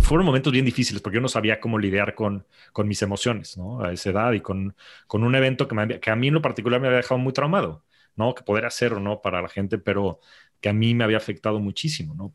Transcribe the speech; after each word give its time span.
Fueron 0.00 0.26
momentos 0.26 0.52
bien 0.52 0.64
difíciles 0.64 1.00
porque 1.02 1.16
yo 1.16 1.22
no 1.22 1.28
sabía 1.28 1.60
cómo 1.60 1.78
lidiar 1.78 2.14
con, 2.14 2.46
con 2.72 2.88
mis 2.88 3.02
emociones, 3.02 3.56
¿no? 3.56 3.82
A 3.82 3.92
esa 3.92 4.10
edad 4.10 4.32
y 4.32 4.40
con, 4.40 4.74
con 5.06 5.24
un 5.24 5.34
evento 5.34 5.68
que, 5.68 6.00
que 6.00 6.10
a 6.10 6.16
mí 6.16 6.28
en 6.28 6.34
lo 6.34 6.42
particular 6.42 6.80
me 6.80 6.88
había 6.88 6.98
dejado 6.98 7.18
muy 7.18 7.32
traumado, 7.32 7.84
¿no? 8.16 8.34
Que 8.34 8.42
poder 8.42 8.66
hacer 8.66 8.92
o 8.92 9.00
no 9.00 9.22
para 9.22 9.42
la 9.42 9.48
gente, 9.48 9.78
pero 9.78 10.20
que 10.60 10.68
a 10.68 10.72
mí 10.72 10.94
me 10.94 11.04
había 11.04 11.18
afectado 11.18 11.60
muchísimo, 11.60 12.14
¿no? 12.14 12.34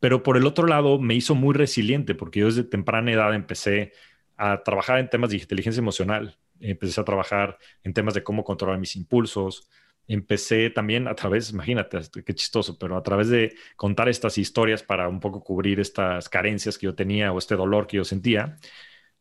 Pero 0.00 0.22
por 0.22 0.36
el 0.36 0.46
otro 0.46 0.66
lado 0.66 0.98
me 0.98 1.14
hizo 1.14 1.34
muy 1.34 1.54
resiliente 1.54 2.14
porque 2.14 2.40
yo 2.40 2.46
desde 2.46 2.64
temprana 2.64 3.12
edad 3.12 3.34
empecé 3.34 3.92
a 4.36 4.62
trabajar 4.62 4.98
en 4.98 5.08
temas 5.10 5.30
de 5.30 5.36
inteligencia 5.36 5.80
emocional, 5.80 6.38
empecé 6.60 7.00
a 7.00 7.04
trabajar 7.04 7.58
en 7.82 7.92
temas 7.92 8.14
de 8.14 8.22
cómo 8.22 8.44
controlar 8.44 8.78
mis 8.78 8.96
impulsos, 8.96 9.68
empecé 10.08 10.70
también 10.70 11.06
a 11.06 11.14
través, 11.14 11.50
imagínate, 11.50 12.00
qué 12.24 12.34
chistoso, 12.34 12.78
pero 12.78 12.96
a 12.96 13.02
través 13.02 13.28
de 13.28 13.54
contar 13.76 14.08
estas 14.08 14.38
historias 14.38 14.82
para 14.82 15.08
un 15.08 15.20
poco 15.20 15.44
cubrir 15.44 15.78
estas 15.80 16.28
carencias 16.28 16.78
que 16.78 16.86
yo 16.86 16.94
tenía 16.94 17.32
o 17.32 17.38
este 17.38 17.54
dolor 17.54 17.86
que 17.86 17.98
yo 17.98 18.04
sentía, 18.04 18.56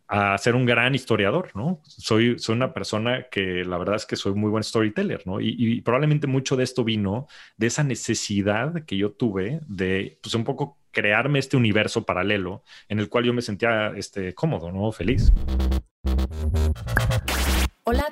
a 0.07 0.37
ser 0.37 0.55
un 0.55 0.65
gran 0.65 0.95
historiador, 0.95 1.51
¿no? 1.53 1.81
Soy, 1.83 2.39
soy 2.39 2.55
una 2.55 2.73
persona 2.73 3.27
que 3.29 3.65
la 3.65 3.77
verdad 3.77 3.97
es 3.97 4.05
que 4.05 4.15
soy 4.15 4.33
muy 4.33 4.49
buen 4.49 4.63
storyteller, 4.63 5.27
¿no? 5.27 5.41
Y, 5.41 5.81
probablemente 5.81 6.27
mucho 6.27 6.55
de 6.55 6.63
esto 6.63 6.83
vino 6.85 7.27
de 7.57 7.67
esa 7.67 7.83
necesidad 7.83 8.85
que 8.85 8.95
yo 8.95 9.11
tuve 9.11 9.59
de, 9.67 10.17
pues 10.21 10.33
un 10.35 10.45
poco 10.45 10.79
crearme 10.91 11.39
este 11.39 11.57
universo 11.57 12.05
paralelo 12.05 12.63
en 12.87 12.99
el 12.99 13.09
cual 13.09 13.25
yo 13.25 13.33
me 13.33 13.41
sentía 13.41 13.91
este, 13.97 14.33
cómodo, 14.33 14.71
¿no? 14.71 14.91
Feliz. 14.93 15.31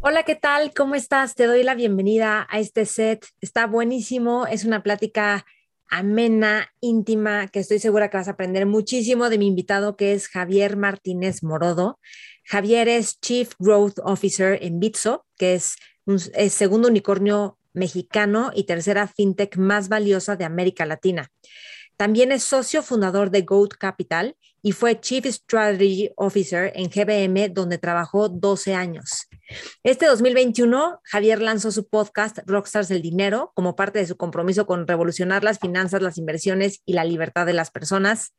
Hola, 0.00 0.22
¿qué 0.24 0.34
tal? 0.34 0.72
¿Cómo 0.74 0.94
estás? 0.94 1.34
Te 1.34 1.46
doy 1.46 1.62
la 1.62 1.74
bienvenida 1.74 2.46
a 2.50 2.58
este 2.58 2.84
set. 2.84 3.26
Está 3.40 3.66
buenísimo. 3.66 4.46
Es 4.46 4.64
una 4.64 4.82
plática 4.82 5.46
amena, 5.88 6.68
íntima, 6.80 7.48
que 7.48 7.60
estoy 7.60 7.78
segura 7.78 8.10
que 8.10 8.16
vas 8.16 8.28
a 8.28 8.32
aprender 8.32 8.66
muchísimo 8.66 9.30
de 9.30 9.38
mi 9.38 9.46
invitado, 9.46 9.96
que 9.96 10.12
es 10.12 10.28
Javier 10.28 10.76
Martínez 10.76 11.42
Morodo. 11.42 11.98
Javier 12.44 12.88
es 12.88 13.20
Chief 13.20 13.52
Growth 13.58 13.98
Officer 14.04 14.58
en 14.62 14.80
Bitso, 14.80 15.24
que 15.36 15.54
es 15.54 15.76
un 16.04 16.18
segundo 16.18 16.88
unicornio 16.88 17.58
mexicano 17.72 18.50
y 18.54 18.64
tercera 18.64 19.06
fintech 19.06 19.56
más 19.56 19.88
valiosa 19.88 20.36
de 20.36 20.44
América 20.44 20.84
Latina. 20.84 21.30
También 21.96 22.32
es 22.32 22.42
socio 22.42 22.82
fundador 22.82 23.30
de 23.30 23.42
Goat 23.42 23.74
Capital 23.78 24.36
y 24.62 24.72
fue 24.72 25.00
Chief 25.00 25.24
Strategy 25.26 26.10
Officer 26.16 26.72
en 26.74 26.90
GBM, 26.90 27.52
donde 27.52 27.78
trabajó 27.78 28.28
12 28.28 28.74
años. 28.74 29.28
Este 29.82 30.06
2021, 30.06 31.00
Javier 31.04 31.42
lanzó 31.42 31.70
su 31.70 31.88
podcast 31.88 32.38
Rockstars 32.46 32.88
del 32.88 33.02
Dinero 33.02 33.52
como 33.54 33.76
parte 33.76 33.98
de 33.98 34.06
su 34.06 34.16
compromiso 34.16 34.66
con 34.66 34.86
revolucionar 34.86 35.44
las 35.44 35.58
finanzas, 35.58 36.02
las 36.02 36.18
inversiones 36.18 36.80
y 36.86 36.94
la 36.94 37.04
libertad 37.04 37.46
de 37.46 37.52
las 37.52 37.70
personas. 37.70 38.34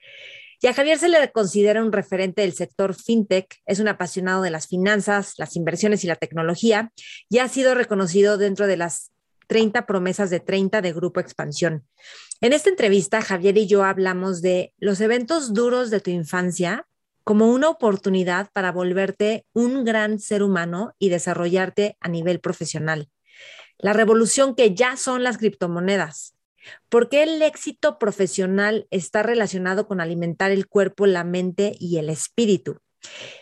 Y 0.62 0.68
a 0.68 0.74
Javier 0.74 0.98
se 0.98 1.10
le 1.10 1.32
considera 1.32 1.84
un 1.84 1.92
referente 1.92 2.42
del 2.42 2.54
sector 2.54 2.96
fintech, 2.96 3.58
es 3.66 3.80
un 3.80 3.88
apasionado 3.88 4.42
de 4.42 4.50
las 4.50 4.68
finanzas, 4.68 5.34
las 5.38 5.56
inversiones 5.56 6.04
y 6.04 6.08
la 6.08 6.16
tecnología, 6.16 6.92
y 7.30 7.40
ha 7.40 7.48
sido 7.50 7.76
reconocido 7.76 8.38
dentro 8.38 8.66
de 8.66 8.78
las 8.78 9.12
30 9.48 9.86
promesas 9.86 10.30
de 10.30 10.40
30 10.40 10.82
de 10.82 10.94
Grupo 10.94 11.20
Expansión. 11.20 11.86
En 12.42 12.54
esta 12.54 12.70
entrevista, 12.70 13.22
Javier 13.22 13.58
y 13.58 13.68
yo 13.68 13.84
hablamos 13.84 14.42
de 14.42 14.74
los 14.78 15.02
eventos 15.02 15.54
duros 15.54 15.90
de 15.90 16.00
tu 16.00 16.10
infancia 16.10 16.88
como 17.26 17.52
una 17.52 17.70
oportunidad 17.70 18.52
para 18.54 18.72
volverte 18.72 19.46
un 19.52 19.84
gran 19.84 20.20
ser 20.20 20.44
humano 20.44 20.94
y 21.00 21.10
desarrollarte 21.10 21.98
a 22.00 22.08
nivel 22.08 22.40
profesional. 22.40 23.10
La 23.80 23.94
revolución 23.94 24.56
que 24.56 24.76
ya 24.76 24.96
son 24.96 25.24
las 25.24 25.40
criptomonedas. 25.40 26.36
¿Por 26.88 27.10
qué 27.10 27.24
el 27.24 27.42
éxito 27.42 27.98
profesional 27.98 28.88
está 28.92 29.24
relacionado 29.24 29.88
con 29.88 30.02
alimentar 30.02 30.52
el 30.52 30.68
cuerpo, 30.68 31.08
la 31.08 31.24
mente 31.24 31.76
y 31.80 31.98
el 31.98 32.10
espíritu? 32.10 32.78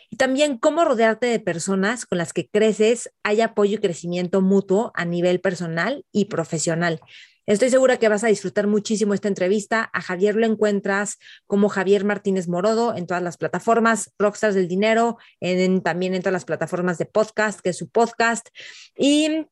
Y 0.09 0.15
también 0.15 0.57
cómo 0.57 0.85
rodearte 0.85 1.27
de 1.27 1.39
personas 1.39 2.05
con 2.05 2.17
las 2.17 2.31
que 2.31 2.47
creces, 2.47 3.11
hay 3.21 3.41
apoyo 3.41 3.75
y 3.75 3.81
crecimiento 3.81 4.41
mutuo 4.41 4.91
a 4.95 5.03
nivel 5.03 5.41
personal 5.41 6.05
y 6.11 6.25
profesional. 6.25 7.01
Estoy 7.45 7.69
segura 7.69 7.97
que 7.97 8.07
vas 8.07 8.23
a 8.23 8.27
disfrutar 8.27 8.67
muchísimo 8.67 9.13
esta 9.13 9.27
entrevista. 9.27 9.89
A 9.91 10.01
Javier 10.01 10.35
lo 10.35 10.45
encuentras 10.45 11.17
como 11.45 11.67
Javier 11.67 12.05
Martínez 12.05 12.47
Morodo 12.47 12.95
en 12.95 13.05
todas 13.05 13.21
las 13.21 13.35
plataformas, 13.35 14.13
Rockstars 14.17 14.55
del 14.55 14.69
Dinero, 14.69 15.17
en, 15.41 15.81
también 15.81 16.13
en 16.13 16.21
todas 16.21 16.33
las 16.33 16.45
plataformas 16.45 16.97
de 16.97 17.05
podcast, 17.05 17.59
que 17.59 17.71
es 17.71 17.77
su 17.77 17.89
podcast. 17.89 18.47
Y 18.95 19.45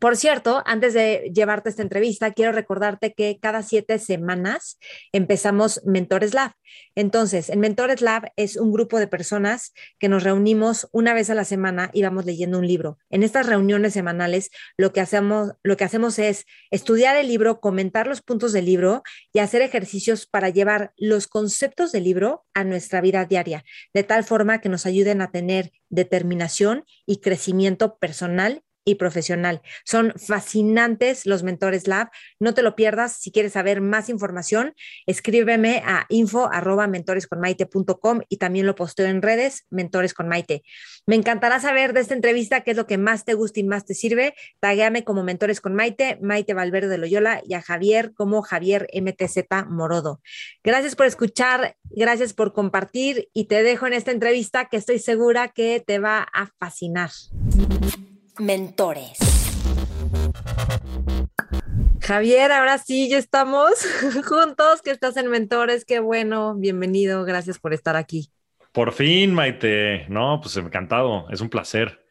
por 0.00 0.16
cierto, 0.16 0.62
antes 0.66 0.94
de 0.94 1.30
llevarte 1.34 1.68
esta 1.68 1.82
entrevista, 1.82 2.32
quiero 2.32 2.52
recordarte 2.52 3.14
que 3.14 3.38
cada 3.40 3.62
siete 3.62 3.98
semanas 3.98 4.78
empezamos 5.12 5.82
Mentores 5.84 6.34
Lab. 6.34 6.52
Entonces, 6.94 7.48
en 7.48 7.60
Mentores 7.60 8.00
Lab 8.00 8.32
es 8.36 8.56
un 8.56 8.72
grupo 8.72 8.98
de 8.98 9.06
personas 9.08 9.72
que 9.98 10.08
nos 10.08 10.22
reunimos 10.22 10.88
una 10.92 11.14
vez 11.14 11.30
a 11.30 11.34
la 11.34 11.44
semana 11.44 11.90
y 11.92 12.02
vamos 12.02 12.26
leyendo 12.26 12.58
un 12.58 12.66
libro. 12.66 12.98
En 13.10 13.22
estas 13.22 13.46
reuniones 13.46 13.92
semanales, 13.92 14.50
lo 14.76 14.92
que 14.92 15.00
hacemos, 15.00 15.52
lo 15.62 15.76
que 15.76 15.84
hacemos 15.84 16.18
es 16.18 16.44
estudiar 16.70 17.16
el 17.16 17.28
libro, 17.28 17.60
comentar 17.60 18.06
los 18.06 18.22
puntos 18.22 18.52
del 18.52 18.66
libro 18.66 19.02
y 19.32 19.38
hacer 19.38 19.62
ejercicios 19.62 20.26
para 20.26 20.50
llevar 20.50 20.92
los 20.96 21.26
conceptos 21.26 21.92
del 21.92 22.04
libro 22.04 22.44
a 22.54 22.64
nuestra 22.64 23.00
vida 23.00 23.24
diaria, 23.24 23.64
de 23.94 24.02
tal 24.02 24.24
forma 24.24 24.60
que 24.60 24.68
nos 24.68 24.86
ayuden 24.86 25.22
a 25.22 25.30
tener 25.30 25.72
determinación 25.88 26.84
y 27.06 27.20
crecimiento 27.20 27.98
personal 27.98 28.62
y 28.88 28.94
profesional. 28.94 29.60
Son 29.84 30.14
fascinantes 30.16 31.26
los 31.26 31.42
Mentores 31.42 31.86
Lab. 31.86 32.08
No 32.40 32.54
te 32.54 32.62
lo 32.62 32.74
pierdas. 32.74 33.18
Si 33.20 33.30
quieres 33.30 33.52
saber 33.52 33.82
más 33.82 34.08
información, 34.08 34.74
escríbeme 35.06 35.82
a 35.84 36.06
info 36.08 36.48
arroba 36.50 36.88
y 38.28 38.36
también 38.38 38.66
lo 38.66 38.74
posteo 38.74 39.06
en 39.06 39.20
redes 39.20 39.66
Mentores 39.68 40.14
con 40.14 40.26
Maite. 40.26 40.62
Me 41.06 41.16
encantará 41.16 41.60
saber 41.60 41.92
de 41.92 42.00
esta 42.00 42.14
entrevista 42.14 42.62
qué 42.62 42.70
es 42.70 42.76
lo 42.78 42.86
que 42.86 42.96
más 42.96 43.26
te 43.26 43.34
gusta 43.34 43.60
y 43.60 43.64
más 43.64 43.84
te 43.84 43.94
sirve. 43.94 44.34
Tagueame 44.60 45.04
como 45.04 45.22
Mentores 45.22 45.60
con 45.60 45.74
Maite, 45.74 46.18
Maite 46.22 46.54
Valverde 46.54 46.88
de 46.88 46.98
Loyola 46.98 47.42
y 47.46 47.54
a 47.54 47.60
Javier 47.60 48.14
como 48.14 48.40
Javier 48.40 48.88
MTZ 48.94 49.66
Morodo. 49.68 50.22
Gracias 50.64 50.96
por 50.96 51.04
escuchar, 51.04 51.76
gracias 51.90 52.32
por 52.32 52.54
compartir 52.54 53.28
y 53.34 53.48
te 53.48 53.62
dejo 53.62 53.86
en 53.86 53.92
esta 53.92 54.12
entrevista 54.12 54.66
que 54.70 54.78
estoy 54.78 54.98
segura 54.98 55.48
que 55.48 55.84
te 55.86 55.98
va 55.98 56.26
a 56.32 56.46
fascinar. 56.58 57.10
Mentores. 58.38 59.18
Javier, 62.00 62.52
ahora 62.52 62.78
sí, 62.78 63.08
ya 63.08 63.18
estamos 63.18 63.72
juntos, 64.28 64.80
que 64.82 64.90
estás 64.90 65.16
en 65.16 65.28
Mentores, 65.28 65.84
qué 65.84 65.98
bueno, 65.98 66.54
bienvenido, 66.54 67.24
gracias 67.24 67.58
por 67.58 67.74
estar 67.74 67.96
aquí. 67.96 68.30
Por 68.72 68.92
fin, 68.92 69.34
Maite, 69.34 70.06
no, 70.08 70.40
pues 70.40 70.56
encantado, 70.56 71.28
es 71.30 71.40
un 71.40 71.50
placer. 71.50 72.04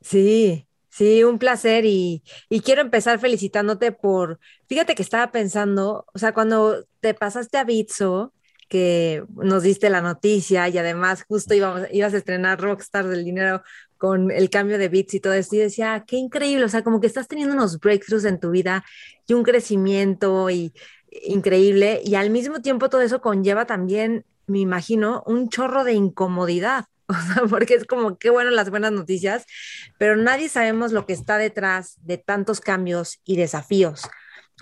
Sí, 0.00 0.68
sí, 0.88 1.24
un 1.24 1.38
placer 1.38 1.84
y, 1.84 2.22
y 2.48 2.60
quiero 2.60 2.80
empezar 2.80 3.18
felicitándote 3.18 3.90
por, 3.90 4.38
fíjate 4.68 4.94
que 4.94 5.02
estaba 5.02 5.32
pensando, 5.32 6.06
o 6.14 6.18
sea, 6.18 6.32
cuando 6.32 6.84
te 7.00 7.12
pasaste 7.12 7.58
a 7.58 7.64
Bitso, 7.64 8.32
que 8.72 9.22
nos 9.34 9.64
diste 9.64 9.90
la 9.90 10.00
noticia 10.00 10.66
y 10.70 10.78
además 10.78 11.24
justo 11.28 11.52
íbamos, 11.52 11.82
ibas 11.92 12.14
a 12.14 12.16
estrenar 12.16 12.58
Rockstar 12.58 13.06
del 13.06 13.22
Dinero 13.22 13.62
con 14.02 14.32
el 14.32 14.50
cambio 14.50 14.78
de 14.78 14.88
bits 14.88 15.14
y 15.14 15.20
todo 15.20 15.32
esto. 15.32 15.54
Y 15.54 15.60
decía, 15.60 16.02
qué 16.04 16.16
increíble, 16.16 16.64
o 16.64 16.68
sea, 16.68 16.82
como 16.82 17.00
que 17.00 17.06
estás 17.06 17.28
teniendo 17.28 17.54
unos 17.54 17.78
breakthroughs 17.78 18.24
en 18.24 18.40
tu 18.40 18.50
vida 18.50 18.84
y 19.28 19.34
un 19.34 19.44
crecimiento 19.44 20.50
y, 20.50 20.74
increíble. 21.22 22.00
Y 22.04 22.16
al 22.16 22.28
mismo 22.30 22.60
tiempo 22.60 22.88
todo 22.88 23.00
eso 23.00 23.20
conlleva 23.20 23.64
también, 23.64 24.24
me 24.48 24.58
imagino, 24.58 25.22
un 25.24 25.48
chorro 25.50 25.84
de 25.84 25.92
incomodidad. 25.92 26.86
O 27.08 27.14
sea, 27.14 27.42
porque 27.48 27.74
es 27.74 27.84
como 27.84 28.16
qué 28.16 28.30
bueno 28.30 28.50
las 28.50 28.70
buenas 28.70 28.90
noticias, 28.90 29.44
pero 29.98 30.16
nadie 30.16 30.48
sabemos 30.48 30.92
lo 30.92 31.04
que 31.04 31.12
está 31.12 31.36
detrás 31.36 31.98
de 32.00 32.16
tantos 32.16 32.60
cambios 32.60 33.20
y 33.24 33.36
desafíos. 33.36 34.08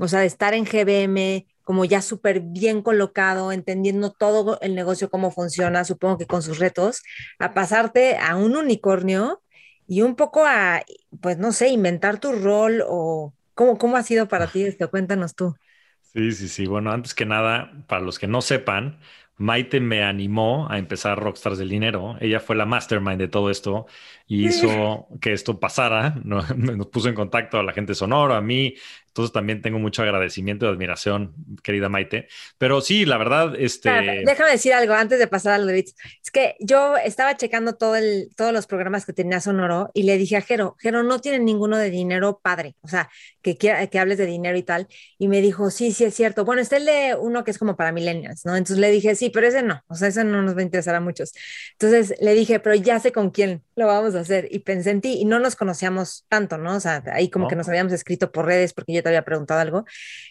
O 0.00 0.08
sea, 0.08 0.20
de 0.20 0.26
estar 0.26 0.52
en 0.52 0.64
GBM, 0.64 1.46
como 1.70 1.84
ya 1.84 2.02
súper 2.02 2.40
bien 2.40 2.82
colocado, 2.82 3.52
entendiendo 3.52 4.10
todo 4.10 4.58
el 4.60 4.74
negocio, 4.74 5.08
cómo 5.08 5.30
funciona, 5.30 5.84
supongo 5.84 6.18
que 6.18 6.26
con 6.26 6.42
sus 6.42 6.58
retos, 6.58 7.00
a 7.38 7.54
pasarte 7.54 8.16
a 8.16 8.34
un 8.34 8.56
unicornio 8.56 9.40
y 9.86 10.02
un 10.02 10.16
poco 10.16 10.44
a, 10.44 10.82
pues 11.20 11.38
no 11.38 11.52
sé, 11.52 11.68
inventar 11.68 12.18
tu 12.18 12.32
rol 12.32 12.82
o 12.88 13.32
cómo, 13.54 13.78
cómo 13.78 13.96
ha 13.96 14.02
sido 14.02 14.26
para 14.26 14.48
ti 14.48 14.64
esto, 14.64 14.90
cuéntanos 14.90 15.36
tú. 15.36 15.54
Sí, 16.02 16.32
sí, 16.32 16.48
sí. 16.48 16.66
Bueno, 16.66 16.90
antes 16.90 17.14
que 17.14 17.24
nada, 17.24 17.70
para 17.86 18.02
los 18.02 18.18
que 18.18 18.26
no 18.26 18.42
sepan, 18.42 18.98
Maite 19.36 19.80
me 19.80 20.02
animó 20.02 20.68
a 20.68 20.78
empezar 20.78 21.18
Rockstars 21.20 21.56
del 21.58 21.68
Dinero. 21.68 22.16
Ella 22.20 22.40
fue 22.40 22.56
la 22.56 22.66
mastermind 22.66 23.18
de 23.18 23.28
todo 23.28 23.48
esto 23.50 23.86
y 24.26 24.46
hizo 24.46 25.06
que 25.20 25.32
esto 25.32 25.60
pasara, 25.60 26.16
nos 26.24 26.86
puso 26.88 27.08
en 27.08 27.14
contacto 27.14 27.58
a 27.58 27.62
la 27.62 27.72
gente 27.72 27.94
sonora, 27.94 28.36
a 28.38 28.40
mí, 28.40 28.74
entonces 29.10 29.32
también 29.32 29.60
tengo 29.60 29.80
mucho 29.80 30.02
agradecimiento 30.02 30.66
y 30.66 30.68
admiración, 30.68 31.34
querida 31.64 31.88
Maite. 31.88 32.28
Pero 32.58 32.80
sí, 32.80 33.04
la 33.04 33.18
verdad, 33.18 33.54
este... 33.58 33.90
déjame 34.24 34.52
decir 34.52 34.72
algo 34.72 34.94
antes 34.94 35.18
de 35.18 35.26
pasar 35.26 35.54
al 35.54 35.66
de 35.66 35.80
Es 35.80 36.30
que 36.32 36.54
yo 36.60 36.96
estaba 36.96 37.36
checando 37.36 37.74
todo 37.74 37.96
el, 37.96 38.30
todos 38.36 38.52
los 38.52 38.68
programas 38.68 39.04
que 39.04 39.12
tenía 39.12 39.40
Sonoro 39.40 39.90
y 39.94 40.04
le 40.04 40.16
dije 40.16 40.36
a 40.36 40.42
Jero, 40.42 40.76
Jero, 40.78 41.02
no 41.02 41.18
tiene 41.18 41.40
ninguno 41.40 41.76
de 41.76 41.90
dinero 41.90 42.40
padre, 42.40 42.76
o 42.82 42.88
sea, 42.88 43.10
que, 43.42 43.56
que 43.56 43.98
hables 43.98 44.18
de 44.18 44.26
dinero 44.26 44.56
y 44.56 44.62
tal. 44.62 44.86
Y 45.18 45.26
me 45.28 45.40
dijo, 45.40 45.70
sí, 45.70 45.92
sí, 45.92 46.04
es 46.04 46.14
cierto. 46.14 46.44
Bueno, 46.44 46.62
este 46.62 46.76
es 46.76 46.86
de 46.86 47.16
uno 47.18 47.42
que 47.42 47.50
es 47.50 47.58
como 47.58 47.76
para 47.76 47.90
millennials, 47.90 48.44
¿no? 48.44 48.56
Entonces 48.56 48.78
le 48.78 48.90
dije, 48.90 49.16
sí, 49.16 49.30
pero 49.30 49.46
ese 49.48 49.62
no, 49.62 49.82
o 49.88 49.94
sea, 49.94 50.08
ese 50.08 50.22
no 50.24 50.42
nos 50.42 50.54
va 50.54 50.60
a 50.60 50.62
interesar 50.62 50.94
a 50.94 51.00
muchos. 51.00 51.32
Entonces 51.72 52.14
le 52.20 52.34
dije, 52.34 52.60
pero 52.60 52.76
ya 52.76 53.00
sé 53.00 53.12
con 53.12 53.30
quién 53.30 53.62
lo 53.74 53.86
vamos 53.86 54.14
a 54.14 54.20
hacer. 54.20 54.48
Y 54.50 54.60
pensé 54.60 54.90
en 54.90 55.00
ti 55.00 55.18
y 55.20 55.24
no 55.24 55.40
nos 55.40 55.56
conocíamos 55.56 56.26
tanto, 56.28 56.58
¿no? 56.58 56.76
O 56.76 56.80
sea, 56.80 57.02
ahí 57.12 57.28
como 57.28 57.48
que 57.48 57.56
nos 57.56 57.68
habíamos 57.68 57.92
escrito 57.92 58.30
por 58.30 58.46
redes 58.46 58.72
porque 58.72 58.92
yo 58.92 58.99
te 59.02 59.08
había 59.08 59.24
preguntado 59.24 59.60
algo. 59.60 59.84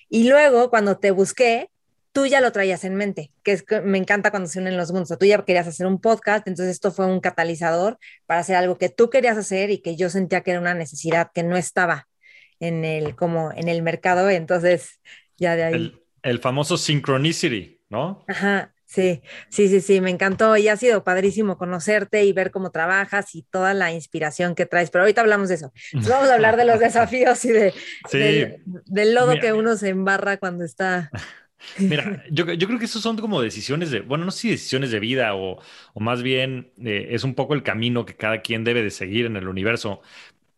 Y 0.10 0.30
luego, 0.30 0.70
cuando 0.70 0.98
te 0.98 1.12
busqué, 1.12 1.70
tú 2.12 2.26
ya 2.26 2.42
lo 2.42 2.52
traías 2.52 2.84
en 2.84 2.96
mente, 2.96 3.32
que 3.44 3.54
es 3.54 3.66
me 3.84 3.98
encanta 3.98 4.32
cuando 4.32 4.50
se 4.50 4.60
unen 4.60 4.78
los 4.78 4.92
mundos. 4.92 5.18
tú 5.18 5.26
ya 5.26 5.44
querías 5.44 5.68
hacer 5.68 5.86
un 5.86 6.00
podcast, 6.02 6.48
entonces 6.48 6.74
esto 6.74 6.92
fue 6.92 7.06
un 7.06 7.20
catalizador 7.20 7.98
para 8.26 8.42
hacer 8.42 8.56
algo 8.56 8.78
que 8.78 8.90
tú 8.90 9.10
querías 9.10 9.38
hacer 9.38 9.70
y 9.70 9.80
que 9.82 9.96
yo 9.96 10.10
sentía 10.10 10.42
que 10.42 10.52
era 10.52 10.60
una 10.60 10.74
necesidad 10.74 11.32
que 11.34 11.44
no 11.44 11.56
estaba 11.56 12.08
en 12.60 12.84
el, 12.86 13.16
como 13.16 13.52
en 13.54 13.70
el 13.70 13.82
mercado. 13.82 14.30
Entonces, 14.30 15.00
ya 15.38 15.56
de 15.56 15.64
ahí. 15.64 15.74
El, 15.74 16.04
el 16.24 16.40
famoso 16.40 16.78
synchronicity, 16.78 17.80
¿no? 17.90 18.26
Ajá. 18.28 18.74
Sí, 18.90 19.22
sí, 19.50 19.68
sí, 19.68 19.82
sí, 19.82 20.02
me 20.02 20.10
encantó 20.10 20.58
y 20.58 20.68
ha 20.68 20.76
sido 20.76 21.04
padrísimo 21.04 21.60
conocerte 21.60 22.24
y 22.26 22.34
ver 22.34 22.50
cómo 22.50 22.72
trabajas 22.72 23.36
y 23.36 23.44
toda 23.44 23.76
la 23.76 23.94
inspiración 23.94 24.56
que 24.56 24.66
traes, 24.66 24.90
pero 24.90 25.04
ahorita 25.04 25.22
hablamos 25.22 25.50
de 25.50 25.56
eso. 25.56 25.72
vamos 25.94 26.28
a 26.28 26.34
hablar 26.34 26.58
de 26.58 26.66
los 26.66 26.80
desafíos 26.80 27.46
y 27.46 27.50
de, 27.50 27.74
del, 28.88 29.14
lodo 29.14 29.40
que 29.40 29.54
uno 29.54 29.78
se 29.78 29.90
embarra 29.90 30.38
cuando 30.38 30.66
está... 30.66 31.12
Mira, 31.78 32.24
yo, 32.32 32.46
creo 32.48 32.80
que 32.80 32.86
esos 32.86 33.04
son 33.04 33.18
como 33.18 33.44
decisiones 33.44 33.92
de, 33.92 34.00
bueno, 34.00 34.26
no 34.26 34.32
sé 34.32 34.40
si 34.40 34.50
decisiones 34.50 34.90
de 34.90 35.00
vida 35.00 35.36
o, 35.36 35.62
más 35.94 36.24
bien 36.24 36.72
eh, 36.84 37.10
es 37.12 37.24
un 37.24 37.36
poco 37.36 37.54
el 37.54 37.62
camino 37.62 38.08
que 38.08 38.16
cada 38.16 38.42
quien 38.42 38.64
debe 38.64 38.82
de 38.82 38.90
seguir 38.90 39.28
en 39.28 39.36
el 39.36 39.48
universo. 39.48 40.02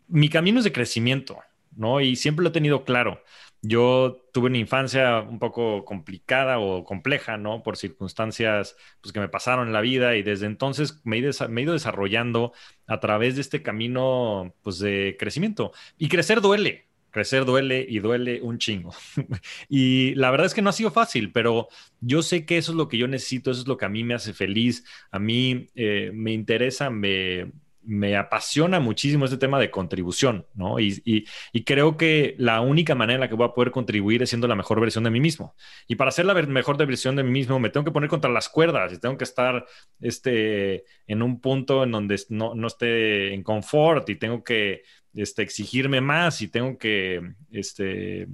Mi 0.07 0.29
camino 0.29 0.59
es 0.59 0.63
de 0.63 0.71
crecimiento, 0.71 1.39
¿no? 1.75 1.99
Y 1.99 2.15
siempre 2.15 2.43
lo 2.43 2.49
he 2.49 2.53
tenido 2.53 2.85
claro. 2.85 3.21
Yo 3.63 4.27
tuve 4.33 4.47
una 4.47 4.57
infancia 4.57 5.19
un 5.19 5.37
poco 5.37 5.85
complicada 5.85 6.59
o 6.59 6.83
compleja, 6.83 7.37
¿no? 7.37 7.61
Por 7.61 7.77
circunstancias 7.77 8.75
pues, 9.01 9.13
que 9.13 9.19
me 9.19 9.29
pasaron 9.29 9.67
en 9.67 9.73
la 9.73 9.81
vida 9.81 10.15
y 10.15 10.23
desde 10.23 10.47
entonces 10.47 11.01
me 11.03 11.19
he, 11.19 11.31
me 11.49 11.61
ido 11.61 11.73
desarrollando 11.73 12.53
a 12.87 12.99
través 12.99 13.35
de 13.35 13.41
este 13.41 13.61
camino 13.61 14.55
pues, 14.63 14.79
de 14.79 15.15
crecimiento. 15.19 15.73
Y 15.97 16.09
crecer 16.09 16.41
duele, 16.41 16.87
crecer 17.11 17.45
duele 17.45 17.85
y 17.87 17.99
duele 17.99 18.41
un 18.41 18.57
chingo. 18.57 18.93
y 19.69 20.15
la 20.15 20.31
verdad 20.31 20.47
es 20.47 20.53
que 20.55 20.63
no 20.63 20.71
ha 20.71 20.73
sido 20.73 20.91
fácil, 20.91 21.31
pero 21.31 21.67
yo 21.99 22.23
sé 22.23 22.45
que 22.45 22.57
eso 22.57 22.71
es 22.71 22.77
lo 22.77 22.87
que 22.87 22.97
yo 22.97 23.07
necesito, 23.07 23.51
eso 23.51 23.61
es 23.61 23.67
lo 23.67 23.77
que 23.77 23.85
a 23.85 23.89
mí 23.89 24.03
me 24.03 24.15
hace 24.15 24.33
feliz, 24.33 24.85
a 25.11 25.19
mí 25.19 25.69
eh, 25.75 26.11
me 26.13 26.31
interesa, 26.31 26.89
me, 26.89 27.51
me 27.83 28.15
apasiona 28.15 28.79
muchísimo 28.79 29.25
este 29.25 29.37
tema 29.37 29.59
de 29.59 29.71
contribución, 29.71 30.45
¿no? 30.53 30.79
Y, 30.79 31.25
creo 31.65 31.97
que 31.97 32.35
la 32.37 32.61
única 32.61 32.95
manera 32.95 33.15
en 33.15 33.21
la 33.21 33.29
que 33.29 33.35
voy 33.35 33.47
a 33.47 33.53
poder 33.53 33.71
contribuir 33.71 34.21
es 34.23 34.29
siendo 34.29 34.47
la 34.47 34.55
mejor 34.55 34.79
versión 34.79 35.03
de 35.03 35.09
mí 35.09 35.19
mismo. 35.19 35.55
Y 35.87 35.95
para 35.95 36.11
ser 36.11 36.25
la 36.25 36.33
mejor 36.33 36.77
versión 36.85 37.15
de 37.15 37.23
mí 37.23 37.31
mismo, 37.31 37.59
me 37.59 37.69
tengo 37.69 37.85
que 37.85 37.91
poner 37.91 38.09
contra 38.09 38.31
las 38.31 38.49
cuerdas 38.49 38.93
y 38.93 38.99
tengo 38.99 39.17
que 39.17 39.23
estar 39.23 39.65
este, 39.99 40.85
en 41.07 41.21
un 41.21 41.39
punto 41.39 41.83
en 41.83 41.91
donde 41.91 42.19
no, 42.29 42.55
no 42.55 42.67
esté 42.67 43.33
en 43.33 43.43
confort 43.43 44.09
y 44.09 44.15
tengo 44.15 44.43
que 44.43 44.83
este, 45.13 45.41
exigirme 45.41 46.01
más 46.01 46.41
y 46.41 46.47
tengo 46.47 46.77
que 46.77 47.33
este, 47.51 48.27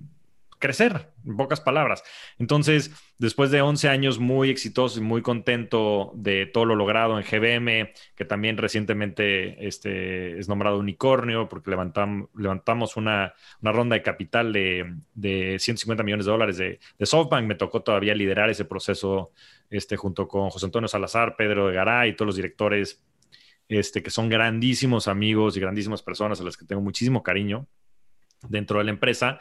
crecer, 0.59 1.12
en 1.25 1.38
pocas 1.38 1.62
palabras. 1.62 2.04
Entonces, 2.39 2.92
después 3.18 3.51
de 3.51 3.62
11 3.62 3.89
años 3.89 4.19
muy 4.19 4.50
exitoso 4.50 5.00
y 5.00 5.04
muy 5.04 5.21
contento 5.21 6.12
de 6.15 6.45
todo 6.45 6.65
lo 6.65 6.75
logrado 6.75 7.19
en 7.19 7.25
GBM, 7.25 7.92
que 8.15 8.25
también 8.25 8.57
recientemente 8.57 9.68
este, 9.68 10.39
es 10.39 10.48
nombrado 10.48 10.80
unicornio 10.80 11.48
porque 11.48 11.69
levantamos 11.69 12.98
una, 12.98 13.33
ronda 13.62 13.95
de 13.95 14.01
capital 14.01 14.54
de, 14.54 14.95
de, 15.13 15.57
150 15.59 16.04
millones 16.04 16.25
de 16.25 16.31
dólares 16.31 16.57
de, 16.57 16.80
SoftBank, 17.00 17.48
me 17.48 17.56
tocó 17.56 17.81
todavía 17.81 18.15
liderar 18.15 18.50
ese 18.50 18.65
proceso 18.65 19.31
este, 19.69 19.98
junto 19.98 20.27
con 20.27 20.50
José 20.50 20.65
Antonio 20.65 20.88
Salazar, 20.88 21.36
Pedro 21.36 21.68
de 21.68 21.74
Garay 21.74 22.15
todos 22.15 22.27
los 22.27 22.36
directores 22.36 23.03
este, 23.69 24.01
que 24.01 24.10
son 24.10 24.30
grandísimos 24.30 25.07
amigos 25.07 25.57
y 25.57 25.60
grandísimas 25.60 26.01
personas 26.01 26.39
a 26.39 26.44
las 26.44 26.56
que 26.56 26.65
tengo 26.65 26.81
muchísimo 26.81 27.21
cariño 27.21 27.68
dentro 28.48 28.80
de 28.80 28.86
la 28.86 28.92
empresa. 28.92 29.39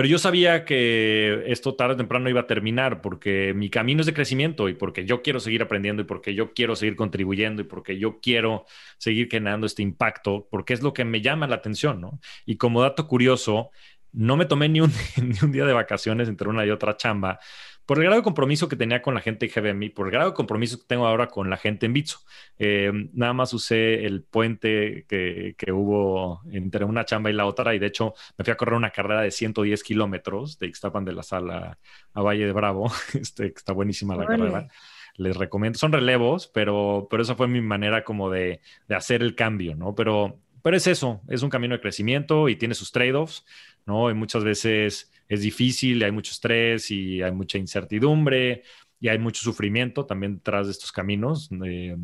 Pero 0.00 0.08
yo 0.08 0.18
sabía 0.18 0.64
que 0.64 1.42
esto 1.48 1.74
tarde 1.74 1.92
o 1.92 1.96
temprano 1.98 2.30
iba 2.30 2.40
a 2.40 2.46
terminar 2.46 3.02
porque 3.02 3.52
mi 3.54 3.68
camino 3.68 4.00
es 4.00 4.06
de 4.06 4.14
crecimiento 4.14 4.70
y 4.70 4.72
porque 4.72 5.04
yo 5.04 5.20
quiero 5.20 5.40
seguir 5.40 5.60
aprendiendo 5.60 6.00
y 6.00 6.06
porque 6.06 6.34
yo 6.34 6.54
quiero 6.54 6.74
seguir 6.74 6.96
contribuyendo 6.96 7.60
y 7.60 7.66
porque 7.66 7.98
yo 7.98 8.18
quiero 8.18 8.64
seguir 8.96 9.28
generando 9.30 9.66
este 9.66 9.82
impacto, 9.82 10.48
porque 10.50 10.72
es 10.72 10.80
lo 10.80 10.94
que 10.94 11.04
me 11.04 11.20
llama 11.20 11.46
la 11.48 11.56
atención, 11.56 12.00
¿no? 12.00 12.18
Y 12.46 12.56
como 12.56 12.80
dato 12.80 13.06
curioso, 13.06 13.72
no 14.12 14.38
me 14.38 14.46
tomé 14.46 14.70
ni 14.70 14.80
un, 14.80 14.90
ni 15.22 15.36
un 15.42 15.52
día 15.52 15.66
de 15.66 15.74
vacaciones 15.74 16.30
entre 16.30 16.48
una 16.48 16.64
y 16.64 16.70
otra 16.70 16.96
chamba 16.96 17.38
por 17.86 17.98
el 17.98 18.04
grado 18.04 18.20
de 18.20 18.24
compromiso 18.24 18.68
que 18.68 18.76
tenía 18.76 19.02
con 19.02 19.14
la 19.14 19.20
gente 19.20 19.46
de 19.46 19.52
GBMI, 19.52 19.90
por 19.90 20.06
el 20.06 20.12
grado 20.12 20.30
de 20.30 20.34
compromiso 20.34 20.78
que 20.78 20.84
tengo 20.86 21.06
ahora 21.06 21.26
con 21.26 21.50
la 21.50 21.56
gente 21.56 21.86
en 21.86 21.92
Bitso. 21.92 22.20
Eh, 22.58 22.92
nada 23.12 23.32
más 23.32 23.52
usé 23.52 24.04
el 24.04 24.22
puente 24.22 25.04
que, 25.08 25.54
que, 25.58 25.72
hubo 25.72 26.40
entre 26.52 26.84
una 26.84 27.04
chamba 27.04 27.30
y 27.30 27.32
la 27.32 27.46
otra 27.46 27.74
y 27.74 27.78
de 27.78 27.86
hecho 27.86 28.14
me 28.38 28.44
fui 28.44 28.52
a 28.52 28.56
correr 28.56 28.74
una 28.74 28.90
carrera 28.90 29.22
de 29.22 29.30
110 29.30 29.82
kilómetros 29.82 30.58
de 30.58 30.68
Ixtapan 30.68 31.04
de 31.04 31.12
la 31.12 31.22
Sala 31.22 31.78
a 32.14 32.22
Valle 32.22 32.46
de 32.46 32.52
Bravo. 32.52 32.90
Este, 33.20 33.46
está 33.46 33.72
buenísima 33.72 34.16
la 34.16 34.26
carrera 34.26 34.68
les 35.16 35.36
recomiendo. 35.36 35.78
Son 35.78 35.92
relevos, 35.92 36.48
pero, 36.48 37.06
pero 37.10 37.22
esa 37.22 37.34
fue 37.34 37.46
mi 37.46 37.60
manera 37.60 38.04
como 38.04 38.30
de, 38.30 38.60
de, 38.88 38.94
hacer 38.94 39.22
el 39.22 39.34
cambio, 39.34 39.76
¿no? 39.76 39.94
Pero, 39.94 40.38
pero 40.62 40.76
es 40.76 40.86
eso, 40.86 41.20
es 41.28 41.42
un 41.42 41.50
camino 41.50 41.74
de 41.74 41.80
crecimiento 41.80 42.48
y 42.48 42.56
tiene 42.56 42.74
sus 42.74 42.92
trade-offs, 42.92 43.44
¿no? 43.90 44.08
Y 44.08 44.14
muchas 44.14 44.44
veces 44.44 45.10
es 45.28 45.40
difícil, 45.40 46.02
hay 46.04 46.12
mucho 46.12 46.30
estrés 46.30 46.90
y 46.92 47.22
hay 47.22 47.32
mucha 47.32 47.58
incertidumbre 47.58 48.62
y 49.00 49.08
hay 49.08 49.18
mucho 49.18 49.42
sufrimiento 49.42 50.06
también 50.06 50.36
detrás 50.36 50.66
de 50.66 50.72
estos 50.72 50.92
caminos. 50.92 51.50
Eh, 51.64 51.96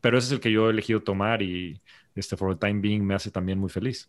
pero 0.00 0.16
ese 0.16 0.28
es 0.28 0.32
el 0.32 0.40
que 0.40 0.50
yo 0.50 0.68
he 0.68 0.70
elegido 0.70 1.02
tomar 1.02 1.42
y 1.42 1.78
este 2.14 2.36
for 2.36 2.56
the 2.56 2.66
time 2.66 2.80
being 2.80 3.02
me 3.02 3.14
hace 3.14 3.30
también 3.30 3.58
muy 3.58 3.68
feliz. 3.68 4.08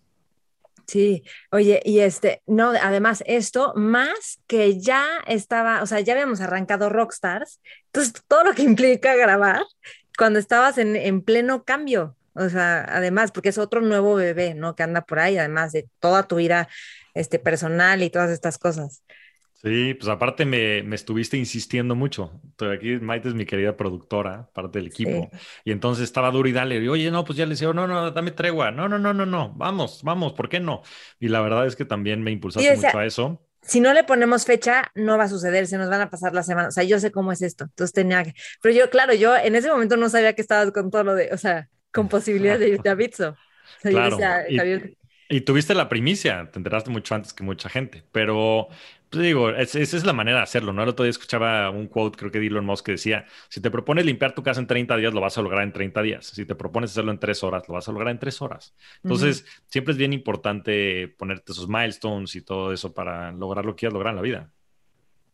Sí, 0.86 1.24
oye, 1.52 1.82
y 1.84 2.00
este, 2.00 2.42
no, 2.48 2.70
además 2.70 3.22
esto, 3.28 3.74
más 3.76 4.40
que 4.48 4.80
ya 4.80 5.06
estaba, 5.28 5.84
o 5.84 5.86
sea, 5.86 6.00
ya 6.00 6.14
habíamos 6.14 6.40
arrancado 6.40 6.88
Rockstars, 6.88 7.60
entonces 7.88 8.24
todo 8.26 8.46
lo 8.46 8.54
que 8.54 8.62
implica 8.64 9.14
grabar 9.16 9.64
cuando 10.18 10.40
estabas 10.40 10.78
en, 10.78 10.96
en 10.96 11.22
pleno 11.22 11.66
cambio, 11.66 12.16
o 12.38 12.48
sea, 12.50 12.86
además, 12.88 13.32
porque 13.32 13.50
es 13.50 13.58
otro 13.58 13.82
nuevo 13.82 14.14
bebé, 14.16 14.54
¿no? 14.54 14.76
Que 14.76 14.84
anda 14.84 15.02
por 15.02 15.20
ahí, 15.20 15.38
además 15.38 15.72
de 15.72 15.90
toda 16.00 16.28
tu 16.28 16.36
vida 16.36 16.70
este, 17.20 17.40
personal 17.40 18.04
y 18.04 18.10
todas 18.10 18.32
estas 18.32 18.58
cosas. 18.58 19.04
Sí, 19.64 19.96
pues 19.96 20.08
aparte 20.08 20.46
me, 20.46 20.84
me 20.84 20.96
estuviste 20.96 21.36
insistiendo 21.36 21.96
mucho. 21.96 22.40
Aquí 22.74 22.98
Maite 22.98 23.30
es 23.30 23.34
mi 23.34 23.46
querida 23.46 23.76
productora, 23.76 24.50
parte 24.54 24.78
del 24.78 24.88
equipo. 24.88 25.32
Y 25.66 25.72
entonces 25.72 26.04
estaba 26.04 26.30
duro 26.30 26.48
y 26.48 26.52
dale. 26.52 26.78
Y, 26.78 26.88
Oye, 26.88 27.10
no, 27.10 27.26
pues 27.26 27.38
ya 27.38 27.46
le 27.46 27.52
decía, 27.52 27.74
no, 27.74 27.88
no, 27.88 28.12
dame 28.12 28.32
tregua. 28.32 28.70
No, 28.70 28.88
no, 28.88 29.00
no, 29.00 29.14
no, 29.14 29.26
no. 29.26 29.54
Vamos, 29.56 30.04
vamos, 30.04 30.34
¿por 30.34 30.48
qué 30.48 30.60
no? 30.60 30.84
Y 31.20 31.30
la 31.30 31.42
verdad 31.42 31.66
es 31.66 31.76
que 31.76 31.86
también 31.86 32.22
me 32.22 32.30
impulsaste 32.32 32.76
mucho 32.76 32.98
a 32.98 33.06
eso. 33.06 33.42
Si 33.64 33.80
no 33.80 33.94
le 33.94 34.04
ponemos 34.04 34.46
fecha, 34.46 34.92
no 34.94 35.18
va 35.18 35.24
a 35.24 35.30
suceder, 35.30 35.66
se 35.66 35.78
nos 35.78 35.90
van 35.90 36.02
a 36.02 36.10
pasar 36.12 36.34
las 36.34 36.46
semanas. 36.46 36.70
O 36.70 36.76
sea, 36.76 36.84
yo 36.84 37.00
sé 37.00 37.12
cómo 37.12 37.32
es 37.32 37.42
esto. 37.42 37.64
Entonces 37.66 37.94
tenía 37.94 38.24
que. 38.24 38.34
Pero 38.62 38.76
yo, 38.76 38.90
claro, 38.92 39.14
yo 39.16 39.36
en 39.36 39.56
ese 39.56 39.70
momento 39.70 39.98
no 39.98 40.08
sabía 40.08 40.34
que 40.34 40.42
estabas 40.42 40.72
con 40.72 40.92
todo 40.92 41.04
lo 41.04 41.16
de, 41.16 41.34
o 41.34 41.38
sea, 41.38 41.68
con 41.92 42.10
posibilidades 42.10 42.60
de 42.60 42.70
irte 42.70 42.90
a 42.90 42.96
Bitso. 42.96 43.36
claro. 43.82 44.18
Y 45.30 45.42
tuviste 45.42 45.74
la 45.74 45.90
primicia, 45.90 46.50
te 46.52 46.60
enteraste 46.60 46.90
mucho 46.90 47.14
antes 47.14 47.34
que 47.34 47.44
mucha 47.44 47.68
gente, 47.68 48.04
pero 48.14 48.70
pues 49.10 49.24
digo, 49.24 49.50
esa 49.52 49.80
es 49.80 50.06
la 50.06 50.14
manera 50.14 50.38
de 50.38 50.44
hacerlo, 50.44 50.74
¿no? 50.74 50.84
El 50.84 50.90
otro 50.90 51.04
día 51.04 51.12
escuchaba 51.12 51.70
un 51.70 51.88
quote, 51.88 52.18
creo 52.18 52.32
que 52.32 52.40
de 52.40 52.48
Elon 52.48 52.66
Musk, 52.66 52.86
que 52.86 52.92
decía, 52.94 53.26
si 53.48 53.62
te 53.62 53.72
propones 53.72 54.06
limpiar 54.06 54.36
tu 54.36 54.44
casa 54.44 54.60
en 54.60 54.68
30 54.68 54.98
días, 54.98 55.14
lo 55.14 55.22
vas 55.22 55.38
a 55.38 55.42
lograr 55.42 55.64
en 55.64 55.72
30 55.72 56.02
días. 56.02 56.26
Si 56.26 56.46
te 56.46 56.56
propones 56.56 56.92
hacerlo 56.92 57.12
en 57.12 57.20
3 57.20 57.44
horas, 57.44 57.68
lo 57.68 57.76
vas 57.76 57.88
a 57.88 57.92
lograr 57.94 58.12
en 58.12 58.20
3 58.20 58.42
horas. 58.42 58.74
Entonces, 59.04 59.46
siempre 59.68 59.94
es 59.94 59.98
bien 59.98 60.12
importante 60.12 61.08
ponerte 61.18 61.54
esos 61.54 61.70
milestones 61.70 62.36
y 62.36 62.42
todo 62.42 62.74
eso 62.74 62.94
para 62.94 63.32
lograr 63.32 63.66
lo 63.66 63.76
que 63.76 63.82
quieras 63.82 63.94
lograr 63.94 64.12
en 64.12 64.18
la 64.18 64.22
vida. 64.22 64.52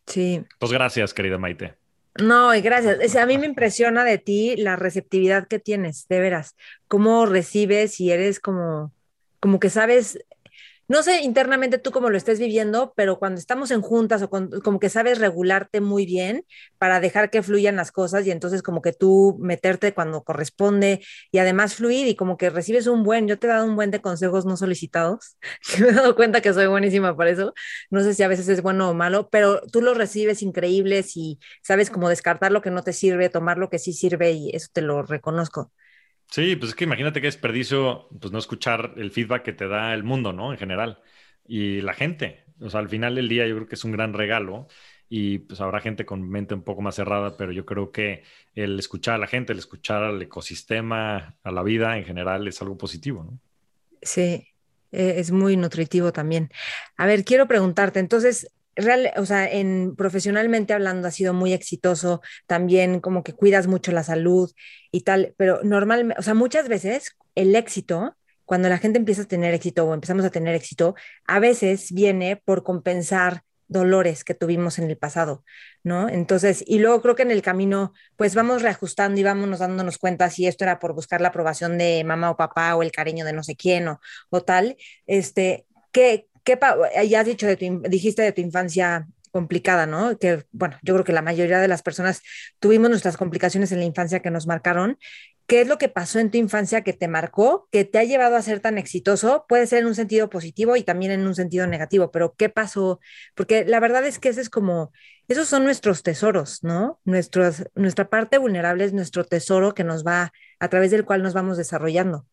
Sí. 0.05 0.43
Pues 0.59 0.71
gracias, 0.71 1.13
querida 1.13 1.39
Maite. 1.39 1.75
No, 2.21 2.53
y 2.53 2.61
gracias. 2.61 3.15
a 3.15 3.25
mí 3.25 3.39
me 3.39 3.47
impresiona 3.47 4.03
de 4.03 4.19
ti 4.19 4.55
la 4.55 4.75
receptividad 4.75 5.47
que 5.47 5.57
tienes, 5.57 6.07
de 6.07 6.19
veras. 6.19 6.55
Cómo 6.87 7.25
recibes 7.25 7.99
y 7.99 8.11
eres 8.11 8.39
como 8.39 8.91
como 9.43 9.59
que 9.59 9.69
sabes, 9.69 10.19
no 10.87 11.03
sé 11.03 11.21
internamente 11.23 11.77
tú 11.79 11.91
cómo 11.91 12.09
lo 12.09 12.17
estés 12.17 12.39
viviendo, 12.39 12.93
pero 12.97 13.19
cuando 13.19 13.39
estamos 13.39 13.71
en 13.71 13.81
juntas 13.81 14.21
o 14.23 14.29
como 14.29 14.79
que 14.79 14.89
sabes 14.89 15.19
regularte 15.19 15.81
muy 15.81 16.05
bien 16.05 16.45
para 16.79 16.99
dejar 17.01 17.29
que 17.31 17.43
fluyan 17.43 17.75
las 17.77 17.91
cosas 17.91 18.25
y 18.27 18.31
entonces 18.31 18.63
como 18.63 18.81
que 18.81 18.93
tú 18.93 19.37
meterte 19.41 19.93
cuando 19.93 20.23
corresponde 20.23 21.01
y 21.31 21.39
además 21.39 21.75
fluir 21.75 22.07
y 22.07 22.15
como 22.15 22.37
que 22.37 22.49
recibes 22.51 22.87
un 22.87 23.03
buen, 23.03 23.27
yo 23.27 23.39
te 23.39 23.47
he 23.47 23.51
dado 23.51 23.65
un 23.67 23.75
buen 23.77 23.91
de 23.91 24.01
consejos 24.01 24.45
no 24.45 24.57
solicitados, 24.57 25.37
me 25.81 25.89
he 25.89 25.93
dado 25.93 26.15
cuenta 26.15 26.41
que 26.41 26.53
soy 26.53 26.67
buenísima 26.67 27.15
para 27.17 27.31
eso, 27.31 27.53
no 27.91 28.01
sé 28.03 28.13
si 28.13 28.23
a 28.23 28.27
veces 28.29 28.47
es 28.49 28.61
bueno 28.61 28.89
o 28.89 28.93
malo, 28.93 29.29
pero 29.31 29.61
tú 29.71 29.81
lo 29.81 29.93
recibes 29.93 30.41
increíbles 30.43 31.17
y 31.17 31.39
sabes 31.63 31.89
cómo 31.91 32.09
descartar 32.09 32.51
lo 32.51 32.61
que 32.61 32.71
no 32.71 32.83
te 32.83 32.93
sirve, 32.93 33.29
tomar 33.29 33.57
lo 33.57 33.69
que 33.69 33.79
sí 33.79 33.93
sirve 33.93 34.31
y 34.33 34.51
eso 34.55 34.69
te 34.73 34.81
lo 34.81 35.03
reconozco. 35.03 35.71
Sí, 36.33 36.55
pues 36.55 36.69
es 36.69 36.75
que 36.75 36.85
imagínate 36.85 37.21
qué 37.21 37.27
desperdicio, 37.27 38.07
pues 38.19 38.33
no 38.33 38.39
escuchar 38.39 38.95
el 38.97 39.11
feedback 39.11 39.43
que 39.43 39.53
te 39.53 39.67
da 39.67 39.93
el 39.93 40.03
mundo, 40.03 40.33
¿no? 40.33 40.51
En 40.51 40.57
general. 40.57 40.99
Y 41.45 41.81
la 41.81 41.93
gente. 41.93 42.43
O 42.59 42.71
sea, 42.71 42.79
al 42.79 42.89
final 42.89 43.13
del 43.13 43.29
día 43.29 43.45
yo 43.45 43.53
creo 43.53 43.67
que 43.67 43.75
es 43.75 43.83
un 43.83 43.91
gran 43.91 44.13
regalo 44.13 44.67
y 45.07 45.37
pues 45.37 45.61
habrá 45.61 45.79
gente 45.79 46.07
con 46.07 46.27
mente 46.27 46.55
un 46.55 46.63
poco 46.63 46.81
más 46.81 46.95
cerrada, 46.95 47.37
pero 47.37 47.51
yo 47.51 47.67
creo 47.67 47.91
que 47.91 48.23
el 48.55 48.79
escuchar 48.79 49.13
a 49.13 49.17
la 49.19 49.27
gente, 49.27 49.53
el 49.53 49.59
escuchar 49.59 50.01
al 50.01 50.19
ecosistema, 50.23 51.37
a 51.43 51.51
la 51.51 51.61
vida 51.61 51.99
en 51.99 52.03
general 52.03 52.47
es 52.47 52.59
algo 52.63 52.79
positivo, 52.79 53.23
¿no? 53.23 53.39
Sí, 54.01 54.47
e, 54.91 55.19
es 55.19 55.29
muy 55.29 55.55
nutritivo 55.55 56.13
también. 56.13 56.49
A 56.97 57.05
ver, 57.05 57.25
quiero 57.25 57.47
preguntarte, 57.47 57.99
entonces, 57.99 58.51
real, 58.75 59.11
o 59.17 59.25
sea, 59.25 59.49
en 59.49 59.95
profesionalmente 59.95 60.73
hablando, 60.73 61.07
ha 61.07 61.11
sido 61.11 61.33
muy 61.33 61.53
exitoso, 61.53 62.21
también 62.47 62.99
como 62.99 63.23
que 63.23 63.33
cuidas 63.33 63.67
mucho 63.67 63.91
la 63.91 64.03
salud 64.03 64.51
y 64.91 65.01
tal, 65.01 65.33
pero 65.37 65.59
normalmente, 65.63 66.19
o 66.19 66.23
sea, 66.23 66.33
muchas 66.33 66.67
veces 66.67 67.15
el 67.35 67.55
éxito, 67.55 68.15
cuando 68.45 68.69
la 68.69 68.77
gente 68.77 68.99
empieza 68.99 69.23
a 69.23 69.25
tener 69.25 69.53
éxito 69.53 69.85
o 69.85 69.93
empezamos 69.93 70.25
a 70.25 70.29
tener 70.29 70.55
éxito, 70.55 70.95
a 71.27 71.39
veces 71.39 71.91
viene 71.91 72.41
por 72.43 72.63
compensar 72.63 73.43
dolores 73.67 74.23
que 74.23 74.35
tuvimos 74.35 74.77
en 74.79 74.89
el 74.89 74.97
pasado, 74.97 75.43
¿no? 75.83 76.09
Entonces, 76.09 76.63
y 76.65 76.79
luego 76.79 77.01
creo 77.01 77.15
que 77.15 77.23
en 77.23 77.31
el 77.31 77.41
camino, 77.41 77.93
pues 78.15 78.35
vamos 78.35 78.61
reajustando 78.61 79.19
y 79.19 79.23
vamos 79.23 79.59
dándonos 79.59 79.97
cuenta 79.97 80.29
si 80.29 80.47
esto 80.47 80.63
era 80.63 80.79
por 80.79 80.93
buscar 80.93 81.21
la 81.21 81.29
aprobación 81.29 81.77
de 81.77 82.03
mamá 82.03 82.31
o 82.31 82.37
papá 82.37 82.75
o 82.75 82.83
el 82.83 82.91
cariño 82.91 83.25
de 83.25 83.33
no 83.33 83.43
sé 83.43 83.55
quién 83.55 83.87
o, 83.87 83.99
o 84.29 84.41
tal, 84.43 84.77
este, 85.07 85.65
¿qué, 85.91 86.27
¿Qué 86.43 86.59
ya 87.07 87.19
has 87.19 87.25
dicho 87.25 87.47
de 87.47 87.57
tu, 87.57 87.81
dijiste 87.81 88.21
de 88.21 88.31
tu 88.31 88.41
infancia 88.41 89.07
complicada, 89.31 89.87
¿no? 89.87 90.17
Que, 90.19 90.45
bueno, 90.51 90.77
yo 90.83 90.93
creo 90.93 91.03
que 91.03 91.11
la 91.13 91.23
mayoría 91.23 91.59
de 91.59 91.67
las 91.67 91.81
personas 91.81 92.21
tuvimos 92.59 92.89
nuestras 92.89 93.17
complicaciones 93.17 93.71
en 93.71 93.79
la 93.79 93.85
infancia 93.85 94.21
que 94.21 94.29
nos 94.29 94.45
marcaron. 94.45 94.97
¿Qué 95.47 95.61
es 95.61 95.67
lo 95.67 95.77
que 95.77 95.89
pasó 95.89 96.19
en 96.19 96.31
tu 96.31 96.37
infancia 96.37 96.83
que 96.83 96.93
te 96.93 97.07
marcó, 97.07 97.67
que 97.71 97.83
te 97.83 97.97
ha 97.97 98.03
llevado 98.03 98.35
a 98.35 98.41
ser 98.41 98.59
tan 98.61 98.77
exitoso? 98.77 99.45
Puede 99.49 99.67
ser 99.67 99.79
en 99.79 99.87
un 99.87 99.95
sentido 99.95 100.29
positivo 100.29 100.75
y 100.77 100.83
también 100.83 101.11
en 101.11 101.27
un 101.27 101.35
sentido 101.35 101.67
negativo, 101.67 102.11
pero 102.11 102.35
¿qué 102.37 102.49
pasó? 102.49 102.99
Porque 103.35 103.65
la 103.65 103.79
verdad 103.79 104.05
es 104.05 104.19
que 104.19 104.29
ese 104.29 104.41
es 104.41 104.49
como, 104.49 104.93
esos 105.27 105.47
son 105.47 105.63
nuestros 105.63 106.03
tesoros, 106.03 106.63
¿no? 106.63 106.99
Nuestros, 107.03 107.63
nuestra 107.75 108.09
parte 108.09 108.37
vulnerable 108.37 108.85
es 108.85 108.93
nuestro 108.93 109.25
tesoro 109.25 109.73
que 109.73 109.83
nos 109.83 110.05
va, 110.05 110.31
a 110.59 110.69
través 110.69 110.91
del 110.91 111.05
cual 111.05 111.23
nos 111.23 111.33
vamos 111.33 111.57
desarrollando. 111.57 112.25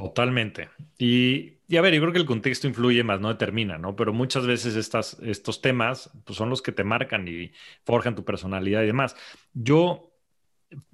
Totalmente. 0.00 0.70
Y, 0.96 1.58
a 1.76 1.80
ver, 1.82 1.92
yo 1.92 2.00
creo 2.00 2.12
que 2.12 2.18
el 2.18 2.24
contexto 2.24 2.66
influye 2.66 3.04
más, 3.04 3.20
no 3.20 3.28
determina, 3.28 3.76
¿no? 3.76 3.94
Pero 3.94 4.14
muchas 4.14 4.46
veces 4.46 4.74
estas, 4.76 5.18
estos 5.20 5.60
temas 5.60 6.10
pues, 6.24 6.38
son 6.38 6.48
los 6.48 6.62
que 6.62 6.72
te 6.72 6.84
marcan 6.84 7.28
y 7.28 7.52
forjan 7.84 8.14
tu 8.14 8.24
personalidad 8.24 8.82
y 8.82 8.86
demás. 8.86 9.14
Yo, 9.52 10.10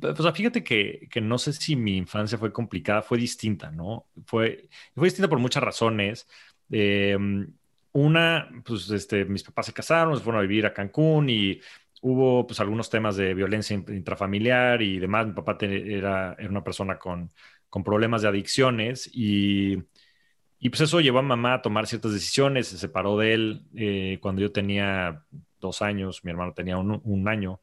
pues 0.00 0.16
fíjate 0.34 0.64
que, 0.64 1.06
que 1.08 1.20
no 1.20 1.38
sé 1.38 1.52
si 1.52 1.76
mi 1.76 1.96
infancia 1.96 2.36
fue 2.36 2.52
complicada, 2.52 3.00
fue 3.00 3.16
distinta, 3.18 3.70
¿no? 3.70 4.08
Fue, 4.26 4.68
fue 4.96 5.06
distinta 5.06 5.28
por 5.28 5.38
muchas 5.38 5.62
razones. 5.62 6.26
Em, 6.68 7.46
una, 7.92 8.50
pues 8.64 8.90
este, 8.90 9.25
mis 9.25 9.44
papás 9.44 9.66
se 9.66 9.72
casaron, 9.72 10.16
se 10.16 10.25
fueron 10.25 10.40
a 10.40 10.42
vivir 10.42 10.66
a 10.66 10.75
Cancún 10.75 11.30
y 11.30 11.60
hubo 12.02 12.44
pues 12.46 12.58
algunos 12.60 12.90
temas 12.90 13.16
de 13.16 13.34
violencia 13.34 13.75
intrafamiliar 13.75 14.82
y 14.82 14.98
demás. 14.98 15.28
Mi 15.28 15.32
papá 15.32 15.56
era, 15.60 16.34
era 16.38 16.50
una 16.50 16.64
persona 16.64 16.98
con 16.98 17.30
con 17.68 17.85
problemas 17.85 18.23
de 18.23 18.28
adicciones 18.28 19.11
y, 19.12 19.78
y, 20.58 20.70
pues 20.70 20.82
eso 20.82 21.00
llevó 21.00 21.18
a 21.18 21.23
mamá 21.23 21.54
a 21.54 21.62
tomar 21.62 21.87
ciertas 21.87 22.12
decisiones, 22.12 22.68
se 22.68 22.78
separó 22.78 23.18
de 23.18 23.35
él 23.35 23.62
eh, 23.75 24.18
cuando 24.20 24.42
yo 24.42 24.52
tenía 24.52 25.25
dos 25.61 25.82
años, 25.82 26.25
mi 26.25 26.30
hermano 26.30 26.52
tenía 26.52 26.76
un, 26.78 27.28
año 27.28 27.61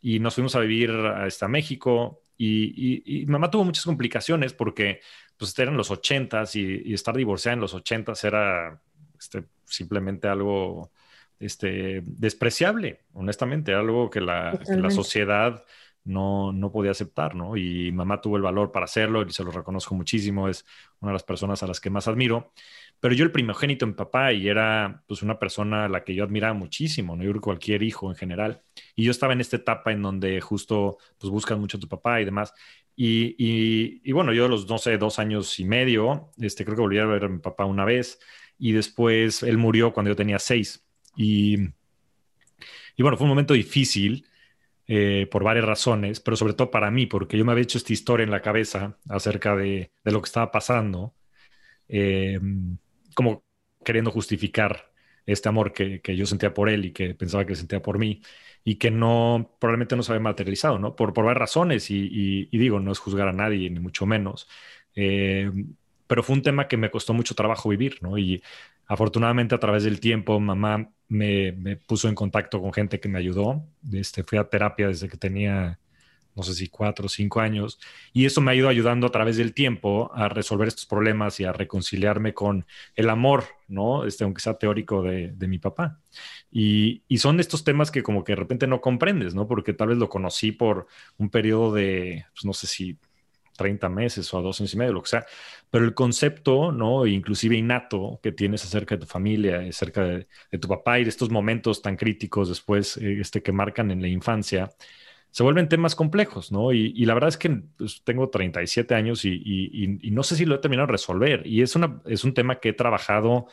y 0.00 0.18
nos 0.20 0.34
fuimos 0.34 0.54
a 0.56 0.60
vivir 0.60 0.90
hasta 0.90 1.48
México 1.48 2.22
y, 2.36 3.22
y, 3.22 3.26
mamá 3.26 3.50
tuvo 3.50 3.64
muchas 3.64 3.84
complicaciones 3.84 4.52
porque 4.52 5.00
pues 5.36 5.58
eran 5.58 5.76
los 5.76 5.90
ochentas 5.90 6.54
y, 6.56 6.82
y 6.84 6.94
estar 6.94 7.16
divorciada 7.16 7.54
en 7.54 7.60
los 7.60 7.74
ochentas 7.74 8.22
era 8.24 8.80
este, 9.18 9.44
simplemente 9.64 10.28
algo 10.28 10.90
este, 11.38 12.02
despreciable, 12.04 13.00
honestamente, 13.12 13.74
algo 13.74 14.10
que 14.10 14.20
la, 14.20 14.58
que 14.64 14.76
la 14.76 14.90
sociedad 14.90 15.64
no, 16.06 16.52
no 16.52 16.70
podía 16.70 16.92
aceptar, 16.92 17.34
¿no? 17.34 17.56
Y 17.56 17.92
mamá 17.92 18.20
tuvo 18.20 18.36
el 18.36 18.42
valor 18.42 18.72
para 18.72 18.84
hacerlo 18.84 19.22
y 19.22 19.32
se 19.32 19.44
lo 19.44 19.50
reconozco 19.50 19.94
muchísimo, 19.94 20.48
es 20.48 20.64
una 21.00 21.10
de 21.10 21.14
las 21.14 21.24
personas 21.24 21.62
a 21.62 21.66
las 21.66 21.80
que 21.80 21.90
más 21.90 22.08
admiro. 22.08 22.52
Pero 23.00 23.14
yo 23.14 23.24
el 23.24 23.32
primogénito 23.32 23.84
en 23.84 23.94
papá 23.94 24.32
y 24.32 24.48
era 24.48 25.02
pues 25.06 25.22
una 25.22 25.38
persona 25.38 25.84
a 25.84 25.88
la 25.88 26.04
que 26.04 26.14
yo 26.14 26.24
admiraba 26.24 26.54
muchísimo, 26.54 27.16
¿no? 27.16 27.24
Yo 27.24 27.30
creo 27.32 27.42
cualquier 27.42 27.82
hijo 27.82 28.08
en 28.08 28.16
general. 28.16 28.62
Y 28.94 29.04
yo 29.04 29.10
estaba 29.10 29.32
en 29.32 29.40
esta 29.40 29.56
etapa 29.56 29.92
en 29.92 30.00
donde 30.00 30.40
justo 30.40 30.96
pues 31.18 31.30
buscan 31.30 31.60
mucho 31.60 31.76
a 31.76 31.80
tu 31.80 31.88
papá 31.88 32.20
y 32.20 32.24
demás. 32.24 32.54
Y, 32.94 33.34
y, 34.02 34.12
bueno, 34.12 34.32
yo 34.32 34.46
a 34.46 34.48
los, 34.48 34.66
no 34.68 34.78
sé, 34.78 34.96
dos 34.96 35.18
años 35.18 35.60
y 35.60 35.66
medio, 35.66 36.30
este, 36.38 36.64
creo 36.64 36.76
que 36.76 36.82
volví 36.82 36.98
a 36.98 37.04
ver 37.04 37.24
a 37.24 37.28
mi 37.28 37.38
papá 37.38 37.66
una 37.66 37.84
vez 37.84 38.18
y 38.58 38.72
después 38.72 39.42
él 39.42 39.58
murió 39.58 39.92
cuando 39.92 40.10
yo 40.10 40.16
tenía 40.16 40.38
seis. 40.38 40.86
Y, 41.14 41.58
y 42.96 43.02
bueno, 43.02 43.18
fue 43.18 43.24
un 43.24 43.30
momento 43.30 43.52
difícil 43.52 44.24
eh, 44.88 45.28
por 45.30 45.44
varias 45.44 45.64
razones, 45.64 46.20
pero 46.20 46.36
sobre 46.36 46.54
todo 46.54 46.70
para 46.70 46.90
mí, 46.90 47.06
porque 47.06 47.36
yo 47.38 47.44
me 47.44 47.52
había 47.52 47.64
hecho 47.64 47.78
esta 47.78 47.92
historia 47.92 48.24
en 48.24 48.30
la 48.30 48.42
cabeza 48.42 48.98
acerca 49.08 49.56
de, 49.56 49.92
lo 50.04 50.20
que 50.22 50.26
estaba 50.26 50.50
pasando, 50.52 51.14
eh, 51.88 52.40
como 53.14 53.44
queriendo 53.84 54.10
justificar 54.10 54.92
este 55.26 55.48
amor 55.48 55.72
que, 55.72 56.00
yo 56.16 56.26
sentía 56.26 56.54
por 56.54 56.68
él 56.68 56.86
y 56.86 56.92
que 56.92 57.14
pensaba 57.14 57.46
que 57.46 57.56
sentía 57.56 57.82
por 57.82 57.98
mí 57.98 58.22
y 58.64 58.76
que 58.76 58.90
no, 58.90 59.56
probablemente 59.60 59.96
no 59.96 60.02
se 60.02 60.12
había 60.12 60.22
materializado, 60.22 60.78
¿no? 60.78 60.96
Por, 60.96 61.12
por 61.12 61.24
varias 61.24 61.40
razones 61.40 61.90
y, 61.90 62.46
digo, 62.52 62.80
no 62.80 62.92
es 62.92 62.98
juzgar 62.98 63.28
a 63.28 63.32
nadie, 63.32 63.70
ni 63.70 63.80
mucho 63.80 64.06
menos. 64.06 64.48
Eh, 64.94 65.50
pero 66.06 66.22
fue 66.22 66.36
un 66.36 66.42
tema 66.42 66.68
que 66.68 66.76
me 66.76 66.90
costó 66.90 67.14
mucho 67.14 67.34
trabajo 67.34 67.68
vivir, 67.68 67.98
¿no? 68.02 68.18
Y 68.18 68.42
afortunadamente 68.86 69.54
a 69.54 69.58
través 69.58 69.84
del 69.84 70.00
tiempo 70.00 70.38
mamá 70.40 70.90
me, 71.08 71.76
puso 71.86 72.08
en 72.08 72.14
contacto 72.14 72.60
con 72.60 72.72
gente 72.72 73.00
que 73.00 73.08
me 73.08 73.18
ayudó. 73.18 73.64
Este, 73.92 74.22
fui 74.22 74.38
a 74.38 74.48
terapia 74.48 74.88
desde 74.88 75.08
que 75.08 75.16
tenía, 75.16 75.78
no 76.34 76.42
sé 76.42 76.54
si 76.54 76.68
cuatro 76.68 77.06
o 77.06 77.08
cinco 77.08 77.40
años, 77.40 77.78
y 78.12 78.26
eso 78.26 78.40
me 78.40 78.52
ha 78.52 78.54
ido 78.54 78.68
ayudando 78.68 79.06
a 79.06 79.10
través 79.10 79.36
del 79.36 79.54
tiempo 79.54 80.10
a 80.14 80.28
resolver 80.28 80.68
estos 80.68 80.86
problemas 80.86 81.38
y 81.40 81.44
a 81.44 81.52
reconciliarme 81.52 82.34
con 82.34 82.66
el 82.94 83.10
amor, 83.10 83.44
¿no? 83.68 84.04
Este, 84.04 84.24
aunque 84.24 84.40
sea 84.40 84.58
teórico 84.58 85.02
de, 85.02 85.34
mi 85.46 85.58
papá. 85.58 86.00
Y, 86.50 87.02
y, 87.08 87.18
son 87.18 87.40
estos 87.40 87.64
temas 87.64 87.90
que 87.90 88.02
como 88.02 88.24
que 88.24 88.32
de 88.32 88.36
repente 88.36 88.66
no 88.66 88.80
comprendes, 88.80 89.34
¿no? 89.34 89.46
Porque 89.46 89.72
tal 89.72 89.88
vez 89.88 89.98
lo 89.98 90.08
conocí 90.08 90.52
por 90.52 90.86
un 91.18 91.30
periodo 91.30 91.72
de, 91.72 92.24
pues 92.34 92.44
no 92.44 92.52
sé 92.52 92.66
si 92.66 92.98
30 93.56 93.88
meses 93.88 94.32
o 94.32 94.38
a 94.38 94.42
dos 94.42 94.60
años 94.60 94.74
y 94.74 94.76
medio, 94.76 94.92
lo 94.92 95.02
que 95.02 95.10
sea. 95.10 95.26
Pero 95.70 95.84
el 95.84 95.94
concepto, 95.94 96.72
¿no? 96.72 97.06
Inclusive 97.06 97.56
innato 97.56 98.20
que 98.22 98.32
tienes 98.32 98.64
acerca 98.64 98.96
de 98.96 99.02
tu 99.02 99.06
familia, 99.06 99.60
acerca 99.68 100.04
de, 100.04 100.26
tu 100.58 100.68
papá 100.68 100.98
y 100.98 101.04
de 101.04 101.10
estos 101.10 101.30
momentos 101.30 101.82
tan 101.82 101.96
críticos 101.96 102.48
después 102.48 102.96
eh, 102.98 103.20
este, 103.20 103.42
que 103.42 103.52
marcan 103.52 103.90
en 103.90 104.00
la 104.02 104.08
infancia, 104.08 104.70
se 105.30 105.42
vuelven 105.42 105.68
temas 105.68 105.94
complejos, 105.94 106.50
¿no? 106.50 106.72
Y, 106.72 107.04
la 107.04 107.12
verdad 107.12 107.28
es 107.28 107.36
que 107.36 107.50
pues, 107.76 108.02
tengo 108.04 108.30
37 108.30 108.94
años 108.94 109.24
y, 109.24 110.00
no 110.10 110.22
sé 110.22 110.36
si 110.36 110.46
lo 110.46 110.54
he 110.54 110.58
terminado 110.58 110.86
de 110.86 110.92
resolver. 110.92 111.46
Y 111.46 111.60
es, 111.62 111.76
una, 111.76 112.00
es 112.06 112.24
un 112.24 112.32
tema 112.32 112.58
que 112.58 112.70
he 112.70 112.72
trabajado 112.72 113.46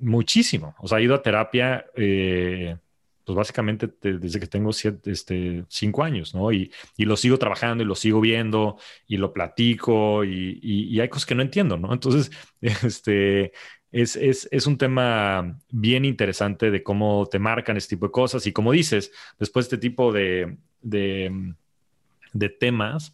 muchísimo. 0.00 0.74
O 0.80 0.88
sea, 0.88 0.98
he 0.98 1.04
ido 1.04 1.14
a 1.14 1.22
terapia. 1.22 1.86
Eh, 1.94 2.76
pues 3.28 3.36
básicamente 3.36 3.90
desde 4.00 4.40
que 4.40 4.46
tengo 4.46 4.70
este, 4.70 5.64
cinco 5.68 6.02
años, 6.02 6.34
¿no? 6.34 6.50
Y, 6.50 6.72
lo 6.96 7.14
sigo 7.14 7.38
trabajando 7.38 7.84
y 7.84 7.86
lo 7.86 7.94
sigo 7.94 8.22
viendo 8.22 8.78
y 9.06 9.18
lo 9.18 9.34
platico 9.34 10.24
y, 10.24 10.98
hay 10.98 11.08
cosas 11.10 11.26
que 11.26 11.34
no 11.34 11.42
entiendo, 11.42 11.76
¿no? 11.76 11.92
Entonces, 11.92 12.30
este, 12.62 13.52
es, 13.92 14.66
un 14.66 14.78
tema 14.78 15.58
bien 15.68 16.06
interesante 16.06 16.70
de 16.70 16.82
cómo 16.82 17.28
te 17.30 17.38
marcan 17.38 17.76
este 17.76 17.96
tipo 17.96 18.06
de 18.06 18.12
cosas 18.12 18.46
y 18.46 18.52
como 18.52 18.72
dices, 18.72 19.12
después 19.38 19.68
de 19.68 19.76
este 19.76 19.88
tipo 19.88 20.10
de 20.10 20.56
temas, 22.58 23.12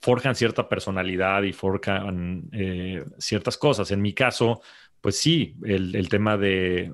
forjan 0.00 0.34
cierta 0.34 0.68
personalidad 0.68 1.44
y 1.44 1.52
forjan 1.52 2.48
eh, 2.50 3.04
ciertas 3.18 3.56
cosas. 3.56 3.92
En 3.92 4.02
mi 4.02 4.12
caso, 4.12 4.60
pues 5.02 5.18
sí, 5.18 5.56
el, 5.64 6.08
tema 6.08 6.38
de, 6.38 6.92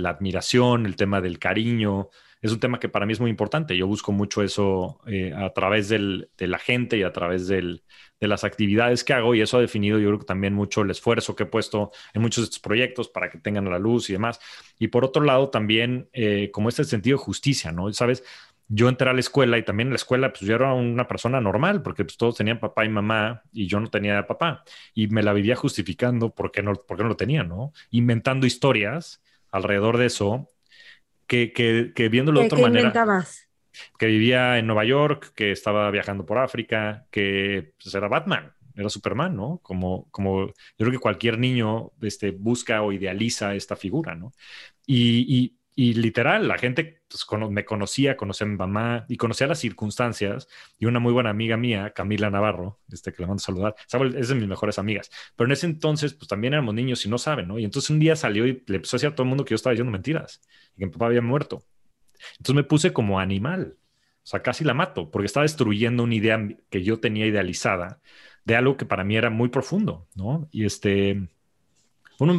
la 0.00 0.10
admiración, 0.10 0.84
el 0.84 0.96
tema 0.96 1.20
del 1.20 1.38
cariño, 1.38 2.10
es 2.42 2.50
un 2.50 2.58
tema 2.58 2.80
que 2.80 2.88
para 2.88 3.06
mí 3.06 3.12
es 3.12 3.20
muy 3.20 3.30
importante. 3.30 3.76
Yo 3.76 3.86
busco 3.86 4.10
mucho 4.10 4.42
eso 4.42 5.00
eh, 5.06 5.32
a 5.32 5.50
través 5.52 5.88
de 5.88 6.26
la 6.38 6.58
gente 6.58 6.98
y 6.98 7.04
a 7.04 7.12
través 7.12 7.46
de 7.46 7.80
las 8.18 8.42
actividades 8.42 9.04
que 9.04 9.12
hago 9.12 9.36
y 9.36 9.42
eso 9.42 9.58
ha 9.58 9.60
definido 9.60 9.98
yo 10.00 10.08
creo 10.08 10.18
que 10.18 10.26
también 10.26 10.54
mucho 10.54 10.82
el 10.82 10.90
esfuerzo 10.90 11.36
que 11.36 11.44
he 11.44 11.46
puesto 11.46 11.92
en 12.14 12.22
muchos 12.22 12.42
de 12.42 12.46
estos 12.46 12.58
proyectos 12.58 13.08
para 13.08 13.30
que 13.30 13.38
tengan 13.38 13.70
la 13.70 13.78
luz 13.78 14.10
y 14.10 14.14
demás. 14.14 14.40
Y 14.80 14.88
por 14.88 15.04
otro 15.04 15.22
lado 15.22 15.50
también 15.50 16.08
eh, 16.12 16.50
como 16.52 16.68
este 16.68 16.82
sentido 16.82 17.16
de 17.16 17.24
justicia, 17.24 17.70
¿no? 17.70 17.92
Sabes, 17.92 18.24
yo 18.72 18.88
entré 18.88 19.10
a 19.10 19.12
la 19.12 19.18
escuela 19.18 19.58
y 19.58 19.64
también 19.64 19.88
en 19.88 19.94
la 19.94 19.96
escuela, 19.96 20.32
pues 20.32 20.42
yo 20.42 20.54
era 20.54 20.72
una 20.72 21.08
persona 21.08 21.40
normal, 21.40 21.82
porque 21.82 22.04
pues, 22.04 22.16
todos 22.16 22.36
tenían 22.36 22.60
papá 22.60 22.84
y 22.84 22.88
mamá 22.88 23.42
y 23.52 23.66
yo 23.66 23.80
no 23.80 23.88
tenía 23.88 24.24
papá. 24.28 24.62
Y 24.94 25.08
me 25.08 25.24
la 25.24 25.32
vivía 25.32 25.56
justificando 25.56 26.32
porque 26.32 26.62
no, 26.62 26.74
porque 26.74 27.02
no 27.02 27.08
lo 27.08 27.16
tenía, 27.16 27.42
¿no? 27.42 27.72
Inventando 27.90 28.46
historias 28.46 29.20
alrededor 29.50 29.98
de 29.98 30.06
eso, 30.06 30.48
que, 31.26 31.52
que, 31.52 31.92
que 31.96 32.08
viéndolo 32.08 32.40
de 32.40 32.46
otra 32.46 32.60
manera. 32.60 32.80
Inventabas? 32.82 33.48
Que 33.98 34.06
vivía 34.06 34.58
en 34.58 34.68
Nueva 34.68 34.84
York, 34.84 35.32
que 35.34 35.50
estaba 35.50 35.90
viajando 35.90 36.24
por 36.24 36.38
África, 36.38 37.06
que 37.10 37.72
pues, 37.82 37.92
era 37.92 38.06
Batman, 38.06 38.52
era 38.76 38.88
Superman, 38.88 39.34
¿no? 39.34 39.58
Como, 39.64 40.08
como 40.12 40.46
yo 40.46 40.52
creo 40.76 40.92
que 40.92 40.98
cualquier 40.98 41.40
niño 41.40 41.90
este, 42.02 42.30
busca 42.30 42.82
o 42.82 42.92
idealiza 42.92 43.56
esta 43.56 43.74
figura, 43.74 44.14
¿no? 44.14 44.32
y, 44.86 45.36
y 45.36 45.59
literal, 45.76 46.48
la 46.48 46.58
gente 46.58 47.02
pues, 47.08 47.26
me 47.50 47.64
conocía, 47.64 48.16
conocía 48.16 48.46
a 48.46 48.50
mi 48.50 48.56
mamá 48.56 49.06
y 49.08 49.16
conocía 49.16 49.46
las 49.46 49.58
circunstancias. 49.58 50.48
Y 50.78 50.86
una 50.86 50.98
muy 51.00 51.12
buena 51.12 51.30
amiga 51.30 51.56
mía, 51.56 51.92
Camila 51.94 52.30
Navarro, 52.30 52.80
este 52.90 53.12
que 53.12 53.22
le 53.22 53.26
mando 53.26 53.40
a 53.40 53.44
saludar, 53.44 53.74
es 54.16 54.28
de 54.28 54.34
mis 54.34 54.48
mejores 54.48 54.78
amigas. 54.78 55.10
Pero 55.36 55.46
en 55.46 55.52
ese 55.52 55.66
entonces, 55.66 56.14
pues 56.14 56.28
también 56.28 56.54
éramos 56.54 56.74
niños 56.74 57.04
y 57.06 57.08
no 57.08 57.18
saben, 57.18 57.48
¿no? 57.48 57.58
Y 57.58 57.64
entonces 57.64 57.90
un 57.90 57.98
día 57.98 58.16
salió 58.16 58.46
y 58.46 58.62
le 58.66 58.76
empezó 58.76 58.96
a 58.96 58.98
decir 58.98 59.08
a 59.10 59.14
todo 59.14 59.22
el 59.22 59.28
mundo 59.28 59.44
que 59.44 59.50
yo 59.50 59.56
estaba 59.56 59.72
diciendo 59.72 59.92
mentiras 59.92 60.40
y 60.76 60.80
que 60.80 60.86
mi 60.86 60.92
papá 60.92 61.06
había 61.06 61.22
muerto. 61.22 61.62
Entonces 62.32 62.54
me 62.54 62.64
puse 62.64 62.92
como 62.92 63.18
animal. 63.18 63.76
O 64.22 64.26
sea, 64.30 64.42
casi 64.42 64.64
la 64.64 64.74
mato, 64.74 65.10
porque 65.10 65.26
estaba 65.26 65.44
destruyendo 65.44 66.02
una 66.02 66.14
idea 66.14 66.46
que 66.68 66.82
yo 66.82 67.00
tenía 67.00 67.26
idealizada 67.26 68.00
de 68.44 68.56
algo 68.56 68.76
que 68.76 68.84
para 68.86 69.02
mí 69.04 69.16
era 69.16 69.30
muy 69.30 69.48
profundo, 69.48 70.08
¿no? 70.14 70.48
Y 70.50 70.66
este 70.66 71.28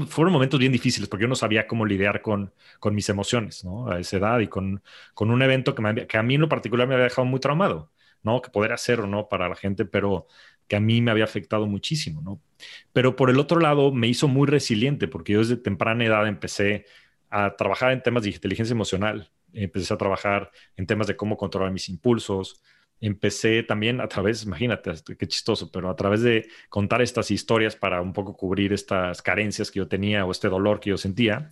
fueron, 0.08 0.34
momentos 0.34 0.60
bien 0.60 0.72
difíciles 0.72 1.10
porque 1.10 1.24
yo 1.24 1.28
no 1.28 1.36
sabía 1.36 1.66
cómo 1.66 1.86
lidiar 1.86 2.22
con, 2.22 2.54
con 2.80 2.94
mis 2.94 3.10
emociones. 3.10 3.66
A 3.90 4.00
esa 4.00 4.18
edad 4.18 4.40
y 4.40 4.48
con, 4.48 4.84
con 5.14 5.32
un 5.32 5.42
evento 5.42 5.74
que, 5.74 6.08
que 6.08 6.18
a 6.18 6.24
mí 6.24 6.36
en 6.36 6.42
lo 6.42 6.50
particular 6.50 6.88
me 6.88 6.94
había 6.94 7.06
dejado 7.06 7.26
muy 7.26 7.40
traumado, 7.40 7.92
¿no? 8.22 8.42
Que 8.42 8.52
poder 8.52 8.74
hacer 8.74 9.00
o 9.00 9.08
no 9.08 9.28
para 9.28 9.50
la 9.50 9.56
gente, 9.56 9.86
pero 9.86 10.28
que 10.68 10.76
a 10.76 10.80
mí 10.80 11.02
me 11.02 11.12
había 11.12 11.24
afectado 11.24 11.66
muchísimo, 11.66 12.22
¿no? 12.22 12.42
Pero 12.94 13.16
por 13.16 13.30
el 13.30 13.40
otro 13.40 13.60
lado 13.60 13.92
me 13.92 14.08
hizo 14.08 14.28
muy 14.28 14.48
resiliente 14.48 15.08
porque 15.08 15.34
yo 15.34 15.40
desde 15.40 15.58
temprana 15.58 16.06
edad 16.06 16.28
empecé 16.28 16.86
a 17.30 17.56
trabajar 17.56 17.92
en 17.92 18.04
temas 18.04 18.24
de 18.24 18.30
inteligencia 18.30 18.74
emocional, 18.74 19.32
empecé 19.54 19.94
a 19.94 19.98
trabajar 19.98 20.52
en 20.78 20.86
temas 20.86 21.08
de 21.08 21.16
cómo 21.16 21.38
controlar 21.38 21.72
mis 21.72 21.90
impulsos, 21.90 22.62
empecé 23.02 23.64
también 23.64 24.00
a 24.00 24.08
través, 24.08 24.44
imagínate, 24.44 24.94
qué 25.18 25.28
chistoso, 25.28 25.72
pero 25.72 25.90
a 25.90 25.96
través 25.96 26.22
de 26.22 26.48
contar 26.70 27.02
estas 27.02 27.32
historias 27.32 27.76
para 27.76 28.02
un 28.02 28.14
poco 28.14 28.38
cubrir 28.38 28.72
estas 28.74 29.22
carencias 29.22 29.72
que 29.72 29.80
yo 29.80 29.88
tenía 29.88 30.26
o 30.26 30.32
este 30.32 30.48
dolor 30.48 30.80
que 30.80 30.92
yo 30.92 30.98
sentía, 30.98 31.50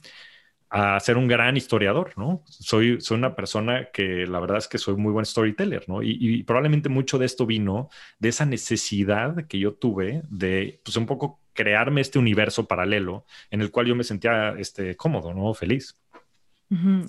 a 0.70 1.00
ser 1.00 1.18
un 1.18 1.28
gran 1.28 1.58
historiador, 1.58 2.14
¿no? 2.16 2.44
Soy, 2.46 3.02
soy 3.02 3.18
una 3.18 3.36
persona 3.36 3.90
que 3.92 4.28
la 4.28 4.40
verdad 4.40 4.60
es 4.60 4.68
que 4.68 4.78
soy 4.78 4.96
muy 4.96 5.12
buen 5.12 5.26
storyteller, 5.26 5.90
¿no? 5.90 6.04
Y, 6.04 6.44
probablemente 6.44 6.90
mucho 6.90 7.18
de 7.18 7.26
esto 7.26 7.46
vino 7.48 7.90
de 8.20 8.30
esa 8.30 8.46
necesidad 8.46 9.48
que 9.48 9.58
yo 9.60 9.74
tuve 9.74 10.22
de, 10.30 10.80
pues 10.84 10.96
un 10.98 11.08
poco 11.08 11.42
crearme 11.54 12.02
este 12.02 12.20
universo 12.20 12.68
paralelo 12.68 13.26
en 13.50 13.62
el 13.62 13.72
cual 13.72 13.88
yo 13.88 13.96
me 13.96 14.04
sentía 14.04 14.52
este, 14.60 14.96
cómodo, 14.96 15.34
¿no? 15.34 15.54
Feliz. 15.56 15.98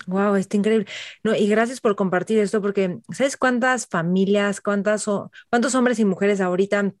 Wow, 0.07 0.35
está 0.35 0.57
increíble. 0.57 0.87
No, 1.23 1.35
y 1.35 1.47
gracias 1.47 1.81
por 1.81 1.95
compartir 1.95 2.39
esto, 2.39 2.61
porque 2.61 2.97
¿sabes 3.11 3.37
cuántas 3.37 3.85
familias, 3.87 4.59
cuántas 4.59 5.05
cuántos 5.49 5.75
hombres 5.75 5.99
y 5.99 6.05
mujeres 6.05 6.41
ahorita, 6.41 6.93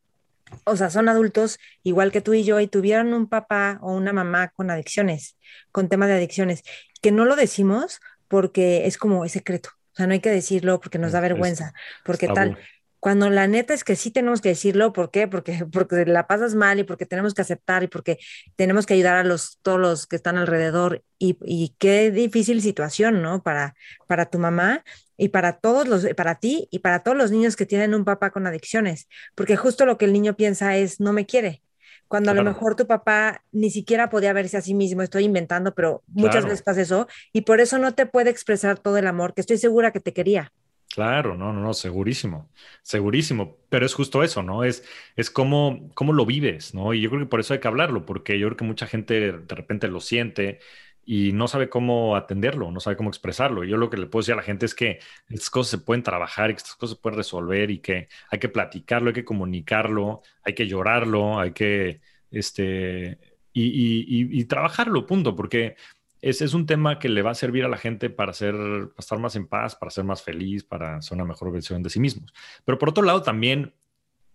o 0.65 0.75
sea, 0.75 0.89
son 0.91 1.09
adultos 1.09 1.57
igual 1.83 2.11
que 2.11 2.21
tú 2.21 2.33
y 2.33 2.43
yo 2.43 2.59
y 2.59 2.67
tuvieron 2.67 3.13
un 3.13 3.27
papá 3.27 3.79
o 3.81 3.93
una 3.93 4.13
mamá 4.13 4.49
con 4.49 4.69
adicciones, 4.69 5.37
con 5.71 5.89
temas 5.89 6.09
de 6.09 6.15
adicciones, 6.15 6.63
que 7.01 7.11
no 7.11 7.25
lo 7.25 7.35
decimos 7.35 7.99
porque 8.27 8.85
es 8.85 8.97
como 8.97 9.25
es 9.25 9.31
secreto. 9.31 9.69
O 9.93 9.95
sea, 9.95 10.07
no 10.07 10.13
hay 10.13 10.19
que 10.19 10.29
decirlo 10.29 10.79
porque 10.79 10.99
nos 10.99 11.11
da 11.13 11.19
vergüenza, 11.19 11.73
porque 12.05 12.27
tal 12.27 12.57
cuando 13.01 13.31
la 13.31 13.47
neta 13.47 13.73
es 13.73 13.83
que 13.83 13.95
sí 13.95 14.11
tenemos 14.11 14.41
que 14.41 14.49
decirlo, 14.49 14.93
¿por 14.93 15.09
qué? 15.09 15.27
Porque, 15.27 15.65
porque 15.73 16.05
la 16.05 16.27
pasas 16.27 16.55
mal 16.55 16.79
y 16.79 16.83
porque 16.83 17.05
tenemos 17.05 17.33
que 17.33 17.41
aceptar 17.41 17.83
y 17.83 17.87
porque 17.87 18.19
tenemos 18.55 18.85
que 18.85 18.93
ayudar 18.93 19.17
a 19.17 19.23
los, 19.23 19.57
todos 19.63 19.79
los 19.79 20.07
que 20.07 20.15
están 20.15 20.37
alrededor 20.37 21.03
y, 21.17 21.37
y 21.43 21.75
qué 21.79 22.11
difícil 22.11 22.61
situación, 22.61 23.21
¿no? 23.23 23.41
Para, 23.41 23.73
para 24.07 24.27
tu 24.27 24.37
mamá 24.37 24.83
y 25.17 25.29
para 25.29 25.57
todos 25.57 25.87
los, 25.87 26.07
para 26.15 26.35
ti 26.35 26.67
y 26.71 26.79
para 26.79 26.99
todos 27.01 27.17
los 27.17 27.31
niños 27.31 27.55
que 27.55 27.65
tienen 27.65 27.95
un 27.95 28.05
papá 28.05 28.29
con 28.29 28.45
adicciones, 28.45 29.07
porque 29.33 29.57
justo 29.57 29.85
lo 29.85 29.97
que 29.97 30.05
el 30.05 30.13
niño 30.13 30.35
piensa 30.35 30.77
es, 30.77 30.99
no 30.99 31.11
me 31.11 31.25
quiere, 31.25 31.63
cuando 32.07 32.31
a 32.31 32.33
lo 32.33 32.43
mejor 32.43 32.75
tu 32.75 32.87
papá 32.87 33.41
ni 33.53 33.71
siquiera 33.71 34.09
podía 34.09 34.33
verse 34.33 34.57
a 34.57 34.61
sí 34.61 34.73
mismo, 34.73 35.01
estoy 35.01 35.23
inventando, 35.23 35.73
pero 35.73 36.03
muchas 36.07 36.43
veces 36.43 36.61
pasa 36.61 36.81
eso, 36.81 37.07
y 37.31 37.41
por 37.41 37.61
eso 37.61 37.77
no 37.77 37.95
te 37.95 38.05
puede 38.05 38.29
expresar 38.29 38.77
todo 38.77 38.97
el 38.97 39.07
amor 39.07 39.33
que 39.33 39.39
estoy 39.39 39.57
segura 39.57 39.91
que 39.91 40.01
te 40.01 40.11
quería. 40.11 40.51
Claro, 40.93 41.37
no, 41.37 41.53
no, 41.53 41.61
no, 41.61 41.73
segurísimo, 41.73 42.51
segurísimo. 42.83 43.57
Pero 43.69 43.85
es 43.85 43.93
justo 43.93 44.23
eso, 44.23 44.43
¿no? 44.43 44.65
Es, 44.65 44.83
es 45.15 45.29
cómo, 45.31 45.89
cómo 45.93 46.11
lo 46.11 46.25
vives, 46.25 46.73
¿no? 46.73 46.93
Y 46.93 46.99
yo 47.01 47.09
creo 47.09 47.21
que 47.21 47.27
por 47.29 47.39
eso 47.39 47.53
hay 47.53 47.61
que 47.61 47.67
hablarlo, 47.69 48.05
porque 48.05 48.37
yo 48.37 48.47
creo 48.47 48.57
que 48.57 48.65
mucha 48.65 48.87
gente 48.87 49.31
de 49.31 49.55
repente 49.55 49.87
lo 49.87 50.01
siente 50.01 50.59
y 51.05 51.31
no 51.31 51.47
sabe 51.47 51.69
cómo 51.69 52.17
atenderlo, 52.17 52.71
no 52.71 52.81
sabe 52.81 52.97
cómo 52.97 53.09
expresarlo. 53.09 53.63
Yo 53.63 53.77
lo 53.77 53.89
que 53.89 53.95
le 53.95 54.05
puedo 54.07 54.21
decir 54.21 54.33
a 54.33 54.37
la 54.37 54.43
gente 54.43 54.65
es 54.65 54.75
que 54.75 54.99
estas 55.29 55.49
cosas 55.49 55.71
se 55.71 55.77
pueden 55.85 56.03
trabajar 56.03 56.49
y 56.51 56.55
que 56.55 56.57
estas 56.57 56.75
cosas 56.75 56.97
se 56.97 57.01
pueden 57.01 57.17
resolver 57.17 57.71
y 57.71 57.79
que 57.79 58.09
hay 58.29 58.39
que 58.39 58.49
platicarlo, 58.49 59.07
hay 59.09 59.13
que 59.13 59.23
comunicarlo, 59.25 60.21
hay 60.43 60.53
que 60.55 60.67
llorarlo, 60.67 61.39
hay 61.39 61.53
que, 61.53 62.01
este, 62.31 63.17
y, 63.53 63.63
y, 63.63 64.39
y 64.41 64.45
trabajarlo, 64.45 65.05
punto, 65.05 65.35
porque 65.37 65.75
ese 66.21 66.45
es 66.45 66.53
un 66.53 66.65
tema 66.65 66.99
que 66.99 67.09
le 67.09 67.21
va 67.23 67.31
a 67.31 67.35
servir 67.35 67.65
a 67.65 67.69
la 67.69 67.77
gente 67.77 68.09
para, 68.09 68.33
ser, 68.33 68.55
estar 68.97 69.17
más 69.19 69.35
en 69.35 69.47
paz, 69.47 69.75
para 69.75 69.89
ser 69.89 70.03
más 70.03 70.21
feliz, 70.21 70.63
para 70.63 71.01
ser 71.01 71.15
una 71.15 71.25
mejor 71.25 71.51
versión 71.51 71.81
de 71.81 71.89
sí 71.89 71.99
mismos. 71.99 72.31
Pero 72.63 72.77
por 72.77 72.89
otro 72.89 73.03
lado, 73.03 73.23
también 73.23 73.73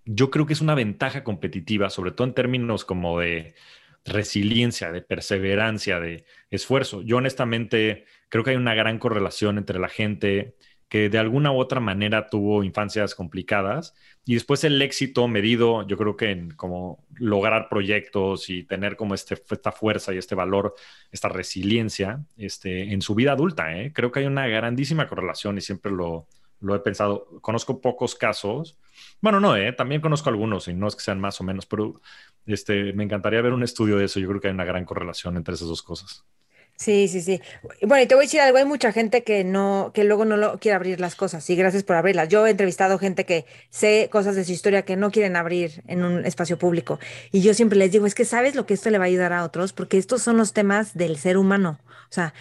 yo 0.05 0.31
creo 0.31 0.47
que 0.47 0.53
es 0.53 0.61
una 0.61 0.75
ventaja 0.75 1.23
competitiva, 1.25 1.91
sobre 1.91 2.11
todo 2.11 2.27
en 2.27 2.35
términos 2.35 2.85
como 2.85 3.21
de 3.21 3.55
resiliencia, 4.05 4.93
de 4.93 5.03
perseverancia, 5.03 6.01
de 6.01 6.25
esfuerzo. 6.51 7.03
Yo 7.03 7.19
honestamente 7.19 8.05
creo 8.29 8.45
que 8.45 8.51
hay 8.51 8.57
una 8.57 8.75
gran 8.75 8.99
correlación 8.99 9.59
entre 9.59 9.79
la 9.79 9.89
gente 9.89 10.57
que 10.89 11.09
de 11.09 11.19
alguna 11.19 11.53
u 11.53 11.59
otra 11.59 11.81
manera 11.81 12.29
tuvo 12.29 12.63
infancias 12.63 13.15
complicadas 13.15 13.95
y 14.29 14.35
después 14.35 14.65
el 14.65 14.83
éxito 14.83 15.29
medido, 15.29 15.87
yo 15.87 15.97
creo 15.97 16.17
que 16.17 16.33
en 16.33 16.51
como 16.51 17.07
lograr 17.15 17.69
proyectos 17.69 18.51
y 18.51 18.65
tener 18.65 18.97
como 18.97 19.15
este, 19.15 19.41
esta 19.51 19.71
fuerza 19.71 20.13
y 20.13 20.19
este 20.19 20.35
valor, 20.35 20.75
esta 21.13 21.29
resiliencia 21.29 22.25
este, 22.37 22.93
en 22.93 23.03
su 23.03 23.15
vida 23.15 23.33
adulta. 23.33 23.79
¿eh? 23.79 23.93
Creo 23.95 24.11
que 24.11 24.19
hay 24.19 24.27
una 24.27 24.49
grandísima 24.49 25.07
correlación 25.07 25.59
y 25.59 25.61
siempre 25.61 25.93
lo, 25.93 26.27
lo 26.59 26.75
he 26.75 26.81
pensado. 26.81 27.39
Conozco 27.41 27.81
pocos 27.81 28.17
casos. 28.17 28.77
Bueno, 29.21 29.39
no, 29.39 29.57
¿eh? 29.57 29.73
también 29.73 30.01
conozco 30.01 30.29
algunos 30.29 30.67
y 30.67 30.75
no 30.75 30.89
es 30.89 30.97
que 30.97 31.03
sean 31.03 31.21
más 31.21 31.41
o 31.41 31.45
menos, 31.45 31.65
pero 31.65 32.01
este, 32.47 32.93
me 32.95 33.05
encantaría 33.05 33.41
ver 33.43 33.53
un 33.53 33.63
estudio 33.63 33.97
de 33.97 34.07
eso. 34.07 34.19
Yo 34.19 34.27
creo 34.27 34.41
que 34.41 34.49
hay 34.49 34.55
una 34.55 34.65
gran 34.65 34.85
correlación 34.85 35.37
entre 35.37 35.55
esas 35.55 35.69
dos 35.69 35.83
cosas. 35.83 36.25
Sí, 36.79 37.09
sí, 37.09 37.23
sí. 37.23 37.41
Bueno, 37.81 38.03
y 38.05 38.07
te 38.07 38.15
voy 38.15 38.25
a 38.25 38.27
decir 38.27 38.41
algo, 38.41 38.59
hay 38.59 38.67
mucha 38.67 38.93
gente 38.93 39.25
que 39.25 39.45
no, 39.45 39.93
que 39.95 40.05
luego 40.05 40.27
no 40.27 40.37
lo 40.37 40.59
quiere 40.59 40.75
abrir 40.77 41.01
las 41.01 41.17
cosas, 41.17 41.49
y 41.49 41.57
gracias 41.57 41.85
por 41.85 41.97
abrirlas. 41.97 42.29
Yo 42.29 42.47
he 42.47 42.51
entrevistado 42.51 42.99
gente 42.99 43.25
que 43.25 43.47
sé 43.71 44.09
cosas 44.13 44.37
de 44.37 44.45
su 44.45 44.53
historia 44.53 44.83
que 44.85 44.95
no 44.97 45.11
quieren 45.11 45.37
abrir 45.37 45.83
en 45.87 46.05
un 46.05 46.27
espacio 46.27 46.59
público. 46.59 46.99
Y 47.33 47.41
yo 47.41 47.55
siempre 47.55 47.79
les 47.79 47.93
digo, 47.93 48.05
es 48.07 48.15
que 48.15 48.27
sabes 48.27 48.55
lo 48.55 48.67
que 48.67 48.75
esto 48.75 48.91
le 48.91 48.99
va 48.99 49.05
a 49.05 49.07
ayudar 49.07 49.33
a 49.33 49.45
otros, 49.45 49.73
porque 49.73 49.97
estos 49.97 50.23
son 50.23 50.37
los 50.37 50.53
temas 50.53 50.93
del 50.95 51.17
ser 51.17 51.39
humano. 51.39 51.81
O 52.11 52.13
sea, 52.13 52.35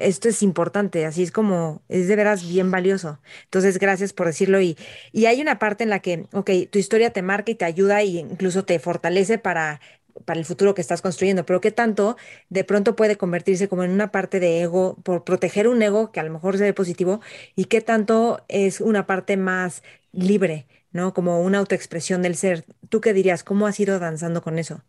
esto 0.00 0.28
es 0.28 0.42
importante, 0.42 1.04
así 1.04 1.22
es 1.22 1.30
como, 1.32 1.82
es 1.88 2.08
de 2.08 2.16
veras 2.16 2.48
bien 2.48 2.70
valioso. 2.70 3.20
Entonces, 3.44 3.78
gracias 3.78 4.12
por 4.12 4.26
decirlo. 4.26 4.60
Y, 4.60 4.76
y 5.12 5.26
hay 5.26 5.40
una 5.40 5.58
parte 5.58 5.84
en 5.84 5.90
la 5.90 5.98
que, 6.00 6.26
ok, 6.32 6.50
tu 6.70 6.78
historia 6.78 7.10
te 7.10 7.20
marca 7.22 7.50
y 7.50 7.56
te 7.56 7.64
ayuda 7.64 8.00
e 8.00 8.06
incluso 8.06 8.64
te 8.64 8.78
fortalece 8.78 9.38
para 9.38 9.80
para 10.24 10.40
el 10.40 10.46
futuro 10.46 10.74
que 10.74 10.80
estás 10.80 11.02
construyendo, 11.02 11.44
pero 11.44 11.60
qué 11.60 11.70
tanto 11.70 12.16
de 12.48 12.64
pronto 12.64 12.96
puede 12.96 13.16
convertirse 13.16 13.68
como 13.68 13.84
en 13.84 13.90
una 13.90 14.10
parte 14.10 14.40
de 14.40 14.62
ego, 14.62 14.96
por 15.02 15.24
proteger 15.24 15.68
un 15.68 15.82
ego 15.82 16.12
que 16.12 16.20
a 16.20 16.24
lo 16.24 16.32
mejor 16.32 16.56
se 16.56 16.64
ve 16.64 16.72
positivo, 16.72 17.20
y 17.54 17.66
qué 17.66 17.80
tanto 17.80 18.44
es 18.48 18.80
una 18.80 19.06
parte 19.06 19.36
más 19.36 19.82
libre, 20.12 20.66
¿no? 20.92 21.12
Como 21.14 21.40
una 21.42 21.58
autoexpresión 21.58 22.22
del 22.22 22.36
ser. 22.36 22.64
¿Tú 22.88 23.00
qué 23.00 23.12
dirías? 23.12 23.44
¿Cómo 23.44 23.66
has 23.66 23.78
ido 23.78 23.98
danzando 23.98 24.42
con 24.42 24.58
eso? 24.58 24.82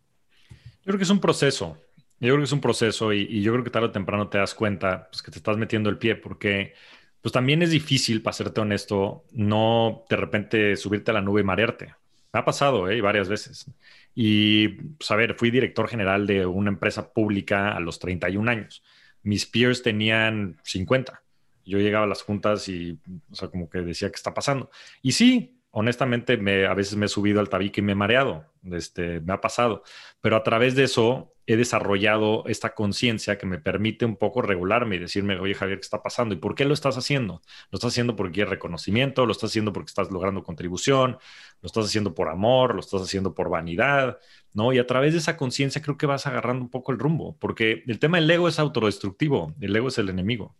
Yo 0.50 0.84
creo 0.84 0.98
que 0.98 1.04
es 1.04 1.10
un 1.10 1.20
proceso. 1.20 1.76
Yo 2.20 2.28
creo 2.28 2.38
que 2.38 2.44
es 2.44 2.52
un 2.52 2.60
proceso 2.60 3.12
y, 3.12 3.42
yo 3.42 3.52
creo 3.52 3.64
que 3.64 3.70
tarde 3.70 3.88
o 3.88 3.92
temprano 3.92 4.28
te 4.28 4.38
das 4.38 4.54
cuenta 4.54 5.08
pues, 5.10 5.22
que 5.22 5.30
te 5.30 5.38
estás 5.38 5.56
metiendo 5.56 5.88
el 5.88 5.98
pie 5.98 6.16
porque 6.16 6.74
pues 7.20 7.32
también 7.32 7.62
es 7.62 7.70
difícil, 7.70 8.22
para 8.22 8.32
serte 8.32 8.60
honesto, 8.60 9.24
no 9.32 10.04
de 10.08 10.16
repente 10.16 10.76
subirte 10.76 11.10
a 11.10 11.14
la 11.14 11.20
nube 11.20 11.40
y 11.40 11.44
marearte. 11.44 11.94
Ha 12.32 12.44
pasado, 12.44 12.90
¿eh? 12.90 13.00
Varias 13.00 13.28
veces. 13.28 13.66
Y, 14.14 14.68
pues, 14.68 15.10
a 15.10 15.16
ver, 15.16 15.34
fui 15.34 15.50
director 15.50 15.88
general 15.88 16.26
de 16.26 16.46
una 16.46 16.70
empresa 16.70 17.12
pública 17.12 17.72
a 17.72 17.80
los 17.80 17.98
31 17.98 18.50
años. 18.50 18.82
Mis 19.22 19.46
peers 19.46 19.82
tenían 19.82 20.56
50. 20.64 21.22
Yo 21.64 21.78
llegaba 21.78 22.04
a 22.04 22.08
las 22.08 22.22
juntas 22.22 22.68
y, 22.68 22.98
o 23.30 23.34
sea, 23.34 23.48
como 23.48 23.68
que 23.68 23.80
decía, 23.80 24.08
¿qué 24.10 24.16
está 24.16 24.32
pasando? 24.32 24.70
Y 25.02 25.12
sí, 25.12 25.57
honestamente, 25.78 26.36
me, 26.36 26.66
a 26.66 26.74
veces 26.74 26.96
me 26.96 27.06
he 27.06 27.08
subido 27.08 27.38
al 27.40 27.48
tabique 27.48 27.80
y 27.80 27.84
me 27.84 27.92
he 27.92 27.94
mareado, 27.94 28.44
este, 28.72 29.20
me 29.20 29.32
ha 29.32 29.40
pasado, 29.40 29.84
pero 30.20 30.36
a 30.36 30.42
través 30.42 30.74
de 30.74 30.82
eso 30.84 31.34
he 31.46 31.56
desarrollado 31.56 32.42
esta 32.46 32.74
conciencia 32.74 33.38
que 33.38 33.46
me 33.46 33.58
permite 33.58 34.04
un 34.04 34.16
poco 34.16 34.42
regularme 34.42 34.96
y 34.96 34.98
decirme, 34.98 35.38
oye 35.38 35.54
Javier, 35.54 35.78
¿qué 35.78 35.84
está 35.84 36.02
pasando? 36.02 36.34
¿Y 36.34 36.38
por 36.38 36.56
qué 36.56 36.64
lo 36.64 36.74
estás 36.74 36.98
haciendo? 36.98 37.42
¿Lo 37.70 37.76
estás 37.76 37.92
haciendo 37.92 38.16
porque 38.16 38.32
quieres 38.32 38.50
reconocimiento? 38.50 39.24
¿Lo 39.24 39.32
estás 39.32 39.50
haciendo 39.50 39.72
porque 39.72 39.88
estás 39.88 40.10
logrando 40.10 40.42
contribución? 40.42 41.18
¿Lo 41.62 41.66
estás 41.66 41.86
haciendo 41.86 42.12
por 42.12 42.28
amor? 42.28 42.74
¿Lo 42.74 42.80
estás 42.80 43.00
haciendo 43.00 43.34
por 43.34 43.48
vanidad? 43.48 44.18
¿No? 44.52 44.72
Y 44.72 44.78
a 44.78 44.86
través 44.86 45.12
de 45.12 45.20
esa 45.20 45.36
conciencia 45.36 45.80
creo 45.80 45.96
que 45.96 46.06
vas 46.06 46.26
agarrando 46.26 46.62
un 46.62 46.70
poco 46.70 46.92
el 46.92 46.98
rumbo, 46.98 47.36
porque 47.38 47.84
el 47.86 47.98
tema 47.98 48.18
del 48.18 48.30
ego 48.30 48.48
es 48.48 48.58
autodestructivo, 48.58 49.54
el 49.60 49.74
ego 49.74 49.88
es 49.88 49.98
el 49.98 50.08
enemigo. 50.10 50.56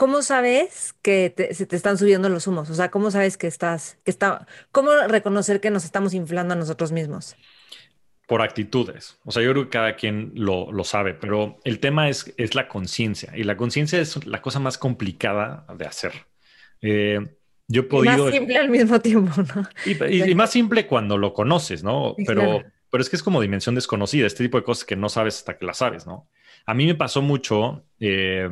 ¿Cómo 0.00 0.22
sabes 0.22 0.94
que 1.02 1.34
se 1.52 1.66
te 1.66 1.76
están 1.76 1.98
subiendo 1.98 2.30
los 2.30 2.46
humos? 2.46 2.70
O 2.70 2.74
sea, 2.74 2.90
¿cómo 2.90 3.10
sabes 3.10 3.36
que 3.36 3.46
estás, 3.46 3.98
que 4.02 4.10
está, 4.10 4.46
cómo 4.72 4.92
reconocer 5.06 5.60
que 5.60 5.68
nos 5.68 5.84
estamos 5.84 6.14
inflando 6.14 6.54
a 6.54 6.56
nosotros 6.56 6.90
mismos? 6.90 7.36
Por 8.26 8.40
actitudes. 8.40 9.18
O 9.26 9.30
sea, 9.30 9.42
yo 9.42 9.50
creo 9.50 9.64
que 9.64 9.68
cada 9.68 9.96
quien 9.96 10.32
lo, 10.34 10.72
lo 10.72 10.84
sabe, 10.84 11.12
pero 11.12 11.60
el 11.64 11.80
tema 11.80 12.08
es, 12.08 12.32
es 12.38 12.54
la 12.54 12.66
conciencia 12.66 13.36
y 13.36 13.42
la 13.42 13.58
conciencia 13.58 14.00
es 14.00 14.24
la 14.24 14.40
cosa 14.40 14.58
más 14.58 14.78
complicada 14.78 15.66
de 15.76 15.84
hacer. 15.84 16.12
Eh, 16.80 17.18
yo 17.68 17.82
he 17.82 17.84
podido... 17.84 18.14
Y 18.14 18.22
más 18.22 18.32
simple 18.32 18.56
al 18.56 18.70
mismo 18.70 19.00
tiempo, 19.02 19.42
¿no? 19.54 19.68
Y, 19.84 20.34
más 20.34 20.50
simple 20.50 20.86
cuando 20.86 21.18
lo 21.18 21.34
conoces, 21.34 21.84
¿no? 21.84 22.14
pero, 22.26 22.62
pero 22.90 23.02
es 23.02 23.10
que 23.10 23.16
es 23.16 23.22
como 23.22 23.42
dimensión 23.42 23.74
desconocida, 23.74 24.26
este 24.26 24.44
tipo 24.44 24.56
de 24.56 24.64
cosas 24.64 24.86
que 24.86 24.96
no 24.96 25.10
sabes 25.10 25.36
hasta 25.36 25.58
que 25.58 25.66
las 25.66 25.76
sabes, 25.76 26.06
¿no? 26.06 26.30
A 26.64 26.72
mí 26.72 26.86
me 26.86 26.94
pasó 26.94 27.20
mucho... 27.20 27.84
Eh, 27.98 28.48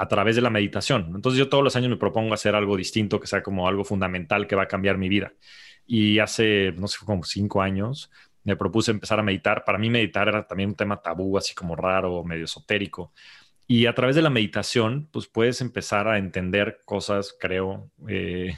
a 0.00 0.08
través 0.08 0.34
de 0.34 0.40
la 0.40 0.48
meditación. 0.48 1.12
Entonces 1.14 1.38
yo 1.38 1.50
todos 1.50 1.62
los 1.62 1.76
años 1.76 1.90
me 1.90 1.98
propongo 1.98 2.32
hacer 2.32 2.54
algo 2.54 2.74
distinto, 2.74 3.20
que 3.20 3.26
sea 3.26 3.42
como 3.42 3.68
algo 3.68 3.84
fundamental 3.84 4.46
que 4.46 4.56
va 4.56 4.62
a 4.62 4.66
cambiar 4.66 4.96
mi 4.96 5.10
vida. 5.10 5.34
Y 5.86 6.20
hace, 6.20 6.72
no 6.72 6.88
sé, 6.88 7.04
como 7.04 7.22
cinco 7.22 7.60
años 7.60 8.10
me 8.42 8.56
propuse 8.56 8.92
empezar 8.92 9.20
a 9.20 9.22
meditar. 9.22 9.62
Para 9.62 9.76
mí 9.76 9.90
meditar 9.90 10.26
era 10.28 10.46
también 10.46 10.70
un 10.70 10.74
tema 10.74 11.02
tabú, 11.02 11.36
así 11.36 11.54
como 11.54 11.76
raro, 11.76 12.24
medio 12.24 12.46
esotérico. 12.46 13.12
Y 13.66 13.84
a 13.84 13.94
través 13.94 14.16
de 14.16 14.22
la 14.22 14.30
meditación, 14.30 15.06
pues 15.12 15.26
puedes 15.26 15.60
empezar 15.60 16.08
a 16.08 16.16
entender 16.16 16.80
cosas, 16.86 17.36
creo, 17.38 17.90
eh, 18.08 18.54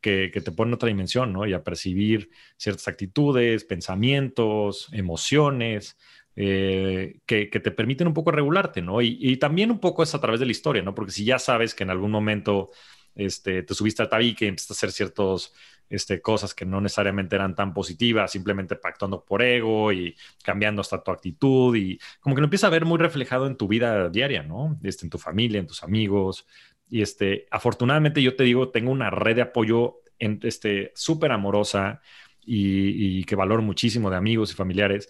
que, 0.00 0.30
te 0.30 0.52
ponen 0.52 0.74
otra 0.74 0.86
dimensión, 0.86 1.32
¿no? 1.32 1.46
Y 1.46 1.52
a 1.52 1.64
percibir 1.64 2.30
ciertas 2.56 2.86
actitudes, 2.86 3.64
pensamientos, 3.64 4.88
emociones, 4.92 5.98
eh, 6.38 7.20
que, 7.24 7.46
te 7.46 7.70
permiten 7.70 8.06
un 8.06 8.12
poco 8.14 8.30
regularte, 8.30 8.82
¿no? 8.82 9.00
Y, 9.00 9.36
también 9.38 9.70
un 9.70 9.80
poco 9.80 10.02
es 10.02 10.14
a 10.14 10.20
través 10.20 10.38
de 10.38 10.44
la 10.44 10.52
historia, 10.52 10.82
¿no? 10.82 10.94
Porque 10.94 11.12
si 11.12 11.24
ya 11.24 11.38
sabes 11.38 11.74
que 11.74 11.84
en 11.84 11.90
algún 11.90 12.10
momento 12.10 12.70
este, 13.14 13.62
te 13.62 13.74
subiste 13.74 14.02
al 14.02 14.10
tabique 14.10 14.44
y 14.44 14.48
empezaste 14.48 14.74
a 14.74 14.76
hacer 14.76 14.92
ciertas 14.92 15.54
este, 15.88 16.20
cosas 16.20 16.52
que 16.52 16.66
no 16.66 16.82
necesariamente 16.82 17.36
eran 17.36 17.54
tan 17.54 17.72
positivas, 17.72 18.32
simplemente 18.32 18.76
pactando 18.76 19.24
por 19.24 19.42
ego 19.42 19.92
y 19.92 20.14
cambiando 20.44 20.82
hasta 20.82 21.02
tu 21.02 21.10
actitud 21.10 21.74
y 21.74 21.98
como 22.20 22.34
que 22.34 22.42
lo 22.42 22.46
empieza 22.46 22.66
a 22.66 22.70
ver 22.70 22.84
muy 22.84 22.98
reflejado 22.98 23.46
en 23.46 23.56
tu 23.56 23.66
vida 23.66 24.10
diaria, 24.10 24.42
¿no? 24.42 24.78
Este, 24.82 25.06
en 25.06 25.10
tu 25.10 25.18
familia, 25.18 25.58
en 25.58 25.66
tus 25.66 25.82
amigos. 25.82 26.46
Y 26.90 27.00
este, 27.00 27.46
afortunadamente 27.50 28.22
yo 28.22 28.36
te 28.36 28.44
digo, 28.44 28.68
tengo 28.70 28.90
una 28.90 29.08
red 29.08 29.36
de 29.36 29.42
apoyo 29.42 30.02
este, 30.18 30.92
súper 30.94 31.32
amorosa 31.32 32.02
y, 32.44 33.20
y 33.20 33.24
que 33.24 33.36
valoro 33.36 33.62
muchísimo 33.62 34.10
de 34.10 34.16
amigos 34.16 34.52
y 34.52 34.54
familiares 34.54 35.08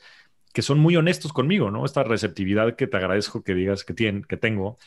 que 0.56 0.62
son 0.62 0.78
muy 0.78 0.96
honestos 0.96 1.34
conmigo, 1.34 1.70
¿no? 1.70 1.84
Esta 1.84 2.02
receptividad 2.02 2.76
que 2.76 2.86
te 2.86 2.96
agradezco 2.96 3.44
que 3.44 3.54
digas 3.54 3.84
que, 3.84 3.92
tienen, 3.92 4.24
que 4.24 4.38
tengo, 4.38 4.78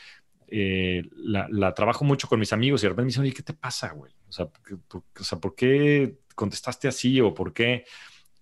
eh, 0.47 1.03
la, 1.15 1.75
trabajo 1.75 2.03
mucho 2.03 2.27
con 2.27 2.39
mis 2.39 2.51
amigos 2.53 2.81
y 2.81 2.87
de 2.87 2.89
repente 2.89 3.03
me 3.03 3.09
dicen, 3.09 3.21
oye, 3.21 3.33
¿qué 3.33 3.43
te 3.43 3.53
pasa, 3.53 3.91
güey? 3.91 4.11
O 4.27 4.31
sea, 4.31 4.45
o 4.47 5.23
sea, 5.23 5.37
¿por 5.37 5.53
qué 5.53 6.21
contestaste 6.33 6.87
así 6.87 7.21
o 7.21 7.35
por 7.35 7.53
qué? 7.53 7.85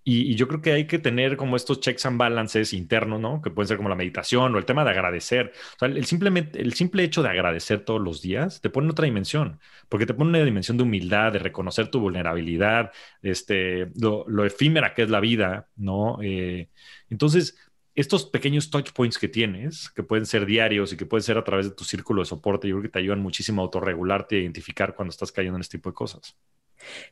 Y, 0.09 0.35
yo 0.35 0.47
creo 0.47 0.61
que 0.61 0.71
hay 0.71 0.87
que 0.87 0.99
tener 0.99 1.35
como 1.35 1.57
estos 1.57 1.81
checks 1.81 2.05
and 2.05 2.17
balances 2.17 2.71
internos, 2.71 3.19
¿no? 3.19 3.41
Que 3.41 3.51
pueden 3.51 3.67
ser 3.67 3.75
como 3.75 3.89
la 3.89 3.95
meditación 3.95 4.55
o 4.55 4.57
el 4.57 4.63
tema 4.63 4.85
de 4.85 4.91
agradecer. 4.91 5.51
O 5.75 5.79
sea, 5.79 5.89
el, 5.89 6.05
simplemente, 6.05 6.61
el 6.61 6.73
simple 6.75 7.03
hecho 7.03 7.21
de 7.21 7.27
agradecer 7.27 7.83
todos 7.83 8.01
los 8.01 8.21
días 8.21 8.61
te 8.61 8.69
pone 8.69 8.89
otra 8.89 9.03
dimensión, 9.03 9.59
porque 9.89 10.05
te 10.05 10.13
pone 10.13 10.29
una 10.29 10.45
dimensión 10.45 10.77
de 10.77 10.83
humildad, 10.83 11.33
de 11.33 11.39
reconocer 11.39 11.89
tu 11.89 11.99
vulnerabilidad, 11.99 12.93
este, 13.21 13.91
lo, 13.99 14.45
efímera 14.45 14.93
que 14.93 15.03
es 15.03 15.09
la 15.09 15.19
vida, 15.19 15.67
¿no? 15.75 16.19
Eh, 16.23 16.69
entonces, 17.09 17.57
estos 17.93 18.25
pequeños 18.27 18.69
touch 18.69 18.93
points 18.93 19.17
que 19.17 19.27
tienes, 19.27 19.89
que 19.89 20.03
pueden 20.03 20.25
ser 20.25 20.45
diarios 20.45 20.93
y 20.93 20.95
que 20.95 21.05
pueden 21.05 21.23
ser 21.23 21.37
a 21.37 21.43
través 21.43 21.65
de 21.65 21.75
tu 21.75 21.83
círculo 21.83 22.21
de 22.21 22.27
soporte, 22.27 22.69
yo 22.69 22.75
creo 22.75 22.83
que 22.83 22.93
te 22.93 22.99
ayudan 22.99 23.19
muchísimo 23.19 23.61
a 23.61 23.65
autorregularte 23.65 24.37
e 24.37 24.43
identificar 24.43 24.95
cuando 24.95 25.09
estás 25.09 25.33
cayendo 25.33 25.57
en 25.57 25.61
este 25.63 25.77
tipo 25.79 25.89
de 25.89 25.95
cosas. 25.95 26.37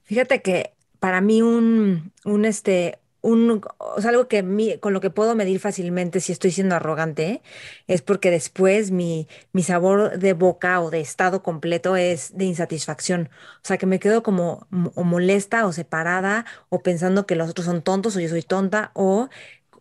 Fíjate 0.03 0.41
que 0.41 0.75
para 1.05 1.21
mí 1.21 1.43
un, 1.43 2.11
un 2.25 2.45
este, 2.45 2.97
un, 3.21 3.61
o 3.77 4.01
sea, 4.01 4.09
algo 4.09 4.27
que 4.27 4.79
con 4.81 4.91
lo 4.91 5.01
que 5.01 5.11
puedo 5.11 5.35
medir 5.35 5.59
fácilmente 5.59 6.19
si 6.19 6.31
estoy 6.31 6.49
siendo 6.49 6.73
arrogante 6.75 7.43
es 7.85 8.01
porque 8.01 8.31
después 8.31 8.89
mi, 8.89 9.27
mi 9.53 9.61
sabor 9.61 10.17
de 10.17 10.33
boca 10.33 10.81
o 10.81 10.89
de 10.89 11.01
estado 11.01 11.43
completo 11.43 11.95
es 11.95 12.35
de 12.35 12.45
insatisfacción. 12.45 13.29
O 13.57 13.67
sea, 13.67 13.77
que 13.77 13.85
me 13.85 13.99
quedo 13.99 14.23
como 14.23 14.67
o 14.95 15.03
molesta 15.03 15.67
o 15.67 15.73
separada 15.73 16.43
o 16.69 16.81
pensando 16.81 17.27
que 17.27 17.35
los 17.35 17.51
otros 17.51 17.67
son 17.67 17.83
tontos 17.83 18.15
o 18.15 18.19
yo 18.19 18.29
soy 18.29 18.41
tonta 18.41 18.89
o 18.95 19.29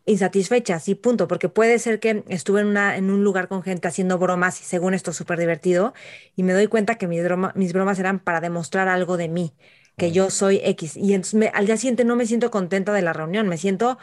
insatisfecha, 0.06 0.78
sí, 0.80 0.94
punto, 0.94 1.26
porque 1.28 1.48
puede 1.48 1.78
ser 1.78 2.00
que 2.00 2.24
estuve 2.28 2.60
en, 2.60 2.66
una, 2.66 2.96
en 2.98 3.10
un 3.10 3.24
lugar 3.24 3.48
con 3.48 3.62
gente 3.62 3.88
haciendo 3.88 4.18
bromas 4.18 4.60
y 4.60 4.64
según 4.64 4.92
esto 4.92 5.14
súper 5.14 5.38
divertido 5.38 5.94
y 6.36 6.42
me 6.42 6.52
doy 6.52 6.66
cuenta 6.66 6.96
que 6.96 7.06
mis, 7.08 7.22
mis 7.54 7.72
bromas 7.72 7.98
eran 7.98 8.20
para 8.20 8.40
demostrar 8.42 8.88
algo 8.88 9.16
de 9.16 9.28
mí 9.28 9.54
que 9.96 10.12
yo 10.12 10.30
soy 10.30 10.60
X. 10.64 10.96
Y 10.96 11.14
entonces 11.14 11.50
al 11.52 11.66
día 11.66 11.76
siguiente 11.76 12.04
no 12.04 12.16
me 12.16 12.26
siento 12.26 12.50
contenta 12.50 12.92
de 12.92 13.02
la 13.02 13.12
reunión, 13.12 13.48
me 13.48 13.58
siento, 13.58 13.98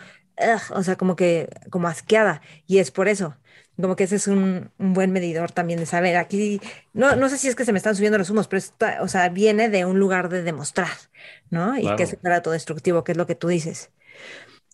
o 0.73 0.83
sea, 0.83 0.95
como 0.95 1.15
que, 1.15 1.49
como 1.69 1.87
asqueada. 1.87 2.41
Y 2.67 2.79
es 2.79 2.91
por 2.91 3.07
eso. 3.07 3.35
Como 3.79 3.95
que 3.95 4.03
ese 4.03 4.17
es 4.17 4.27
un, 4.27 4.71
un, 4.77 4.93
buen 4.93 5.11
medidor 5.11 5.51
también 5.51 5.79
de 5.79 5.85
saber. 5.85 6.17
Aquí, 6.17 6.61
no, 6.93 7.15
no 7.15 7.29
sé 7.29 7.37
si 7.37 7.47
es 7.47 7.55
que 7.55 7.65
se 7.65 7.71
me 7.71 7.77
están 7.77 7.95
subiendo 7.95 8.17
los 8.17 8.29
humos, 8.29 8.47
pero 8.47 8.59
está, 8.59 9.01
o 9.01 9.07
sea, 9.07 9.29
viene 9.29 9.69
de 9.69 9.85
un 9.85 9.97
lugar 9.97 10.29
de 10.29 10.43
demostrar, 10.43 10.89
¿no? 11.49 11.77
Y 11.77 11.95
que 11.95 12.03
es 12.03 12.17
un 12.21 12.31
autodestructivo, 12.31 13.03
que 13.03 13.13
es 13.13 13.17
lo 13.17 13.25
que 13.25 13.35
tú 13.35 13.47
dices. 13.47 13.89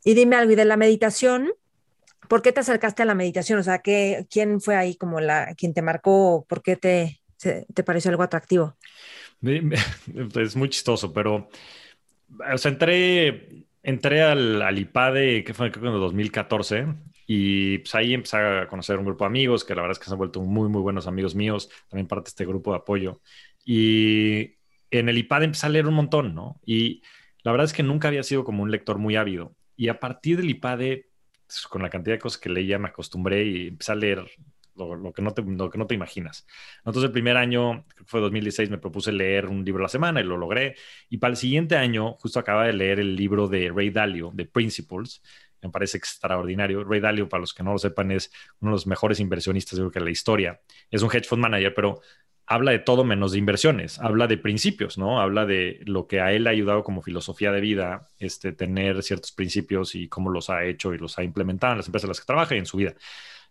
Y 0.03 0.13
dime 0.13 0.35
algo, 0.35 0.51
y 0.51 0.55
de 0.55 0.65
la 0.65 0.77
meditación, 0.77 1.53
¿por 2.27 2.41
qué 2.41 2.51
te 2.51 2.59
acercaste 2.59 3.03
a 3.03 3.05
la 3.05 3.15
meditación? 3.15 3.59
O 3.59 3.63
sea, 3.63 3.79
¿qué, 3.79 4.27
¿quién 4.29 4.59
fue 4.59 4.75
ahí 4.75 4.95
como 4.95 5.21
la, 5.21 5.53
quien 5.55 5.73
te 5.73 5.81
marcó? 5.81 6.45
¿Por 6.49 6.61
qué 6.61 6.75
te, 6.75 7.21
te 7.37 7.83
pareció 7.83 8.11
algo 8.11 8.23
atractivo? 8.23 8.75
Es 10.35 10.55
muy 10.55 10.69
chistoso, 10.69 11.13
pero, 11.13 11.49
o 12.53 12.57
sea, 12.57 12.71
entré, 12.71 13.65
entré 13.83 14.21
al, 14.23 14.61
al 14.61 14.77
IPADE, 14.77 15.43
que 15.43 15.53
fue 15.53 15.67
en 15.67 15.73
el 15.85 15.99
2014, 15.99 16.87
y 17.27 17.79
pues 17.79 17.93
ahí 17.95 18.13
empecé 18.13 18.37
a 18.37 18.67
conocer 18.67 18.97
un 18.97 19.05
grupo 19.05 19.25
de 19.25 19.27
amigos 19.27 19.65
que 19.65 19.75
la 19.75 19.81
verdad 19.81 19.97
es 19.97 19.99
que 19.99 20.05
se 20.05 20.11
han 20.11 20.17
vuelto 20.17 20.41
muy, 20.41 20.69
muy 20.69 20.81
buenos 20.81 21.07
amigos 21.07 21.35
míos, 21.35 21.69
también 21.89 22.07
parte 22.07 22.27
de 22.27 22.29
este 22.29 22.45
grupo 22.45 22.71
de 22.71 22.77
apoyo. 22.77 23.21
Y 23.65 24.55
en 24.91 25.09
el 25.09 25.17
IPADE 25.17 25.45
empecé 25.45 25.65
a 25.65 25.69
leer 25.69 25.87
un 25.87 25.93
montón, 25.93 26.33
¿no? 26.33 26.61
Y 26.65 27.01
la 27.43 27.51
verdad 27.51 27.65
es 27.65 27.73
que 27.73 27.83
nunca 27.83 28.07
había 28.07 28.23
sido 28.23 28.45
como 28.45 28.63
un 28.63 28.71
lector 28.71 28.97
muy 28.97 29.17
ávido. 29.17 29.55
Y 29.75 29.89
a 29.89 29.99
partir 29.99 30.37
del 30.37 30.49
IPADE, 30.49 31.09
pues, 31.45 31.67
con 31.67 31.81
la 31.81 31.89
cantidad 31.89 32.15
de 32.15 32.19
cosas 32.19 32.39
que 32.39 32.49
leía, 32.49 32.79
me 32.79 32.87
acostumbré 32.87 33.43
y 33.45 33.67
empecé 33.67 33.91
a 33.91 33.95
leer 33.95 34.25
lo, 34.77 35.13
que 35.13 35.21
no 35.21 35.31
te, 35.31 35.41
lo 35.41 35.69
que 35.69 35.77
no 35.77 35.87
te 35.87 35.95
imaginas. 35.95 36.45
Entonces, 36.79 37.03
el 37.03 37.11
primer 37.11 37.37
año, 37.37 37.85
fue 38.05 38.21
2016, 38.21 38.69
me 38.69 38.77
propuse 38.77 39.11
leer 39.11 39.47
un 39.47 39.63
libro 39.65 39.81
a 39.81 39.83
la 39.83 39.89
semana 39.89 40.21
y 40.21 40.23
lo 40.23 40.37
logré. 40.37 40.75
Y 41.09 41.17
para 41.17 41.31
el 41.31 41.37
siguiente 41.37 41.75
año, 41.75 42.13
justo 42.13 42.39
acaba 42.39 42.65
de 42.65 42.73
leer 42.73 42.99
el 42.99 43.15
libro 43.15 43.47
de 43.47 43.71
Ray 43.73 43.89
Dalio, 43.89 44.31
de 44.33 44.45
Principles. 44.45 45.21
Me 45.61 45.69
parece 45.69 45.97
extraordinario. 45.97 46.83
Ray 46.83 46.99
Dalio, 46.99 47.27
para 47.27 47.41
los 47.41 47.53
que 47.53 47.63
no 47.63 47.73
lo 47.73 47.79
sepan, 47.79 48.11
es 48.11 48.31
uno 48.59 48.71
de 48.71 48.75
los 48.75 48.87
mejores 48.87 49.19
inversionistas, 49.19 49.79
de 49.79 49.99
la 49.99 50.09
historia. 50.09 50.61
Es 50.91 51.01
un 51.01 51.09
hedge 51.09 51.27
fund 51.27 51.41
manager, 51.41 51.73
pero 51.73 52.01
habla 52.47 52.71
de 52.71 52.79
todo 52.79 53.03
menos 53.03 53.33
de 53.33 53.39
inversiones, 53.39 53.99
habla 53.99 54.25
de 54.25 54.37
principios, 54.37 54.97
¿no? 54.97 55.19
Habla 55.19 55.45
de 55.45 55.81
lo 55.85 56.07
que 56.07 56.21
a 56.21 56.31
él 56.31 56.47
ha 56.47 56.51
ayudado 56.51 56.83
como 56.83 57.01
filosofía 57.01 57.51
de 57.51 57.59
vida, 57.59 58.07
este, 58.19 58.53
tener 58.53 59.03
ciertos 59.03 59.33
principios 59.33 59.95
y 59.95 60.07
cómo 60.07 60.29
los 60.29 60.49
ha 60.49 60.63
hecho 60.63 60.93
y 60.93 60.97
los 60.97 61.19
ha 61.19 61.23
implementado 61.23 61.73
en 61.73 61.79
las 61.79 61.87
empresas 61.87 62.05
en 62.05 62.09
las 62.09 62.21
que 62.21 62.25
trabaja 62.25 62.55
y 62.55 62.59
en 62.59 62.65
su 62.65 62.77
vida. 62.77 62.95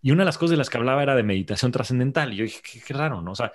Y 0.03 0.11
una 0.11 0.23
de 0.23 0.27
las 0.27 0.39
cosas 0.39 0.53
de 0.53 0.57
las 0.57 0.71
que 0.71 0.79
hablaba 0.79 1.03
era 1.03 1.15
de 1.15 1.23
meditación 1.23 1.73
trascendental. 1.73 2.33
Y 2.33 2.37
yo 2.37 2.45
dije, 2.45 2.61
qué, 2.87 2.95
raro, 2.95 3.23
¿no? 3.23 3.33
O 3.33 3.35
sea, 3.35 3.53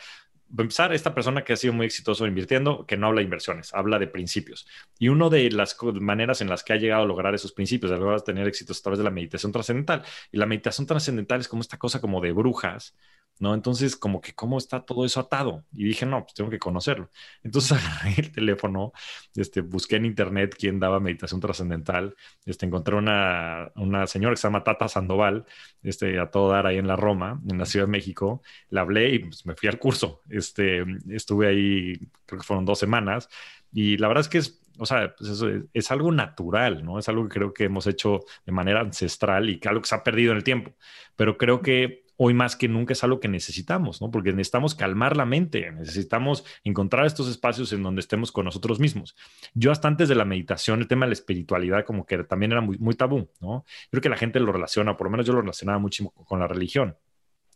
empezar, 0.57 0.93
esta 0.93 1.13
persona 1.13 1.43
que 1.43 1.53
ha 1.53 1.55
sido 1.55 1.73
muy 1.73 1.85
exitoso 1.85 2.27
invirtiendo, 2.27 2.85
que 2.85 2.97
no 2.97 3.07
habla 3.07 3.19
de 3.19 3.25
inversiones, 3.25 3.73
habla 3.73 3.99
de 3.99 4.07
principios. 4.07 4.67
Y 4.99 5.09
una 5.09 5.29
de 5.29 5.49
las 5.51 5.77
maneras 5.99 6.41
en 6.41 6.49
las 6.49 6.63
que 6.63 6.73
ha 6.73 6.77
llegado 6.77 7.03
a 7.03 7.05
lograr 7.05 7.33
esos 7.35 7.53
principios, 7.53 7.91
de 7.91 7.97
lograr 7.97 8.21
tener 8.21 8.47
éxitos 8.47 8.79
a 8.79 8.83
través 8.83 8.97
de 8.97 9.05
la 9.05 9.11
meditación 9.11 9.51
trascendental. 9.51 10.03
Y 10.31 10.37
la 10.37 10.45
meditación 10.45 10.87
trascendental 10.87 11.39
es 11.39 11.47
como 11.47 11.61
esta 11.61 11.77
cosa 11.77 12.01
como 12.01 12.21
de 12.21 12.31
brujas, 12.31 12.95
¿no? 13.41 13.53
Entonces, 13.55 13.95
como 13.95 14.21
que, 14.21 14.33
¿cómo 14.33 14.57
está 14.57 14.85
todo 14.85 15.03
eso 15.03 15.19
atado? 15.19 15.65
Y 15.73 15.85
dije, 15.85 16.05
no, 16.05 16.23
pues 16.23 16.35
tengo 16.35 16.49
que 16.49 16.59
conocerlo. 16.59 17.09
Entonces 17.43 17.71
agarré 18.03 18.15
el 18.17 18.31
teléfono, 18.31 18.93
este, 19.35 19.61
busqué 19.61 19.97
en 19.97 20.05
internet 20.05 20.55
quién 20.57 20.79
daba 20.79 20.99
meditación 20.99 21.41
trascendental, 21.41 22.15
este, 22.45 22.65
encontré 22.67 22.95
una, 22.95 23.71
una 23.75 24.07
señora 24.07 24.33
que 24.33 24.37
se 24.37 24.47
llama 24.47 24.63
Tata 24.63 24.87
Sandoval, 24.87 25.45
este, 25.83 26.19
a 26.19 26.29
todo 26.29 26.51
dar 26.51 26.67
ahí 26.67 26.77
en 26.77 26.87
la 26.87 26.95
Roma, 26.95 27.41
en 27.49 27.57
la 27.57 27.65
Ciudad 27.65 27.87
de 27.87 27.91
México, 27.91 28.43
la 28.69 28.81
hablé 28.81 29.15
y 29.15 29.19
pues, 29.19 29.45
me 29.45 29.55
fui 29.55 29.67
al 29.67 29.79
curso. 29.79 30.21
Este, 30.29 30.85
estuve 31.09 31.47
ahí, 31.47 31.97
creo 32.25 32.39
que 32.39 32.47
fueron 32.47 32.65
dos 32.65 32.79
semanas, 32.79 33.27
y 33.73 33.97
la 33.97 34.07
verdad 34.07 34.21
es 34.21 34.29
que 34.29 34.37
es 34.37 34.61
o 34.77 34.85
sea, 34.85 35.13
pues 35.15 35.29
eso 35.29 35.47
es, 35.73 35.91
algo 35.91 36.11
natural, 36.11 36.83
¿no? 36.83 36.97
Es 36.97 37.07
algo 37.09 37.23
que 37.23 37.35
creo 37.35 37.53
que 37.53 37.65
hemos 37.65 37.85
hecho 37.87 38.21
de 38.45 38.51
manera 38.51 38.79
ancestral 38.81 39.49
y 39.49 39.59
que 39.59 39.69
algo 39.69 39.81
que 39.81 39.89
se 39.89 39.95
ha 39.95 40.03
perdido 40.03 40.31
en 40.31 40.37
el 40.37 40.43
tiempo. 40.43 40.73
Pero 41.15 41.37
creo 41.37 41.61
que 41.61 42.05
hoy 42.23 42.35
más 42.35 42.55
que 42.55 42.67
nunca 42.67 42.93
es 42.93 43.03
algo 43.03 43.19
que 43.19 43.27
necesitamos, 43.27 43.99
¿no? 43.99 44.11
Porque 44.11 44.31
necesitamos 44.31 44.75
calmar 44.75 45.17
la 45.17 45.25
mente, 45.25 45.71
necesitamos 45.71 46.45
encontrar 46.63 47.07
estos 47.07 47.27
espacios 47.27 47.73
en 47.73 47.81
donde 47.81 47.99
estemos 47.99 48.31
con 48.31 48.45
nosotros 48.45 48.79
mismos. 48.79 49.15
Yo 49.55 49.71
hasta 49.71 49.87
antes 49.87 50.07
de 50.07 50.13
la 50.13 50.23
meditación, 50.23 50.81
el 50.81 50.87
tema 50.87 51.07
de 51.07 51.09
la 51.09 51.13
espiritualidad 51.13 51.83
como 51.83 52.05
que 52.05 52.23
también 52.25 52.51
era 52.51 52.61
muy, 52.61 52.93
tabú, 52.93 53.27
¿no? 53.39 53.65
Creo 53.89 54.01
que 54.01 54.09
la 54.09 54.17
gente 54.17 54.39
lo 54.39 54.51
relaciona, 54.51 54.95
por 54.95 55.07
lo 55.07 55.11
menos 55.11 55.25
yo 55.25 55.33
lo 55.33 55.41
relacionaba 55.41 55.79
muchísimo 55.79 56.11
con 56.11 56.39
la 56.39 56.47
religión. 56.47 56.95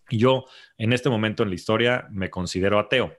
Y 0.10 0.18
yo 0.18 0.46
en 0.80 0.94
este 0.94 1.12
momento 1.12 1.44
en 1.44 1.50
la 1.50 1.56
historia 1.56 2.08
me 2.10 2.32
considero 2.32 2.80
ateo. 2.80 3.14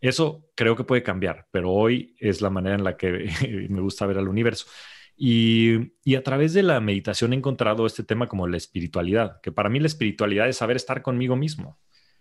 Eso 0.00 0.48
creo 0.54 0.76
que 0.76 0.84
puede 0.84 1.02
cambiar, 1.02 1.46
pero 1.50 1.72
hoy 1.72 2.16
es 2.18 2.40
la 2.40 2.48
manera 2.48 2.74
en 2.74 2.84
la 2.84 2.96
que 2.96 3.28
me 3.68 3.82
gusta 3.82 4.06
ver 4.06 4.16
al 4.16 4.28
universo. 4.28 4.64
Y, 5.16 6.14
a 6.14 6.22
través 6.22 6.52
de 6.52 6.62
la 6.62 6.80
meditación 6.80 7.32
he 7.32 7.36
encontrado 7.36 7.86
este 7.86 8.04
tema 8.04 8.28
como 8.28 8.46
la 8.46 8.56
espiritualidad, 8.56 9.40
que 9.40 9.52
para 9.52 9.68
mí 9.68 9.80
la 9.80 9.86
espiritualidad 9.86 10.48
es 10.48 10.58
saber 10.58 10.76
estar 10.76 11.02
conmigo 11.02 11.36
mismo 11.36 11.78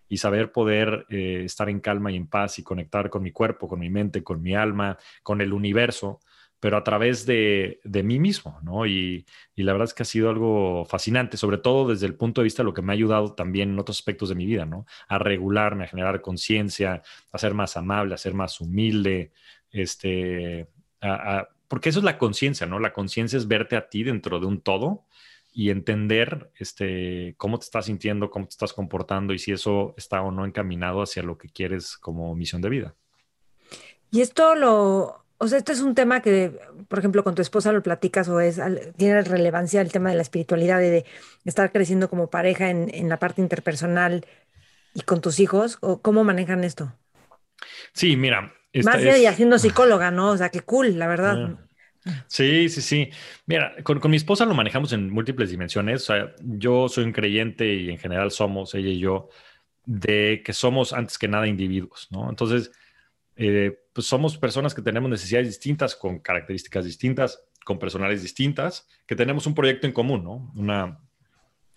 y 0.07 0.17
saber 0.17 0.51
poder 0.51 1.05
eh, 1.09 1.41
estar 1.43 1.69
en 1.69 1.79
calma 1.79 2.11
y 2.11 2.15
en 2.15 2.27
paz 2.27 2.59
y 2.59 2.63
conectar 2.63 3.09
con 3.09 3.23
mi 3.23 3.31
cuerpo, 3.31 3.67
con 3.67 3.79
mi 3.79 3.89
mente, 3.89 4.23
con 4.23 4.41
mi 4.41 4.55
alma, 4.55 4.97
con 5.23 5.41
el 5.41 5.51
universo 5.53 6.19
pero 6.65 6.77
a 6.77 6.83
través 6.83 7.27
de, 7.27 7.79
mí 8.03 8.17
mismo, 8.17 8.59
¿no? 8.63 8.87
Y, 8.87 9.23
la 9.55 9.71
verdad 9.73 9.87
es 9.87 9.93
que 9.93 10.01
ha 10.01 10.05
sido 10.05 10.31
algo 10.31 10.83
fascinante, 10.85 11.37
sobre 11.37 11.59
todo 11.59 11.89
desde 11.89 12.07
el 12.07 12.15
punto 12.15 12.41
de 12.41 12.45
vista 12.45 12.63
de 12.63 12.65
lo 12.65 12.73
que 12.73 12.81
me 12.81 12.91
ha 12.91 12.95
ayudado 12.95 13.35
también 13.35 13.69
en 13.69 13.77
otros 13.77 13.97
aspectos 13.99 14.29
de 14.29 14.35
mi 14.35 14.47
vida, 14.47 14.65
¿no? 14.65 14.87
A 15.07 15.19
regularme, 15.19 15.83
a 15.83 15.87
generar 15.87 16.21
conciencia, 16.21 17.03
a 17.31 17.37
ser 17.37 17.53
más 17.53 17.77
amable, 17.77 18.15
a 18.15 18.17
ser 18.17 18.33
más 18.33 18.59
humilde, 18.61 19.31
este, 19.69 20.67
porque 21.67 21.89
eso 21.89 21.99
es 21.99 22.05
la 22.05 22.17
conciencia, 22.17 22.67
¿no? 22.67 22.79
La 22.79 22.93
conciencia 22.93 23.37
es 23.37 23.47
verte 23.47 23.75
a 23.75 23.89
ti 23.89 24.03
dentro 24.03 24.39
de 24.39 24.45
un 24.45 24.61
todo 24.61 25.05
y 25.53 25.69
entender 25.69 26.51
este, 26.57 27.35
cómo 27.37 27.59
te 27.59 27.65
estás 27.65 27.85
sintiendo, 27.85 28.29
cómo 28.29 28.45
te 28.45 28.51
estás 28.51 28.73
comportando 28.73 29.33
y 29.33 29.39
si 29.39 29.53
eso 29.53 29.93
está 29.97 30.21
o 30.21 30.31
no 30.31 30.45
encaminado 30.45 31.01
hacia 31.01 31.23
lo 31.23 31.37
que 31.37 31.49
quieres 31.49 31.97
como 31.97 32.35
misión 32.35 32.61
de 32.61 32.69
vida. 32.69 32.95
Y 34.11 34.21
esto 34.21 34.55
lo, 34.55 35.25
o 35.37 35.47
sea, 35.47 35.57
este 35.57 35.73
es 35.73 35.81
un 35.81 35.95
tema 35.95 36.21
que, 36.21 36.59
por 36.87 36.99
ejemplo, 36.99 37.23
con 37.23 37.35
tu 37.35 37.41
esposa 37.41 37.71
lo 37.71 37.83
platicas 37.83 38.29
o 38.29 38.39
es, 38.39 38.59
tiene 38.97 39.21
relevancia 39.21 39.81
el 39.81 39.91
tema 39.91 40.09
de 40.09 40.15
la 40.15 40.21
espiritualidad 40.21 40.79
de 40.79 41.05
estar 41.43 41.71
creciendo 41.71 42.09
como 42.09 42.29
pareja 42.29 42.69
en, 42.69 43.09
la 43.09 43.19
parte 43.19 43.41
interpersonal 43.41 44.25
y 44.93 45.01
con 45.01 45.21
tus 45.21 45.39
hijos, 45.39 45.77
o 45.81 46.01
cómo 46.01 46.23
manejan 46.23 46.63
esto. 46.63 46.93
Sí, 47.93 48.15
mira. 48.15 48.53
Más 48.83 49.01
bien 49.01 49.21
y 49.21 49.25
haciendo 49.25 49.57
psicóloga, 49.57 50.11
¿no? 50.11 50.31
O 50.31 50.37
sea, 50.37 50.49
qué 50.49 50.61
cool, 50.61 50.99
la 50.99 51.07
verdad. 51.07 51.57
Sí, 52.27 52.69
sí, 52.69 52.81
sí. 52.81 53.09
Mira, 53.45 53.75
con, 53.83 53.99
con, 53.99 54.11
mi 54.11 54.17
esposa 54.17 54.45
lo 54.45 54.53
manejamos 54.53 54.93
en 54.93 55.09
múltiples 55.09 55.49
dimensiones. 55.49 56.03
O 56.03 56.13
sea, 56.13 56.35
yo 56.41 56.87
soy 56.87 57.03
un 57.03 57.11
creyente 57.11 57.73
y 57.73 57.89
en 57.89 57.97
general 57.97 58.31
somos, 58.31 58.75
ella 58.75 58.89
y 58.89 58.99
yo, 58.99 59.29
de 59.85 60.41
que 60.45 60.53
somos 60.53 60.93
antes 60.93 61.17
que 61.17 61.27
nada 61.27 61.47
individuos, 61.47 62.07
¿no? 62.11 62.29
Entonces, 62.29 62.71
eh, 63.35 63.77
pues 63.93 64.07
somos 64.07 64.37
personas 64.37 64.73
que 64.73 64.81
tenemos 64.81 65.09
necesidades 65.09 65.47
distintas, 65.47 65.95
con 65.95 66.19
características 66.19 66.85
distintas, 66.85 67.43
con 67.65 67.79
personales 67.79 68.21
distintas, 68.21 68.87
que 69.05 69.15
tenemos 69.15 69.45
un 69.47 69.55
proyecto 69.55 69.87
en 69.87 69.93
común, 69.93 70.23
¿no? 70.23 70.51
Una 70.55 70.99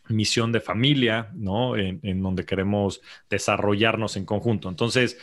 misión 0.09 0.53
de 0.53 0.61
familia, 0.61 1.31
¿no? 1.35 1.77
En, 1.77 2.23
donde 2.23 2.45
queremos 2.45 3.01
desarrollarnos 3.29 4.17
en 4.17 4.25
conjunto. 4.25 4.69
Entonces, 4.69 5.19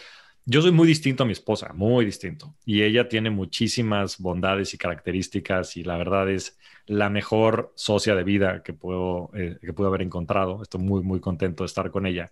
yo 0.45 0.61
soy 0.61 0.71
muy 0.71 0.87
distinto 0.87 1.23
a 1.23 1.25
mi 1.25 1.33
esposa, 1.33 1.73
muy 1.73 2.05
distinto. 2.05 2.55
Y 2.65 2.83
ella 2.83 3.09
tiene 3.09 3.29
muchísimas 3.29 4.19
bondades 4.19 4.73
y 4.73 4.77
características 4.77 5.75
y 5.77 5.83
la 5.83 5.97
verdad 5.97 6.29
es 6.29 6.57
la 6.85 7.09
mejor 7.09 7.73
socia 7.75 8.15
de 8.15 8.23
vida 8.23 8.61
que 8.63 8.73
puedo, 8.73 9.31
eh, 9.33 9.57
que 9.61 9.73
puedo 9.73 9.89
haber 9.89 10.03
encontrado. 10.03 10.61
Estoy 10.61 10.81
muy, 10.81 11.01
muy 11.03 11.19
contento 11.19 11.63
de 11.63 11.67
estar 11.67 11.89
con 11.91 12.05
ella. 12.05 12.31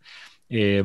Eh, 0.49 0.84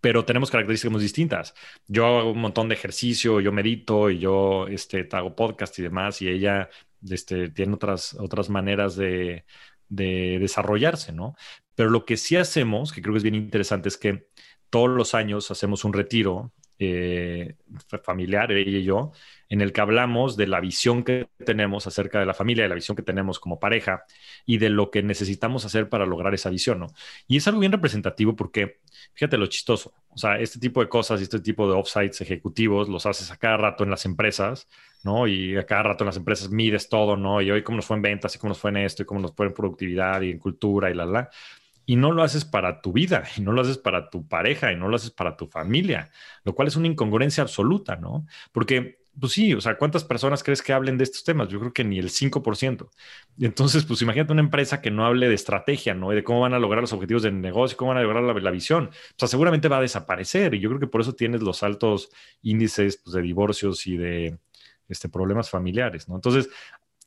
pero 0.00 0.24
tenemos 0.24 0.50
características 0.50 0.92
muy 0.92 1.02
distintas. 1.02 1.54
Yo 1.88 2.06
hago 2.06 2.30
un 2.32 2.40
montón 2.40 2.68
de 2.68 2.74
ejercicio, 2.76 3.40
yo 3.40 3.52
medito 3.52 4.10
y 4.10 4.18
yo 4.20 4.68
este, 4.68 5.08
hago 5.12 5.34
podcast 5.34 5.78
y 5.78 5.82
demás, 5.82 6.22
y 6.22 6.28
ella 6.28 6.68
este, 7.10 7.50
tiene 7.50 7.74
otras, 7.74 8.14
otras 8.14 8.48
maneras 8.48 8.94
de, 8.96 9.44
de 9.88 10.38
desarrollarse, 10.40 11.12
¿no? 11.12 11.34
Pero 11.74 11.90
lo 11.90 12.04
que 12.04 12.16
sí 12.16 12.36
hacemos, 12.36 12.92
que 12.92 13.02
creo 13.02 13.14
que 13.14 13.18
es 13.18 13.22
bien 13.24 13.34
interesante, 13.34 13.88
es 13.88 13.96
que 13.96 14.28
todos 14.70 14.90
los 14.90 15.14
años 15.14 15.50
hacemos 15.50 15.84
un 15.84 15.92
retiro 15.92 16.52
eh, 16.78 17.54
familiar, 18.02 18.52
ella 18.52 18.78
y 18.78 18.84
yo, 18.84 19.12
en 19.48 19.62
el 19.62 19.72
que 19.72 19.80
hablamos 19.80 20.36
de 20.36 20.46
la 20.46 20.60
visión 20.60 21.04
que 21.04 21.26
tenemos 21.44 21.86
acerca 21.86 22.20
de 22.20 22.26
la 22.26 22.34
familia, 22.34 22.64
de 22.64 22.68
la 22.68 22.74
visión 22.74 22.94
que 22.96 23.02
tenemos 23.02 23.40
como 23.40 23.58
pareja 23.58 24.04
y 24.44 24.58
de 24.58 24.68
lo 24.68 24.90
que 24.90 25.02
necesitamos 25.02 25.64
hacer 25.64 25.88
para 25.88 26.04
lograr 26.04 26.34
esa 26.34 26.50
visión, 26.50 26.80
¿no? 26.80 26.88
Y 27.26 27.38
es 27.38 27.48
algo 27.48 27.60
bien 27.60 27.72
representativo 27.72 28.36
porque, 28.36 28.80
fíjate 29.14 29.38
lo 29.38 29.46
chistoso, 29.46 29.94
o 30.10 30.18
sea, 30.18 30.38
este 30.38 30.58
tipo 30.58 30.80
de 30.82 30.88
cosas 30.88 31.20
y 31.20 31.22
este 31.24 31.40
tipo 31.40 31.66
de 31.66 31.74
offsites 31.74 32.20
ejecutivos 32.20 32.90
los 32.90 33.06
haces 33.06 33.30
a 33.30 33.38
cada 33.38 33.56
rato 33.56 33.84
en 33.84 33.90
las 33.90 34.04
empresas, 34.04 34.68
¿no? 35.02 35.26
Y 35.26 35.56
a 35.56 35.64
cada 35.64 35.84
rato 35.84 36.04
en 36.04 36.06
las 36.06 36.16
empresas 36.18 36.50
mides 36.50 36.90
todo, 36.90 37.16
¿no? 37.16 37.40
Y 37.40 37.50
hoy 37.50 37.62
cómo 37.62 37.76
nos 37.76 37.86
fue 37.86 37.96
en 37.96 38.02
ventas 38.02 38.34
y 38.34 38.38
cómo 38.38 38.50
nos 38.50 38.58
fue 38.58 38.70
en 38.70 38.78
esto 38.78 39.02
y 39.02 39.06
cómo 39.06 39.20
nos 39.20 39.34
fue 39.34 39.46
en 39.46 39.54
productividad 39.54 40.20
y 40.20 40.30
en 40.32 40.38
cultura 40.38 40.90
y 40.90 40.94
la, 40.94 41.06
la 41.06 41.30
y 41.86 41.96
no 41.96 42.12
lo 42.12 42.22
haces 42.22 42.44
para 42.44 42.82
tu 42.82 42.92
vida, 42.92 43.24
y 43.36 43.40
no 43.40 43.52
lo 43.52 43.62
haces 43.62 43.78
para 43.78 44.10
tu 44.10 44.26
pareja, 44.26 44.72
y 44.72 44.76
no 44.76 44.88
lo 44.88 44.96
haces 44.96 45.10
para 45.10 45.36
tu 45.36 45.46
familia, 45.46 46.10
lo 46.44 46.54
cual 46.54 46.68
es 46.68 46.76
una 46.76 46.88
incongruencia 46.88 47.42
absoluta, 47.42 47.96
¿no? 47.96 48.26
Porque 48.52 48.98
pues 49.18 49.32
sí, 49.32 49.54
o 49.54 49.60
sea, 49.60 49.78
¿cuántas 49.78 50.04
personas 50.04 50.42
crees 50.42 50.62
que 50.62 50.72
hablen 50.72 50.98
de 50.98 51.04
estos 51.04 51.24
temas? 51.24 51.48
Yo 51.48 51.58
creo 51.58 51.72
que 51.72 51.84
ni 51.84 51.98
el 51.98 52.10
5%. 52.10 52.90
Entonces, 53.40 53.84
pues 53.84 54.02
imagínate 54.02 54.32
una 54.32 54.42
empresa 54.42 54.80
que 54.82 54.90
no 54.90 55.06
hable 55.06 55.28
de 55.28 55.34
estrategia, 55.34 55.94
¿no? 55.94 56.12
Y 56.12 56.16
de 56.16 56.24
cómo 56.24 56.40
van 56.40 56.54
a 56.54 56.58
lograr 56.58 56.82
los 56.82 56.92
objetivos 56.92 57.22
del 57.22 57.40
negocio, 57.40 57.76
cómo 57.76 57.90
van 57.90 57.98
a 57.98 58.02
lograr 58.02 58.22
la, 58.42 58.50
visión. 58.50 58.90
O 58.90 59.14
sea, 59.16 59.28
seguramente 59.28 59.68
va 59.68 59.78
a 59.78 59.80
desaparecer. 59.80 60.54
Y 60.54 60.60
yo 60.60 60.68
creo 60.68 60.80
que 60.80 60.86
por 60.86 61.00
eso 61.00 61.14
tienes 61.14 61.40
los 61.42 61.62
altos 61.62 62.10
índices 62.42 62.98
pues, 63.02 63.14
de 63.14 63.22
divorcios 63.22 63.86
y 63.86 63.96
de 63.96 64.38
este, 64.88 65.08
problemas 65.08 65.48
familiares, 65.50 66.08
¿no? 66.08 66.16
Entonces, 66.16 66.50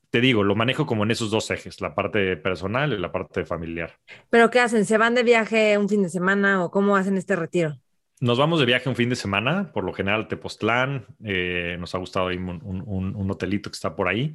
te 0.10 0.22
digo, 0.22 0.44
lo 0.44 0.56
manejo 0.56 0.86
como 0.86 1.04
en 1.04 1.12
esos 1.12 1.30
dos 1.30 1.52
ejes, 1.52 1.82
la 1.82 1.94
parte 1.94 2.36
personal 2.38 2.94
y 2.94 2.98
la 2.98 3.12
parte 3.12 3.46
familiar. 3.46 3.98
¿Pero 4.30 4.50
qué 4.50 4.60
hacen? 4.60 4.86
¿Se 4.86 4.98
van 4.98 5.16
de 5.16 5.24
viaje 5.24 5.78
un 5.78 5.88
fin 5.88 6.02
de 6.02 6.10
semana 6.10 6.64
o 6.64 6.72
cómo 6.72 6.96
hacen 6.96 7.18
este 7.18 7.36
retiro? 7.36 7.78
Nos 8.22 8.38
vamos 8.38 8.60
de 8.60 8.66
viaje 8.66 8.90
un 8.90 8.96
fin 8.96 9.10
de 9.10 9.16
semana, 9.16 9.72
por 9.72 9.84
lo 9.86 9.94
general 9.94 10.28
Tepoztlán. 10.28 11.06
Eh, 11.24 11.78
nos 11.80 11.96
ha 11.96 12.00
gustado 12.00 12.28
ahí 12.28 12.38
un, 12.38 13.30
hotelito 13.32 13.70
que 13.70 13.76
está 13.76 13.96
por 13.96 14.08
ahí, 14.10 14.34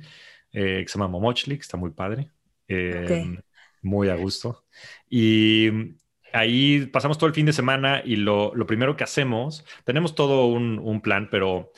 eh, 0.53 0.81
que 0.83 0.89
se 0.89 0.99
llama 0.99 1.09
Momochli, 1.09 1.57
que 1.57 1.63
está 1.63 1.77
muy 1.77 1.91
padre. 1.91 2.31
Eh, 2.69 3.39
muy 3.83 4.09
a 4.09 4.15
gusto. 4.15 4.65
Y 5.11 5.69
ahí 6.33 6.87
pasamos 6.87 7.19
todo 7.19 7.27
el 7.27 7.35
fin 7.35 7.45
de 7.45 7.53
semana 7.53 8.01
y 8.03 8.17
lo, 8.17 8.53
primero 8.67 8.97
que 8.97 9.05
hacemos, 9.05 9.67
tenemos 9.85 10.15
todo 10.15 10.47
un, 10.47 11.01
plan, 11.03 11.29
pero 11.31 11.71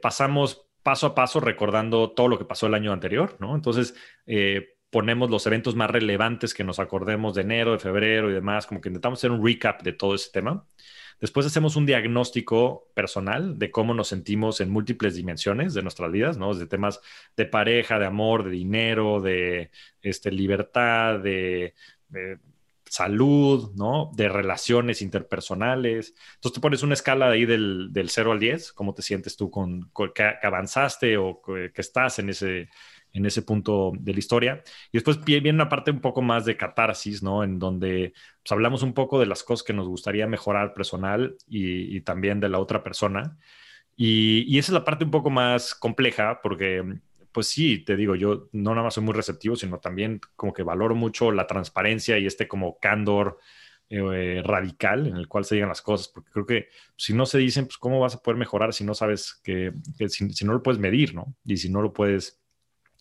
pasamos 0.00 0.69
paso 0.82 1.06
a 1.08 1.14
paso 1.14 1.40
recordando 1.40 2.10
todo 2.10 2.28
lo 2.28 2.38
que 2.38 2.44
pasó 2.44 2.66
el 2.66 2.74
año 2.74 2.92
anterior, 2.92 3.36
¿no? 3.40 3.54
Entonces, 3.54 3.94
ponemos 4.90 5.30
los 5.30 5.46
eventos 5.46 5.76
más 5.76 5.90
relevantes 5.90 6.52
que 6.52 6.64
nos 6.64 6.78
acordemos 6.78 7.34
de 7.34 7.42
enero, 7.42 7.72
de 7.72 7.78
febrero 7.78 8.30
y 8.30 8.34
demás, 8.34 8.66
como 8.66 8.80
que 8.80 8.88
intentamos 8.88 9.18
hacer 9.18 9.30
un 9.30 9.44
recap 9.44 9.82
de 9.82 9.92
todo 9.92 10.14
ese 10.14 10.30
tema. 10.32 10.66
Después 11.20 11.44
hacemos 11.46 11.76
un 11.76 11.84
diagnóstico 11.84 12.90
personal 12.94 13.58
de 13.58 13.70
cómo 13.70 13.92
nos 13.92 14.08
sentimos 14.08 14.60
en 14.60 14.70
múltiples 14.70 15.14
dimensiones 15.14 15.74
de 15.74 15.82
nuestras 15.82 16.10
vidas, 16.10 16.38
¿no? 16.38 16.54
De 16.54 16.66
temas 16.66 17.00
de 17.36 17.44
pareja, 17.44 17.98
de 17.98 18.06
amor, 18.06 18.44
de 18.44 18.50
dinero, 18.50 19.20
de 19.20 19.70
este, 20.00 20.32
libertad, 20.32 21.20
de, 21.20 21.74
salud, 22.90 23.72
¿no? 23.76 24.10
De 24.14 24.28
relaciones 24.28 25.00
interpersonales. 25.00 26.12
Entonces 26.34 26.54
te 26.54 26.60
pones 26.60 26.82
una 26.82 26.94
escala 26.94 27.30
ahí 27.30 27.46
del, 27.46 27.92
del 27.92 28.10
0 28.10 28.32
al 28.32 28.40
10, 28.40 28.72
cómo 28.72 28.94
te 28.94 29.02
sientes 29.02 29.36
tú 29.36 29.48
con, 29.48 29.92
que, 30.12 30.24
avanzaste 30.42 31.16
o 31.16 31.40
que, 31.40 31.70
estás 31.76 32.18
en 32.18 32.30
ese, 32.30 32.68
en 33.12 33.26
ese 33.26 33.42
punto 33.42 33.92
de 33.96 34.12
la 34.12 34.18
historia. 34.18 34.64
Y 34.90 34.98
después 34.98 35.24
viene 35.24 35.50
una 35.50 35.68
parte 35.68 35.92
un 35.92 36.00
poco 36.00 36.20
más 36.20 36.44
de 36.44 36.56
catarsis, 36.56 37.22
¿no? 37.22 37.44
En 37.44 37.60
donde 37.60 38.12
pues, 38.42 38.50
hablamos 38.50 38.82
un 38.82 38.92
poco 38.92 39.20
de 39.20 39.26
las 39.26 39.44
cosas 39.44 39.64
que 39.64 39.72
nos 39.72 39.86
gustaría 39.86 40.26
mejorar 40.26 40.74
personal 40.74 41.36
y, 41.46 42.00
también 42.00 42.40
de 42.40 42.48
la 42.48 42.58
otra 42.58 42.82
persona. 42.82 43.38
Y, 43.96 44.58
esa 44.58 44.72
es 44.72 44.74
la 44.74 44.84
parte 44.84 45.04
un 45.04 45.12
poco 45.12 45.30
más 45.30 45.76
compleja 45.76 46.40
porque, 46.42 46.82
pues 47.32 47.48
sí, 47.48 47.78
te 47.84 47.96
digo, 47.96 48.14
yo 48.14 48.48
no 48.52 48.70
nada 48.70 48.84
más 48.84 48.94
soy 48.94 49.04
muy 49.04 49.14
receptivo, 49.14 49.56
sino 49.56 49.78
también 49.78 50.20
como 50.36 50.52
que 50.52 50.62
valoro 50.62 50.94
mucho 50.94 51.30
la 51.30 51.46
transparencia 51.46 52.18
y 52.18 52.26
este 52.26 52.48
como 52.48 52.78
candor 52.78 53.38
eh, 53.92 54.40
radical 54.44 55.08
en 55.08 55.16
el 55.16 55.26
cual 55.26 55.44
se 55.44 55.56
digan 55.56 55.68
las 55.68 55.82
cosas, 55.82 56.08
porque 56.08 56.30
creo 56.30 56.46
que 56.46 56.68
si 56.96 57.12
no 57.12 57.26
se 57.26 57.38
dicen, 57.38 57.66
pues 57.66 57.76
cómo 57.76 57.98
vas 57.98 58.14
a 58.14 58.22
poder 58.22 58.38
mejorar 58.38 58.72
si 58.72 58.84
no 58.84 58.94
sabes 58.94 59.40
que, 59.42 59.72
si, 60.08 60.44
no 60.44 60.52
lo 60.52 60.62
puedes 60.62 60.80
medir, 60.80 61.14
¿no? 61.14 61.34
Y 61.44 61.56
si 61.56 61.70
no 61.70 61.82
lo 61.82 61.92
puedes 61.92 62.40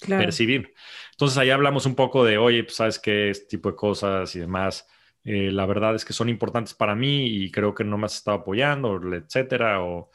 percibir. 0.08 0.74
Entonces 1.12 1.38
ahí 1.38 1.52
hablamos 1.52 1.86
un 1.86 1.96
poco 1.96 2.24
de, 2.24 2.38
oye, 2.38 2.63
pues 2.63 2.76
sabes 2.76 2.98
qué, 3.00 3.30
este 3.30 3.46
tipo 3.46 3.70
de 3.70 3.76
cosas 3.76 4.36
y 4.36 4.39
demás. 4.39 4.88
Eh, 5.24 5.52
la 5.52 5.65
verdad 5.65 5.94
es 5.94 6.06
que 6.06 6.13
son 6.13 6.30
importantes 6.30 6.74
para 6.74 6.96
mí 6.96 7.28
y 7.28 7.52
creo 7.52 7.76
que 7.76 7.84
no 7.84 7.98
me 7.98 8.06
has 8.06 8.15
estado 8.15 8.38
apoyando, 8.38 9.00
etcétera, 9.13 9.84
o 9.84 10.10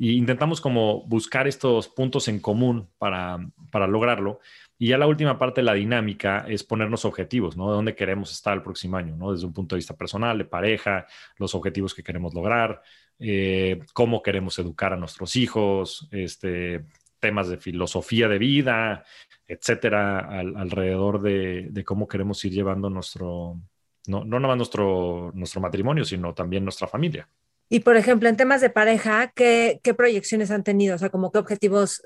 y 0.00 0.16
intentamos 0.16 0.62
como 0.62 1.02
buscar 1.02 1.46
estos 1.46 1.86
puntos 1.88 2.26
en 2.28 2.40
común 2.40 2.88
para, 2.96 3.38
para 3.70 3.86
lograrlo. 3.86 4.40
Y 4.78 4.88
ya 4.88 4.96
la 4.96 5.06
última 5.06 5.38
parte 5.38 5.60
de 5.60 5.66
la 5.66 5.74
dinámica 5.74 6.46
es 6.48 6.64
ponernos 6.64 7.04
objetivos, 7.04 7.54
¿no? 7.54 7.68
De 7.68 7.76
dónde 7.76 7.94
queremos 7.94 8.32
estar 8.32 8.54
el 8.54 8.62
próximo 8.62 8.96
año, 8.96 9.14
¿no? 9.14 9.30
Desde 9.30 9.44
un 9.44 9.52
punto 9.52 9.74
de 9.74 9.80
vista 9.80 9.98
personal, 9.98 10.38
de 10.38 10.46
pareja, 10.46 11.06
los 11.36 11.54
objetivos 11.54 11.92
que 11.92 12.02
queremos 12.02 12.32
lograr, 12.32 12.80
eh, 13.18 13.80
cómo 13.92 14.22
queremos 14.22 14.58
educar 14.58 14.94
a 14.94 14.96
nuestros 14.96 15.36
hijos, 15.36 16.08
este, 16.12 16.86
temas 17.18 17.50
de 17.50 17.58
filosofía 17.58 18.26
de 18.26 18.38
vida, 18.38 19.04
etcétera, 19.46 20.20
alrededor 20.40 21.20
de, 21.20 21.84
cómo 21.84 22.08
queremos 22.08 22.42
ir 22.46 22.52
llevando 22.52 22.88
nuestro, 22.88 23.60
no, 24.06 24.24
no 24.24 24.40
nada 24.40 24.48
más 24.48 24.56
nuestro, 24.56 25.30
nuestro 25.34 25.60
matrimonio, 25.60 26.06
sino 26.06 26.32
también 26.32 26.64
nuestra 26.64 26.88
familia. 26.88 27.28
Y 27.72 27.80
por 27.80 27.96
ejemplo, 27.96 28.28
en 28.28 28.36
temas 28.36 28.60
de 28.60 28.68
pareja, 28.68 29.32
¿qué, 29.34 29.80
qué 29.84 29.94
proyecciones 29.94 30.50
han 30.50 30.64
tenido? 30.64 30.96
O 30.96 30.98
sea, 30.98 31.08
como 31.08 31.30
qué 31.30 31.38
objetivos 31.38 32.02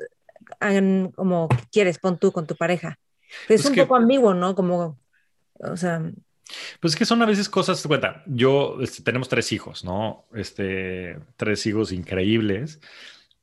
han, 0.60 1.10
como 1.12 1.48
quieres, 1.72 1.98
pon 1.98 2.18
tú 2.18 2.32
con 2.32 2.46
tu 2.46 2.54
pareja. 2.54 2.98
Es, 3.48 3.64
un 3.64 3.74
poco 3.74 3.96
ambiguo, 3.96 4.34
¿no? 4.34 4.54
Como, 4.54 5.00
o 5.54 5.76
sea... 5.76 6.02
Pues 6.78 6.92
es 6.92 6.98
que 6.98 7.06
son 7.06 7.22
a 7.22 7.26
veces 7.26 7.48
cosas, 7.48 7.84
cuenta, 7.86 8.22
yo, 8.26 8.76
este, 8.82 9.02
tenemos 9.02 9.30
tres 9.30 9.50
hijos, 9.52 9.82
¿no? 9.84 10.26
Este, 10.34 11.18
tres 11.36 11.64
hijos 11.64 11.90
increíbles, 11.90 12.80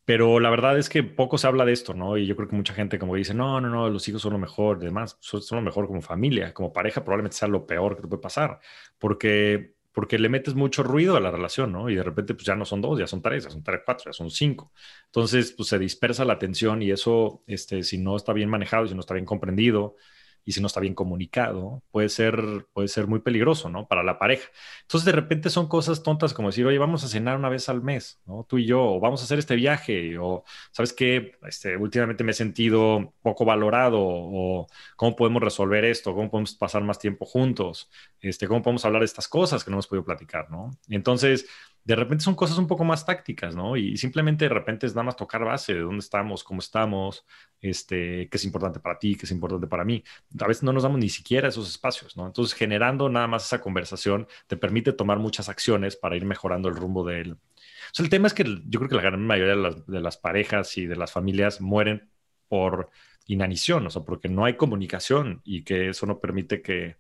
pero 0.05 0.39
la 0.39 0.51
verdad 0.51 0.77
es 0.77 0.88
que 0.88 1.01
poco 1.01 1.39
se 1.39 1.47
habla 1.47 1.65
de 1.65 1.73
esto, 1.73 1.95
¿no? 1.95 2.17
Y 2.17 2.27
yo 2.27 2.36
creo 2.36 2.47
que 2.47 2.55
mucha 2.55 2.75
gente 2.75 2.99
como 2.99 3.15
dice, 3.15 3.34
no, 3.34 3.60
no, 3.60 3.69
no, 3.69 3.89
los 3.89 4.07
hijos 4.07 4.21
son 4.21 4.34
lo 4.34 4.39
mejor, 4.39 4.77
además, 4.79 5.17
son, 5.19 5.41
son 5.41 5.55
lo 5.57 5.63
mejor 5.63 5.88
como 5.88 6.03
familia, 6.03 6.53
como 6.53 6.71
pareja 6.71 7.03
probablemente 7.03 7.38
sea 7.38 7.47
lo 7.47 7.65
peor 7.65 7.95
que 7.95 8.03
te 8.03 8.07
puede 8.07 8.21
pasar, 8.21 8.60
porque 8.99 9.73
porque 9.91 10.17
le 10.19 10.30
metes 10.30 10.56
mucho 10.56 10.84
ruido 10.84 11.15
a 11.17 11.19
la 11.19 11.32
relación, 11.32 11.71
¿no? 11.71 11.89
Y 11.89 11.95
de 11.95 12.04
repente, 12.04 12.34
pues 12.34 12.45
ya 12.45 12.56
no 12.56 12.65
son 12.65 12.82
dos, 12.82 12.99
ya 12.99 13.08
son 13.08 13.21
tres, 13.21 13.43
ya 13.45 13.49
son 13.49 13.63
tres, 13.63 13.82
cuatro, 13.86 14.06
ya 14.12 14.13
son 14.13 14.30
cinco. 14.30 14.71
Entonces, 15.06 15.51
pues 15.51 15.69
se 15.69 15.80
dispersa 15.80 16.25
la 16.25 16.34
atención 16.34 16.82
y 16.82 16.91
eso, 16.91 17.43
este, 17.47 17.84
si 17.84 17.97
no 17.97 18.15
está 18.15 18.34
bien 18.34 18.49
manejado, 18.49 18.88
si 18.88 18.93
no 18.93 19.01
está 19.01 19.13
bien 19.13 19.25
comprendido, 19.25 19.95
y 20.43 20.54
si 20.54 20.62
no 20.62 20.67
está 20.67 20.80
bien 20.80 20.95
comunicado, 20.95 21.84
puede 21.91 22.10
ser, 22.10 22.65
puede 22.73 22.88
ser 22.88 23.08
muy 23.08 23.19
peligroso, 23.19 23.69
¿no? 23.69 23.88
Para 23.88 24.04
la 24.04 24.17
pareja. 24.19 24.49
Entonces, 24.82 25.06
de 25.06 25.12
repente 25.12 25.49
son 25.49 25.67
cosas 25.67 26.04
tontas 26.04 26.34
como 26.34 26.49
decir, 26.49 26.65
oye, 26.65 26.77
vamos 26.77 27.04
a 27.04 27.08
cenar 27.08 27.38
una 27.38 27.49
vez 27.49 27.69
al 27.69 27.82
mes, 27.82 28.19
¿no? 28.25 28.45
Tú 28.49 28.58
y 28.58 28.65
yo, 28.65 28.82
o 28.84 28.99
vamos 28.99 29.21
a 29.21 29.25
hacer 29.25 29.39
este 29.39 29.56
viaje, 29.56 30.17
o, 30.17 30.43
¿sabes 30.71 30.93
qué? 30.93 31.34
Este, 31.47 31.77
últimamente 31.77 32.23
me 32.23 32.32
he 32.32 32.36
sentido 32.36 33.13
poco 33.21 33.45
valorado, 33.45 33.99
o 34.01 34.67
cómo 34.95 35.15
podemos 35.15 35.41
resolver 35.43 35.86
esto, 35.86 36.13
cómo 36.13 36.30
podemos 36.30 36.56
pasar 36.56 36.84
más 36.84 36.99
tiempo 36.99 37.25
juntos, 37.25 37.89
este, 38.19 38.47
cómo 38.47 38.62
podemos 38.62 38.86
hablar 38.86 39.01
de 39.01 39.06
estas 39.06 39.27
cosas 39.27 39.63
que 39.63 39.71
no 39.71 39.75
hemos 39.75 39.88
podido 39.88 40.06
platicar, 40.06 40.49
¿no? 40.49 40.71
Entonces, 40.89 41.47
de 41.83 41.95
repente 41.95 42.23
son 42.23 42.35
cosas 42.35 42.57
un 42.57 42.67
poco 42.67 42.83
más 42.83 43.05
tácticas, 43.05 43.55
¿no? 43.55 43.75
Y 43.75 43.97
simplemente 43.97 44.45
de 44.45 44.49
repente 44.49 44.85
es 44.85 44.93
nada 44.93 45.05
más 45.05 45.15
tocar 45.15 45.43
base 45.43 45.73
de 45.73 45.79
dónde 45.81 45.99
estamos, 45.99 46.43
cómo 46.43 46.59
estamos, 46.59 47.25
este, 47.59 48.29
qué 48.29 48.37
es 48.37 48.45
importante 48.45 48.79
para 48.79 48.99
ti, 48.99 49.15
qué 49.15 49.25
es 49.25 49.31
importante 49.31 49.67
para 49.67 49.83
mí. 49.83 50.03
A 50.39 50.47
veces 50.47 50.63
no 50.63 50.73
nos 50.73 50.83
damos 50.83 50.99
ni 50.99 51.09
siquiera 51.09 51.47
esos 51.47 51.69
espacios, 51.69 52.15
¿no? 52.15 52.27
Entonces, 52.27 52.53
generando 52.53 53.09
nada 53.09 53.27
más 53.27 53.45
esa 53.45 53.61
conversación 53.61 54.27
te 54.47 54.57
permite 54.57 54.93
tomar 54.93 55.17
muchas 55.19 55.49
acciones 55.49 55.95
para 55.95 56.15
ir 56.15 56.25
mejorando 56.25 56.69
el 56.69 56.75
rumbo 56.75 57.03
de 57.05 57.21
él. 57.21 57.31
O 57.33 57.93
sea, 57.93 58.03
el 58.03 58.09
tema 58.09 58.27
es 58.27 58.33
que 58.33 58.43
yo 58.43 58.79
creo 58.79 58.89
que 58.89 58.95
la 58.95 59.01
gran 59.01 59.25
mayoría 59.25 59.55
de 59.55 59.61
las, 59.61 59.85
de 59.87 60.01
las 60.01 60.17
parejas 60.17 60.77
y 60.77 60.85
de 60.85 60.95
las 60.95 61.11
familias 61.11 61.61
mueren 61.61 62.09
por 62.47 62.91
inanición, 63.27 63.87
o 63.87 63.89
sea, 63.89 64.03
porque 64.03 64.29
no 64.29 64.45
hay 64.45 64.55
comunicación 64.55 65.41
y 65.43 65.63
que 65.63 65.89
eso 65.89 66.05
no 66.05 66.19
permite 66.19 66.61
que, 66.61 66.97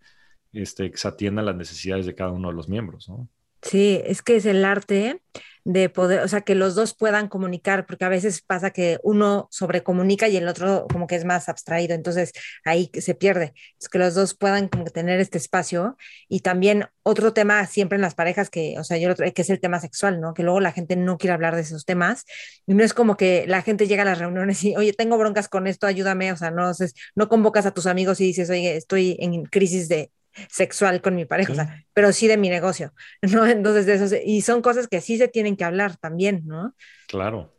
este, 0.53 0.91
que 0.91 0.97
se 0.97 1.07
atiendan 1.07 1.45
las 1.45 1.55
necesidades 1.55 2.05
de 2.05 2.15
cada 2.15 2.31
uno 2.31 2.49
de 2.49 2.55
los 2.55 2.69
miembros, 2.69 3.09
¿no? 3.09 3.29
Sí, 3.61 4.01
es 4.05 4.21
que 4.21 4.37
es 4.37 4.45
el 4.45 4.65
arte 4.65 5.21
de 5.63 5.89
poder, 5.89 6.21
o 6.23 6.27
sea, 6.27 6.41
que 6.41 6.55
los 6.55 6.73
dos 6.73 6.95
puedan 6.95 7.27
comunicar, 7.27 7.85
porque 7.85 8.03
a 8.05 8.09
veces 8.09 8.41
pasa 8.41 8.71
que 8.71 8.97
uno 9.03 9.47
sobrecomunica 9.51 10.27
y 10.27 10.35
el 10.37 10.47
otro 10.47 10.87
como 10.91 11.05
que 11.05 11.15
es 11.15 11.23
más 11.25 11.47
abstraído, 11.49 11.93
entonces 11.93 12.31
ahí 12.65 12.89
se 12.99 13.13
pierde. 13.13 13.53
Es 13.79 13.87
que 13.87 13.99
los 13.99 14.15
dos 14.15 14.33
puedan 14.35 14.69
tener 14.69 15.19
este 15.19 15.37
espacio 15.37 15.97
y 16.27 16.39
también 16.39 16.85
otro 17.03 17.33
tema 17.33 17.63
siempre 17.67 17.97
en 17.97 18.01
las 18.01 18.15
parejas 18.15 18.49
que, 18.49 18.75
o 18.79 18.83
sea, 18.83 18.97
yo 18.97 19.13
que 19.15 19.41
es 19.43 19.49
el 19.51 19.59
tema 19.59 19.79
sexual, 19.79 20.19
¿no? 20.19 20.33
Que 20.33 20.41
luego 20.43 20.59
la 20.61 20.71
gente 20.71 20.95
no 20.95 21.17
quiere 21.19 21.33
hablar 21.33 21.55
de 21.55 21.61
esos 21.61 21.85
temas 21.85 22.25
y 22.65 22.73
no 22.73 22.83
es 22.83 22.93
como 22.95 23.15
que 23.15 23.45
la 23.47 23.61
gente 23.61 23.87
llega 23.87 24.01
a 24.01 24.05
las 24.05 24.17
reuniones 24.19 24.63
y, 24.63 24.75
oye, 24.75 24.93
tengo 24.93 25.17
broncas 25.19 25.47
con 25.47 25.67
esto, 25.67 25.85
ayúdame, 25.85 26.31
o 26.31 26.37
sea, 26.37 26.49
no, 26.49 26.71
no 27.15 27.29
convocas 27.29 27.67
a 27.67 27.71
tus 27.71 27.85
amigos 27.85 28.19
y 28.19 28.25
dices, 28.25 28.49
oye, 28.49 28.75
estoy 28.77 29.15
en 29.19 29.45
crisis 29.45 29.87
de 29.89 30.11
sexual 30.49 31.01
con 31.01 31.15
mi 31.15 31.25
pareja, 31.25 31.85
pero 31.93 32.11
sí 32.11 32.27
de 32.27 32.37
mi 32.37 32.49
negocio, 32.49 32.93
¿no? 33.21 33.45
Entonces, 33.45 33.85
de 33.85 33.93
eso, 33.93 34.15
y 34.25 34.41
son 34.41 34.61
cosas 34.61 34.87
que 34.87 35.01
sí 35.01 35.17
se 35.17 35.27
tienen 35.27 35.55
que 35.55 35.63
hablar 35.63 35.97
también, 35.97 36.43
¿no? 36.45 36.75
Claro. 37.07 37.53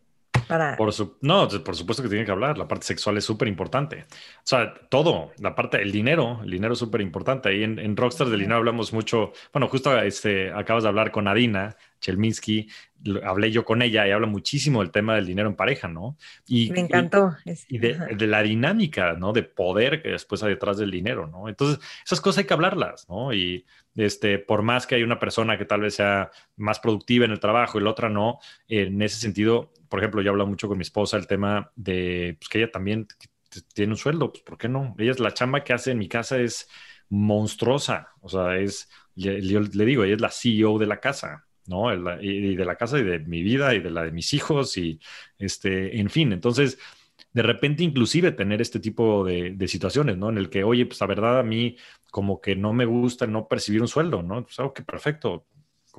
Por 0.76 0.92
no, 1.22 1.48
por 1.48 1.76
supuesto 1.76 2.02
que 2.02 2.08
tienen 2.08 2.26
que 2.26 2.32
hablar. 2.32 2.58
La 2.58 2.68
parte 2.68 2.86
sexual 2.86 3.16
es 3.16 3.24
súper 3.24 3.48
importante. 3.48 4.04
O 4.08 4.42
sea, 4.44 4.74
todo, 4.90 5.32
la 5.38 5.54
parte, 5.54 5.80
el 5.80 5.92
dinero, 5.92 6.40
el 6.44 6.50
dinero 6.50 6.74
es 6.74 6.78
súper 6.78 7.00
importante. 7.00 7.48
Ahí 7.48 7.62
en, 7.62 7.78
en 7.78 7.96
Rockstar 7.96 8.28
del 8.28 8.40
dinero 8.40 8.56
hablamos 8.56 8.92
mucho. 8.92 9.32
Bueno, 9.52 9.68
justo 9.68 9.98
este, 10.00 10.52
acabas 10.52 10.82
de 10.82 10.90
hablar 10.90 11.10
con 11.10 11.26
Adina 11.28 11.76
Chelminsky, 12.02 12.68
hablé 13.24 13.50
yo 13.50 13.64
con 13.64 13.80
ella 13.80 14.06
y 14.06 14.10
habla 14.10 14.26
muchísimo 14.26 14.80
del 14.80 14.90
tema 14.90 15.14
del 15.14 15.26
dinero 15.26 15.48
en 15.48 15.56
pareja, 15.56 15.88
¿no? 15.88 16.18
Y, 16.46 16.70
Me 16.70 16.80
encantó. 16.80 17.36
Y, 17.68 17.78
de, 17.78 17.94
de, 18.16 18.26
la 18.26 18.42
dinámica, 18.42 19.14
¿no? 19.14 19.32
De 19.32 19.44
poder 19.44 20.02
que 20.02 20.10
después 20.10 20.42
hay 20.42 20.50
detrás 20.50 20.76
del 20.76 20.90
dinero, 20.90 21.26
¿no? 21.26 21.48
Entonces, 21.48 21.82
esas 22.04 22.20
cosas 22.20 22.38
hay 22.38 22.44
que 22.44 22.54
hablarlas, 22.54 23.08
¿no? 23.08 23.32
Y 23.32 23.64
este, 23.94 24.38
por 24.38 24.62
más 24.62 24.86
que 24.86 24.96
hay 24.96 25.02
una 25.02 25.18
persona 25.18 25.56
que 25.56 25.64
tal 25.64 25.80
vez 25.82 25.94
sea 25.94 26.30
más 26.56 26.80
productiva 26.80 27.24
en 27.24 27.30
el 27.30 27.40
trabajo 27.40 27.78
y 27.78 27.82
la 27.82 27.90
otra 27.90 28.08
no, 28.08 28.38
en 28.68 29.00
ese 29.00 29.16
sentido, 29.16 29.72
por 29.88 30.00
ejemplo, 30.00 30.22
yo 30.22 30.30
hablo 30.30 30.46
mucho 30.46 30.68
con 30.68 30.78
mi 30.78 30.82
esposa 30.82 31.16
el 31.16 31.26
tema 31.26 31.70
de 31.76 32.36
pues, 32.38 32.48
que 32.48 32.58
ella 32.58 32.70
también 32.70 33.06
tiene 33.74 33.92
un 33.92 33.98
sueldo, 33.98 34.32
pues 34.32 34.42
¿por 34.42 34.58
qué 34.58 34.68
no? 34.68 34.94
Ella 34.98 35.12
es 35.12 35.20
la 35.20 35.34
chamba 35.34 35.62
que 35.62 35.72
hace 35.72 35.92
en 35.92 35.98
mi 35.98 36.08
casa 36.08 36.38
es 36.38 36.68
monstruosa, 37.08 38.08
o 38.22 38.28
sea, 38.28 38.56
es, 38.56 38.88
yo, 39.14 39.32
le 39.32 39.84
digo, 39.84 40.04
ella 40.04 40.14
es 40.14 40.20
la 40.22 40.30
CEO 40.30 40.78
de 40.78 40.86
la 40.86 41.00
casa, 41.00 41.46
¿no? 41.66 41.92
Y 42.20 42.56
de 42.56 42.64
la 42.64 42.76
casa 42.76 42.98
y 42.98 43.04
de 43.04 43.20
mi 43.20 43.42
vida 43.42 43.74
y 43.74 43.80
de 43.80 43.90
la 43.90 44.04
de 44.04 44.12
mis 44.12 44.32
hijos 44.34 44.76
y, 44.76 45.00
este, 45.38 45.98
en 46.00 46.10
fin, 46.10 46.32
entonces, 46.32 46.78
de 47.32 47.42
repente 47.42 47.82
inclusive 47.82 48.32
tener 48.32 48.60
este 48.60 48.80
tipo 48.80 49.24
de, 49.24 49.52
de, 49.54 49.68
situaciones, 49.68 50.16
¿no? 50.18 50.28
En 50.30 50.38
el 50.38 50.50
que, 50.50 50.64
oye, 50.64 50.86
pues 50.86 51.00
la 51.00 51.06
verdad 51.06 51.38
a 51.38 51.42
mí 51.42 51.76
como 52.10 52.40
que 52.40 52.56
no 52.56 52.72
me 52.72 52.84
gusta 52.84 53.26
no 53.26 53.48
percibir 53.48 53.80
un 53.80 53.88
sueldo, 53.88 54.22
¿no? 54.22 54.42
Pues, 54.44 54.58
oh, 54.60 54.72
perfecto, 54.74 55.46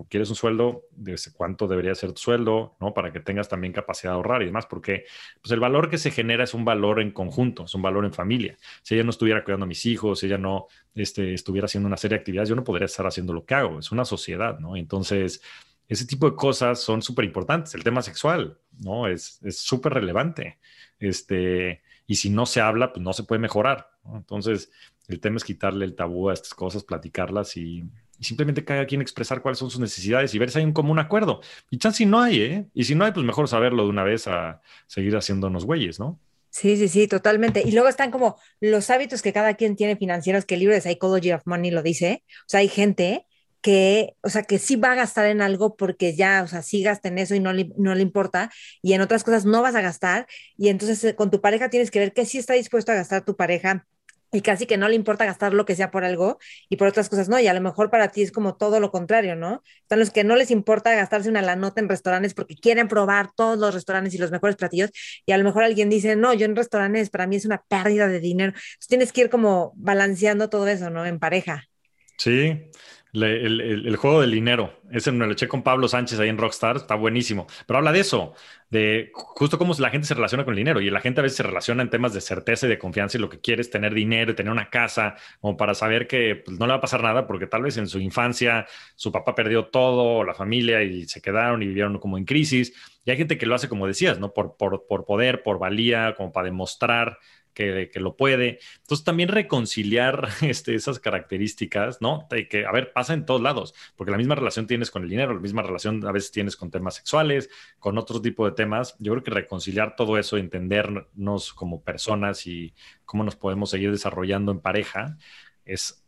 quieres 0.09 0.29
un 0.29 0.35
sueldo, 0.35 0.85
desde 0.91 1.31
cuánto 1.31 1.67
debería 1.67 1.93
ser 1.93 2.11
tu 2.13 2.21
sueldo, 2.21 2.75
¿no? 2.79 2.93
Para 2.93 3.13
que 3.13 3.19
tengas 3.19 3.47
también 3.47 3.73
capacidad 3.73 4.11
de 4.11 4.15
ahorrar 4.15 4.41
y 4.41 4.45
demás, 4.45 4.65
porque 4.65 5.05
pues 5.41 5.51
el 5.51 5.59
valor 5.59 5.89
que 5.89 5.97
se 5.97 6.11
genera 6.11 6.43
es 6.43 6.53
un 6.53 6.65
valor 6.65 6.99
en 6.99 7.11
conjunto, 7.11 7.65
es 7.65 7.75
un 7.75 7.81
valor 7.81 8.05
en 8.05 8.13
familia. 8.13 8.57
Si 8.81 8.95
ella 8.95 9.03
no 9.03 9.11
estuviera 9.11 9.43
cuidando 9.43 9.65
a 9.65 9.67
mis 9.67 9.85
hijos, 9.85 10.19
si 10.19 10.25
ella 10.25 10.37
no 10.37 10.67
este, 10.95 11.33
estuviera 11.33 11.65
haciendo 11.65 11.87
una 11.87 11.97
serie 11.97 12.17
de 12.17 12.21
actividades, 12.21 12.49
yo 12.49 12.55
no 12.55 12.63
podría 12.63 12.85
estar 12.85 13.05
haciendo 13.05 13.33
lo 13.33 13.45
que 13.45 13.53
hago, 13.53 13.79
es 13.79 13.91
una 13.91 14.05
sociedad, 14.05 14.59
¿no? 14.59 14.75
Entonces, 14.75 15.41
ese 15.87 16.05
tipo 16.05 16.29
de 16.29 16.35
cosas 16.35 16.81
son 16.81 17.01
súper 17.01 17.25
importantes. 17.25 17.75
El 17.75 17.83
tema 17.83 18.01
sexual, 18.01 18.57
¿no? 18.79 19.07
Es 19.07 19.39
súper 19.51 19.93
relevante. 19.93 20.59
Este, 20.97 21.83
y 22.07 22.15
si 22.15 22.29
no 22.29 22.45
se 22.45 22.61
habla, 22.61 22.93
pues 22.93 23.03
no 23.03 23.13
se 23.13 23.23
puede 23.23 23.39
mejorar. 23.39 23.89
Entonces, 24.13 24.71
el 25.07 25.19
tema 25.19 25.37
es 25.37 25.43
quitarle 25.43 25.85
el 25.85 25.95
tabú 25.95 26.29
a 26.29 26.33
estas 26.33 26.53
cosas, 26.53 26.83
platicarlas 26.83 27.57
y 27.57 27.83
y 28.19 28.23
simplemente 28.23 28.63
cada 28.63 28.85
quien 28.85 29.01
expresar 29.01 29.41
cuáles 29.41 29.59
son 29.59 29.69
sus 29.69 29.79
necesidades 29.79 30.33
y 30.33 30.39
ver 30.39 30.51
si 30.51 30.59
hay 30.59 30.65
un 30.65 30.73
común 30.73 30.99
acuerdo. 30.99 31.41
Y 31.69 31.77
chance 31.77 31.97
si 31.97 32.05
no 32.05 32.21
hay, 32.21 32.41
¿eh? 32.41 32.65
Y 32.73 32.83
si 32.85 32.95
no 32.95 33.05
hay, 33.05 33.11
pues 33.11 33.25
mejor 33.25 33.47
saberlo 33.47 33.83
de 33.83 33.89
una 33.89 34.03
vez 34.03 34.27
a 34.27 34.61
seguir 34.87 35.15
haciéndonos 35.15 35.65
güeyes, 35.65 35.99
¿no? 35.99 36.19
Sí, 36.49 36.77
sí, 36.77 36.87
sí, 36.87 37.07
totalmente. 37.07 37.63
Y 37.65 37.71
luego 37.71 37.89
están 37.89 38.11
como 38.11 38.37
los 38.59 38.89
hábitos 38.91 39.23
que 39.23 39.33
cada 39.33 39.55
quien 39.55 39.75
tiene 39.75 39.97
financieros, 39.97 40.45
que 40.45 40.53
el 40.53 40.59
libro 40.59 40.75
de 40.75 40.81
Psychology 40.81 41.31
of 41.31 41.41
Money 41.45 41.71
lo 41.71 41.81
dice. 41.81 42.23
O 42.41 42.45
sea, 42.47 42.59
hay 42.59 42.67
gente 42.67 43.25
que, 43.63 44.15
o 44.21 44.29
sea, 44.29 44.43
que 44.43 44.59
sí 44.59 44.75
va 44.75 44.91
a 44.91 44.95
gastar 44.95 45.25
en 45.25 45.41
algo 45.41 45.75
porque 45.75 46.15
ya, 46.15 46.43
o 46.43 46.47
sea, 46.47 46.61
sí 46.61 46.83
gasta 46.83 47.07
en 47.07 47.17
eso 47.17 47.33
y 47.33 47.39
no 47.39 47.53
le, 47.53 47.71
no 47.77 47.95
le 47.95 48.01
importa, 48.01 48.51
y 48.81 48.91
en 48.93 49.01
otras 49.01 49.23
cosas 49.23 49.45
no 49.45 49.61
vas 49.61 49.73
a 49.73 49.81
gastar, 49.81 50.27
y 50.57 50.67
entonces 50.67 51.01
eh, 51.05 51.15
con 51.15 51.31
tu 51.31 51.39
pareja 51.39 51.69
tienes 51.69 51.89
que 51.89 51.99
ver 51.99 52.13
que 52.13 52.25
sí 52.25 52.37
está 52.37 52.53
dispuesto 52.55 52.91
a 52.91 52.95
gastar 52.95 53.23
tu 53.23 53.37
pareja 53.37 53.87
y 54.33 54.41
casi 54.41 54.65
que 54.65 54.77
no 54.77 54.89
le 54.89 54.95
importa 54.95 55.25
gastar 55.25 55.53
lo 55.53 55.63
que 55.63 55.75
sea 55.75 55.91
por 55.91 56.03
algo 56.03 56.39
y 56.67 56.75
por 56.75 56.87
otras 56.87 57.07
cosas 57.07 57.29
no, 57.29 57.39
y 57.39 57.47
a 57.47 57.53
lo 57.53 57.61
mejor 57.61 57.89
para 57.89 58.09
ti 58.09 58.23
es 58.23 58.31
como 58.31 58.55
todo 58.55 58.79
lo 58.79 58.91
contrario, 58.91 59.35
¿no? 59.35 59.63
Están 59.81 59.99
los 59.99 60.09
que 60.09 60.23
no 60.23 60.35
les 60.35 60.51
importa 60.51 60.93
gastarse 60.93 61.29
una 61.29 61.41
la 61.41 61.55
nota 61.55 61.79
en 61.79 61.87
restaurantes 61.87 62.33
porque 62.33 62.55
quieren 62.55 62.87
probar 62.87 63.29
todos 63.35 63.57
los 63.57 63.73
restaurantes 63.73 64.13
y 64.15 64.17
los 64.17 64.31
mejores 64.31 64.55
platillos, 64.55 64.89
y 65.25 65.31
a 65.31 65.37
lo 65.37 65.43
mejor 65.43 65.63
alguien 65.63 65.89
dice, 65.89 66.15
no, 66.15 66.33
yo 66.33 66.45
en 66.45 66.55
restaurantes 66.55 67.09
para 67.09 67.27
mí 67.27 67.35
es 67.35 67.45
una 67.45 67.63
pérdida 67.67 68.07
de 68.07 68.19
dinero. 68.19 68.53
Entonces 68.53 68.87
tienes 68.87 69.13
que 69.13 69.21
ir 69.21 69.29
como 69.29 69.73
balanceando 69.75 70.49
todo 70.49 70.67
eso, 70.67 70.89
¿no? 70.89 71.05
En 71.05 71.19
pareja. 71.19 71.69
Sí, 72.17 72.71
el, 73.13 73.95
juego 73.95 74.21
del 74.21 74.31
dinero. 74.31 74.81
Ese 74.91 75.11
me 75.11 75.25
lo 75.27 75.33
eché 75.33 75.47
con 75.47 75.61
Pablo 75.61 75.87
Sánchez 75.87 76.19
ahí 76.19 76.29
en 76.29 76.37
Rockstar, 76.37 76.77
está 76.77 76.95
buenísimo. 76.95 77.45
Pero 77.67 77.77
habla 77.77 77.91
de 77.91 77.99
eso, 77.99 78.33
de 78.71 79.11
justo 79.13 79.59
cómo 79.59 79.73
la 79.77 79.91
gente 79.91 80.07
se 80.07 80.15
relaciona 80.15 80.45
con 80.45 80.53
el 80.53 80.57
dinero. 80.57 80.81
Y 80.81 80.89
la 80.89 80.99
gente 80.99 81.19
a 81.19 81.23
veces 81.23 81.37
se 81.37 81.43
relaciona 81.43 81.83
en 81.83 81.89
temas 81.91 82.13
de 82.13 82.21
certeza 82.21 82.65
y 82.65 82.69
de 82.69 82.79
confianza 82.79 83.17
y 83.17 83.21
lo 83.21 83.29
que 83.29 83.39
quiere 83.39 83.61
es 83.61 83.69
tener 83.69 83.93
dinero 83.93 84.33
tener 84.35 84.51
una 84.51 84.69
casa, 84.69 85.15
como 85.39 85.55
para 85.57 85.75
saber 85.75 86.07
que 86.07 86.41
pues, 86.43 86.57
no 86.57 86.65
le 86.65 86.71
va 86.71 86.77
a 86.77 86.81
pasar 86.81 87.03
nada, 87.03 87.27
porque 87.27 87.45
tal 87.45 87.61
vez 87.61 87.77
en 87.77 87.87
su 87.87 87.99
infancia 87.99 88.65
su 88.95 89.11
papá 89.11 89.35
perdió 89.35 89.65
todo, 89.67 90.23
la 90.23 90.33
familia, 90.33 90.81
y 90.81 91.05
se 91.05 91.21
quedaron 91.21 91.61
y 91.61 91.67
vivieron 91.67 91.99
como 91.99 92.17
en 92.17 92.25
crisis. 92.25 92.73
Y 93.05 93.11
hay 93.11 93.17
gente 93.17 93.37
que 93.37 93.45
lo 93.45 93.53
hace, 93.53 93.69
como 93.69 93.85
decías, 93.85 94.19
¿no? 94.19 94.33
Por, 94.33 94.55
por, 94.57 94.87
por 94.87 95.05
poder, 95.05 95.43
por 95.43 95.59
valía, 95.59 96.15
como 96.15 96.31
para 96.31 96.45
demostrar 96.45 97.19
que, 97.53 97.89
lo 97.95 98.15
puede. 98.15 98.59
Entonces, 98.81 99.03
también 99.03 99.29
reconciliar 99.29 100.27
este, 100.41 100.75
esas 100.75 100.99
características, 100.99 102.01
¿no? 102.01 102.27
De 102.29 102.47
que, 102.47 102.65
a 102.65 102.71
ver, 102.71 102.91
pasa 102.93 103.13
en 103.13 103.25
todos 103.25 103.41
lados, 103.41 103.73
porque 103.95 104.11
la 104.11 104.17
misma 104.17 104.35
relación 104.35 104.67
tienes 104.67 104.91
con 104.91 105.03
el 105.03 105.09
dinero, 105.09 105.33
la 105.33 105.39
misma 105.39 105.61
relación 105.61 106.05
a 106.05 106.11
veces 106.11 106.31
tienes 106.31 106.55
con 106.55 106.71
temas 106.71 106.95
sexuales, 106.95 107.49
con 107.79 107.97
otro 107.97 108.21
tipo 108.21 108.45
de 108.45 108.51
temas. 108.51 108.95
Yo 108.99 109.13
creo 109.13 109.23
que 109.23 109.31
reconciliar 109.31 109.95
todo 109.95 110.17
eso, 110.17 110.37
entendernos 110.37 111.53
como 111.53 111.83
personas 111.83 112.47
y 112.47 112.73
cómo 113.05 113.23
nos 113.23 113.35
podemos 113.35 113.69
seguir 113.69 113.91
desarrollando 113.91 114.51
en 114.51 114.59
pareja 114.59 115.17
es 115.65 116.03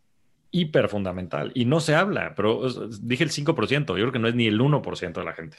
hiper 0.52 0.88
fundamental. 0.88 1.52
Y 1.54 1.66
no 1.66 1.80
se 1.80 1.96
habla, 1.96 2.34
pero 2.36 2.70
dije 3.02 3.24
el 3.24 3.32
5%, 3.32 3.88
yo 3.88 3.93
creo 3.93 4.12
que 4.12 4.20
no 4.20 4.28
es 4.28 4.36
ni 4.36 4.48
el 4.48 4.60
1% 4.60 5.14
de 5.14 5.26
la 5.26 5.34
gente. 5.34 5.58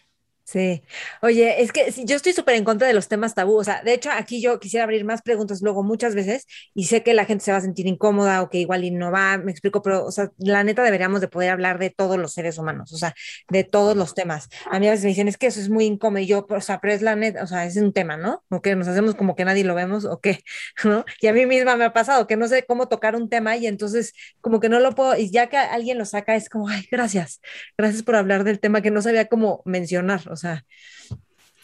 Sí, 0.49 0.81
oye, 1.23 1.61
es 1.61 1.73
que 1.73 1.91
yo 2.05 2.15
estoy 2.15 2.33
súper 2.33 2.55
en 2.55 2.63
contra 2.63 2.87
de 2.87 2.95
los 2.95 3.09
temas 3.09 3.35
tabú, 3.35 3.57
o 3.59 3.65
sea, 3.65 3.83
de 3.83 3.95
hecho 3.95 4.13
aquí 4.13 4.41
yo 4.41 4.61
quisiera 4.61 4.85
abrir 4.85 5.05
más 5.05 5.21
preguntas 5.23 5.61
luego 5.61 5.83
muchas 5.83 6.15
veces 6.15 6.47
y 6.73 6.85
sé 6.85 7.03
que 7.03 7.15
la 7.15 7.25
gente 7.25 7.45
se 7.45 7.51
va 7.51 7.59
a 7.59 7.61
sentir 7.61 7.89
incómoda 7.89 8.41
o 8.43 8.49
que 8.49 8.59
igual 8.59 8.85
y 8.85 8.93
no 8.93 9.11
va, 9.11 9.39
me 9.39 9.51
explico, 9.51 9.83
pero, 9.83 10.05
o 10.07 10.13
sea, 10.13 10.31
la 10.39 10.63
neta 10.63 10.85
deberíamos 10.85 11.21
de 11.21 11.27
poder 11.27 11.51
hablar 11.51 11.81
de 11.81 11.91
todos 11.91 12.17
los 12.17 12.33
seres 12.33 12.59
humanos, 12.59 12.93
o 12.93 12.97
sea, 12.97 13.13
de 13.49 13.65
todos 13.65 13.97
los 13.97 14.15
temas. 14.15 14.49
A 14.71 14.79
mí 14.79 14.87
a 14.87 14.93
veces 14.93 15.03
me 15.05 15.11
dicen, 15.11 15.27
es 15.27 15.37
que 15.37 15.49
eso 15.49 15.59
es 15.59 15.69
muy 15.69 15.85
incómodo 15.85 16.21
y 16.21 16.27
yo, 16.27 16.47
o 16.49 16.61
sea, 16.61 16.79
pero 16.81 16.95
es 16.95 17.03
la 17.03 17.17
neta, 17.17 17.43
o 17.43 17.49
sea, 17.49 17.65
es 17.67 17.77
un 17.77 17.93
tema, 17.93 18.17
¿no? 18.17 18.45
O 18.49 18.63
que 18.63 18.77
nos 18.77 18.87
hacemos 18.87 19.17
como 19.17 19.35
que 19.35 19.45
nadie 19.45 19.65
lo 19.65 19.75
vemos 19.75 20.05
o 20.05 20.21
qué, 20.21 20.45
¿no? 20.85 21.05
Y 21.21 21.27
a 21.27 21.33
mí 21.33 21.45
misma 21.47 21.75
me 21.75 21.87
ha 21.87 21.93
pasado 21.93 22.29
que 22.29 22.37
no 22.37 22.47
sé 22.47 22.65
cómo 22.65 22.87
tocar 22.87 23.17
un 23.17 23.29
tema 23.29 23.57
y 23.57 23.67
entonces 23.67 24.13
como 24.41 24.61
que 24.61 24.69
no 24.69 24.79
lo 24.79 24.95
puedo, 24.95 25.17
y 25.17 25.29
ya 25.33 25.49
que 25.49 25.57
alguien 25.57 25.99
lo 25.99 26.05
saca 26.05 26.37
es 26.37 26.49
como, 26.49 26.69
ay, 26.69 26.87
gracias, 26.89 27.41
gracias 27.77 28.05
por 28.05 28.15
hablar 28.15 28.45
del 28.45 28.61
tema 28.61 28.81
que 28.81 28.93
no 28.93 29.03
sabía 29.03 29.25
cómo 29.27 29.63
mencionar 29.65 30.36
o 30.37 30.39
sea, 30.39 30.65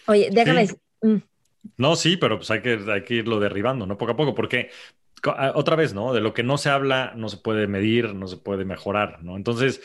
oye, 0.07 0.31
déjame. 0.33 0.69
Mm. 1.03 1.17
No, 1.77 1.95
sí, 1.95 2.17
pero 2.17 2.39
pues 2.39 2.51
hay 2.51 2.63
que, 2.63 2.81
hay 2.91 3.05
que 3.05 3.15
irlo 3.15 3.39
derribando, 3.39 3.87
¿no? 3.87 3.99
Poco 3.99 4.13
a 4.13 4.17
poco, 4.17 4.35
porque 4.35 4.71
ah, 5.25 5.53
otra 5.55 5.77
vez, 5.77 5.95
¿no? 5.95 6.13
De 6.13 6.21
lo 6.21 6.35
que 6.35 6.43
no 6.43 6.59
se 6.59 6.71
habla, 6.71 7.13
no 7.15 7.29
se 7.29 7.37
puede 7.37 7.67
medir, 7.67 8.15
no 8.15 8.27
se 8.27 8.39
puede 8.39 8.65
mejorar, 8.65 9.23
¿no? 9.23 9.37
Entonces, 9.37 9.83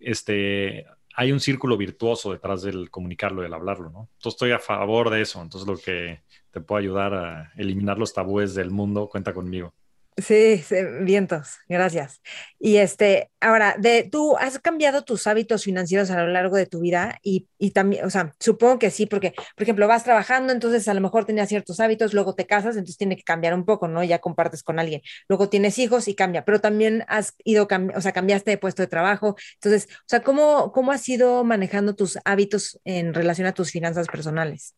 este, 0.00 0.86
hay 1.14 1.32
un 1.32 1.40
círculo 1.40 1.76
virtuoso 1.76 2.32
detrás 2.32 2.62
del 2.62 2.90
comunicarlo, 2.90 3.42
del 3.42 3.54
hablarlo, 3.54 3.90
¿no? 3.90 4.08
Entonces 4.14 4.34
estoy 4.34 4.52
a 4.52 4.58
favor 4.58 5.10
de 5.10 5.20
eso. 5.20 5.42
Entonces 5.42 5.68
lo 5.68 5.76
que 5.76 6.22
te 6.50 6.60
puede 6.60 6.84
ayudar 6.84 7.14
a 7.14 7.52
eliminar 7.56 7.98
los 7.98 8.14
tabúes 8.14 8.54
del 8.54 8.70
mundo, 8.70 9.08
cuenta 9.08 9.34
conmigo. 9.34 9.74
Sí, 10.16 10.62
vientos, 11.02 11.58
gracias. 11.68 12.20
Y 12.58 12.76
este, 12.76 13.30
ahora, 13.40 13.76
de, 13.78 14.08
¿tú 14.10 14.36
has 14.36 14.58
cambiado 14.58 15.02
tus 15.02 15.26
hábitos 15.26 15.64
financieros 15.64 16.10
a 16.10 16.20
lo 16.20 16.26
largo 16.26 16.56
de 16.56 16.66
tu 16.66 16.80
vida? 16.80 17.18
Y, 17.22 17.46
y, 17.58 17.70
también, 17.70 18.04
o 18.04 18.10
sea, 18.10 18.34
supongo 18.38 18.78
que 18.78 18.90
sí, 18.90 19.06
porque, 19.06 19.32
por 19.32 19.62
ejemplo, 19.62 19.86
vas 19.88 20.04
trabajando, 20.04 20.52
entonces 20.52 20.86
a 20.88 20.94
lo 20.94 21.00
mejor 21.00 21.24
tenías 21.24 21.48
ciertos 21.48 21.80
hábitos, 21.80 22.12
luego 22.12 22.34
te 22.34 22.46
casas, 22.46 22.76
entonces 22.76 22.98
tiene 22.98 23.16
que 23.16 23.22
cambiar 23.22 23.54
un 23.54 23.64
poco, 23.64 23.88
¿no? 23.88 24.04
Ya 24.04 24.18
compartes 24.18 24.62
con 24.62 24.78
alguien. 24.78 25.00
Luego 25.28 25.48
tienes 25.48 25.78
hijos 25.78 26.06
y 26.08 26.14
cambia, 26.14 26.44
pero 26.44 26.60
también 26.60 27.04
has 27.08 27.34
ido, 27.44 27.66
o 27.94 28.00
sea, 28.00 28.12
cambiaste 28.12 28.50
de 28.50 28.58
puesto 28.58 28.82
de 28.82 28.88
trabajo. 28.88 29.36
Entonces, 29.54 29.88
o 29.90 30.08
sea, 30.08 30.20
¿cómo, 30.20 30.72
cómo 30.72 30.92
has 30.92 31.08
ido 31.08 31.44
manejando 31.44 31.94
tus 31.94 32.18
hábitos 32.24 32.78
en 32.84 33.14
relación 33.14 33.46
a 33.46 33.54
tus 33.54 33.70
finanzas 33.70 34.06
personales? 34.08 34.74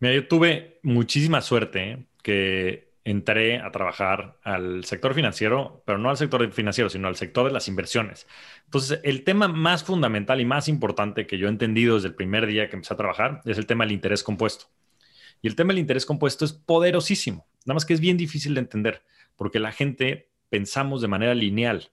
Mira, 0.00 0.14
yo 0.14 0.28
tuve 0.28 0.80
muchísima 0.82 1.40
suerte 1.40 1.90
¿eh? 1.90 2.06
que 2.22 2.85
entré 3.06 3.60
a 3.60 3.70
trabajar 3.70 4.36
al 4.42 4.84
sector 4.84 5.14
financiero, 5.14 5.80
pero 5.86 5.96
no 5.96 6.10
al 6.10 6.16
sector 6.16 6.50
financiero, 6.50 6.90
sino 6.90 7.06
al 7.06 7.14
sector 7.14 7.46
de 7.46 7.52
las 7.52 7.68
inversiones. 7.68 8.26
Entonces, 8.64 8.98
el 9.04 9.22
tema 9.22 9.46
más 9.46 9.84
fundamental 9.84 10.40
y 10.40 10.44
más 10.44 10.66
importante 10.66 11.24
que 11.24 11.38
yo 11.38 11.46
he 11.46 11.50
entendido 11.50 11.94
desde 11.94 12.08
el 12.08 12.16
primer 12.16 12.46
día 12.46 12.68
que 12.68 12.74
empecé 12.74 12.94
a 12.94 12.96
trabajar 12.96 13.42
es 13.44 13.58
el 13.58 13.66
tema 13.66 13.84
del 13.84 13.92
interés 13.92 14.24
compuesto. 14.24 14.66
Y 15.40 15.46
el 15.46 15.54
tema 15.54 15.68
del 15.68 15.78
interés 15.78 16.04
compuesto 16.04 16.44
es 16.44 16.52
poderosísimo, 16.52 17.46
nada 17.64 17.74
más 17.74 17.86
que 17.86 17.94
es 17.94 18.00
bien 18.00 18.16
difícil 18.16 18.54
de 18.54 18.60
entender, 18.60 19.04
porque 19.36 19.60
la 19.60 19.70
gente 19.70 20.32
pensamos 20.48 21.00
de 21.00 21.06
manera 21.06 21.34
lineal 21.36 21.92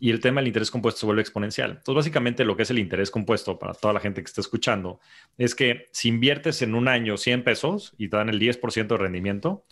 y 0.00 0.10
el 0.10 0.18
tema 0.18 0.40
del 0.40 0.48
interés 0.48 0.72
compuesto 0.72 0.98
se 0.98 1.06
vuelve 1.06 1.22
exponencial. 1.22 1.70
Entonces, 1.70 1.94
básicamente 1.94 2.44
lo 2.44 2.56
que 2.56 2.64
es 2.64 2.70
el 2.70 2.80
interés 2.80 3.12
compuesto 3.12 3.60
para 3.60 3.74
toda 3.74 3.94
la 3.94 4.00
gente 4.00 4.22
que 4.22 4.26
está 4.26 4.40
escuchando 4.40 4.98
es 5.36 5.54
que 5.54 5.86
si 5.92 6.08
inviertes 6.08 6.62
en 6.62 6.74
un 6.74 6.88
año 6.88 7.16
100 7.16 7.44
pesos 7.44 7.94
y 7.96 8.08
te 8.08 8.16
dan 8.16 8.28
el 8.28 8.40
10% 8.40 8.88
de 8.88 8.96
rendimiento, 8.96 9.64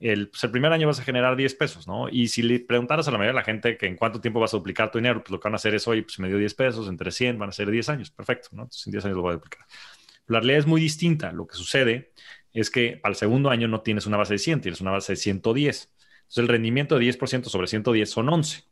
pues, 0.00 0.44
el, 0.44 0.50
primer 0.50 0.72
año 0.72 0.86
vas 0.86 0.98
a 0.98 1.04
generar 1.04 1.36
10 1.36 1.54
pesos, 1.56 1.86
¿no? 1.86 2.08
Y 2.08 2.28
si 2.28 2.42
le 2.42 2.60
preguntaras 2.60 3.06
a 3.06 3.10
la 3.10 3.18
mayoría 3.18 3.32
de 3.32 3.40
la 3.40 3.44
gente 3.44 3.76
que 3.76 3.86
en 3.86 3.96
cuánto 3.96 4.20
tiempo 4.20 4.40
vas 4.40 4.54
a 4.54 4.56
duplicar 4.56 4.90
tu 4.90 4.98
dinero, 4.98 5.22
pues 5.22 5.30
lo 5.30 5.38
que 5.38 5.44
van 5.44 5.52
a 5.52 5.56
hacer 5.56 5.74
es, 5.74 5.86
hoy 5.86 6.02
pues 6.02 6.18
me 6.18 6.28
dio 6.28 6.38
10 6.38 6.54
pesos, 6.54 6.88
entre 6.88 7.10
100 7.10 7.38
van 7.38 7.50
a 7.50 7.52
ser 7.52 7.70
10 7.70 7.88
años, 7.90 8.10
perfecto, 8.10 8.48
¿no? 8.52 8.62
Entonces 8.62 8.86
en 8.86 8.92
10 8.92 9.04
años 9.04 9.16
lo 9.16 9.22
voy 9.22 9.32
a 9.32 9.34
duplicar. 9.34 9.66
La 10.26 10.38
realidad 10.40 10.60
es 10.60 10.66
muy 10.66 10.80
distinta. 10.80 11.32
Lo 11.32 11.46
que 11.46 11.56
sucede 11.56 12.12
es 12.52 12.70
que 12.70 13.00
al 13.02 13.14
segundo 13.14 13.50
año 13.50 13.68
no 13.68 13.82
tienes 13.82 14.06
una 14.06 14.16
base 14.16 14.34
de 14.34 14.38
100, 14.38 14.60
tienes 14.62 14.80
una 14.80 14.92
base 14.92 15.12
de 15.12 15.16
110. 15.16 15.92
Entonces 16.20 16.38
el 16.38 16.48
rendimiento 16.48 16.98
de 16.98 17.04
10% 17.06 17.44
sobre 17.44 17.66
110 17.66 18.08
son 18.10 18.28
11. 18.28 18.64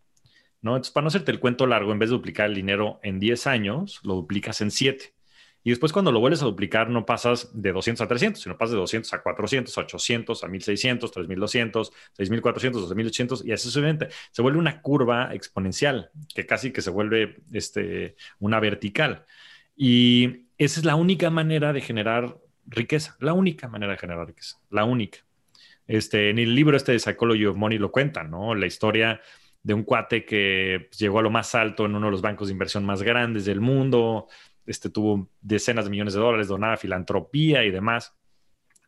¿no? 0.63 0.73
Entonces, 0.73 0.93
para 0.93 1.03
no 1.03 1.09
hacerte 1.09 1.31
el 1.31 1.41
cuento 1.41 1.67
largo, 1.67 1.93
en 1.93 1.99
vez 1.99 2.11
de 2.11 2.17
duplicar 2.17 2.47
el 2.47 2.55
dinero 2.55 3.01
en 3.03 3.21
10 3.21 3.47
años, 3.47 4.01
lo 4.03 4.15
duplicas 4.15 4.61
en 4.61 4.71
7. 4.71 5.15
Y 5.65 5.71
después 5.71 5.93
cuando 5.93 6.13
lo 6.13 6.21
vuelves 6.21 6.43
a 6.43 6.47
duplicar 6.47 6.89
no 6.89 7.05
pasas 7.05 7.51
de 7.53 7.73
200 7.73 8.05
a 8.05 8.09
300, 8.09 8.43
sino 8.43 8.57
pasas 8.57 8.73
de 8.73 8.79
200 8.79 9.13
a 9.13 9.23
400, 9.23 9.77
a 9.77 9.81
800, 9.81 10.45
a 10.45 10.49
1600, 10.49 11.11
3200, 11.11 11.93
6400, 12.13 12.83
2800 12.83 13.45
y 13.45 13.53
así 13.53 13.65
sucesivamente. 13.65 14.09
Se 14.31 14.43
vuelve 14.43 14.59
una 14.59 14.81
curva 14.81 15.35
exponencial 15.35 16.11
que 16.35 16.47
casi 16.47 16.71
que 16.73 16.81
se 16.81 16.91
vuelve 16.91 17.43
este, 17.53 18.17
una 18.39 18.61
vertical. 18.61 19.25
Y 19.77 20.47
esa 20.59 20.81
es 20.81 20.87
la 20.87 20.97
única 20.97 21.31
manera 21.31 21.73
de 21.73 21.81
generar 21.81 22.39
riqueza, 22.67 23.17
la 23.21 23.33
única 23.33 23.69
manera 23.69 23.93
de 23.93 23.99
generar 23.99 24.27
riqueza, 24.27 24.59
la 24.71 24.85
única. 24.85 25.19
Este, 25.87 26.31
en 26.31 26.39
el 26.39 26.55
libro 26.55 26.77
este 26.77 26.93
de 26.93 26.99
Psychology 26.99 27.47
of 27.47 27.57
Money 27.57 27.79
lo 27.79 27.91
cuentan, 27.91 28.31
¿no? 28.31 28.55
La 28.55 28.67
historia 28.67 29.21
de 29.63 29.75
un 29.75 29.83
cuate 29.83 30.25
que 30.25 30.89
llegó 30.99 31.19
a 31.19 31.23
lo 31.23 31.31
más 31.31 31.55
alto 31.55 31.87
en 31.87 31.95
uno 31.95 32.07
de 32.07 32.13
los 32.13 32.23
bancos 32.23 32.49
de 32.49 32.53
inversión 32.53 32.85
más 32.85 33.03
grandes 33.03 33.45
del 33.45 33.61
mundo, 33.61 34.29
este, 34.69 34.91
tuvo 34.91 35.29
decenas 35.41 35.85
de 35.85 35.91
millones 35.91 36.15
de 36.15 36.21
dólares, 36.21 36.49
donaba 36.49 36.77
filantropía 36.77 37.65
y 37.65 37.71
demás. 37.71 38.15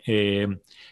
Eh, 0.06 0.46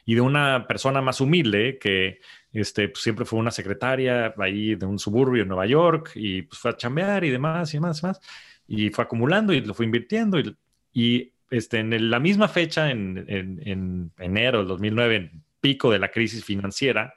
y 0.05 0.14
de 0.14 0.20
una 0.20 0.66
persona 0.66 1.01
más 1.01 1.20
humilde 1.20 1.78
que 1.78 2.20
este, 2.53 2.89
pues, 2.89 3.03
siempre 3.03 3.24
fue 3.24 3.39
una 3.39 3.51
secretaria 3.51 4.34
ahí 4.39 4.74
de 4.74 4.84
un 4.84 4.99
suburbio 4.99 5.43
en 5.43 5.49
Nueva 5.49 5.66
York 5.66 6.12
y 6.14 6.43
pues, 6.43 6.59
fue 6.59 6.72
a 6.72 6.76
chambear 6.76 7.24
y 7.24 7.30
demás 7.30 7.72
y 7.72 7.76
demás 7.76 7.99
y 7.99 8.01
demás. 8.03 8.20
Y 8.66 8.91
fue 8.91 9.05
acumulando 9.05 9.53
y 9.53 9.61
lo 9.61 9.74
fue 9.74 9.86
invirtiendo. 9.86 10.39
Y, 10.39 10.57
y 10.93 11.32
este, 11.51 11.78
en 11.78 12.11
la 12.11 12.20
misma 12.20 12.49
fecha, 12.49 12.91
en, 12.91 13.24
en, 13.28 14.12
enero 14.18 14.59
del 14.59 14.68
2009, 14.68 15.16
en 15.16 15.45
pico 15.61 15.91
de 15.91 15.99
la 15.99 16.11
crisis 16.11 16.45
financiera, 16.45 17.14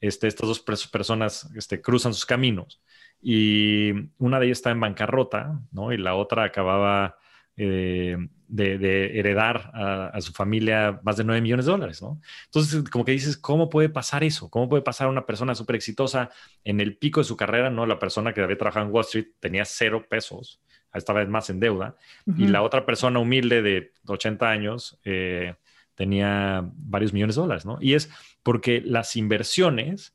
este, 0.00 0.26
estas 0.28 0.48
dos 0.48 0.60
personas 0.60 1.50
este, 1.56 1.80
cruzan 1.80 2.14
sus 2.14 2.26
caminos 2.26 2.80
y 3.20 3.92
una 4.18 4.38
de 4.38 4.46
ellas 4.46 4.58
está 4.58 4.70
en 4.70 4.80
bancarrota, 4.80 5.60
¿no? 5.72 5.92
Y 5.92 5.96
la 5.96 6.14
otra 6.14 6.44
acababa 6.44 7.16
eh, 7.56 8.16
de, 8.46 9.18
heredar 9.18 9.70
a, 9.74 10.20
su 10.20 10.32
familia 10.32 11.00
más 11.02 11.16
de 11.16 11.24
9 11.24 11.40
millones 11.42 11.66
de 11.66 11.72
dólares, 11.72 12.00
¿no? 12.00 12.20
Entonces, 12.46 12.88
como 12.88 13.04
que 13.04 13.12
dices, 13.12 13.36
¿cómo 13.36 13.68
puede 13.68 13.88
pasar 13.88 14.24
eso? 14.24 14.48
¿Cómo 14.48 14.68
puede 14.68 14.82
pasar 14.82 15.08
una 15.08 15.26
persona 15.26 15.54
súper 15.54 15.76
exitosa 15.76 16.30
en 16.64 16.80
el 16.80 16.96
pico 16.96 17.20
de 17.20 17.24
su 17.24 17.36
carrera, 17.36 17.68
¿no? 17.68 17.84
La 17.84 17.98
persona 17.98 18.32
que 18.32 18.40
había 18.40 18.56
trabajado 18.56 18.86
en 18.86 18.92
Wall 18.92 19.04
Street 19.04 19.26
tenía 19.40 19.64
cero 19.64 20.06
pesos, 20.08 20.60
esta 20.94 21.12
vez 21.12 21.28
más 21.28 21.50
en 21.50 21.60
deuda, 21.60 21.96
y 22.36 22.46
la 22.46 22.62
otra 22.62 22.86
persona 22.86 23.18
humilde 23.18 23.60
de 23.60 23.92
80 24.06 24.48
años 24.48 24.98
eh, 25.04 25.54
tenía 25.94 26.64
varios 26.74 27.12
millones 27.12 27.36
de 27.36 27.42
dólares, 27.42 27.66
¿no? 27.66 27.78
Y 27.80 27.94
es 27.94 28.10
porque 28.42 28.80
las 28.80 29.16
inversiones... 29.16 30.14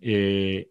Eh, 0.00 0.70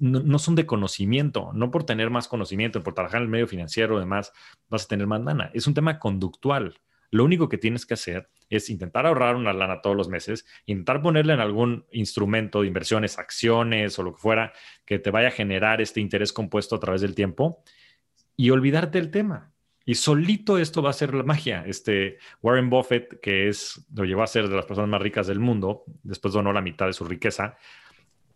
no, 0.00 0.38
son 0.38 0.54
de 0.54 0.66
conocimiento, 0.66 1.52
no 1.54 1.70
por 1.70 1.84
tener 1.84 2.10
más 2.10 2.28
conocimiento, 2.28 2.82
por 2.82 2.94
trabajar 2.94 3.18
en 3.18 3.24
el 3.24 3.30
medio 3.30 3.46
financiero, 3.46 3.96
además, 3.96 4.32
vas 4.68 4.84
a 4.84 4.88
tener 4.88 5.06
más 5.06 5.22
lana. 5.22 5.50
Es 5.54 5.66
un 5.66 5.74
tema 5.74 5.98
conductual. 5.98 6.74
Lo 7.10 7.24
único 7.24 7.48
que 7.48 7.56
tienes 7.56 7.86
que 7.86 7.94
hacer 7.94 8.28
es 8.50 8.68
intentar 8.68 9.06
ahorrar 9.06 9.36
una 9.36 9.52
lana 9.52 9.80
todos 9.80 9.96
los 9.96 10.08
meses, 10.08 10.44
intentar 10.66 11.00
ponerle 11.00 11.32
en 11.32 11.40
algún 11.40 11.86
instrumento 11.92 12.60
de 12.60 12.68
inversiones, 12.68 13.18
acciones 13.18 13.98
o 13.98 14.02
lo 14.02 14.14
que 14.14 14.20
fuera, 14.20 14.52
que 14.84 14.98
te 14.98 15.10
vaya 15.10 15.28
a 15.28 15.32
generar 15.32 15.80
este 15.80 16.00
interés 16.00 16.32
compuesto 16.32 16.76
a 16.76 16.80
través 16.80 17.00
del 17.00 17.14
tiempo 17.14 17.62
y 18.36 18.50
olvidarte 18.50 18.98
del 18.98 19.10
tema. 19.10 19.52
Y 19.86 19.94
solito 19.94 20.58
esto 20.58 20.82
va 20.82 20.90
a 20.90 20.92
ser 20.92 21.14
la 21.14 21.22
magia. 21.22 21.64
Este 21.66 22.18
Warren 22.42 22.68
Buffett, 22.68 23.20
que 23.20 23.48
es, 23.48 23.86
lo 23.94 24.04
llevó 24.04 24.22
a 24.22 24.26
ser 24.26 24.46
de 24.46 24.54
las 24.54 24.66
personas 24.66 24.90
más 24.90 25.00
ricas 25.00 25.26
del 25.26 25.40
mundo, 25.40 25.84
después 26.02 26.34
donó 26.34 26.52
la 26.52 26.60
mitad 26.60 26.84
de 26.86 26.92
su 26.92 27.06
riqueza, 27.06 27.56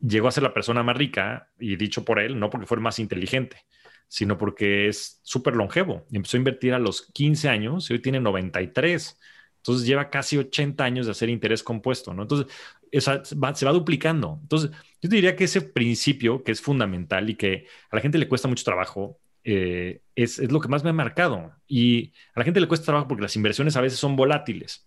llegó 0.03 0.28
a 0.28 0.32
ser 0.32 0.42
la 0.42 0.55
persona 0.55 0.82
más 0.82 0.96
rica, 0.96 1.50
y 1.59 1.76
dicho 1.76 2.05
por 2.05 2.18
él, 2.18 2.38
no 2.38 2.50
porque 2.50 2.66
fue 2.66 2.78
más 2.78 2.98
inteligente, 2.98 3.64
sino 4.09 4.36
porque 4.36 4.88
es 4.88 5.20
súper 5.22 5.57
longevo. 5.57 6.07
Empezó 6.12 6.36
a 6.36 6.38
invertir 6.38 6.74
a 6.74 6.78
los 6.78 7.03
15 7.12 7.48
años 7.48 7.88
y 7.88 7.94
hoy 7.94 8.00
tiene 8.00 8.20
93. 8.20 9.18
Entonces 9.59 9.86
lleva 9.86 10.11
casi 10.11 10.36
80 10.36 10.84
años 10.84 11.07
de 11.07 11.12
hacer 11.12 11.28
interés 11.28 11.62
compuesto. 11.62 12.11
Entonces 12.11 12.46
se 12.92 13.64
va 13.64 13.72
duplicando. 13.72 14.38
Entonces 14.42 14.70
yo 15.00 15.09
diría 15.09 15.36
que 15.36 15.44
ese 15.44 15.62
principio 15.62 16.42
que 16.42 16.53
es 16.53 16.61
fundamental 16.61 17.30
y 17.30 17.36
que 17.36 17.66
a 17.90 17.96
la 17.96 18.03
gente 18.03 18.18
le 18.18 18.28
cuesta 18.28 18.48
mucho 18.48 18.64
trabajo 18.64 19.18
eh, 19.44 20.03
es, 20.14 20.38
es, 20.38 20.53
lo 20.53 20.61
que 20.61 20.68
más 20.68 20.84
me 20.84 20.90
ha 20.90 20.92
marcado. 20.92 21.53
Y 21.66 22.12
a 22.34 22.40
la 22.40 22.44
gente 22.44 22.61
le 22.61 22.68
cuesta 22.68 22.86
trabajo 22.86 23.09
porque 23.09 23.22
las 23.22 23.36
inversiones 23.36 23.76
a 23.76 23.80
veces 23.80 23.98
son 23.98 24.16
volátiles. 24.16 24.86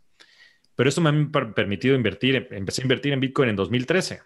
Pero 0.75 0.89
esto 0.89 1.01
me 1.01 1.09
ha 1.09 1.53
permitido 1.53 1.95
invertir, 1.95 2.47
empecé 2.51 2.81
a 2.81 2.85
invertir 2.85 3.13
en 3.13 3.21
Bitcoin 3.21 3.49
en 3.49 3.55
2013. 3.55 4.21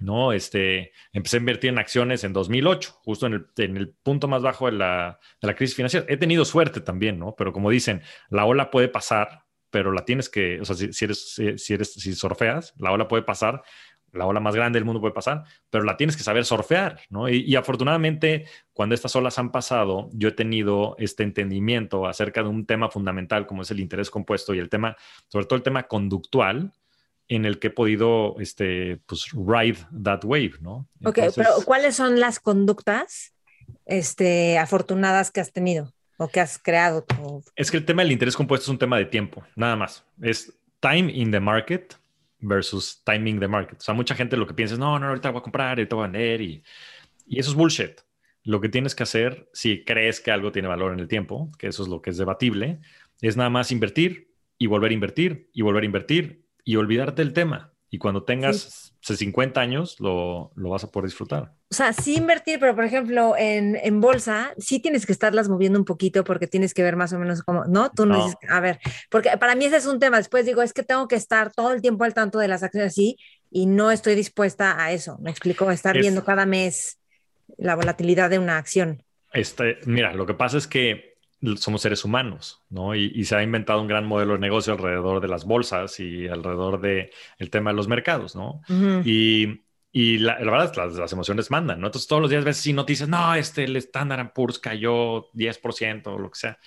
¿No? 0.00 0.32
Este, 0.32 0.92
empecé 1.12 1.36
a 1.36 1.40
invertir 1.40 1.70
en 1.70 1.78
acciones 1.78 2.24
en 2.24 2.32
2008, 2.32 3.00
justo 3.02 3.26
en 3.26 3.34
el, 3.34 3.46
en 3.58 3.76
el 3.76 3.90
punto 3.90 4.28
más 4.28 4.42
bajo 4.42 4.66
de 4.66 4.72
la, 4.72 5.18
de 5.40 5.48
la, 5.48 5.54
crisis 5.54 5.76
financiera. 5.76 6.06
He 6.08 6.16
tenido 6.16 6.44
suerte 6.44 6.80
también, 6.80 7.18
¿no? 7.18 7.34
Pero 7.36 7.52
como 7.52 7.70
dicen, 7.70 8.02
la 8.28 8.44
ola 8.44 8.70
puede 8.70 8.88
pasar, 8.88 9.44
pero 9.70 9.92
la 9.92 10.04
tienes 10.04 10.28
que, 10.28 10.60
o 10.60 10.64
sea, 10.64 10.76
si, 10.76 10.92
si 10.92 11.04
eres, 11.04 11.34
si, 11.56 11.74
eres, 11.74 11.92
si 11.94 12.14
surfeas, 12.14 12.74
la 12.78 12.92
ola 12.92 13.06
puede 13.08 13.22
pasar, 13.22 13.62
la 14.12 14.26
ola 14.26 14.40
más 14.40 14.54
grande 14.54 14.78
del 14.78 14.84
mundo 14.84 15.00
puede 15.00 15.14
pasar, 15.14 15.44
pero 15.68 15.84
la 15.84 15.96
tienes 15.96 16.16
que 16.16 16.22
saber 16.22 16.44
surfear, 16.44 17.00
¿no? 17.10 17.28
Y, 17.28 17.54
afortunadamente, 17.56 18.46
cuando 18.72 18.94
estas 18.94 19.14
olas 19.16 19.38
han 19.38 19.52
pasado, 19.52 20.08
yo 20.12 20.28
he 20.28 20.32
tenido 20.32 20.96
este 20.98 21.22
entendimiento 21.22 22.06
acerca 22.06 22.42
de 22.42 22.48
un 22.48 22.66
tema 22.66 22.90
fundamental 22.90 23.46
como 23.46 23.62
es 23.62 23.70
el 23.70 23.80
interés 23.80 24.10
compuesto 24.10 24.54
y 24.54 24.58
el 24.58 24.68
tema, 24.68 24.96
sobre 25.28 25.46
todo 25.46 25.56
el 25.56 25.62
tema 25.62 25.84
conductual, 25.84 26.72
en 27.30 27.44
el 27.44 27.60
que 27.60 27.68
he 27.68 27.70
podido, 27.70 28.34
este, 28.40 28.98
pues, 29.06 29.30
ride 29.30 29.78
that 30.02 30.24
wave, 30.24 30.54
¿no? 30.60 30.88
ok, 31.04 31.18
pero 31.36 31.50
¿cuáles 31.64 31.94
son 31.94 32.18
las 32.18 32.40
conductas, 32.40 33.34
este, 33.86 34.58
afortunadas 34.58 35.30
que 35.30 35.40
has 35.40 35.52
tenido 35.52 35.94
o 36.18 36.26
que 36.26 36.40
has 36.40 36.58
creado? 36.58 37.06
Es 37.54 37.70
que 37.70 37.76
el 37.76 37.84
tema 37.84 38.02
del 38.02 38.10
interés 38.10 38.36
compuesto 38.36 38.64
es 38.64 38.68
un 38.68 38.78
tema 38.78 38.98
de 38.98 39.04
tiempo, 39.04 39.44
nada 39.54 39.76
más. 39.76 40.04
Es 40.20 40.52
time 40.80 41.12
in 41.12 41.30
the 41.30 41.38
market 41.38 41.94
versus 42.40 43.00
timing 43.04 43.38
the 43.38 43.46
market. 43.46 43.78
O 43.78 43.82
sea, 43.82 43.94
mucha 43.94 44.16
gente 44.16 44.36
lo 44.36 44.48
que 44.48 44.54
piensa 44.54 44.74
es, 44.74 44.80
no, 44.80 44.98
no, 44.98 45.06
ahorita 45.06 45.30
voy 45.30 45.38
a 45.38 45.42
comprar, 45.42 45.68
ahorita 45.78 45.94
voy 45.94 46.06
a 46.06 46.08
vender 46.08 46.40
y, 46.40 46.64
y 47.26 47.38
eso 47.38 47.50
es 47.50 47.56
bullshit. 47.56 48.00
Lo 48.42 48.60
que 48.60 48.68
tienes 48.68 48.96
que 48.96 49.04
hacer, 49.04 49.48
si 49.52 49.84
crees 49.84 50.20
que 50.20 50.32
algo 50.32 50.50
tiene 50.50 50.66
valor 50.66 50.92
en 50.92 50.98
el 50.98 51.06
tiempo, 51.06 51.52
que 51.58 51.68
eso 51.68 51.84
es 51.84 51.88
lo 51.88 52.02
que 52.02 52.10
es 52.10 52.16
debatible, 52.16 52.80
es 53.20 53.36
nada 53.36 53.50
más 53.50 53.70
invertir 53.70 54.32
y 54.58 54.66
volver 54.66 54.90
a 54.90 54.94
invertir 54.94 55.48
y 55.52 55.62
volver 55.62 55.84
a 55.84 55.86
invertir 55.86 56.49
y 56.64 56.76
olvidarte 56.76 57.22
del 57.22 57.32
tema. 57.32 57.72
Y 57.92 57.98
cuando 57.98 58.22
tengas 58.22 58.94
50 59.00 59.60
años, 59.60 59.98
lo, 59.98 60.52
lo, 60.54 60.70
vas 60.70 60.84
a 60.84 60.90
poder 60.90 61.08
disfrutar. 61.08 61.52
O 61.70 61.74
sea, 61.74 61.92
sí 61.92 62.16
invertir, 62.16 62.60
pero 62.60 62.74
por 62.76 62.84
ejemplo, 62.84 63.34
en, 63.36 63.76
en, 63.76 64.00
bolsa, 64.00 64.54
sí 64.58 64.78
tienes 64.78 65.06
que 65.06 65.12
estarlas 65.12 65.48
moviendo 65.48 65.78
un 65.78 65.84
poquito 65.84 66.22
porque 66.22 66.46
tienes 66.46 66.72
que 66.72 66.84
ver 66.84 66.94
más 66.94 67.12
o 67.12 67.18
menos 67.18 67.42
cómo, 67.42 67.64
¿no? 67.64 67.90
Tú 67.90 68.06
no, 68.06 68.24
dices, 68.24 68.38
a 68.48 68.60
ver, 68.60 68.78
porque 69.10 69.30
para 69.38 69.56
mí 69.56 69.64
ese 69.64 69.78
es 69.78 69.86
un 69.86 69.98
tema. 69.98 70.18
Después 70.18 70.46
digo, 70.46 70.62
es 70.62 70.72
que 70.72 70.84
tengo 70.84 71.08
que 71.08 71.16
estar 71.16 71.52
todo 71.52 71.72
el 71.72 71.82
tiempo 71.82 72.04
al 72.04 72.14
tanto 72.14 72.38
de 72.38 72.46
las 72.46 72.62
acciones 72.62 72.92
así 72.92 73.16
y 73.50 73.66
no 73.66 73.90
estoy 73.90 74.14
dispuesta 74.14 74.80
a 74.80 74.92
eso. 74.92 75.18
Me 75.20 75.30
explico, 75.30 75.68
estar 75.70 75.98
viendo 75.98 76.24
cada 76.24 76.46
mes 76.46 77.00
la 77.58 77.74
volatilidad 77.74 78.30
de 78.30 78.38
una 78.38 78.58
acción. 78.58 79.02
Este, 79.32 79.78
mira, 79.86 80.14
lo 80.14 80.26
que 80.26 80.34
pasa 80.34 80.58
es 80.58 80.66
que 80.66 81.09
somos 81.56 81.82
seres 81.82 82.04
humanos, 82.04 82.62
¿no? 82.68 82.94
Y, 82.94 83.24
se 83.24 83.36
ha 83.36 83.42
inventado 83.42 83.80
un 83.80 83.88
gran 83.88 84.06
modelo 84.06 84.34
de 84.34 84.40
negocio 84.40 84.72
alrededor 84.74 85.20
de 85.20 85.28
las 85.28 85.44
bolsas 85.44 85.98
y 86.00 86.28
alrededor 86.28 86.80
del 86.80 87.10
el 87.38 87.50
tema 87.50 87.70
de 87.70 87.76
los 87.76 87.88
mercados, 87.88 88.36
¿no? 88.36 88.60
Y, 89.04 89.62
y 89.92 90.18
la, 90.18 90.38
verdad 90.38 90.66
es 90.66 90.70
que 90.72 90.80
las, 90.80 90.94
las, 90.94 91.12
emociones 91.12 91.50
mandan, 91.50 91.80
¿no? 91.80 91.86
Entonces 91.86 92.08
todos 92.08 92.22
los 92.22 92.30
días 92.30 92.44
ves 92.44 92.58
así 92.58 92.72
noticias, 92.72 93.08
no, 93.08 93.34
este, 93.34 93.64
el 93.64 93.76
Standard 93.76 94.32
Poor's 94.32 94.58
cayó 94.58 95.30
10% 95.32 96.06
o 96.06 96.18
lo 96.18 96.30
que 96.30 96.38
sea. 96.38 96.58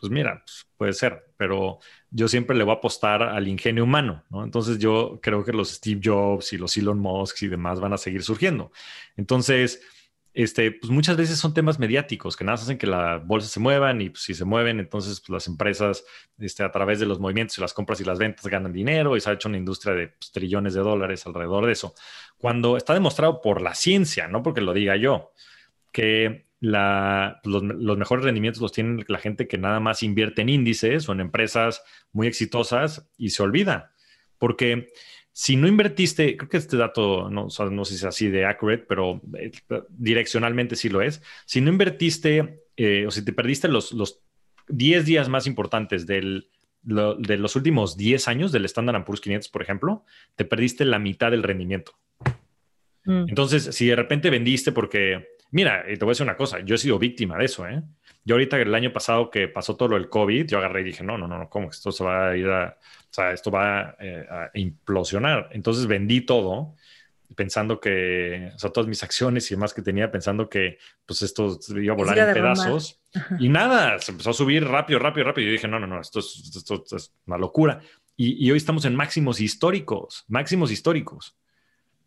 Pues 0.00 0.10
mira, 0.10 0.42
pues 0.44 0.66
puede 0.76 0.92
ser, 0.94 1.32
pero 1.36 1.78
yo 2.10 2.26
siempre 2.26 2.56
le 2.56 2.64
voy 2.64 2.74
a 2.74 2.78
apostar 2.78 3.22
al 3.22 3.46
ingenio 3.46 3.84
humano, 3.84 4.24
¿no? 4.30 4.42
Entonces 4.42 4.78
yo 4.78 5.20
creo 5.22 5.44
que 5.44 5.52
los 5.52 5.70
Steve 5.72 6.00
Jobs 6.02 6.54
y 6.54 6.58
los 6.58 6.76
Elon 6.76 6.98
Musk 6.98 7.42
y 7.42 7.48
demás 7.48 7.80
van 7.80 7.92
a 7.92 7.98
seguir 7.98 8.22
surgiendo. 8.22 8.72
Entonces, 9.16 9.82
este, 10.32 10.70
pues 10.70 10.90
muchas 10.90 11.16
veces 11.16 11.38
son 11.38 11.54
temas 11.54 11.78
mediáticos 11.78 12.36
que 12.36 12.44
nada 12.44 12.54
más 12.54 12.62
hacen 12.62 12.78
que 12.78 12.86
la 12.86 13.16
bolsa 13.18 13.48
se 13.48 13.58
muevan 13.58 14.00
y 14.00 14.10
pues, 14.10 14.22
si 14.22 14.34
se 14.34 14.44
mueven, 14.44 14.78
entonces 14.78 15.20
pues, 15.20 15.30
las 15.30 15.46
empresas 15.48 16.04
este, 16.38 16.62
a 16.62 16.70
través 16.70 17.00
de 17.00 17.06
los 17.06 17.18
movimientos 17.18 17.58
y 17.58 17.60
las 17.60 17.74
compras 17.74 18.00
y 18.00 18.04
las 18.04 18.18
ventas 18.18 18.46
ganan 18.46 18.72
dinero 18.72 19.16
y 19.16 19.20
se 19.20 19.30
ha 19.30 19.32
hecho 19.32 19.48
una 19.48 19.58
industria 19.58 19.94
de 19.94 20.08
pues, 20.08 20.30
trillones 20.30 20.74
de 20.74 20.80
dólares 20.80 21.26
alrededor 21.26 21.66
de 21.66 21.72
eso. 21.72 21.94
Cuando 22.38 22.76
está 22.76 22.94
demostrado 22.94 23.40
por 23.40 23.60
la 23.60 23.74
ciencia, 23.74 24.28
no 24.28 24.42
porque 24.42 24.60
lo 24.60 24.72
diga 24.72 24.96
yo, 24.96 25.32
que 25.90 26.46
la, 26.60 27.40
los, 27.42 27.62
los, 27.62 27.98
mejores 27.98 28.24
rendimientos 28.24 28.62
los 28.62 28.72
tienen 28.72 29.04
la 29.08 29.18
gente 29.18 29.48
que 29.48 29.58
nada 29.58 29.80
más 29.80 30.02
invierte 30.02 30.42
en 30.42 30.50
índices 30.50 31.08
o 31.08 31.12
en 31.12 31.20
empresas 31.20 31.82
muy 32.12 32.28
exitosas 32.28 33.10
y 33.16 33.30
se 33.30 33.42
olvida. 33.42 33.92
Porque 34.38 34.92
si 35.32 35.56
no 35.56 35.68
invertiste, 35.68 36.36
creo 36.36 36.48
que 36.48 36.56
este 36.56 36.76
dato, 36.76 37.30
no, 37.30 37.48
no 37.48 37.84
sé 37.84 37.90
si 37.92 37.96
es 37.96 38.04
así 38.04 38.28
de 38.28 38.44
accurate, 38.44 38.84
pero 38.88 39.20
eh, 39.38 39.52
direccionalmente 39.88 40.76
sí 40.76 40.88
lo 40.88 41.02
es. 41.02 41.22
Si 41.46 41.60
no 41.60 41.70
invertiste 41.70 42.64
eh, 42.76 43.06
o 43.06 43.10
si 43.10 43.24
te 43.24 43.32
perdiste 43.32 43.68
los, 43.68 43.92
los 43.92 44.20
10 44.68 45.04
días 45.04 45.28
más 45.28 45.46
importantes 45.46 46.06
del, 46.06 46.48
de 46.82 47.36
los 47.36 47.56
últimos 47.56 47.96
10 47.96 48.28
años 48.28 48.52
del 48.52 48.64
Standard 48.64 49.04
Poor's 49.04 49.20
500, 49.20 49.48
por 49.50 49.62
ejemplo, 49.62 50.04
te 50.34 50.44
perdiste 50.44 50.84
la 50.84 50.98
mitad 50.98 51.30
del 51.30 51.42
rendimiento. 51.42 51.92
Mm. 53.04 53.28
Entonces, 53.28 53.64
si 53.74 53.86
de 53.86 53.96
repente 53.96 54.30
vendiste 54.30 54.72
porque, 54.72 55.28
mira, 55.50 55.84
te 55.84 55.96
voy 55.96 56.08
a 56.08 56.12
decir 56.12 56.24
una 56.24 56.36
cosa, 56.36 56.60
yo 56.60 56.74
he 56.74 56.78
sido 56.78 56.98
víctima 56.98 57.36
de 57.36 57.44
eso, 57.44 57.66
¿eh? 57.66 57.82
Yo 58.24 58.34
ahorita 58.34 58.58
el 58.58 58.74
año 58.74 58.92
pasado 58.92 59.30
que 59.30 59.48
pasó 59.48 59.76
todo 59.76 59.90
lo 59.90 59.96
del 59.96 60.08
COVID, 60.08 60.46
yo 60.46 60.58
agarré 60.58 60.82
y 60.82 60.84
dije, 60.84 61.02
no, 61.02 61.16
no, 61.16 61.26
no, 61.26 61.48
¿cómo 61.48 61.70
esto 61.70 61.90
se 61.90 62.04
va 62.04 62.30
a 62.30 62.36
ir 62.36 62.48
a, 62.48 62.76
o 62.78 63.12
sea, 63.12 63.32
esto 63.32 63.50
va 63.50 63.96
eh, 63.98 64.26
a, 64.30 64.50
implosionar? 64.54 65.48
Entonces 65.52 65.86
vendí 65.86 66.20
todo 66.20 66.74
pensando 67.34 67.80
que, 67.80 68.50
o 68.54 68.58
sea, 68.58 68.70
todas 68.70 68.88
mis 68.88 69.02
acciones 69.02 69.50
y 69.50 69.54
demás 69.54 69.72
que 69.72 69.82
tenía, 69.82 70.10
pensando 70.10 70.48
que 70.48 70.78
pues 71.06 71.22
esto 71.22 71.58
iba 71.80 71.94
a 71.94 71.96
volar 71.96 72.18
en 72.18 72.34
pedazos. 72.34 73.00
Y 73.38 73.48
nada, 73.48 73.98
se 74.00 74.12
empezó 74.12 74.30
a 74.30 74.34
subir 74.34 74.64
rápido, 74.64 74.98
rápido, 74.98 75.26
rápido. 75.26 75.44
Y 75.44 75.46
yo 75.46 75.52
dije, 75.52 75.68
no, 75.68 75.78
no, 75.78 75.86
no, 75.86 76.00
esto 76.00 76.18
es, 76.18 76.52
esto, 76.54 76.84
es 76.94 77.14
una 77.26 77.38
locura. 77.38 77.80
Y, 78.16 78.44
y, 78.46 78.50
hoy 78.50 78.58
estamos 78.58 78.84
en 78.84 78.94
máximos 78.94 79.40
históricos, 79.40 80.24
máximos 80.28 80.70
históricos, 80.70 81.36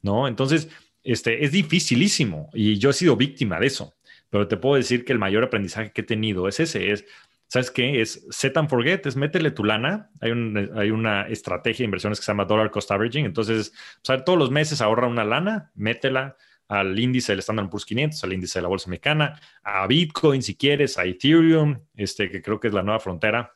¿no? 0.02 0.28
Entonces, 0.28 0.70
este, 1.04 1.44
es 1.44 1.52
dificilísimo 1.52 2.50
y 2.54 2.78
yo 2.78 2.90
he 2.90 2.94
sido 2.94 3.16
víctima 3.16 3.60
de 3.60 3.68
eso 3.68 3.94
pero 4.34 4.48
te 4.48 4.58
puedo 4.58 4.78
decir 4.78 5.06
que 5.06 5.14
el 5.14 5.20
mayor 5.20 5.44
aprendizaje 5.44 5.92
que 5.92 6.02
he 6.02 6.04
tenido 6.04 6.48
es 6.48 6.60
ese, 6.60 6.92
es, 6.92 7.06
¿sabes 7.46 7.70
qué? 7.70 8.02
Es 8.02 8.26
set 8.32 8.58
and 8.58 8.68
forget, 8.68 9.06
es 9.06 9.16
métele 9.16 9.52
tu 9.52 9.64
lana. 9.64 10.10
Hay, 10.22 10.32
hay 10.76 10.90
una 10.90 11.28
estrategia 11.28 11.84
de 11.84 11.86
inversiones 11.86 12.20
que 12.20 12.26
se 12.26 12.32
llama 12.32 12.46
dollar 12.46 12.72
cost 12.72 12.90
averaging. 12.90 13.28
Entonces, 13.28 13.74
todos 14.02 14.40
los 14.40 14.50
meses 14.50 14.82
ahorra 14.82 15.06
una 15.06 15.24
lana, 15.24 15.72
métela 15.76 16.36
al 16.68 16.98
índice 16.98 17.32
del 17.34 17.42
Standard 17.42 17.70
Poor's 17.70 17.86
500, 17.86 18.24
al 18.24 18.34
índice 18.34 18.58
de 18.58 18.64
la 18.64 18.70
bolsa 18.70 18.90
mexicana, 18.90 19.40
a 19.62 19.86
Bitcoin 19.86 20.42
si 20.42 20.56
quieres, 20.56 20.98
a 20.98 21.06
Ethereum, 21.06 21.82
este, 21.94 22.32
que 22.32 22.42
creo 22.42 22.60
que 22.60 22.70
es 22.70 22.74
la 22.74 22.82
nueva 22.82 23.00
frontera. 23.00 23.54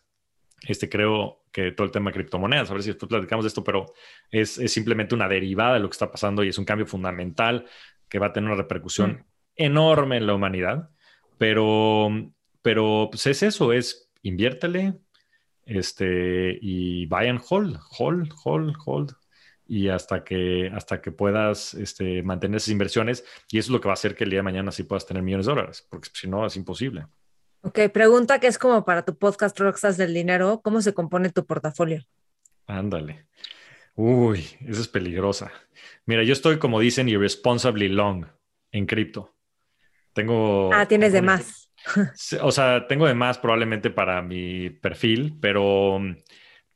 Este 0.62 0.90
creo 0.90 1.44
que 1.52 1.72
todo 1.72 1.86
el 1.86 1.92
tema 1.92 2.10
de 2.10 2.16
criptomonedas, 2.16 2.70
a 2.70 2.74
ver 2.74 2.84
si 2.84 2.90
después 2.90 3.10
platicamos 3.10 3.46
de 3.46 3.50
esto, 3.50 3.64
pero 3.64 3.94
es, 4.32 4.58
es 4.58 4.72
simplemente 4.72 5.16
una 5.16 5.28
derivada 5.28 5.76
de 5.76 5.80
lo 5.80 5.90
que 5.90 5.94
está 5.94 6.12
pasando 6.12 6.44
y 6.44 6.50
es 6.50 6.58
un 6.58 6.66
cambio 6.66 6.86
fundamental 6.86 7.66
que 8.10 8.20
va 8.20 8.28
a 8.28 8.34
tener 8.34 8.50
una 8.50 8.58
repercusión 8.58 9.12
mm 9.12 9.24
enorme 9.58 10.18
en 10.18 10.28
la 10.28 10.36
humanidad, 10.36 10.90
pero, 11.38 12.10
pero 12.62 13.10
pues 13.12 13.26
es 13.28 13.44
eso, 13.44 13.74
es 13.74 14.10
inviértele 14.22 15.00
este, 15.66 16.58
y 16.62 17.06
buy 17.08 17.28
and 17.28 17.42
hold, 17.50 17.78
hold, 17.98 18.32
hold, 18.44 18.76
hold, 18.86 19.12
y 19.66 19.90
hasta 19.90 20.24
que, 20.24 20.72
hasta 20.74 21.02
que 21.02 21.12
puedas 21.12 21.74
este, 21.74 22.24
mantener 22.24 22.58
esas 22.58 22.70
inversiones, 22.70 23.26
y 23.52 23.58
eso 23.58 23.68
es 23.68 23.72
lo 23.72 23.82
que 23.82 23.88
va 23.88 23.94
a 23.94 23.96
hacer 23.96 24.16
que 24.16 24.24
el 24.24 24.30
día 24.30 24.40
de 24.40 24.44
mañana 24.44 24.72
sí 24.72 24.84
puedas 24.84 25.06
tener 25.06 25.24
millones 25.24 25.48
de 25.48 25.54
dólares, 25.54 25.86
porque 25.90 26.10
si 26.14 26.30
no 26.30 26.46
es 26.46 26.56
imposible. 26.56 27.08
Ok, 27.68 27.80
pregunta 27.92 28.40
que 28.40 28.48
es 28.48 28.58
como 28.58 28.86
para 28.86 29.04
tu 29.04 29.18
podcast 29.18 29.60
Rockstas 29.60 29.98
del 29.98 30.14
Dinero, 30.14 30.62
¿cómo 30.64 30.82
se 30.82 30.94
compone 30.94 31.32
tu 31.32 31.46
portafolio? 31.46 32.02
Ándale. 32.66 33.26
Uy, 33.94 34.48
esa 34.66 34.80
es 34.80 34.88
peligrosa. 34.88 35.52
Mira, 36.06 36.24
yo 36.24 36.32
estoy, 36.32 36.60
como 36.60 36.80
dicen, 36.80 37.10
irresponsably 37.10 37.90
long 37.90 38.26
en 38.72 38.86
cripto. 38.86 39.36
Tengo. 40.14 40.74
Ah, 40.74 40.88
tienes 40.88 41.12
de 41.12 41.22
más. 41.22 41.70
O 42.42 42.54
sea, 42.54 42.88
tengo 42.88 43.06
de 43.06 43.16
más 43.16 43.38
probablemente 43.38 43.90
para 43.90 44.22
mi 44.22 44.70
perfil, 44.70 45.38
pero 45.42 46.00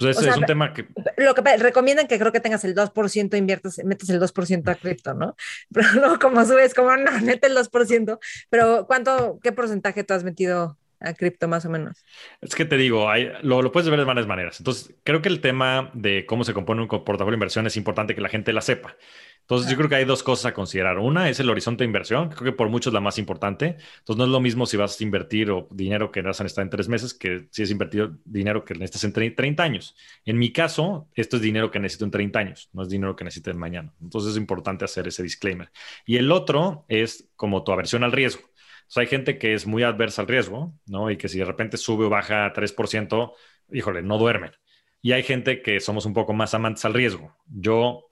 pues 0.01 0.19
es 0.19 0.37
un 0.37 0.45
tema 0.45 0.73
que... 0.73 0.87
Lo 1.17 1.35
que 1.35 1.57
recomiendan 1.57 2.07
que 2.07 2.17
creo 2.17 2.31
que 2.31 2.39
tengas 2.39 2.63
el 2.63 2.73
2%, 2.73 3.37
inviertas, 3.37 3.79
metes 3.83 4.09
el 4.09 4.19
2% 4.19 4.67
a 4.67 4.75
cripto, 4.75 5.13
¿no? 5.13 5.35
Pero 5.73 5.87
luego 5.93 6.19
como 6.19 6.43
subes, 6.43 6.73
como 6.73 6.95
no, 6.97 7.11
mete 7.21 7.47
el 7.47 7.55
2%, 7.55 8.19
pero 8.49 8.87
¿cuánto, 8.87 9.39
qué 9.43 9.51
porcentaje 9.51 10.03
tú 10.03 10.13
has 10.13 10.23
metido 10.23 10.77
a 11.01 11.13
cripto 11.13 11.47
más 11.47 11.65
o 11.65 11.69
menos? 11.69 12.05
Es 12.39 12.55
que 12.55 12.65
te 12.65 12.77
digo, 12.77 13.09
hay, 13.09 13.31
lo, 13.41 13.61
lo, 13.61 13.71
puedes 13.71 13.89
ver 13.89 13.99
de 13.99 14.05
varias 14.05 14.27
maneras. 14.27 14.59
Entonces, 14.59 14.93
creo 15.03 15.21
que 15.21 15.29
el 15.29 15.41
tema 15.41 15.91
de 15.93 16.25
cómo 16.25 16.43
se 16.43 16.53
compone 16.53 16.81
un 16.81 16.87
portafolio 16.87 17.31
de 17.31 17.35
inversión 17.35 17.67
es 17.67 17.75
importante 17.77 18.15
que 18.15 18.21
la 18.21 18.29
gente 18.29 18.53
la 18.53 18.61
sepa. 18.61 18.95
Entonces, 19.41 19.69
yo 19.69 19.75
creo 19.75 19.89
que 19.89 19.95
hay 19.95 20.05
dos 20.05 20.23
cosas 20.23 20.45
a 20.45 20.53
considerar. 20.53 20.97
Una 20.97 21.29
es 21.29 21.39
el 21.41 21.49
horizonte 21.49 21.83
de 21.83 21.87
inversión, 21.87 22.29
creo 22.29 22.51
que 22.53 22.57
por 22.57 22.69
mucho 22.69 22.89
es 22.89 22.93
la 22.93 23.01
más 23.01 23.17
importante. 23.17 23.77
Entonces, 23.99 24.17
no 24.17 24.23
es 24.23 24.29
lo 24.29 24.39
mismo 24.39 24.65
si 24.65 24.77
vas 24.77 24.99
a 24.99 25.03
invertir 25.03 25.51
o 25.51 25.67
dinero 25.71 26.11
que 26.11 26.21
vas 26.21 26.39
a 26.39 26.43
necesitar 26.43 26.63
en 26.63 26.69
tres 26.69 26.87
meses 26.87 27.13
que 27.13 27.47
si 27.51 27.63
es 27.63 27.71
invertido 27.71 28.15
dinero 28.23 28.63
que 28.63 28.75
necesitas 28.75 29.03
en 29.03 29.35
30 29.35 29.61
años. 29.61 29.95
En 30.23 30.37
mi 30.37 30.53
caso, 30.53 31.09
esto 31.15 31.35
es 31.35 31.41
dinero 31.41 31.69
que 31.69 31.79
necesito 31.79 32.05
en 32.05 32.11
30 32.11 32.39
años, 32.39 32.69
no 32.71 32.83
es 32.83 32.89
dinero 32.89 33.15
que 33.15 33.25
necesite 33.25 33.53
mañana. 33.53 33.91
Entonces, 34.01 34.31
es 34.31 34.37
importante 34.37 34.85
hacer 34.85 35.07
ese 35.07 35.21
disclaimer. 35.21 35.69
Y 36.05 36.15
el 36.15 36.31
otro 36.31 36.85
es 36.87 37.27
como 37.35 37.63
tu 37.63 37.73
aversión 37.73 38.05
al 38.05 38.13
riesgo. 38.13 38.50
Sea, 38.91 39.01
hay 39.01 39.07
gente 39.07 39.37
que 39.37 39.53
es 39.53 39.65
muy 39.65 39.83
adversa 39.83 40.21
al 40.21 40.27
riesgo, 40.27 40.73
¿no? 40.85 41.09
Y 41.09 41.15
que 41.15 41.29
si 41.29 41.39
de 41.39 41.45
repente 41.45 41.77
sube 41.77 42.03
o 42.03 42.09
baja 42.09 42.51
3%, 42.51 43.33
híjole, 43.71 44.01
no 44.01 44.17
duermen. 44.17 44.51
Y 45.01 45.13
hay 45.13 45.23
gente 45.23 45.61
que 45.61 45.79
somos 45.79 46.05
un 46.05 46.13
poco 46.13 46.33
más 46.33 46.53
amantes 46.55 46.83
al 46.83 46.93
riesgo. 46.93 47.33
Yo 47.47 48.07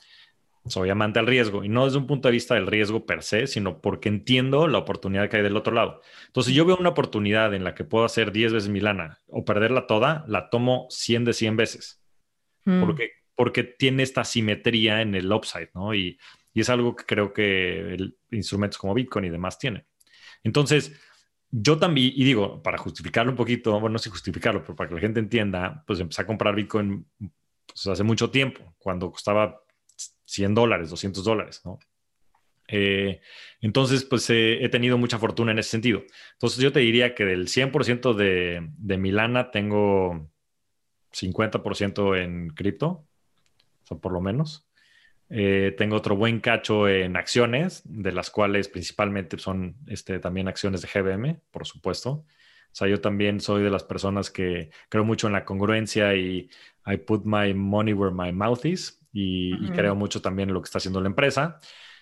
soy 0.65 0.89
amante 0.89 1.19
al 1.19 1.27
riesgo 1.27 1.65
y 1.65 1.67
no 1.67 1.83
desde 1.83 1.97
un 1.97 2.07
punto 2.07 2.29
de 2.29 2.31
vista 2.31 2.55
del 2.55 2.65
riesgo 2.65 3.05
per 3.05 3.23
se, 3.23 3.47
sino 3.47 3.81
porque 3.81 4.07
entiendo 4.07 4.69
la 4.69 4.77
oportunidad 4.77 5.29
que 5.29 5.35
hay 5.35 5.43
del 5.43 5.57
otro 5.57 5.73
lado. 5.73 6.01
Entonces, 6.27 6.51
si 6.51 6.57
yo 6.57 6.63
veo 6.63 6.77
una 6.77 6.91
oportunidad 6.91 7.53
en 7.53 7.65
la 7.65 7.75
que 7.75 7.83
puedo 7.83 8.05
hacer 8.05 8.31
10 8.31 8.53
veces 8.53 8.69
mi 8.69 8.79
lana 8.79 9.19
o 9.27 9.43
perderla 9.43 9.85
toda, 9.85 10.23
la 10.29 10.49
tomo 10.49 10.87
100 10.91 11.25
de 11.25 11.33
100 11.33 11.57
veces. 11.57 12.01
Mm. 12.63 12.79
Porque, 12.79 13.11
porque 13.35 13.65
tiene 13.65 14.03
esta 14.03 14.23
simetría 14.23 15.01
en 15.01 15.13
el 15.13 15.29
upside, 15.29 15.71
¿no? 15.73 15.93
Y, 15.93 16.17
y 16.53 16.61
es 16.61 16.69
algo 16.69 16.95
que 16.95 17.03
creo 17.03 17.33
que 17.33 17.95
el, 17.95 18.17
instrumentos 18.31 18.77
como 18.77 18.93
Bitcoin 18.93 19.25
y 19.25 19.29
demás 19.29 19.59
tienen. 19.59 19.85
Entonces, 20.43 20.93
yo 21.51 21.77
también, 21.79 22.13
y 22.15 22.23
digo, 22.23 22.61
para 22.61 22.77
justificarlo 22.77 23.31
un 23.31 23.37
poquito, 23.37 23.71
bueno, 23.73 23.93
no 23.93 23.99
sé 23.99 24.09
justificarlo, 24.09 24.61
pero 24.61 24.75
para 24.75 24.89
que 24.89 24.95
la 24.95 25.01
gente 25.01 25.19
entienda, 25.19 25.83
pues 25.87 25.99
empecé 25.99 26.21
a 26.21 26.27
comprar 26.27 26.55
Bitcoin 26.55 27.05
pues, 27.65 27.87
hace 27.87 28.03
mucho 28.03 28.29
tiempo, 28.29 28.75
cuando 28.77 29.11
costaba 29.11 29.61
100 30.25 30.53
dólares, 30.53 30.89
200 30.89 31.23
dólares, 31.23 31.61
¿no? 31.65 31.79
Eh, 32.71 33.19
entonces, 33.61 34.03
pues 34.05 34.29
he 34.29 34.69
tenido 34.69 34.97
mucha 34.97 35.17
fortuna 35.17 35.51
en 35.51 35.59
ese 35.59 35.71
sentido. 35.71 36.03
Entonces, 36.33 36.59
yo 36.59 36.71
te 36.71 36.81
diría 36.81 37.15
que 37.15 37.25
del 37.25 37.47
100% 37.47 38.13
de, 38.13 38.69
de 38.77 39.49
tengo 39.51 40.29
50% 41.11 42.15
en 42.21 42.49
cripto, 42.49 42.87
o 42.87 43.07
sea, 43.85 43.97
por 43.97 44.11
lo 44.11 44.21
menos. 44.21 44.68
Eh, 45.29 45.75
tengo 45.77 45.95
otro 45.95 46.15
buen 46.15 46.39
cacho 46.39 46.87
en 46.87 47.15
acciones, 47.15 47.83
de 47.85 48.11
las 48.11 48.31
cuales 48.31 48.67
principalmente 48.67 49.37
son 49.37 49.75
este, 49.87 50.19
también 50.19 50.47
acciones 50.47 50.81
de 50.81 50.87
GBM, 50.87 51.39
por 51.51 51.67
supuesto. 51.67 52.25
O 52.71 52.75
sea, 52.75 52.87
yo 52.87 52.99
también 52.99 53.39
soy 53.39 53.63
de 53.63 53.69
las 53.69 53.83
personas 53.83 54.31
que 54.31 54.71
creo 54.89 55.03
mucho 55.03 55.27
en 55.27 55.33
la 55.33 55.45
congruencia 55.45 56.15
y 56.15 56.49
I 56.85 56.97
put 56.97 57.25
my 57.25 57.53
money 57.53 57.93
where 57.93 58.13
my 58.13 58.31
mouth 58.31 58.65
is 58.65 58.99
y, 59.11 59.55
creo 59.71 59.95
mucho 59.95 60.21
también 60.21 60.49
en 60.49 60.53
lo 60.53 60.61
que 60.61 60.65
está 60.65 60.77
haciendo 60.77 61.01
la 61.01 61.07
empresa. 61.07 61.59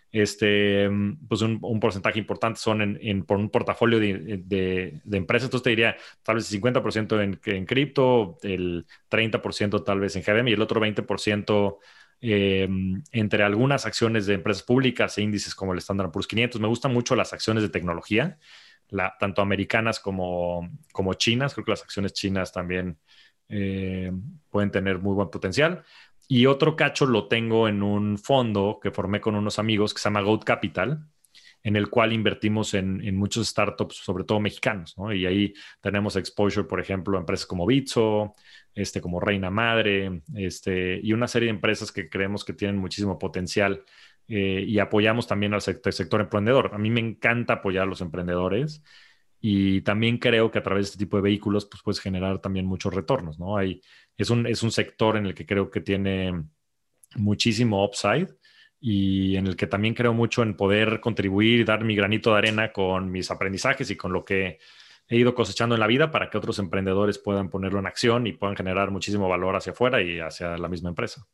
Este, 0.10 0.90
pues 1.28 1.42
un, 1.42 1.60
porcentaje 1.82 2.18
importante 2.20 2.60
son 2.60 2.82
en, 2.82 3.26
por 3.26 3.38
un 3.38 3.50
portafolio 3.50 4.00
de, 4.00 4.42
de, 4.46 5.18
empresas. 5.18 5.48
Entonces 5.48 5.64
te 5.64 5.70
diría 5.72 5.98
tal 6.24 6.36
vez 6.36 6.52
el 6.52 6.62
50% 6.62 7.22
en, 7.22 7.40
en 7.44 7.66
cripto, 7.66 8.38
el 8.42 8.86
30% 9.10 9.84
tal 9.84 10.00
vez 10.00 10.16
en 10.16 10.24
GBM 10.24 10.50
y 10.50 10.54
el 10.54 10.62
otro 10.62 10.80
20% 10.82 11.78
eh, 12.22 12.68
entre 13.12 13.44
algunas 13.44 13.86
acciones 13.86 14.26
de 14.26 14.36
empresas 14.36 14.64
públicas 14.64 15.18
e 15.18 15.22
índices 15.22 15.54
como 15.54 15.74
el 15.74 15.80
Standard 15.80 16.12
Poor's 16.12 16.28
500. 16.28 16.60
Me 16.60 16.68
gustan 16.68 16.94
mucho 16.94 17.16
las 17.16 17.34
acciones 17.34 17.64
de 17.64 17.70
tecnología, 17.70 18.38
tanto 19.20 19.42
americanas 19.42 20.00
como, 20.00 20.70
como 20.92 21.14
chinas. 21.14 21.54
Creo 21.54 21.66
que 21.66 21.72
las 21.72 21.84
acciones 21.84 22.14
chinas 22.14 22.52
también 22.52 22.98
eh, 23.50 24.12
pueden 24.50 24.72
tener 24.72 25.00
muy 25.00 25.14
buen 25.14 25.30
potencial. 25.30 25.84
Y 26.28 26.46
otro 26.46 26.76
cacho 26.76 27.06
lo 27.06 27.28
tengo 27.28 27.68
en 27.68 27.84
un 27.84 28.18
fondo 28.18 28.80
que 28.82 28.92
formé 28.92 29.22
con 29.22 29.36
unos 29.36 29.60
amigos 29.60 29.94
que 29.94 30.02
se 30.02 30.06
llama 30.06 30.22
Goat 30.22 30.44
Capital, 30.44 31.08
en 31.68 31.76
el 31.76 31.90
cual 31.90 32.14
invertimos 32.14 32.74
en, 32.76 33.18
muchos 33.18 33.50
startups, 33.50 33.98
sobre 33.98 34.24
todo 34.24 34.40
mexicanos, 34.40 34.96
Y 35.14 35.26
ahí 35.26 35.54
tenemos 35.82 36.16
exposure, 36.16 36.66
por 36.66 36.80
ejemplo, 36.80 37.18
a 37.18 37.20
empresas 37.20 37.46
como 37.46 37.66
Bitso, 37.66 38.36
este, 38.74 39.02
como 39.02 39.20
Reina 39.20 39.50
Madre, 39.50 40.22
este, 40.34 40.98
y 41.04 41.12
una 41.12 41.28
serie 41.28 41.48
de 41.48 41.56
empresas 41.56 41.92
que 41.92 42.08
creemos 42.08 42.46
que 42.46 42.54
tienen 42.54 42.78
muchísimo 42.78 43.20
potencial 43.20 43.84
eh, 44.30 44.64
y 44.66 44.80
apoyamos 44.80 45.28
también 45.28 45.54
al 45.54 45.60
sector, 45.62 45.92
sector 45.92 46.22
emprendedor. 46.22 46.72
A 46.74 46.78
mí 46.78 46.90
me 46.90 47.02
encanta 47.02 47.56
apoyar 47.56 47.84
a 47.84 47.88
los 47.88 48.00
emprendedores 48.00 48.82
y 49.42 49.82
también 49.82 50.20
creo 50.20 50.50
que 50.50 50.60
a 50.60 50.64
través 50.64 50.86
de 50.86 50.92
este 50.92 51.00
tipo 51.00 51.18
de 51.18 51.24
vehículos 51.24 51.66
pues 51.66 51.84
puedes 51.84 52.00
generar 52.00 52.40
también 52.40 52.66
muchos 52.66 52.94
retornos, 52.94 53.40
¿no? 53.40 53.58
Hay, 53.58 53.82
es, 54.16 54.30
un, 54.30 54.48
es 54.48 54.64
un 54.64 54.72
sector 54.72 55.18
en 55.18 55.26
el 55.26 55.34
que 55.34 55.46
creo 55.46 55.70
que 55.70 55.82
tiene 55.82 56.46
muchísimo 57.16 57.84
upside 57.84 58.30
y 58.80 59.36
en 59.38 59.48
el 59.48 59.56
que 59.56 59.68
también 59.68 59.94
creo 59.94 60.14
mucho 60.14 60.44
en 60.44 60.56
poder 60.56 61.00
contribuir 61.00 61.66
dar 61.66 61.84
mi 61.84 61.96
granito 61.96 62.32
de 62.32 62.38
arena 62.38 62.72
con 62.72 63.12
mis 63.12 63.32
aprendizajes 63.32 63.90
y 63.90 63.98
con 63.98 64.14
lo 64.14 64.24
que 64.24 64.60
he 65.08 65.18
ido 65.18 65.34
cosechando 65.34 65.76
en 65.76 65.80
la 65.82 65.88
vida 65.88 66.12
para 66.12 66.30
que 66.30 66.38
otros 66.38 66.60
emprendedores 66.60 67.18
puedan 67.18 67.50
ponerlo 67.50 67.80
en 67.80 67.88
acción 67.88 68.28
y 68.28 68.34
puedan 68.34 68.56
generar 68.56 68.92
muchísimo 68.92 69.28
valor 69.30 69.56
hacia 69.56 69.72
afuera 69.72 70.02
y 70.02 70.20
hacia 70.20 70.58
la 70.58 70.68
misma 70.68 70.90
empresa. 70.90 71.26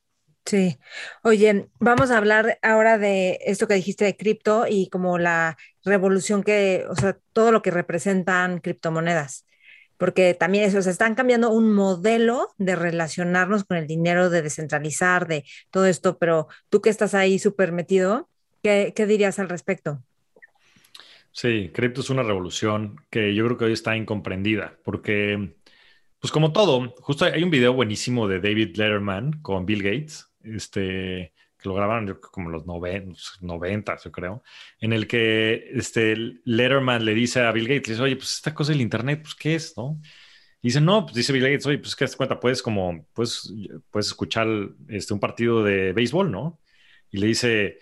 Sí. 0.46 0.78
Oye, 1.24 1.70
vamos 1.80 2.12
a 2.12 2.18
hablar 2.18 2.60
ahora 2.62 2.98
de 2.98 3.39
esto 3.46 3.68
que 3.68 3.76
dijiste 3.76 4.04
de 4.06 4.18
cripto 4.18 4.66
y 4.68 4.89
como 4.89 5.18
la 5.18 5.58
revolución 5.86 6.44
que, 6.44 6.86
o 6.89 6.96
sea, 6.96 7.18
todo 7.32 7.52
lo 7.52 7.62
que 7.62 7.72
representan 7.72 8.60
criptomonedas. 8.60 9.46
Porque 9.98 10.34
también 10.34 10.66
eso, 10.66 10.82
se 10.82 10.89
están 10.89 11.16
cambiando 11.16 11.52
un 11.52 11.74
modelo 11.74 12.50
de 12.58 12.76
relacionarnos 12.76 13.64
con 13.64 13.78
el 13.78 13.88
dinero, 13.88 14.30
de 14.30 14.41
descentralizar, 14.41 15.28
de 15.28 15.46
todo 15.72 15.86
esto, 15.86 16.18
pero 16.18 16.48
tú 16.70 16.82
que 16.82 16.89
estás 16.89 17.14
ahí 17.14 17.39
súper 17.39 17.72
metido, 17.72 18.30
¿qué, 18.62 18.94
¿qué 18.96 19.06
dirías 19.06 19.39
al 19.39 19.50
respecto? 19.50 20.04
Sí, 21.32 21.72
cripto 21.74 22.02
es 22.02 22.10
una 22.12 22.22
revolución 22.22 22.98
que 23.10 23.34
yo 23.34 23.44
creo 23.46 23.58
que 23.58 23.66
hoy 23.66 23.74
está 23.74 23.98
incomprendida, 23.98 24.78
porque, 24.84 25.56
pues 26.20 26.32
como 26.32 26.54
todo, 26.54 26.94
justo 27.00 27.26
hay 27.26 27.44
un 27.44 27.50
video 27.50 27.74
buenísimo 27.74 28.28
de 28.28 28.39
David 28.39 28.76
Letterman 28.76 29.41
con 29.41 29.66
Bill 29.66 29.82
Gates, 29.82 30.28
este, 30.44 31.34
que 31.64 31.70
lo 31.70 31.76
grabaron 31.76 32.20
como 32.20 32.49
los 32.49 32.66
90, 32.68 33.97
yo 34.03 34.11
creo, 34.11 34.43
en 34.80 34.93
el 34.93 35.07
que 35.07 35.70
este 35.74 36.16
Letterman 36.43 37.05
le 37.05 37.14
dice 37.14 37.39
a 37.41 37.51
Bill 37.51 37.68
Gates, 37.68 37.88
le 37.88 37.93
dice, 37.93 38.03
oye, 38.03 38.16
pues 38.18 38.34
esta 38.34 38.53
cosa 38.53 38.74
del 38.74 38.82
Internet, 38.82 39.22
pues 39.24 39.36
¿qué 39.36 39.55
es, 39.55 39.74
no? 39.78 39.99
Y 40.61 40.68
dice, 40.68 40.82
no, 40.82 41.05
pues 41.05 41.16
dice 41.16 41.34
Bill 41.34 41.43
Gates, 41.43 41.66
oye, 41.66 41.78
pues 41.80 41.95
que 41.95 42.05
te 42.05 42.16
cuenta, 42.18 42.39
puedes 42.39 42.61
como, 42.61 43.07
pues, 43.14 43.53
puedes 43.89 44.07
escuchar 44.07 44.47
este, 44.89 45.14
un 45.14 45.20
partido 45.20 45.64
de 45.64 45.93
béisbol, 45.93 46.32
¿no? 46.32 46.59
Y 47.09 47.18
le 47.20 47.28
dice, 47.28 47.80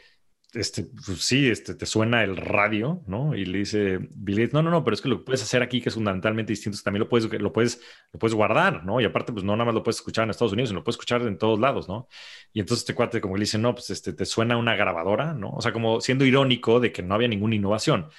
este, 0.54 0.84
pues 0.84 1.22
sí, 1.24 1.50
este, 1.50 1.76
te 1.76 1.86
suena 1.86 2.24
el 2.24 2.36
radio, 2.36 3.04
¿no? 3.08 3.36
Y 3.36 3.46
le 3.46 3.60
dice 3.60 4.00
Bill 4.12 4.50
no, 4.52 4.62
no, 4.62 4.70
no, 4.70 4.84
pero 4.84 4.94
es 4.96 5.02
que 5.02 5.10
lo 5.10 5.20
que 5.20 5.26
puedes 5.26 5.42
hacer 5.42 5.62
aquí, 5.62 5.82
que 5.82 5.90
es 5.90 5.96
fundamentalmente 5.96 6.52
distinto, 6.52 6.76
es 6.76 6.82
que 6.82 6.86
también 6.86 7.02
lo 7.02 7.10
puedes, 7.10 7.32
lo, 7.32 7.54
puedes, 7.54 7.82
lo 8.12 8.20
puedes 8.20 8.36
guardar, 8.36 8.84
¿no? 8.84 9.00
Y 9.00 9.06
aparte, 9.06 9.32
pues 9.32 9.46
no 9.46 9.54
nada 9.54 9.66
más 9.66 9.74
lo 9.76 9.84
puedes 9.84 9.98
escuchar 9.98 10.26
en 10.26 10.32
Estados 10.32 10.54
Unidos, 10.54 10.70
sino 10.70 10.80
lo 10.80 10.84
puedes 10.84 10.96
escuchar 10.96 11.22
en 11.22 11.38
todos 11.38 11.60
lados, 11.60 11.88
¿no? 11.88 12.08
Y 12.54 12.60
entonces 12.60 12.84
este 12.84 12.96
cuate 12.96 13.22
como 13.22 13.38
le 13.38 13.42
dice, 13.42 13.58
no, 13.58 13.74
pues 13.74 13.90
este, 13.92 14.14
te 14.14 14.26
suena 14.26 14.58
una 14.58 14.76
grabadora, 14.76 15.34
¿no? 15.34 15.52
O 15.52 15.62
sea, 15.62 15.72
como 15.72 16.02
siendo 16.02 16.26
irónico 16.26 16.80
de 16.80 16.92
que 16.92 17.04
no 17.04 17.16
había 17.16 17.28
ninguna 17.28 17.56
innovación. 17.56 18.10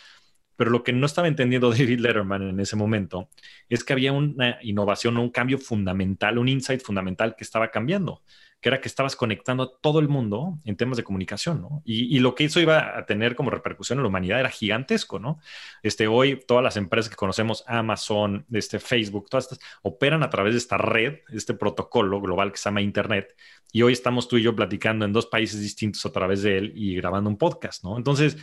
Pero 0.56 0.70
lo 0.70 0.82
que 0.84 0.92
no 0.92 1.06
estaba 1.06 1.28
entendiendo 1.28 1.70
David 1.72 2.00
Letterman 2.00 2.42
en 2.42 2.60
ese 2.60 2.76
momento 2.76 3.28
es 3.68 3.84
que 3.84 3.92
había 3.92 4.12
una 4.12 4.58
innovación, 4.62 5.16
un 5.18 5.30
cambio 5.30 5.58
fundamental, 5.58 6.38
un 6.38 6.48
insight 6.48 6.82
fundamental 6.82 7.34
que 7.36 7.44
estaba 7.44 7.70
cambiando 7.70 8.22
que 8.62 8.68
era 8.68 8.80
que 8.80 8.86
estabas 8.86 9.16
conectando 9.16 9.64
a 9.64 9.72
todo 9.80 9.98
el 9.98 10.08
mundo 10.08 10.56
en 10.64 10.76
temas 10.76 10.96
de 10.96 11.02
comunicación, 11.02 11.60
¿no? 11.60 11.82
Y, 11.84 12.20
lo 12.20 12.36
que 12.36 12.44
eso 12.44 12.60
iba 12.60 12.96
a 12.96 13.04
tener 13.06 13.34
como 13.34 13.50
repercusión 13.50 13.98
en 13.98 14.04
la 14.04 14.08
humanidad 14.08 14.38
era 14.38 14.50
gigantesco, 14.50 15.18
¿no? 15.18 15.40
Este, 15.82 16.06
hoy 16.06 16.40
todas 16.46 16.62
las 16.62 16.76
empresas 16.76 17.10
que 17.10 17.16
conocemos, 17.16 17.64
Amazon, 17.66 18.46
este, 18.52 18.78
Facebook, 18.78 19.28
todas 19.28 19.46
estas, 19.46 19.58
operan 19.82 20.22
a 20.22 20.30
través 20.30 20.54
de 20.54 20.58
esta 20.58 20.78
red, 20.78 21.18
este 21.32 21.54
protocolo 21.54 22.20
global 22.20 22.52
que 22.52 22.58
se 22.58 22.64
llama 22.64 22.80
Internet, 22.82 23.36
y 23.72 23.82
hoy 23.82 23.94
estamos 23.94 24.28
tú 24.28 24.36
y 24.36 24.42
yo 24.42 24.54
platicando 24.54 25.04
en 25.04 25.12
dos 25.12 25.26
países 25.26 25.60
distintos 25.60 26.06
a 26.06 26.12
través 26.12 26.42
de 26.42 26.58
él 26.58 26.72
y 26.76 26.94
grabando 26.94 27.28
un 27.28 27.38
podcast, 27.38 27.82
¿no? 27.82 27.96
Entonces, 27.96 28.36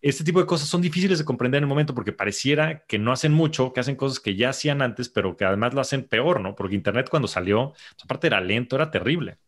este 0.00 0.24
tipo 0.24 0.40
de 0.40 0.46
cosas 0.46 0.68
son 0.68 0.80
difíciles 0.80 1.18
de 1.18 1.24
comprender 1.24 1.58
en 1.58 1.64
el 1.64 1.68
momento 1.68 1.94
porque 1.94 2.12
pareciera 2.12 2.84
que 2.86 2.98
no 2.98 3.12
hacen 3.12 3.32
mucho, 3.32 3.72
que 3.72 3.80
hacen 3.80 3.96
cosas 3.96 4.20
que 4.20 4.36
ya 4.36 4.50
hacían 4.50 4.82
antes, 4.82 5.08
pero 5.08 5.36
que 5.36 5.44
además 5.44 5.74
lo 5.74 5.80
hacen 5.80 6.04
peor, 6.04 6.40
¿no? 6.40 6.54
Porque 6.54 6.74
Internet 6.74 7.08
cuando 7.10 7.28
salió, 7.28 7.72
aparte 8.02 8.28
era 8.28 8.40
lento, 8.40 8.76
era 8.76 8.90
terrible. 8.90 9.38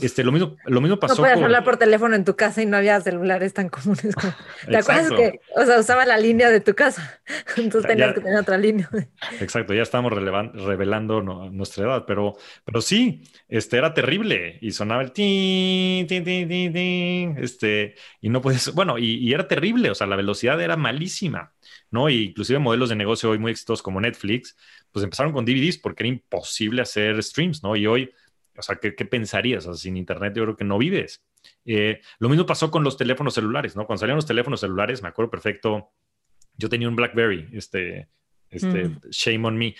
Este, 0.00 0.24
lo, 0.24 0.32
mismo, 0.32 0.56
lo 0.64 0.80
mismo 0.80 0.98
pasó. 0.98 1.16
No 1.16 1.22
puedes 1.22 1.42
hablar 1.42 1.64
por 1.64 1.76
teléfono 1.76 2.14
en 2.14 2.24
tu 2.24 2.34
casa 2.34 2.62
y 2.62 2.66
no 2.66 2.78
había 2.78 3.00
celulares 3.00 3.52
tan 3.52 3.68
comunes. 3.68 4.14
Como... 4.14 4.32
¿Te 4.66 4.76
acuerdas 4.76 5.10
que, 5.10 5.40
o 5.54 5.64
sea, 5.66 5.78
usaba 5.78 6.06
la 6.06 6.16
línea 6.16 6.50
de 6.50 6.60
tu 6.60 6.74
casa? 6.74 7.20
Entonces 7.56 7.88
tenías 7.88 8.14
que 8.14 8.20
tener 8.20 8.38
otra 8.38 8.56
línea. 8.56 8.88
Exacto, 9.40 9.74
ya 9.74 9.82
estamos 9.82 10.12
revelando 10.12 11.20
nuestra 11.20 11.84
edad, 11.84 12.04
pero, 12.06 12.34
pero 12.64 12.80
sí, 12.80 13.22
este, 13.48 13.76
era 13.76 13.92
terrible 13.92 14.58
y 14.62 14.70
sonaba 14.70 15.02
el 15.02 15.12
tin, 15.12 16.06
tin, 16.06 16.24
tin, 16.24 16.48
tin, 16.48 16.72
tin, 16.72 17.36
este, 17.38 17.94
y 18.20 18.30
no 18.30 18.40
puedes, 18.40 18.72
bueno, 18.74 18.96
y, 18.98 19.16
y 19.16 19.34
era 19.34 19.46
terrible, 19.46 19.90
o 19.90 19.94
sea, 19.94 20.06
la 20.06 20.16
velocidad 20.16 20.60
era 20.60 20.76
malísima. 20.76 21.52
¿no? 21.92 22.08
Y 22.08 22.24
inclusive 22.24 22.58
modelos 22.58 22.88
de 22.88 22.96
negocio 22.96 23.30
hoy 23.30 23.38
muy 23.38 23.52
exitosos 23.52 23.82
como 23.82 24.00
Netflix, 24.00 24.56
pues 24.90 25.04
empezaron 25.04 25.32
con 25.32 25.44
DVDs 25.44 25.78
porque 25.78 26.04
era 26.04 26.08
imposible 26.08 26.82
hacer 26.82 27.22
streams, 27.22 27.62
¿no? 27.62 27.76
Y 27.76 27.86
hoy, 27.86 28.10
o 28.56 28.62
sea, 28.62 28.76
¿qué, 28.76 28.92
pensarías? 29.04 29.66
O 29.66 29.74
sea, 29.74 29.82
sin 29.82 29.96
Internet 29.96 30.34
yo 30.36 30.42
creo 30.44 30.56
que 30.56 30.64
no 30.64 30.78
vives. 30.78 31.24
Eh, 31.64 32.00
lo 32.18 32.28
mismo 32.28 32.46
pasó 32.46 32.70
con 32.70 32.84
los 32.84 32.96
teléfonos 32.96 33.34
celulares, 33.34 33.76
¿no? 33.76 33.86
Cuando 33.86 34.00
salieron 34.00 34.16
los 34.16 34.26
teléfonos 34.26 34.60
celulares, 34.60 35.02
me 35.02 35.08
acuerdo 35.08 35.30
perfecto, 35.30 35.90
yo 36.56 36.68
tenía 36.68 36.88
un 36.88 36.96
BlackBerry, 36.96 37.48
este, 37.52 38.08
este, 38.50 38.90
shame 39.10 39.46
on 39.46 39.56
me. 39.56 39.74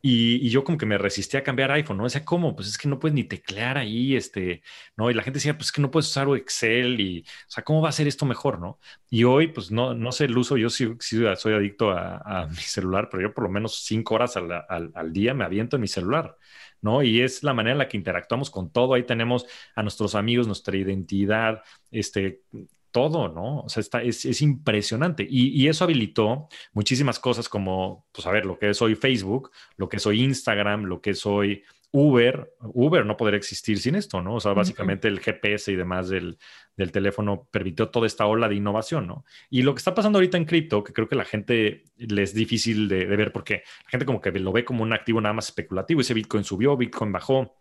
Y, 0.00 0.48
yo 0.50 0.62
como 0.62 0.78
que 0.78 0.86
me 0.86 0.96
resistí 0.96 1.36
a 1.36 1.42
cambiar 1.42 1.72
iPhone, 1.72 1.96
¿no? 1.96 2.04
Decía, 2.04 2.24
¿cómo? 2.24 2.54
Pues 2.54 2.68
es 2.68 2.78
que 2.78 2.88
no 2.88 3.00
puedes 3.00 3.14
ni 3.14 3.24
teclear 3.24 3.76
ahí, 3.78 4.14
este, 4.14 4.62
¿no? 4.96 5.10
Y 5.10 5.14
la 5.14 5.24
gente 5.24 5.38
decía, 5.38 5.54
pues 5.56 5.66
es 5.66 5.72
que 5.72 5.80
no 5.80 5.90
puedes 5.90 6.08
usar 6.08 6.28
Excel 6.36 7.00
y, 7.00 7.22
o 7.22 7.50
sea, 7.50 7.64
¿cómo 7.64 7.82
va 7.82 7.88
a 7.88 7.92
ser 7.92 8.06
esto 8.06 8.24
mejor, 8.24 8.60
no? 8.60 8.78
Y 9.10 9.24
hoy, 9.24 9.48
pues 9.48 9.72
no, 9.72 9.94
no 9.94 10.12
sé 10.12 10.26
el 10.26 10.38
uso, 10.38 10.56
yo 10.56 10.70
sí, 10.70 10.88
soy 11.00 11.52
adicto 11.52 11.90
a, 11.90 12.46
mi 12.48 12.56
celular, 12.56 13.08
pero 13.10 13.24
yo 13.24 13.34
por 13.34 13.44
lo 13.44 13.50
menos 13.50 13.80
cinco 13.84 14.14
horas 14.14 14.36
al, 14.36 14.52
al, 14.68 15.12
día 15.12 15.34
me 15.34 15.44
aviento 15.44 15.76
en 15.76 15.82
mi 15.82 15.88
celular, 15.88 16.36
¿no? 16.80 17.02
Y 17.02 17.20
es 17.20 17.42
la 17.42 17.54
manera 17.54 17.72
en 17.72 17.78
la 17.78 17.88
que 17.88 17.96
interactuamos 17.96 18.50
con 18.50 18.70
todo. 18.70 18.94
Ahí 18.94 19.04
tenemos 19.04 19.46
a 19.74 19.82
nuestros 19.82 20.14
amigos, 20.14 20.46
nuestra 20.46 20.76
identidad, 20.76 21.62
este, 21.90 22.42
todo, 22.90 23.28
¿no? 23.28 23.60
O 23.60 23.68
sea, 23.68 23.80
está, 23.80 24.02
es, 24.02 24.42
impresionante. 24.42 25.26
Y, 25.28 25.68
eso 25.68 25.84
habilitó 25.84 26.48
muchísimas 26.72 27.18
cosas 27.18 27.48
como, 27.48 28.06
pues 28.12 28.26
a 28.26 28.30
ver, 28.30 28.46
lo 28.46 28.58
que 28.58 28.70
es 28.70 28.82
hoy 28.82 28.94
Facebook, 28.94 29.50
lo 29.76 29.88
que 29.88 29.98
es 29.98 30.06
hoy 30.06 30.22
Instagram, 30.22 30.84
lo 30.84 31.00
que 31.00 31.10
es 31.10 31.26
hoy 31.26 31.62
Uber. 31.90 32.52
Uber 32.60 33.06
no 33.06 33.16
podría 33.16 33.38
existir 33.38 33.78
sin 33.78 33.94
esto, 33.94 34.22
¿no? 34.22 34.34
O 34.34 34.40
sea, 34.40 34.52
básicamente 34.52 35.08
el 35.08 35.20
GPS 35.20 35.72
y 35.72 35.76
demás 35.76 36.08
del, 36.08 36.38
teléfono 36.76 37.48
permitió 37.50 37.88
toda 37.88 38.06
esta 38.06 38.26
ola 38.26 38.48
de 38.48 38.54
innovación, 38.54 39.06
¿no? 39.06 39.24
Y 39.50 39.62
lo 39.62 39.74
que 39.74 39.78
está 39.78 39.94
pasando 39.94 40.18
ahorita 40.18 40.36
en 40.36 40.44
cripto, 40.44 40.84
que 40.84 40.92
creo 40.92 41.08
que 41.08 41.16
la 41.16 41.24
gente 41.24 41.84
le 41.96 42.22
es 42.22 42.34
difícil 42.34 42.88
de, 42.88 43.06
de 43.06 43.16
ver 43.16 43.32
porque 43.32 43.62
la 43.84 43.90
gente 43.90 44.06
como 44.06 44.20
que 44.20 44.30
lo 44.32 44.52
ve 44.52 44.64
como 44.64 44.82
un 44.82 44.92
activo 44.92 45.20
nada 45.20 45.32
más 45.32 45.48
especulativo. 45.48 46.00
Ese 46.00 46.14
Bitcoin 46.14 46.44
subió, 46.44 46.76
Bitcoin 46.76 47.12
bajó 47.12 47.58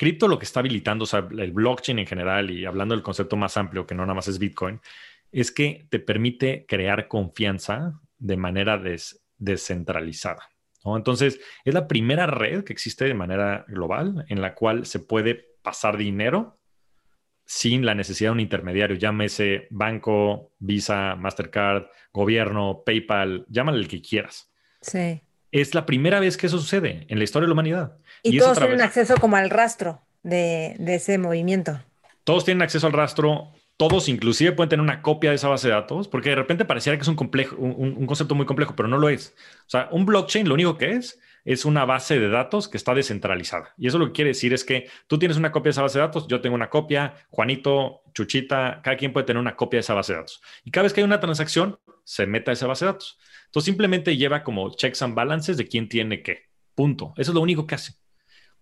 cripto 0.00 0.28
lo 0.28 0.38
que 0.38 0.46
está 0.46 0.60
habilitando, 0.60 1.02
o 1.02 1.06
sea, 1.06 1.28
el 1.30 1.52
blockchain 1.52 1.98
en 1.98 2.06
general 2.06 2.50
y 2.50 2.64
hablando 2.64 2.94
del 2.94 3.04
concepto 3.04 3.36
más 3.36 3.58
amplio 3.58 3.86
que 3.86 3.94
no 3.94 4.02
nada 4.04 4.14
más 4.14 4.28
es 4.28 4.38
Bitcoin, 4.38 4.80
es 5.30 5.52
que 5.52 5.86
te 5.90 5.98
permite 5.98 6.64
crear 6.66 7.06
confianza 7.06 8.00
de 8.18 8.38
manera 8.38 8.80
descentralizada. 9.36 10.49
Entonces, 10.84 11.40
es 11.64 11.74
la 11.74 11.88
primera 11.88 12.26
red 12.26 12.64
que 12.64 12.72
existe 12.72 13.04
de 13.04 13.14
manera 13.14 13.64
global 13.68 14.24
en 14.28 14.40
la 14.40 14.54
cual 14.54 14.86
se 14.86 14.98
puede 14.98 15.50
pasar 15.62 15.96
dinero 15.96 16.58
sin 17.50 17.84
la 17.84 17.96
necesidad 17.96 18.28
de 18.28 18.34
un 18.34 18.40
intermediario, 18.40 18.94
llámese 18.94 19.66
banco, 19.70 20.52
Visa, 20.60 21.16
Mastercard, 21.16 21.86
gobierno, 22.12 22.84
PayPal, 22.86 23.44
llámale 23.48 23.78
el 23.78 23.88
que 23.88 24.00
quieras. 24.00 24.52
Sí. 24.80 25.20
Es 25.50 25.74
la 25.74 25.84
primera 25.84 26.20
vez 26.20 26.36
que 26.36 26.46
eso 26.46 26.60
sucede 26.60 27.06
en 27.08 27.18
la 27.18 27.24
historia 27.24 27.46
de 27.46 27.48
la 27.48 27.54
humanidad. 27.54 27.96
Y, 28.22 28.38
todos 28.38 28.56
tienen 28.56 28.80
acceso 28.80 29.16
como 29.16 29.34
al 29.34 29.50
rastro 29.50 30.00
de, 30.22 30.76
ese 30.86 31.18
movimiento. 31.18 31.80
Todos 32.22 32.44
tienen 32.44 32.62
acceso 32.62 32.86
al 32.86 32.92
rastro, 32.92 33.52
todos 33.80 34.10
inclusive 34.10 34.52
pueden 34.52 34.68
tener 34.68 34.82
una 34.82 35.00
copia 35.00 35.30
de 35.30 35.36
esa 35.36 35.48
base 35.48 35.68
de 35.68 35.72
datos, 35.72 36.06
porque 36.06 36.28
de 36.28 36.34
repente 36.34 36.66
pareciera 36.66 36.98
que 36.98 37.02
es 37.02 37.08
un, 37.08 37.16
complejo, 37.16 37.56
un, 37.56 38.04
concepto 38.04 38.34
muy 38.34 38.44
complejo, 38.44 38.76
pero 38.76 38.90
no 38.90 38.98
lo 38.98 39.08
es. 39.08 39.34
O 39.60 39.70
sea, 39.70 39.88
un 39.90 40.04
blockchain 40.04 40.46
lo 40.46 40.52
único 40.52 40.76
que 40.76 40.90
es 40.92 41.18
es 41.46 41.64
una 41.64 41.86
base 41.86 42.20
de 42.20 42.28
datos 42.28 42.68
que 42.68 42.76
está 42.76 42.92
descentralizada. 42.94 43.72
Y 43.78 43.86
eso 43.86 43.98
lo 43.98 44.08
que 44.08 44.12
quiere 44.12 44.28
decir 44.32 44.52
es 44.52 44.64
que 44.64 44.90
tú 45.06 45.18
tienes 45.18 45.38
una 45.38 45.50
copia 45.50 45.68
de 45.68 45.70
esa 45.70 45.80
base 45.80 45.98
de 45.98 46.04
datos, 46.04 46.28
yo 46.28 46.42
tengo 46.42 46.54
una 46.56 46.68
copia, 46.68 47.14
Juanito, 47.30 48.02
Chuchita, 48.12 48.82
cada 48.84 48.98
quien 48.98 49.14
puede 49.14 49.24
tener 49.24 49.40
una 49.40 49.56
copia 49.56 49.78
de 49.78 49.80
esa 49.80 49.94
base 49.94 50.12
de 50.12 50.18
datos. 50.18 50.42
Y 50.62 50.70
cada 50.70 50.82
vez 50.82 50.92
que 50.92 51.00
hay 51.00 51.06
una 51.06 51.20
transacción, 51.20 51.78
se 52.04 52.26
meta 52.26 52.50
a 52.50 52.52
esa 52.52 52.66
base 52.66 52.84
de 52.84 52.92
datos. 52.92 53.18
Entonces 53.46 53.64
simplemente 53.64 54.14
lleva 54.14 54.42
como 54.42 54.76
checks 54.76 55.00
and 55.00 55.14
balances 55.14 55.56
de 55.56 55.66
quién 55.66 55.88
tiene 55.88 56.22
qué. 56.22 56.50
Punto. 56.74 57.14
Eso 57.16 57.30
es 57.30 57.34
lo 57.34 57.40
único 57.40 57.66
que 57.66 57.76
hace. 57.76 57.94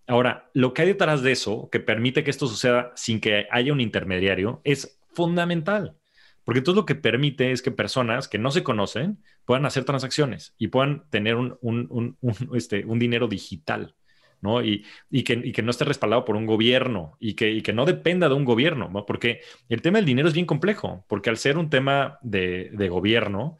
Ahora, 0.07 0.49
lo 0.53 0.73
que 0.73 0.83
hay 0.83 0.87
detrás 0.87 1.21
de 1.23 1.33
eso, 1.33 1.67
que 1.69 1.81
permite 1.81 2.23
que 2.23 2.31
esto 2.31 2.47
suceda 2.47 2.93
sin 2.95 3.19
que 3.19 3.47
haya 3.51 3.73
un 3.73 3.81
intermediario, 3.81 4.61
es 4.63 4.98
fundamental. 5.13 5.95
Porque 6.43 6.61
todo 6.61 6.75
lo 6.75 6.85
que 6.85 6.95
permite 6.95 7.51
es 7.51 7.61
que 7.61 7.71
personas 7.71 8.27
que 8.27 8.39
no 8.39 8.49
se 8.49 8.63
conocen 8.63 9.23
puedan 9.45 9.65
hacer 9.65 9.83
transacciones 9.83 10.55
y 10.57 10.69
puedan 10.69 11.07
tener 11.09 11.35
un, 11.35 12.17
este, 12.53 12.83
dinero 12.87 13.27
digital. 13.27 13.95
¿no? 14.41 14.63
Y, 14.63 14.83
que, 15.23 15.61
no 15.61 15.69
esté 15.69 15.85
respaldado 15.85 16.25
por 16.25 16.37
un 16.37 16.45
gobierno 16.45 17.17
y 17.19 17.33
que, 17.33 17.61
que 17.61 17.73
no 17.73 17.85
dependa 17.85 18.29
de 18.29 18.35
un 18.35 18.45
gobierno, 18.45 18.89
¿no? 18.89 19.05
porque 19.05 19.41
el 19.67 19.81
tema 19.81 19.97
del 19.97 20.05
dinero 20.05 20.27
es 20.27 20.33
bien 20.33 20.45
complejo, 20.45 21.05
porque 21.07 21.29
al 21.29 21.37
ser 21.37 21.57
un 21.57 21.69
tema 21.69 22.17
de, 22.21 22.69
de 22.73 22.89
gobierno, 22.89 23.57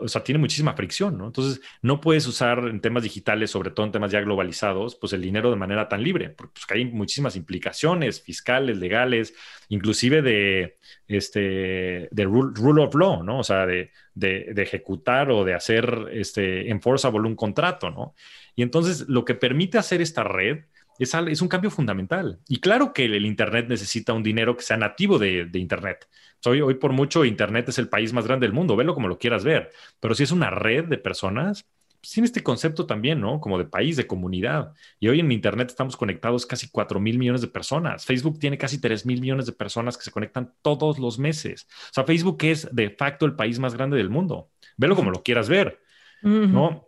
o 0.00 0.08
sea, 0.08 0.24
tiene 0.24 0.38
muchísima 0.38 0.74
fricción, 0.74 1.16
¿no? 1.18 1.26
Entonces, 1.26 1.60
no 1.82 2.00
puedes 2.00 2.26
usar 2.26 2.58
en 2.66 2.80
temas 2.80 3.02
digitales, 3.02 3.50
sobre 3.50 3.70
todo 3.70 3.86
en 3.86 3.92
temas 3.92 4.10
ya 4.10 4.20
globalizados, 4.20 4.96
pues 4.96 5.12
el 5.12 5.22
dinero 5.22 5.50
de 5.50 5.56
manera 5.56 5.88
tan 5.88 6.02
libre, 6.02 6.30
porque 6.30 6.54
pues, 6.54 6.66
hay 6.70 6.84
muchísimas 6.86 7.36
implicaciones 7.36 8.20
fiscales, 8.20 8.78
legales, 8.78 9.34
inclusive 9.68 10.22
de, 10.22 10.78
este, 11.06 12.08
de 12.10 12.24
rule, 12.24 12.82
of 12.82 12.94
law, 12.94 13.22
¿no? 13.22 13.38
O 13.38 13.44
sea, 13.44 13.66
de, 13.66 13.92
de, 14.14 14.50
de, 14.52 14.62
ejecutar 14.62 15.30
o 15.30 15.44
de 15.44 15.54
hacer 15.54 16.08
este, 16.12 16.70
enforceable 16.70 17.28
un 17.28 17.36
contrato, 17.36 17.90
¿no? 17.90 18.14
Y 18.56 18.62
entonces, 18.62 19.08
lo 19.08 19.24
que 19.24 19.34
permite 19.34 19.78
hacer 19.78 20.00
esta 20.00 20.24
red 20.24 20.64
es, 20.98 21.42
un 21.42 21.48
cambio 21.48 21.70
fundamental. 21.70 22.40
Y 22.48 22.60
claro 22.60 22.92
que 22.92 23.04
el 23.04 23.24
Internet 23.24 23.66
necesita 23.68 24.12
un 24.12 24.22
dinero 24.22 24.56
que 24.56 24.62
sea 24.62 24.76
nativo 24.76 25.18
de, 25.18 25.48
Internet. 25.54 26.08
Hoy, 26.44 26.60
hoy 26.60 26.74
por 26.74 26.92
mucho 26.92 27.24
Internet 27.24 27.68
es 27.68 27.78
el 27.78 27.88
país 27.88 28.12
más 28.12 28.26
grande 28.26 28.46
del 28.46 28.54
mundo, 28.54 28.76
velo 28.76 28.94
como 28.94 29.08
lo 29.08 29.18
quieras 29.18 29.44
ver. 29.44 29.70
Pero 30.00 30.14
si 30.14 30.24
es 30.24 30.32
una 30.32 30.50
red 30.50 30.84
de 30.84 30.98
personas, 30.98 31.66
pues 32.00 32.12
tiene 32.12 32.26
este 32.26 32.42
concepto 32.42 32.86
también, 32.86 33.20
¿no? 33.20 33.40
Como 33.40 33.58
de 33.58 33.64
país, 33.64 33.96
de 33.96 34.06
comunidad. 34.06 34.72
Y 35.00 35.08
hoy 35.08 35.20
en 35.20 35.32
Internet 35.32 35.70
estamos 35.70 35.96
conectados 35.96 36.46
casi 36.46 36.68
4 36.68 37.00
mil 37.00 37.18
millones 37.18 37.40
de 37.40 37.48
personas. 37.48 38.04
Facebook 38.04 38.38
tiene 38.38 38.56
casi 38.56 38.80
3 38.80 39.04
mil 39.04 39.20
millones 39.20 39.46
de 39.46 39.52
personas 39.52 39.96
que 39.96 40.04
se 40.04 40.10
conectan 40.12 40.52
todos 40.62 40.98
los 40.98 41.18
meses. 41.18 41.66
O 41.90 41.94
sea, 41.94 42.04
Facebook 42.04 42.38
es 42.42 42.68
de 42.72 42.90
facto 42.90 43.26
el 43.26 43.34
país 43.34 43.58
más 43.58 43.74
grande 43.74 43.96
del 43.96 44.10
mundo. 44.10 44.50
Velo 44.76 44.94
como 44.94 45.10
lo 45.10 45.22
quieras 45.22 45.48
ver, 45.48 45.80
¿no? 46.22 46.87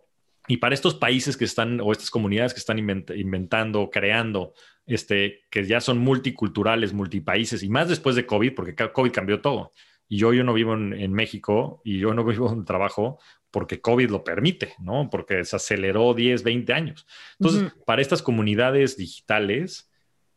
Y 0.51 0.57
para 0.57 0.75
estos 0.75 0.95
países 0.95 1.37
que 1.37 1.45
están, 1.45 1.79
o 1.79 1.93
estas 1.93 2.09
comunidades 2.09 2.53
que 2.53 2.59
están 2.59 2.77
inventando, 2.77 3.89
creando, 3.89 4.53
este, 4.85 5.45
que 5.49 5.65
ya 5.65 5.79
son 5.79 5.97
multiculturales, 5.99 6.91
multipaíses, 6.91 7.63
y 7.63 7.69
más 7.69 7.87
después 7.87 8.17
de 8.17 8.25
COVID, 8.25 8.53
porque 8.53 8.75
COVID 8.75 9.13
cambió 9.13 9.39
todo. 9.39 9.71
Y 10.09 10.17
yo, 10.17 10.33
yo 10.33 10.43
no 10.43 10.51
vivo 10.53 10.73
en, 10.73 11.13
México 11.13 11.81
y 11.85 11.99
yo 11.99 12.13
no 12.13 12.25
vivo 12.25 12.51
en 12.51 12.65
trabajo 12.65 13.17
porque 13.49 13.79
COVID 13.79 14.09
lo 14.09 14.25
permite, 14.25 14.73
¿no? 14.79 15.09
Porque 15.09 15.45
se 15.45 15.55
aceleró 15.55 16.13
10, 16.13 16.43
20 16.43 16.73
años. 16.73 17.07
Entonces, 17.39 17.71
para 17.85 18.01
estas 18.01 18.21
comunidades 18.21 18.97
digitales, 18.97 19.89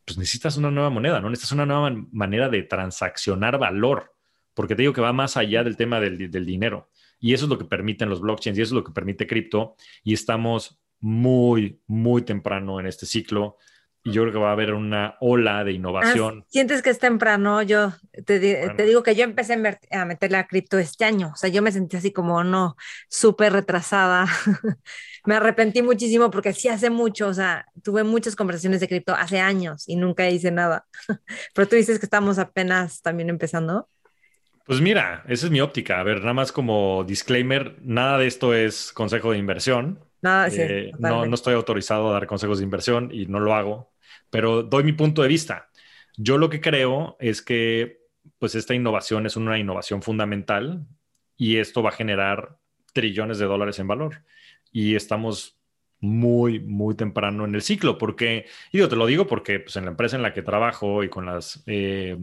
pues 0.04 0.16
necesitas 0.16 0.56
una 0.56 0.70
nueva 0.70 0.90
moneda, 0.90 1.18
¿no? 1.18 1.28
Necesitas 1.28 1.54
una 1.54 1.66
nueva 1.66 1.90
manera 2.12 2.48
de 2.48 2.62
transaccionar 2.62 3.58
valor, 3.58 4.14
porque 4.54 4.76
te 4.76 4.82
digo 4.82 4.92
que 4.92 5.00
va 5.00 5.12
más 5.12 5.36
allá 5.36 5.64
del 5.64 5.76
tema 5.76 5.98
del, 5.98 6.30
del 6.30 6.46
dinero. 6.46 6.88
Y 7.25 7.33
eso 7.33 7.47
es 7.47 7.49
lo 7.49 7.57
que 7.57 7.64
permiten 7.64 8.11
los 8.11 8.20
blockchains 8.20 8.59
y 8.59 8.61
eso 8.61 8.75
es 8.75 8.77
lo 8.77 8.85
que 8.85 8.93
permite 8.93 9.27
cripto. 9.27 9.77
Y 10.03 10.12
estamos 10.12 10.79
muy, 11.01 11.81
muy 11.87 12.20
temprano 12.20 12.79
en 12.81 12.87
este 12.87 13.07
ciclo. 13.07 13.57
Y 14.03 14.12
yo 14.12 14.20
creo 14.20 14.35
que 14.35 14.39
va 14.41 14.51
a 14.51 14.53
haber 14.53 14.75
una 14.75 15.16
ola 15.22 15.64
de 15.64 15.72
innovación. 15.72 16.43
Ah, 16.43 16.47
¿Sientes 16.51 16.83
que 16.83 16.91
es 16.91 16.99
temprano? 16.99 17.62
Yo 17.62 17.95
te, 18.27 18.39
digo 18.39 19.03
que 19.03 19.14
yo 19.14 19.25
empecé 19.25 19.55
a 19.91 20.05
meterle 20.05 20.37
a 20.37 20.47
cripto 20.47 20.77
este 20.77 21.07
año. 21.07 21.31
O 21.33 21.37
sea, 21.37 21.49
yo 21.49 21.62
me 21.62 21.72
sentí 21.72 21.97
así 21.97 22.12
como, 22.12 22.45
no, 22.45 22.77
súper 23.09 23.55
retrasada. 23.55 24.27
me 25.25 25.37
arrepentí 25.37 25.81
muchísimo 25.81 26.31
porque 26.31 26.53
sí 26.53 26.68
hace 26.68 26.91
mucho, 26.91 27.29
o 27.29 27.33
sea, 27.33 27.64
tuve 27.83 28.05
muchas 28.05 28.37
conversaciones 28.37 28.81
de 28.81 28.89
cripto 28.89 29.14
hace 29.14 29.41
años 29.41 29.89
y 29.89 29.97
nunca 29.97 30.29
hice 30.29 30.51
nada. 30.51 30.87
Pero 31.55 31.68
tú 31.68 31.77
dices 31.77 31.99
que 31.99 32.05
estamos 32.05 32.39
apenas 32.39 33.01
también 33.01 33.31
empezando. 33.31 33.89
Pues 34.64 34.80
mira, 34.80 35.24
esa 35.28 35.46
es 35.46 35.52
mi 35.52 35.60
óptica. 35.60 36.00
A 36.00 36.02
ver, 36.02 36.20
nada 36.20 36.32
más 36.32 36.52
como 36.52 37.04
disclaimer, 37.04 37.76
nada 37.82 38.18
de 38.18 38.26
esto 38.26 38.54
es 38.54 38.92
consejo 38.92 39.32
de 39.32 39.38
inversión. 39.38 40.00
Nada, 40.22 40.48
sí, 40.50 40.60
eh, 40.60 40.92
no, 40.98 41.26
no 41.26 41.34
estoy 41.34 41.54
autorizado 41.54 42.08
a 42.08 42.14
dar 42.14 42.26
consejos 42.26 42.58
de 42.58 42.64
inversión 42.64 43.10
y 43.12 43.26
no 43.26 43.40
lo 43.40 43.54
hago, 43.54 43.92
pero 44.30 44.62
doy 44.62 44.82
mi 44.82 44.92
punto 44.92 45.22
de 45.22 45.28
vista. 45.28 45.68
Yo 46.16 46.38
lo 46.38 46.48
que 46.48 46.60
creo 46.60 47.16
es 47.20 47.42
que 47.42 48.04
pues 48.38 48.54
esta 48.54 48.74
innovación 48.74 49.26
es 49.26 49.36
una 49.36 49.58
innovación 49.58 50.02
fundamental 50.02 50.86
y 51.36 51.58
esto 51.58 51.82
va 51.82 51.90
a 51.90 51.92
generar 51.92 52.56
trillones 52.92 53.38
de 53.38 53.46
dólares 53.46 53.78
en 53.78 53.88
valor. 53.88 54.24
Y 54.72 54.94
estamos 54.94 55.58
muy, 56.00 56.60
muy 56.60 56.94
temprano 56.94 57.44
en 57.44 57.54
el 57.54 57.62
ciclo, 57.62 57.98
porque, 57.98 58.46
y 58.72 58.78
digo, 58.78 58.88
te 58.88 58.96
lo 58.96 59.06
digo 59.06 59.26
porque 59.26 59.60
pues, 59.60 59.76
en 59.76 59.84
la 59.84 59.90
empresa 59.90 60.16
en 60.16 60.22
la 60.22 60.32
que 60.32 60.42
trabajo 60.42 61.02
y 61.04 61.08
con 61.08 61.26
las 61.26 61.62
eh, 61.66 62.16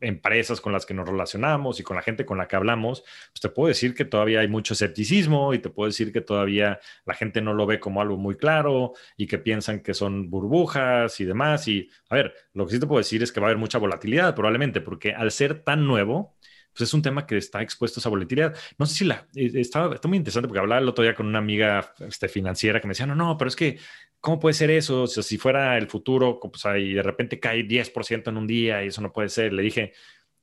empresas 0.00 0.60
con 0.60 0.72
las 0.72 0.86
que 0.86 0.94
nos 0.94 1.08
relacionamos 1.08 1.80
y 1.80 1.82
con 1.82 1.96
la 1.96 2.02
gente 2.02 2.24
con 2.24 2.38
la 2.38 2.48
que 2.48 2.56
hablamos, 2.56 3.02
pues 3.32 3.40
te 3.40 3.48
puedo 3.48 3.68
decir 3.68 3.94
que 3.94 4.04
todavía 4.04 4.40
hay 4.40 4.48
mucho 4.48 4.74
escepticismo 4.74 5.54
y 5.54 5.58
te 5.58 5.70
puedo 5.70 5.88
decir 5.88 6.12
que 6.12 6.20
todavía 6.20 6.80
la 7.04 7.14
gente 7.14 7.40
no 7.40 7.54
lo 7.54 7.66
ve 7.66 7.80
como 7.80 8.00
algo 8.00 8.16
muy 8.16 8.36
claro 8.36 8.92
y 9.16 9.26
que 9.26 9.38
piensan 9.38 9.80
que 9.80 9.94
son 9.94 10.30
burbujas 10.30 11.20
y 11.20 11.24
demás. 11.24 11.68
Y 11.68 11.88
a 12.08 12.16
ver, 12.16 12.34
lo 12.54 12.66
que 12.66 12.72
sí 12.74 12.80
te 12.80 12.86
puedo 12.86 12.98
decir 12.98 13.22
es 13.22 13.32
que 13.32 13.40
va 13.40 13.46
a 13.46 13.50
haber 13.50 13.58
mucha 13.58 13.78
volatilidad 13.78 14.34
probablemente, 14.34 14.80
porque 14.80 15.12
al 15.12 15.30
ser 15.30 15.62
tan 15.62 15.86
nuevo, 15.86 16.36
pues 16.72 16.88
es 16.88 16.94
un 16.94 17.02
tema 17.02 17.26
que 17.26 17.36
está 17.36 17.60
expuesto 17.62 17.98
a 17.98 18.00
esa 18.00 18.08
volatilidad. 18.08 18.56
No 18.78 18.86
sé 18.86 18.94
si 18.94 19.04
la, 19.04 19.26
eh, 19.34 19.50
estaba, 19.54 19.94
está 19.94 20.08
muy 20.08 20.18
interesante 20.18 20.48
porque 20.48 20.60
hablaba 20.60 20.80
el 20.80 20.88
otro 20.88 21.02
día 21.02 21.14
con 21.14 21.26
una 21.26 21.38
amiga 21.38 21.92
este, 22.00 22.28
financiera 22.28 22.80
que 22.80 22.86
me 22.86 22.92
decía, 22.92 23.06
no, 23.06 23.14
no, 23.14 23.36
pero 23.36 23.48
es 23.48 23.56
que 23.56 23.78
¿cómo 24.20 24.38
puede 24.38 24.54
ser 24.54 24.70
eso? 24.70 25.02
O 25.02 25.06
sea, 25.06 25.22
si 25.22 25.38
fuera 25.38 25.76
el 25.78 25.88
futuro, 25.88 26.38
pues 26.40 26.64
ahí 26.66 26.92
de 26.92 27.02
repente 27.02 27.40
cae 27.40 27.66
10% 27.66 28.28
en 28.28 28.36
un 28.36 28.46
día 28.46 28.84
y 28.84 28.88
eso 28.88 29.00
no 29.00 29.12
puede 29.12 29.28
ser. 29.28 29.52
Le 29.52 29.62
dije, 29.62 29.92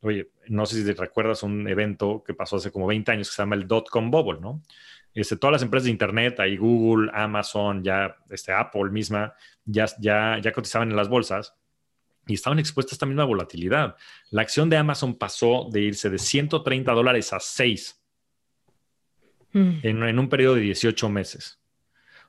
oye, 0.01 0.29
no 0.47 0.65
sé 0.65 0.77
si 0.77 0.85
te 0.85 0.93
recuerdas 0.93 1.43
un 1.43 1.67
evento 1.67 2.23
que 2.25 2.33
pasó 2.33 2.57
hace 2.57 2.71
como 2.71 2.87
20 2.87 3.11
años 3.11 3.29
que 3.29 3.35
se 3.35 3.41
llama 3.41 3.55
el 3.55 3.67
dot-com 3.67 4.11
bubble, 4.11 4.39
¿no? 4.39 4.61
Este, 5.13 5.37
todas 5.37 5.53
las 5.53 5.61
empresas 5.61 5.85
de 5.85 5.91
Internet, 5.91 6.39
ahí 6.41 6.57
Google, 6.57 7.09
Amazon, 7.13 7.83
ya 7.83 8.17
este, 8.29 8.51
Apple 8.51 8.89
misma, 8.91 9.33
ya, 9.63 9.85
ya, 9.99 10.39
ya 10.41 10.51
cotizaban 10.51 10.89
en 10.89 10.97
las 10.97 11.07
bolsas 11.07 11.55
y 12.27 12.33
estaban 12.33 12.59
expuestas 12.59 12.93
a 12.93 12.95
esta 12.95 13.05
misma 13.05 13.23
volatilidad. 13.23 13.95
La 14.31 14.41
acción 14.41 14.69
de 14.69 14.77
Amazon 14.77 15.15
pasó 15.15 15.69
de 15.71 15.81
irse 15.81 16.09
de 16.09 16.17
130 16.17 16.91
dólares 16.91 17.31
a 17.31 17.39
6 17.39 18.01
mm. 19.53 19.77
en, 19.83 20.03
en, 20.03 20.19
un 20.19 20.27
periodo 20.27 20.55
de 20.55 20.61
18 20.61 21.09
meses. 21.09 21.61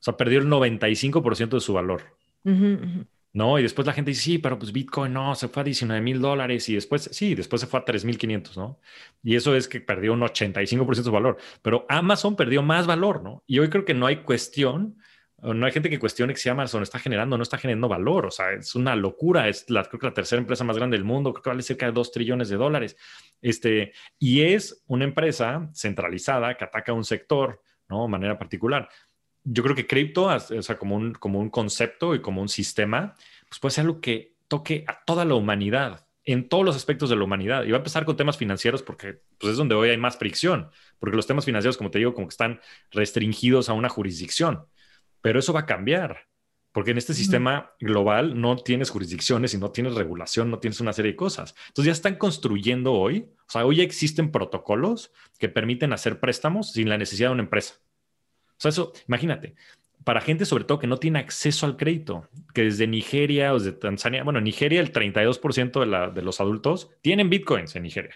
O 0.06 0.12
sea, 0.12 0.16
perdió 0.16 0.38
el 0.38 0.46
95% 0.46 1.48
de 1.48 1.60
su 1.60 1.72
valor. 1.72 2.02
¿No? 2.44 3.58
Y 3.58 3.62
después 3.62 3.84
la 3.88 3.92
gente 3.92 4.12
dice, 4.12 4.22
sí, 4.22 4.38
pero 4.38 4.56
pues 4.56 4.70
Bitcoin 4.70 5.12
no, 5.12 5.34
se 5.34 5.48
fue 5.48 5.62
a 5.62 5.64
19 5.64 6.00
mil 6.00 6.20
dólares 6.20 6.68
y 6.68 6.76
después, 6.76 7.10
sí, 7.12 7.34
después 7.34 7.60
se 7.60 7.66
fue 7.66 7.80
a 7.80 7.84
3.500, 7.84 8.56
¿no? 8.56 8.78
Y 9.24 9.34
eso 9.34 9.56
es 9.56 9.66
que 9.66 9.80
perdió 9.80 10.12
un 10.12 10.20
85% 10.20 10.94
de 10.94 11.02
su 11.02 11.10
valor. 11.10 11.38
Pero 11.60 11.86
Amazon 11.88 12.36
perdió 12.36 12.62
más 12.62 12.86
valor, 12.86 13.20
¿no? 13.24 13.42
Y 13.48 13.58
hoy 13.58 13.68
creo 13.68 13.84
que 13.84 13.94
no 13.94 14.06
hay 14.06 14.18
cuestión, 14.18 14.96
no 15.42 15.66
hay 15.66 15.72
gente 15.72 15.90
que 15.90 15.98
cuestione 15.98 16.32
que 16.32 16.38
si 16.38 16.48
Amazon 16.48 16.84
está 16.84 17.00
generando 17.00 17.36
no 17.36 17.42
está 17.42 17.58
generando 17.58 17.88
valor. 17.88 18.26
O 18.26 18.30
sea, 18.30 18.52
es 18.52 18.76
una 18.76 18.94
locura. 18.94 19.48
Es 19.48 19.68
la, 19.68 19.82
creo 19.84 19.98
que 19.98 20.06
la 20.06 20.14
tercera 20.14 20.40
empresa 20.40 20.62
más 20.62 20.76
grande 20.76 20.96
del 20.96 21.04
mundo, 21.04 21.32
creo 21.32 21.42
que 21.42 21.50
vale 21.50 21.62
cerca 21.62 21.86
de 21.86 21.92
2 21.92 22.12
trillones 22.12 22.48
de 22.48 22.56
dólares. 22.56 22.96
Este, 23.42 23.92
y 24.20 24.42
es 24.42 24.84
una 24.86 25.04
empresa 25.04 25.68
centralizada 25.74 26.56
que 26.56 26.64
ataca 26.64 26.92
un 26.92 27.04
sector, 27.04 27.60
¿no? 27.88 28.04
De 28.04 28.08
manera 28.08 28.38
particular 28.38 28.88
yo 29.48 29.62
creo 29.62 29.76
que 29.76 29.86
cripto, 29.86 30.24
o 30.24 30.62
sea, 30.62 30.76
como 30.76 30.96
un, 30.96 31.12
como 31.12 31.38
un 31.38 31.50
concepto 31.50 32.14
y 32.14 32.20
como 32.20 32.42
un 32.42 32.48
sistema, 32.48 33.14
pues 33.48 33.60
puede 33.60 33.72
ser 33.72 33.82
algo 33.86 34.00
que 34.00 34.34
toque 34.48 34.84
a 34.88 35.04
toda 35.04 35.24
la 35.24 35.34
humanidad, 35.34 36.06
en 36.24 36.48
todos 36.48 36.64
los 36.64 36.74
aspectos 36.74 37.08
de 37.10 37.16
la 37.16 37.22
humanidad. 37.22 37.64
Y 37.64 37.70
va 37.70 37.76
a 37.76 37.78
empezar 37.78 38.04
con 38.04 38.16
temas 38.16 38.36
financieros 38.36 38.82
porque 38.82 39.20
pues, 39.38 39.52
es 39.52 39.56
donde 39.56 39.76
hoy 39.76 39.90
hay 39.90 39.96
más 39.98 40.18
fricción, 40.18 40.68
porque 40.98 41.16
los 41.16 41.28
temas 41.28 41.44
financieros, 41.44 41.76
como 41.76 41.92
te 41.92 41.98
digo, 41.98 42.12
como 42.12 42.26
que 42.26 42.32
están 42.32 42.60
restringidos 42.90 43.68
a 43.68 43.72
una 43.72 43.88
jurisdicción. 43.88 44.66
Pero 45.20 45.38
eso 45.38 45.52
va 45.52 45.60
a 45.60 45.66
cambiar, 45.66 46.26
porque 46.72 46.90
en 46.90 46.98
este 46.98 47.14
sistema 47.14 47.72
global 47.78 48.40
no 48.40 48.56
tienes 48.56 48.90
jurisdicciones 48.90 49.54
y 49.54 49.58
no 49.58 49.70
tienes 49.70 49.94
regulación, 49.94 50.50
no 50.50 50.58
tienes 50.58 50.80
una 50.80 50.92
serie 50.92 51.12
de 51.12 51.16
cosas. 51.16 51.54
Entonces 51.68 51.86
ya 51.86 51.92
están 51.92 52.16
construyendo 52.16 52.94
hoy, 52.94 53.28
o 53.48 53.50
sea, 53.50 53.64
hoy 53.64 53.76
ya 53.76 53.84
existen 53.84 54.32
protocolos 54.32 55.12
que 55.38 55.48
permiten 55.48 55.92
hacer 55.92 56.18
préstamos 56.18 56.72
sin 56.72 56.88
la 56.88 56.98
necesidad 56.98 57.28
de 57.28 57.34
una 57.34 57.44
empresa. 57.44 57.76
O 58.56 58.60
sea, 58.60 58.70
eso, 58.70 58.92
imagínate, 59.06 59.54
para 60.04 60.20
gente 60.20 60.44
sobre 60.44 60.64
todo 60.64 60.78
que 60.78 60.86
no 60.86 60.98
tiene 60.98 61.18
acceso 61.18 61.66
al 61.66 61.76
crédito, 61.76 62.28
que 62.54 62.62
desde 62.62 62.86
Nigeria 62.86 63.52
o 63.52 63.58
desde 63.58 63.72
Tanzania, 63.72 64.22
bueno, 64.22 64.38
en 64.38 64.44
Nigeria 64.44 64.80
el 64.80 64.92
32% 64.92 65.80
de, 65.80 65.86
la, 65.86 66.10
de 66.10 66.22
los 66.22 66.40
adultos 66.40 66.90
tienen 67.02 67.28
bitcoins 67.28 67.74
en 67.76 67.82
Nigeria. 67.82 68.14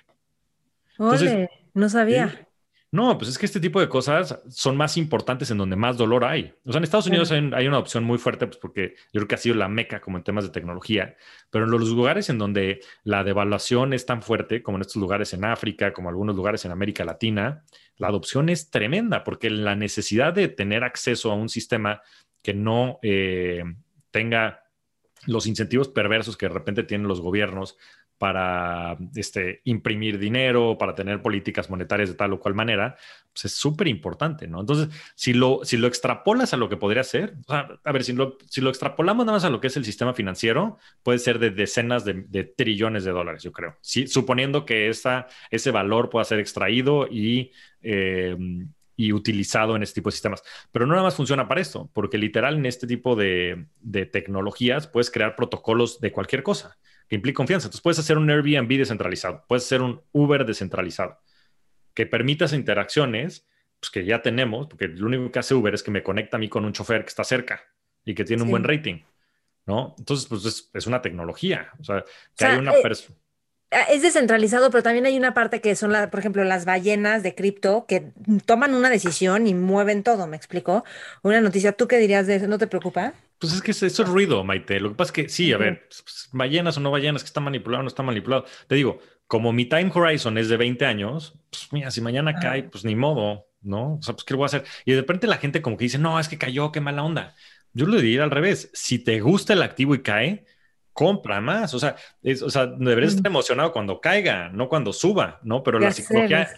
Ole, 0.99 1.51
no 1.75 1.89
sabía. 1.89 2.47
No, 2.93 3.17
pues 3.17 3.31
es 3.31 3.39
que 3.39 3.47
este 3.47 3.61
tipo 3.61 3.81
de 3.81 3.89
cosas 3.89 4.43
son 4.49 4.77
más 4.77 4.97
importantes 4.97 5.49
en 5.53 5.59
donde 5.59 5.77
más 5.77 5.97
dolor 5.97 6.25
hay. 6.25 6.53
O 6.65 6.73
sea, 6.73 6.79
en 6.79 6.85
Estados 6.85 7.07
Unidos 7.07 7.31
hay, 7.31 7.69
una 7.69 7.79
opción 7.79 8.03
muy 8.03 8.19
fuerte, 8.19 8.49
pues 8.49 8.59
porque 8.59 8.95
yo 9.13 9.21
creo 9.21 9.29
que 9.29 9.35
ha 9.37 9.39
sido 9.39 9.55
la 9.55 9.69
meca 9.69 10.01
como 10.01 10.19
en 10.19 10.25
temas 10.25 10.43
de 10.43 10.51
tecnología, 10.51 11.15
pero 11.51 11.67
en 11.67 11.71
los 11.71 11.89
lugares 11.89 12.31
en 12.31 12.39
donde 12.39 12.81
la 13.05 13.23
devaluación 13.23 13.93
es 13.93 14.07
tan 14.07 14.23
fuerte, 14.23 14.65
como 14.65 14.77
en 14.77 14.83
estos 14.83 14.97
lugares 14.97 15.33
en 15.35 15.45
África, 15.45 15.93
como 15.93 16.09
algunos 16.09 16.35
lugares 16.35 16.65
en 16.65 16.73
América 16.73 17.05
Latina, 17.05 17.65
la 17.97 18.09
adopción 18.09 18.49
es 18.49 18.71
tremenda 18.71 19.23
porque 19.23 19.51
la 19.51 19.77
necesidad 19.77 20.33
de 20.33 20.49
tener 20.49 20.83
acceso 20.83 21.31
a 21.31 21.37
un 21.37 21.49
sistema 21.49 22.03
que 22.43 22.55
no 22.55 22.99
eh, 23.03 23.63
tenga 24.11 24.65
los 25.27 25.47
incentivos 25.47 25.89
perversos 25.89 26.37
que 26.37 26.47
de 26.47 26.55
repente 26.55 26.83
tienen 26.83 27.07
los 27.07 27.21
gobiernos 27.21 27.77
para 28.21 28.99
este, 29.15 29.63
imprimir 29.65 30.19
dinero, 30.19 30.77
para 30.77 30.95
tener 30.95 31.23
políticas 31.23 31.71
monetarias 31.71 32.11
de 32.11 32.17
tal 32.17 32.35
o 32.35 32.39
cual 32.39 32.55
manera, 32.55 32.95
pues 33.33 33.47
es 33.47 33.53
súper 33.53 33.89
importante, 33.89 34.47
¿no? 34.47 34.61
Entonces, 34.61 34.91
si 35.15 35.33
lo, 35.33 35.61
si 35.63 35.79
lo 35.79 35.89
extrapolas 35.89 36.53
a 36.53 36.59
lo 36.59 36.69
que 36.69 36.77
podría 36.77 37.03
ser, 37.03 37.37
a 37.49 37.93
ver, 37.93 38.05
si 38.05 38.13
lo, 38.13 38.37
si 38.47 38.61
lo 38.61 38.69
extrapolamos 38.69 39.25
nada 39.25 39.37
más 39.37 39.45
a 39.47 39.49
lo 39.49 39.59
que 39.59 39.69
es 39.69 39.77
el 39.79 39.87
sistema 39.87 40.13
financiero, 40.13 40.77
puede 41.03 41.19
ser 41.19 41.39
de 41.39 41.49
decenas 41.49 42.05
de, 42.05 42.45
trillones 42.45 43.05
de 43.05 43.13
dólares, 43.13 43.43
yo 43.43 43.53
creo, 43.53 43.79
suponiendo 43.81 44.67
que 44.67 44.91
esa, 44.91 45.27
ese 45.51 45.71
valor 45.71 46.11
pueda 46.11 46.25
ser 46.27 46.41
extraído 46.41 47.07
y... 47.11 47.53
Eh, 47.81 48.37
y 48.97 49.15
utilizado 49.15 49.77
en 49.77 49.83
este 49.83 49.95
tipo 49.95 50.11
de 50.11 50.13
sistemas. 50.13 50.43
Pero 50.73 50.85
no 50.85 50.93
nada 50.93 51.05
más 51.05 51.15
funciona 51.15 51.49
para 51.49 51.63
esto, 51.63 51.89
porque 51.95 52.19
literal 52.19 52.57
en 52.57 52.67
este 52.67 52.87
tipo 52.87 53.17
de, 53.17 53.65
de 53.81 54.05
tecnologías 54.05 54.89
puedes 54.89 55.11
crear 55.11 55.37
protocolos 55.37 56.01
de 56.01 56.13
cualquier 56.13 56.43
cosa 56.43 56.77
que 57.11 57.17
implica 57.17 57.39
confianza. 57.39 57.67
Entonces 57.67 57.83
puedes 57.83 57.99
hacer 57.99 58.17
un 58.17 58.31
Airbnb 58.31 58.69
descentralizado, 58.69 59.45
puedes 59.49 59.65
hacer 59.65 59.83
un 59.83 60.01
Uber 60.13 60.47
descentralizado, 60.47 61.19
que 61.93 62.07
permita 62.07 62.45
esas 62.45 62.59
interacciones 62.59 63.49
pues, 63.81 63.91
que 63.91 64.05
ya 64.05 64.23
tenemos, 64.23 64.69
porque 64.69 64.87
lo 64.87 65.09
único 65.09 65.33
que 65.33 65.41
hace 65.41 65.55
Uber 65.55 65.75
es 65.75 65.83
que 65.83 65.91
me 65.91 66.05
conecta 66.05 66.37
a 66.37 66.41
mí 66.41 66.49
con 66.49 66.65
un 66.65 66.73
chofer 66.73 67.03
que 67.03 67.09
está 67.09 67.25
cerca 67.25 67.65
y 68.05 68.15
que 68.15 68.25
tiene 68.25 68.45
un 68.45 68.51
buen 68.51 68.63
rating, 68.63 69.01
¿no? 69.67 69.97
Entonces, 69.99 70.27
pues 70.29 70.71
es, 70.73 70.87
una 70.87 71.03
tecnología, 71.03 71.73
o 71.81 71.85
sea, 71.85 72.05
que 72.37 72.45
hay 72.45 72.59
una 72.59 72.75
eh, 72.75 72.83
persona 72.83 73.19
es 73.71 74.03
descentralizado, 74.03 74.71
pero 74.71 74.83
también 74.83 75.07
hay 75.07 75.17
una 75.17 75.35
parte 75.35 75.61
que 75.61 75.77
son, 75.77 75.93
la, 75.93 76.11
por 76.11 76.21
ejemplo, 76.21 76.43
las 76.45 76.65
ballenas 76.65 77.23
de 77.23 77.35
cripto 77.35 77.87
que 77.87 78.13
toman 78.47 78.75
una 78.75 78.91
decisión 78.91 79.47
y 79.47 79.55
mueven 79.55 80.03
todo, 80.03 80.27
¿me 80.27 80.37
explico? 80.37 80.85
Una 81.23 81.41
noticia, 81.41 81.73
¿tú 81.73 81.87
qué 81.87 81.99
dirías 81.99 82.27
de 82.27 82.37
eso? 82.37 82.49
¿No 82.49 82.59
te 82.59 82.67
preocupa? 82.67 83.15
Pues 83.39 83.55
es 83.55 83.63
que 83.63 83.71
eso 83.71 83.87
es 83.87 83.99
ruido, 84.09 84.45
Maite. 84.45 84.81
Lo 84.81 84.91
que 84.91 84.97
pasa 84.97 85.09
es 85.09 85.13
que 85.13 85.29
sí, 85.29 85.53
a 85.53 85.57
ver, 85.57 85.87
pues, 85.89 86.03
pues, 86.03 86.29
ballenas 86.33 86.77
o 86.77 86.81
no 86.81 86.91
ballenas, 86.91 87.23
que 87.23 87.29
está 87.29 87.41
manipulado 87.41 87.81
o 87.81 87.83
no 87.85 87.89
está 87.89 88.03
manipulado. 88.03 88.45
Te 88.67 88.75
digo, 88.75 89.01
como 89.27 89.53
mi 89.53 89.67
time 89.67 89.91
horizon 89.95 90.37
es 90.37 90.49
de 90.49 90.57
20 90.57 90.85
años, 90.85 91.35
pues 91.51 91.69
mira, 91.73 91.91
si 91.91 92.01
mañana 92.01 92.35
cae, 92.35 92.65
pues 92.65 92.85
ni 92.85 92.97
modo, 92.97 93.47
¿no? 93.63 93.95
O 93.95 94.03
sea, 94.03 94.15
pues 94.15 94.25
¿qué 94.25 94.35
voy 94.35 94.45
a 94.45 94.47
hacer? 94.47 94.65
Y 94.85 94.93
de 94.93 95.01
repente 95.01 95.27
la 95.27 95.39
gente 95.39 95.63
como 95.63 95.77
que 95.77 95.85
dice, 95.85 95.99
no, 95.99 96.19
es 96.19 96.29
que 96.29 96.37
cayó, 96.39 96.73
qué 96.73 96.81
mala 96.81 97.05
onda. 97.05 97.35
Yo 97.73 97.87
le 97.87 98.03
diría 98.03 98.25
al 98.25 98.31
revés, 98.31 98.71
si 98.75 98.99
te 98.99 99.21
gusta 99.21 99.53
el 99.53 99.63
activo 99.63 99.95
y 99.95 100.03
cae, 100.03 100.45
compra 100.93 101.41
más. 101.41 101.75
O 101.75 101.79
sea, 101.79 101.97
o 102.43 102.51
sea, 102.51 102.67
deberías 102.67 103.15
estar 103.15 103.27
emocionado 103.27 103.73
cuando 103.73 104.01
caiga, 104.01 104.49
no 104.51 104.69
cuando 104.69 104.93
suba, 104.93 105.41
¿no? 105.43 105.63
Pero 105.63 105.79
la 105.79 105.93
psicología, 105.93 106.49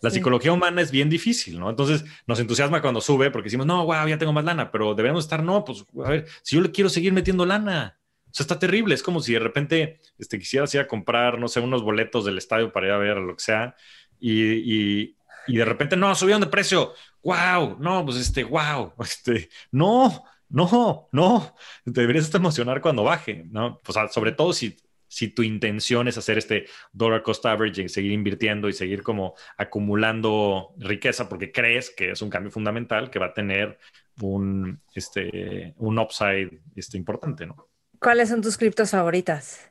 la 0.00 0.10
psicología 0.10 0.52
humana 0.52 0.82
es 0.82 0.90
bien 0.90 1.08
difícil, 1.08 1.58
¿no? 1.58 1.70
Entonces 1.70 2.04
nos 2.26 2.40
entusiasma 2.40 2.80
cuando 2.80 3.00
sube 3.00 3.30
porque 3.30 3.46
decimos, 3.46 3.66
no, 3.66 3.84
wow, 3.84 4.06
ya 4.06 4.18
tengo 4.18 4.32
más 4.32 4.44
lana, 4.44 4.70
pero 4.70 4.94
debemos 4.94 5.24
estar, 5.24 5.42
no, 5.42 5.64
pues 5.64 5.84
a 6.04 6.10
ver, 6.10 6.26
si 6.42 6.56
yo 6.56 6.62
le 6.62 6.70
quiero 6.70 6.90
seguir 6.90 7.12
metiendo 7.12 7.46
lana. 7.46 7.98
O 8.26 8.30
sea, 8.30 8.44
está 8.44 8.58
terrible. 8.58 8.94
Es 8.94 9.02
como 9.02 9.20
si 9.20 9.32
de 9.32 9.38
repente 9.38 10.00
este, 10.18 10.38
quisieras 10.38 10.74
ir 10.74 10.80
a 10.80 10.86
comprar, 10.86 11.38
no 11.38 11.48
sé, 11.48 11.60
unos 11.60 11.82
boletos 11.82 12.26
del 12.26 12.36
estadio 12.36 12.70
para 12.72 12.86
ir 12.86 12.92
a 12.92 12.98
ver 12.98 13.16
lo 13.16 13.34
que 13.34 13.42
sea 13.42 13.74
y, 14.20 14.42
y, 14.42 15.16
y 15.46 15.56
de 15.56 15.64
repente, 15.64 15.96
no, 15.96 16.14
subieron 16.14 16.40
de 16.40 16.48
precio. 16.48 16.94
Wow, 17.22 17.76
no, 17.80 18.04
pues 18.04 18.18
este, 18.18 18.44
wow, 18.44 18.92
este, 19.00 19.48
no, 19.70 20.24
no, 20.48 21.08
no, 21.12 21.54
deberías 21.84 22.34
emocionar 22.34 22.80
cuando 22.80 23.04
baje, 23.04 23.44
¿no? 23.50 23.80
O 23.86 23.92
sea, 23.92 24.08
sobre 24.08 24.32
todo 24.32 24.52
si, 24.52 24.76
si 25.08 25.28
tu 25.28 25.42
intención 25.42 26.08
es 26.08 26.18
hacer 26.18 26.38
este 26.38 26.66
dollar 26.92 27.22
cost 27.22 27.44
averaging, 27.46 27.88
seguir 27.88 28.12
invirtiendo 28.12 28.68
y 28.68 28.72
seguir 28.72 29.02
como 29.02 29.34
acumulando 29.56 30.74
riqueza 30.78 31.28
porque 31.28 31.50
crees 31.52 31.90
que 31.90 32.12
es 32.12 32.22
un 32.22 32.30
cambio 32.30 32.50
fundamental 32.50 33.10
que 33.10 33.18
va 33.18 33.26
a 33.26 33.34
tener 33.34 33.78
un, 34.20 34.80
este, 34.94 35.74
un 35.78 35.98
upside 35.98 36.60
este, 36.76 36.96
importante, 36.96 37.46
¿no? 37.46 37.68
¿Cuáles 38.00 38.28
son 38.28 38.42
tus 38.42 38.56
criptos 38.56 38.90
favoritas? 38.90 39.70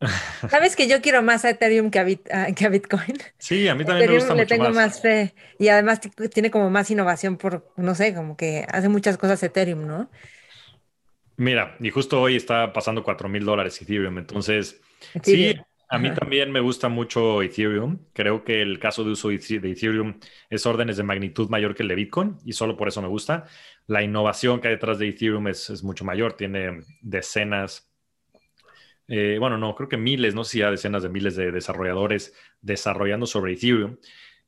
Sabes 0.50 0.76
que 0.76 0.88
yo 0.88 1.00
quiero 1.00 1.22
más 1.22 1.44
a 1.44 1.50
Ethereum 1.50 1.90
que 1.90 1.98
a, 1.98 2.04
Bitcoin. 2.68 3.16
Sí, 3.38 3.66
a 3.68 3.74
mí 3.74 3.84
también 3.84 4.10
me 4.10 4.16
gusta 4.16 4.34
le 4.34 4.42
mucho 4.42 4.54
tengo 4.54 4.70
más. 4.70 5.00
fe 5.00 5.34
y 5.58 5.68
además 5.68 6.00
tiene 6.32 6.50
como 6.50 6.70
más 6.70 6.90
innovación 6.90 7.36
por, 7.36 7.72
no 7.76 7.94
sé, 7.94 8.14
como 8.14 8.36
que 8.36 8.66
hace 8.70 8.88
muchas 8.88 9.16
cosas 9.16 9.42
Ethereum, 9.42 9.86
¿no? 9.86 10.10
Mira, 11.36 11.76
y 11.80 11.90
justo 11.90 12.20
hoy 12.20 12.36
está 12.36 12.72
pasando 12.72 13.02
4 13.02 13.28
mil 13.28 13.44
dólares 13.44 13.80
Ethereum, 13.80 14.18
entonces 14.18 14.80
sí, 15.22 15.54
A 15.88 15.98
mí 15.98 16.12
también 16.12 16.50
me 16.50 16.60
gusta 16.60 16.88
mucho 16.88 17.42
Ethereum. 17.42 17.98
Creo 18.12 18.42
que 18.42 18.62
el 18.62 18.78
caso 18.78 19.04
de 19.04 19.10
uso 19.10 19.28
de 19.28 19.36
Ethereum 19.36 20.18
es 20.50 20.66
órdenes 20.66 20.96
de 20.96 21.02
magnitud 21.02 21.48
mayor 21.48 21.74
que 21.74 21.82
el 21.82 21.88
de 21.88 21.94
Bitcoin 21.94 22.36
y 22.44 22.54
solo 22.54 22.76
por 22.76 22.88
eso 22.88 23.02
me 23.02 23.08
gusta. 23.08 23.44
La 23.86 24.02
innovación 24.02 24.60
que 24.60 24.68
hay 24.68 24.74
detrás 24.74 24.98
de 24.98 25.08
Ethereum 25.08 25.46
es, 25.48 25.82
mucho 25.84 26.04
mayor, 26.04 26.32
tiene 26.32 26.80
decenas, 27.02 27.92
eh, 29.08 29.36
bueno, 29.38 29.58
no, 29.58 29.74
creo 29.74 29.88
que 29.88 29.96
miles, 29.96 30.34
no 30.34 30.44
sé 30.44 30.52
si 30.52 30.58
ya 30.58 30.70
decenas 30.70 31.02
de 31.02 31.08
miles 31.08 31.36
de 31.36 31.52
desarrolladores 31.52 32.34
desarrollando 32.60 33.26
sobre 33.26 33.52
Ethereum. 33.52 33.96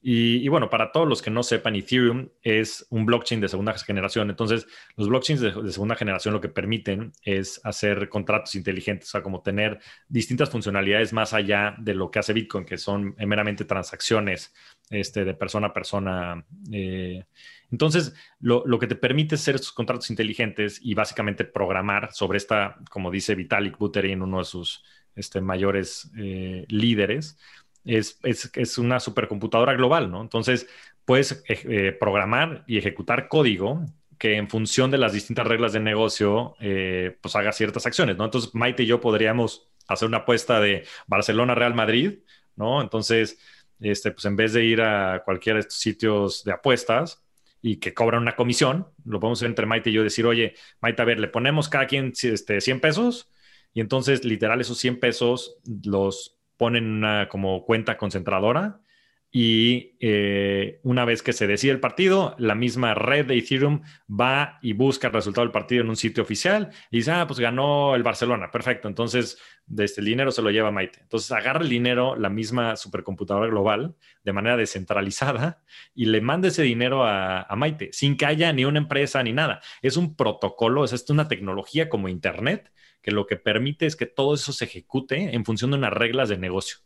Y, 0.00 0.46
bueno, 0.46 0.70
para 0.70 0.92
todos 0.92 1.08
los 1.08 1.20
que 1.22 1.30
no 1.30 1.42
sepan, 1.42 1.74
Ethereum 1.74 2.28
es 2.42 2.86
un 2.90 3.04
blockchain 3.04 3.40
de 3.40 3.48
segunda 3.48 3.76
generación. 3.76 4.30
Entonces, 4.30 4.66
los 4.96 5.08
blockchains 5.08 5.40
de, 5.40 5.72
segunda 5.72 5.96
generación 5.96 6.34
lo 6.34 6.40
que 6.40 6.48
permiten 6.48 7.12
es 7.24 7.60
hacer 7.64 8.08
contratos 8.08 8.54
inteligentes, 8.54 9.08
o 9.08 9.10
sea, 9.10 9.22
como 9.22 9.42
tener 9.42 9.80
distintas 10.08 10.50
funcionalidades 10.50 11.12
más 11.12 11.34
allá 11.34 11.74
de 11.78 11.94
lo 11.94 12.12
que 12.12 12.20
hace 12.20 12.32
Bitcoin, 12.32 12.64
que 12.64 12.78
son 12.78 13.16
meramente 13.18 13.64
transacciones 13.64 14.54
este, 14.90 15.24
de 15.24 15.34
persona 15.34 15.68
a 15.68 15.72
persona. 15.72 16.44
Eh. 16.72 17.24
entonces, 17.70 18.14
lo, 18.40 18.78
que 18.78 18.86
te 18.86 18.94
permite 18.94 19.34
hacer 19.34 19.56
estos 19.56 19.72
contratos 19.72 20.10
inteligentes 20.10 20.80
y 20.82 20.94
básicamente 20.94 21.44
programar 21.44 22.12
sobre 22.12 22.38
esta, 22.38 22.76
como 22.90 23.10
dice 23.10 23.34
Vitalik 23.34 23.78
Buterin, 23.78 24.22
uno 24.22 24.38
de 24.38 24.44
sus 24.44 24.84
este, 25.14 25.40
mayores 25.40 26.10
eh, 26.16 26.64
líderes, 26.68 27.38
es, 27.84 28.18
es, 28.22 28.78
una 28.78 29.00
supercomputadora 29.00 29.72
global, 29.74 30.10
¿no? 30.10 30.20
Entonces, 30.20 30.68
puedes 31.04 31.42
eh, 31.48 31.96
programar 31.98 32.64
y 32.66 32.76
ejecutar 32.76 33.28
código 33.28 33.84
que 34.18 34.36
en 34.36 34.50
función 34.50 34.90
de 34.90 34.98
las 34.98 35.12
distintas 35.12 35.46
reglas 35.46 35.72
de 35.72 35.80
negocio, 35.80 36.56
pues 37.20 37.36
haga 37.36 37.52
ciertas 37.52 37.86
acciones, 37.86 38.16
¿no? 38.16 38.24
Entonces, 38.24 38.52
Maite 38.52 38.82
y 38.82 38.86
yo 38.86 39.00
podríamos 39.00 39.68
hacer 39.86 40.06
una 40.08 40.18
apuesta 40.18 40.60
de 40.60 40.84
Barcelona-Real 41.06 41.74
Madrid, 41.74 42.18
¿no? 42.56 42.82
Entonces, 42.82 43.38
este, 43.80 44.10
pues 44.10 44.24
en 44.24 44.36
vez 44.36 44.52
de 44.52 44.64
ir 44.64 44.82
a 44.82 45.22
cualquiera 45.24 45.56
de 45.56 45.60
estos 45.60 45.78
sitios 45.78 46.44
de 46.44 46.52
apuestas 46.52 47.22
y 47.60 47.76
que 47.76 47.94
cobran 47.94 48.22
una 48.22 48.36
comisión, 48.36 48.88
lo 49.04 49.20
podemos 49.20 49.38
hacer 49.38 49.48
entre 49.48 49.66
Maite 49.66 49.90
y 49.90 49.94
yo 49.94 50.02
decir, 50.02 50.26
oye, 50.26 50.54
Maite, 50.80 51.02
a 51.02 51.04
ver, 51.04 51.20
le 51.20 51.28
ponemos 51.28 51.68
cada 51.68 51.86
quien 51.86 52.12
este, 52.22 52.60
100 52.60 52.80
pesos 52.80 53.30
y 53.72 53.80
entonces 53.80 54.24
literal 54.24 54.60
esos 54.60 54.78
100 54.78 55.00
pesos 55.00 55.58
los 55.84 56.38
ponen 56.56 56.84
una 56.84 57.28
como 57.28 57.64
cuenta 57.64 57.96
concentradora 57.96 58.80
y 59.30 59.96
eh, 60.00 60.80
una 60.82 61.04
vez 61.04 61.22
que 61.22 61.34
se 61.34 61.46
decide 61.46 61.72
el 61.72 61.80
partido, 61.80 62.34
la 62.38 62.54
misma 62.54 62.94
red 62.94 63.26
de 63.26 63.36
Ethereum 63.36 63.82
va 64.08 64.58
y 64.62 64.72
busca 64.72 65.08
el 65.08 65.12
resultado 65.12 65.44
del 65.44 65.52
partido 65.52 65.82
en 65.82 65.90
un 65.90 65.96
sitio 65.96 66.22
oficial 66.22 66.70
y 66.90 66.98
dice, 66.98 67.10
ah, 67.10 67.26
pues 67.26 67.38
ganó 67.38 67.94
el 67.94 68.02
Barcelona, 68.02 68.50
perfecto, 68.50 68.88
entonces 68.88 69.38
desde 69.66 69.84
este, 69.84 70.00
el 70.00 70.06
dinero 70.06 70.30
se 70.30 70.40
lo 70.40 70.50
lleva 70.50 70.70
Maite. 70.70 71.00
Entonces 71.02 71.30
agarra 71.30 71.60
el 71.60 71.68
dinero, 71.68 72.16
la 72.16 72.30
misma 72.30 72.76
supercomputadora 72.76 73.48
global, 73.48 73.96
de 74.24 74.32
manera 74.32 74.56
descentralizada 74.56 75.62
y 75.94 76.06
le 76.06 76.22
manda 76.22 76.48
ese 76.48 76.62
dinero 76.62 77.04
a, 77.04 77.42
a 77.42 77.56
Maite, 77.56 77.90
sin 77.92 78.16
que 78.16 78.24
haya 78.24 78.50
ni 78.54 78.64
una 78.64 78.78
empresa 78.78 79.22
ni 79.22 79.34
nada. 79.34 79.60
Es 79.82 79.98
un 79.98 80.16
protocolo, 80.16 80.84
es 80.84 81.10
una 81.10 81.28
tecnología 81.28 81.90
como 81.90 82.08
Internet 82.08 82.72
que 83.02 83.10
lo 83.10 83.26
que 83.26 83.36
permite 83.36 83.86
es 83.86 83.94
que 83.94 84.06
todo 84.06 84.34
eso 84.34 84.52
se 84.52 84.64
ejecute 84.64 85.34
en 85.34 85.44
función 85.44 85.70
de 85.70 85.76
unas 85.76 85.92
reglas 85.92 86.28
de 86.28 86.38
negocio. 86.38 86.78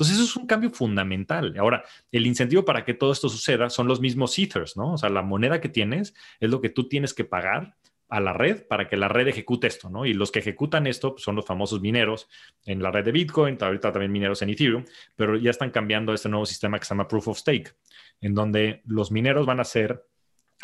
Entonces, 0.00 0.16
eso 0.16 0.30
es 0.30 0.36
un 0.36 0.46
cambio 0.46 0.70
fundamental. 0.70 1.54
Ahora, 1.58 1.84
el 2.10 2.26
incentivo 2.26 2.64
para 2.64 2.86
que 2.86 2.94
todo 2.94 3.12
esto 3.12 3.28
suceda 3.28 3.68
son 3.68 3.86
los 3.86 4.00
mismos 4.00 4.38
Ethers, 4.38 4.74
¿no? 4.74 4.94
O 4.94 4.96
sea, 4.96 5.10
la 5.10 5.20
moneda 5.20 5.60
que 5.60 5.68
tienes 5.68 6.14
es 6.40 6.48
lo 6.48 6.62
que 6.62 6.70
tú 6.70 6.88
tienes 6.88 7.12
que 7.12 7.26
pagar 7.26 7.76
a 8.08 8.18
la 8.18 8.32
red 8.32 8.66
para 8.66 8.88
que 8.88 8.96
la 8.96 9.08
red 9.08 9.28
ejecute 9.28 9.66
esto, 9.66 9.90
¿no? 9.90 10.06
Y 10.06 10.14
los 10.14 10.32
que 10.32 10.38
ejecutan 10.38 10.86
esto 10.86 11.12
pues, 11.12 11.22
son 11.22 11.36
los 11.36 11.44
famosos 11.44 11.82
mineros 11.82 12.30
en 12.64 12.82
la 12.82 12.90
red 12.90 13.04
de 13.04 13.12
Bitcoin, 13.12 13.58
ahorita 13.60 13.92
también 13.92 14.10
mineros 14.10 14.40
en 14.40 14.48
Ethereum, 14.48 14.86
pero 15.16 15.36
ya 15.36 15.50
están 15.50 15.70
cambiando 15.70 16.14
este 16.14 16.30
nuevo 16.30 16.46
sistema 16.46 16.78
que 16.78 16.86
se 16.86 16.94
llama 16.94 17.06
Proof 17.06 17.28
of 17.28 17.38
Stake, 17.38 17.74
en 18.22 18.34
donde 18.34 18.80
los 18.86 19.12
mineros 19.12 19.44
van 19.44 19.60
a 19.60 19.64
ser 19.64 20.02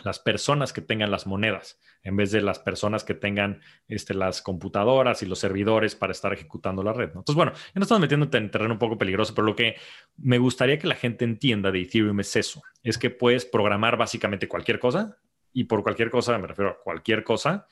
las 0.04 0.18
personas 0.18 0.72
que 0.72 0.82
tengan 0.82 1.10
las 1.10 1.26
monedas, 1.26 1.78
en 2.02 2.16
vez 2.16 2.30
de 2.30 2.42
las 2.42 2.58
personas 2.58 3.02
que 3.04 3.14
tengan 3.14 3.60
este, 3.88 4.14
las 4.14 4.42
computadoras 4.42 5.22
y 5.22 5.26
los 5.26 5.38
servidores 5.38 5.94
para 5.94 6.12
estar 6.12 6.32
ejecutando 6.32 6.82
la 6.82 6.92
red. 6.92 7.08
Entonces, 7.08 7.34
bueno, 7.34 7.52
ya 7.52 7.72
nos 7.74 7.84
estamos 7.86 8.00
metiendo 8.00 8.28
en 8.36 8.50
terreno 8.50 8.74
un 8.74 8.78
poco 8.78 8.98
peligroso, 8.98 9.34
pero 9.34 9.46
lo 9.46 9.56
que 9.56 9.76
me 10.18 10.38
gustaría 10.38 10.78
que 10.78 10.86
la 10.86 10.94
gente 10.94 11.24
entienda 11.24 11.70
de 11.70 11.80
Ethereum 11.80 12.20
es 12.20 12.36
eso, 12.36 12.62
es 12.82 12.98
que 12.98 13.10
puedes 13.10 13.44
programar 13.44 13.96
básicamente 13.96 14.48
cualquier 14.48 14.78
cosa, 14.78 15.16
y 15.52 15.64
por 15.64 15.82
cualquier 15.82 16.10
cosa 16.10 16.36
me 16.38 16.46
refiero 16.46 16.72
a 16.72 16.78
cualquier 16.82 17.24
cosa, 17.24 17.66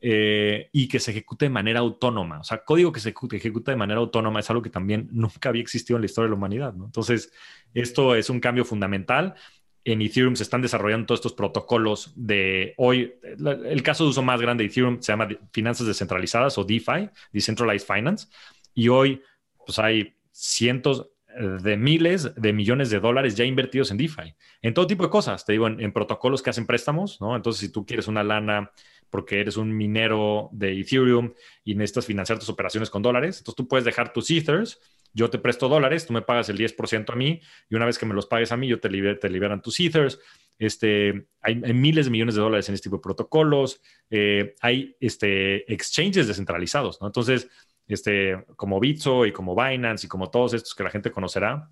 eh, 0.00 0.68
y 0.72 0.86
que 0.86 1.00
se 1.00 1.12
ejecute 1.12 1.46
de 1.46 1.50
manera 1.50 1.80
autónoma. 1.80 2.40
O 2.40 2.44
sea, 2.44 2.62
código 2.62 2.92
que 2.92 3.00
se 3.00 3.14
ejecuta 3.32 3.72
de 3.72 3.76
manera 3.76 4.00
autónoma 4.00 4.40
es 4.40 4.50
algo 4.50 4.62
que 4.62 4.70
también 4.70 5.08
nunca 5.10 5.48
había 5.48 5.62
existido 5.62 5.96
en 5.96 6.02
la 6.02 6.06
historia 6.06 6.26
de 6.26 6.30
la 6.30 6.36
humanidad. 6.36 6.74
Entonces, 6.76 7.32
esto 7.72 8.14
es 8.14 8.28
un 8.28 8.38
cambio 8.38 8.64
fundamental 8.64 9.34
en 9.84 10.00
Ethereum 10.02 10.34
se 10.34 10.42
están 10.42 10.62
desarrollando 10.62 11.06
todos 11.06 11.20
estos 11.20 11.34
protocolos 11.34 12.12
de 12.16 12.74
hoy. 12.78 13.14
El 13.22 13.82
caso 13.82 14.04
de 14.04 14.10
uso 14.10 14.22
más 14.22 14.40
grande 14.40 14.64
de 14.64 14.70
Ethereum 14.70 15.00
se 15.00 15.12
llama 15.12 15.28
finanzas 15.52 15.86
descentralizadas 15.86 16.56
o 16.58 16.64
DeFi, 16.64 17.10
Decentralized 17.32 17.86
Finance. 17.86 18.28
Y 18.74 18.88
hoy 18.88 19.22
pues 19.64 19.78
hay 19.78 20.14
cientos 20.32 21.10
de 21.36 21.76
miles 21.76 22.34
de 22.36 22.52
millones 22.52 22.90
de 22.90 23.00
dólares 23.00 23.34
ya 23.34 23.44
invertidos 23.44 23.90
en 23.90 23.96
DeFi, 23.96 24.34
en 24.62 24.74
todo 24.74 24.86
tipo 24.86 25.02
de 25.04 25.10
cosas, 25.10 25.44
te 25.44 25.52
digo, 25.52 25.66
en, 25.66 25.92
protocolos 25.92 26.42
que 26.42 26.50
hacen 26.50 26.66
préstamos, 26.66 27.20
¿no? 27.20 27.34
Entonces, 27.34 27.60
si 27.60 27.72
tú 27.72 27.84
quieres 27.84 28.06
una 28.06 28.22
lana 28.22 28.70
porque 29.14 29.38
eres 29.38 29.56
un 29.56 29.72
minero 29.76 30.48
de 30.50 30.80
Ethereum 30.80 31.34
y 31.62 31.76
necesitas 31.76 32.04
financiar 32.04 32.40
tus 32.40 32.48
operaciones 32.48 32.90
con 32.90 33.00
dólares, 33.00 33.38
entonces 33.38 33.54
tú 33.54 33.68
puedes 33.68 33.84
dejar 33.84 34.12
tus 34.12 34.28
Ethers 34.28 34.80
yo 35.14 35.30
te 35.30 35.38
presto 35.38 35.68
dólares, 35.68 36.04
tú 36.04 36.12
me 36.12 36.22
pagas 36.22 36.48
el 36.48 36.58
10% 36.58 37.12
a 37.12 37.14
mí 37.14 37.40
y 37.70 37.76
una 37.76 37.86
vez 37.86 37.96
que 37.96 38.06
me 38.06 38.14
los 38.14 38.26
pagues 38.26 38.50
a 38.50 38.56
mí, 38.56 38.66
yo 38.66 38.80
te, 38.80 38.88
te 38.88 39.30
liberan 39.30 39.62
tus 39.62 39.78
Ethers. 39.78 40.18
Este, 40.58 41.28
hay, 41.40 41.54
miles 41.54 42.06
de 42.06 42.10
millones 42.10 42.34
de 42.34 42.40
dólares 42.40 42.68
en 42.68 42.74
este 42.74 42.88
tipo 42.88 42.96
de 42.96 43.02
protocolos, 43.02 43.80
eh, 44.10 44.56
hay 44.60 44.96
este, 44.98 45.72
exchanges 45.72 46.26
descentralizados, 46.26 47.00
¿no? 47.00 47.06
Entonces, 47.06 47.48
este, 47.86 48.44
como 48.56 48.80
Bitso 48.80 49.24
y 49.24 49.30
como 49.30 49.54
Binance 49.54 50.06
y 50.06 50.08
como 50.08 50.30
todos 50.30 50.54
estos 50.54 50.74
que 50.74 50.82
la 50.82 50.90
gente 50.90 51.12
conocerá, 51.12 51.70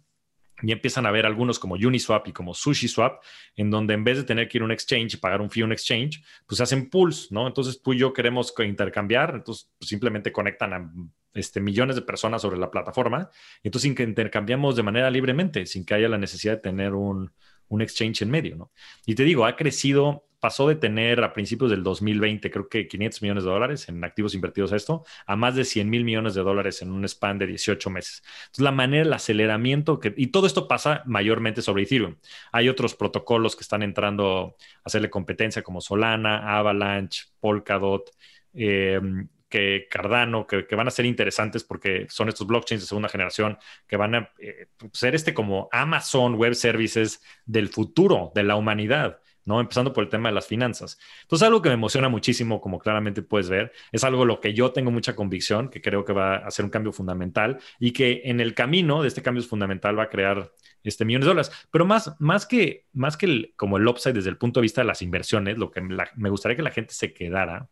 y 0.63 0.73
empiezan 0.73 1.07
a 1.07 1.11
ver 1.11 1.27
algunos 1.27 1.59
como 1.59 1.75
Uniswap 1.75 2.29
y 2.29 2.33
como 2.33 2.55
SushiSwap, 2.55 3.23
en 3.57 3.71
donde 3.71 3.95
en 3.95 4.05
vez 4.05 4.17
de 4.17 4.25
tener 4.25 4.49
que 4.49 4.59
ir 4.59 4.63
a 4.63 4.65
un 4.65 4.73
exchange 4.73 5.15
y 5.15 5.17
pagar 5.17 5.41
un 5.41 5.51
fee 5.51 5.63
a 5.63 5.65
un 5.65 5.73
exchange, 5.73 6.23
pues 6.47 6.61
hacen 6.61 6.89
pools, 6.89 7.31
¿no? 7.33 7.47
Entonces 7.47 7.83
tú 7.83 7.93
y 7.93 7.99
yo 7.99 8.13
queremos 8.13 8.55
intercambiar, 8.59 9.35
entonces 9.35 9.71
pues, 9.79 9.89
simplemente 9.89 10.33
conectan 10.33 10.73
a 10.73 10.91
este, 11.35 11.61
millones 11.61 11.97
de 11.97 12.03
personas 12.03 12.43
sobre 12.43 12.59
la 12.59 12.71
plataforma, 12.71 13.29
y 13.63 13.69
entonces 13.69 13.91
intercambiamos 13.91 14.77
de 14.77 14.83
manera 14.83 15.11
libremente, 15.11 15.67
sin 15.67 15.85
que 15.85 15.95
haya 15.95 16.09
la 16.09 16.19
necesidad 16.19 16.55
de 16.55 16.61
tener 16.61 16.95
un, 16.95 17.33
un 17.69 17.83
exchange 17.83 18.23
en 18.23 18.31
medio, 18.31 18.57
¿no? 18.57 18.73
Y 19.07 19.15
te 19.15 19.25
digo, 19.25 19.45
ha 19.45 19.57
crecido 19.57 20.27
pasó 20.43 20.67
de 20.67 20.75
tener 20.75 21.23
a 21.23 21.33
principios 21.33 21.71
del 21.71 21.85
2020, 21.85 22.51
creo 22.51 22.69
que 22.69 22.89
500 22.89 23.23
millones 23.23 23.45
de 23.45 23.51
dólares 23.51 23.89
en 23.89 24.03
activos 24.03 24.35
invertidos 24.35 24.73
a 24.73 24.77
esto, 24.77 25.05
a 25.25 25.37
más 25.37 25.55
de 25.55 25.65
100 25.65 25.89
mil 25.89 26.03
millones 26.03 26.35
de 26.35 26.43
dólares 26.43 26.83
en 26.83 26.91
un 26.91 27.05
span 27.05 27.39
de 27.39 27.47
18 27.47 27.91
meses. 27.91 28.25
La 28.59 28.73
manera, 28.73 29.05
el 29.05 29.13
aceleramiento, 29.13 30.01
que, 30.01 30.13
y 30.17 30.27
todo 30.27 30.49
esto 30.49 30.67
pasa 30.67 31.05
mayormente 31.07 31.63
sobre 31.63 31.85
Ethereum. 31.85 32.17
Hay 32.51 32.69
otros 32.69 32.97
protocolos 32.97 33.55
que 33.55 33.63
están 33.63 33.85
entrando 33.85 34.57
a 34.59 34.81
hacerle 34.87 35.11
competencia 35.11 35.63
como 35.63 35.81
Solana, 35.81 36.59
Avalanche, 36.59 37.27
Polkadot, 37.39 38.11
em, 38.53 39.29
que 39.49 39.87
Cardano, 39.89 40.49
que, 40.49 40.67
van 40.75 40.89
a 40.89 40.91
ser 40.91 41.05
interesantes 41.05 41.63
porque 41.63 42.07
son 42.09 42.29
estos 42.29 42.49
blockchains 42.49 42.83
de 42.83 42.89
segunda 42.89 43.09
generación 43.09 43.59
que 43.87 43.97
van 43.97 44.15
a 44.17 44.33
eh, 44.41 44.67
ser 44.93 45.15
este 45.15 45.35
como 45.35 45.69
Amazon 45.71 46.35
Web 46.35 46.57
Services 46.57 47.23
del 47.47 47.69
futuro 47.69 48.33
de 48.35 48.43
la 48.43 48.57
humanidad. 48.57 49.21
¿No? 49.45 49.61
Empezando 49.61 49.93
por 49.93 50.05
el 50.05 50.11
tema 50.11 50.29
de 50.29 50.35
las 50.35 50.47
finanzas. 50.47 50.99
Entonces, 51.23 51.47
algo 51.47 51.63
que 51.63 51.69
me 51.69 51.75
emociona 51.75 52.09
muchísimo, 52.09 52.61
como 52.61 52.79
claramente 52.79 53.23
puedes 53.23 53.49
ver, 53.49 53.73
es 53.91 54.05
algo 54.05 54.25
lo 54.25 54.41
que 54.41 54.55
yo 54.55 54.73
tengo 54.73 54.91
mucha 54.91 55.17
convicción, 55.17 55.69
que 55.69 55.81
creo 55.81 56.05
que 56.05 56.13
va 56.13 56.37
a 56.37 56.51
ser 56.51 56.65
un 56.65 56.71
cambio 56.71 56.93
fundamental 56.93 57.59
y 57.79 57.93
que 57.93 58.23
en 58.25 58.41
el 58.41 58.55
camino 58.55 59.03
de 59.03 59.09
este 59.09 59.23
cambio 59.23 59.43
fundamental 59.43 59.99
va 59.99 60.05
a 60.05 60.09
crear 60.09 60.53
este, 60.83 61.05
millones 61.05 61.27
de 61.27 61.31
dólares. 61.31 61.53
Pero 61.71 61.85
más, 61.85 62.15
más 62.19 62.47
que, 62.47 62.87
más 62.93 63.17
que 63.17 63.27
el, 63.27 63.55
como 63.57 63.77
el 63.77 63.87
upside 63.87 64.15
desde 64.15 64.31
el 64.31 64.39
punto 64.39 64.61
de 64.61 64.63
vista 64.63 64.81
de 64.81 64.87
las 64.87 65.03
inversiones, 65.03 65.59
lo 65.59 65.71
que 65.71 65.81
me 65.81 66.31
gustaría 66.31 66.57
que 66.57 66.63
la 66.63 66.71
gente 66.71 66.95
se 66.95 67.13
quedara, 67.13 67.69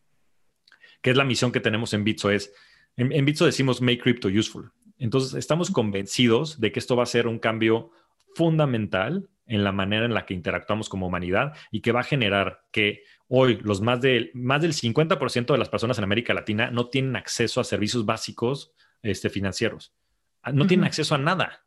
que 1.02 1.10
es 1.10 1.16
la 1.16 1.24
misión 1.24 1.52
que 1.52 1.60
tenemos 1.60 1.94
en 1.94 2.04
Bitso, 2.04 2.30
es, 2.30 2.52
en, 2.96 3.12
en 3.12 3.24
Bitso 3.24 3.46
decimos 3.46 3.80
make 3.80 4.00
crypto 4.00 4.28
useful. 4.28 4.72
Entonces, 4.98 5.34
estamos 5.34 5.70
convencidos 5.70 6.60
de 6.60 6.72
que 6.72 6.78
esto 6.78 6.94
va 6.94 7.04
a 7.04 7.06
ser 7.06 7.26
un 7.26 7.38
cambio 7.38 7.90
fundamental 8.34 9.28
en 9.50 9.64
la 9.64 9.72
manera 9.72 10.04
en 10.04 10.14
la 10.14 10.24
que 10.24 10.34
interactuamos 10.34 10.88
como 10.88 11.08
humanidad 11.08 11.54
y 11.70 11.80
que 11.80 11.92
va 11.92 12.00
a 12.00 12.04
generar 12.04 12.62
que 12.70 13.02
hoy 13.26 13.58
los 13.62 13.80
más, 13.80 14.00
de, 14.00 14.30
más 14.32 14.62
del 14.62 14.72
50% 14.72 15.52
de 15.52 15.58
las 15.58 15.68
personas 15.68 15.98
en 15.98 16.04
América 16.04 16.32
Latina 16.32 16.70
no 16.70 16.88
tienen 16.88 17.16
acceso 17.16 17.60
a 17.60 17.64
servicios 17.64 18.06
básicos 18.06 18.72
este, 19.02 19.28
financieros. 19.28 19.92
Ah, 20.42 20.52
no 20.52 20.66
tienen 20.68 20.86
acceso 20.86 21.16
a 21.16 21.18
nada. 21.18 21.64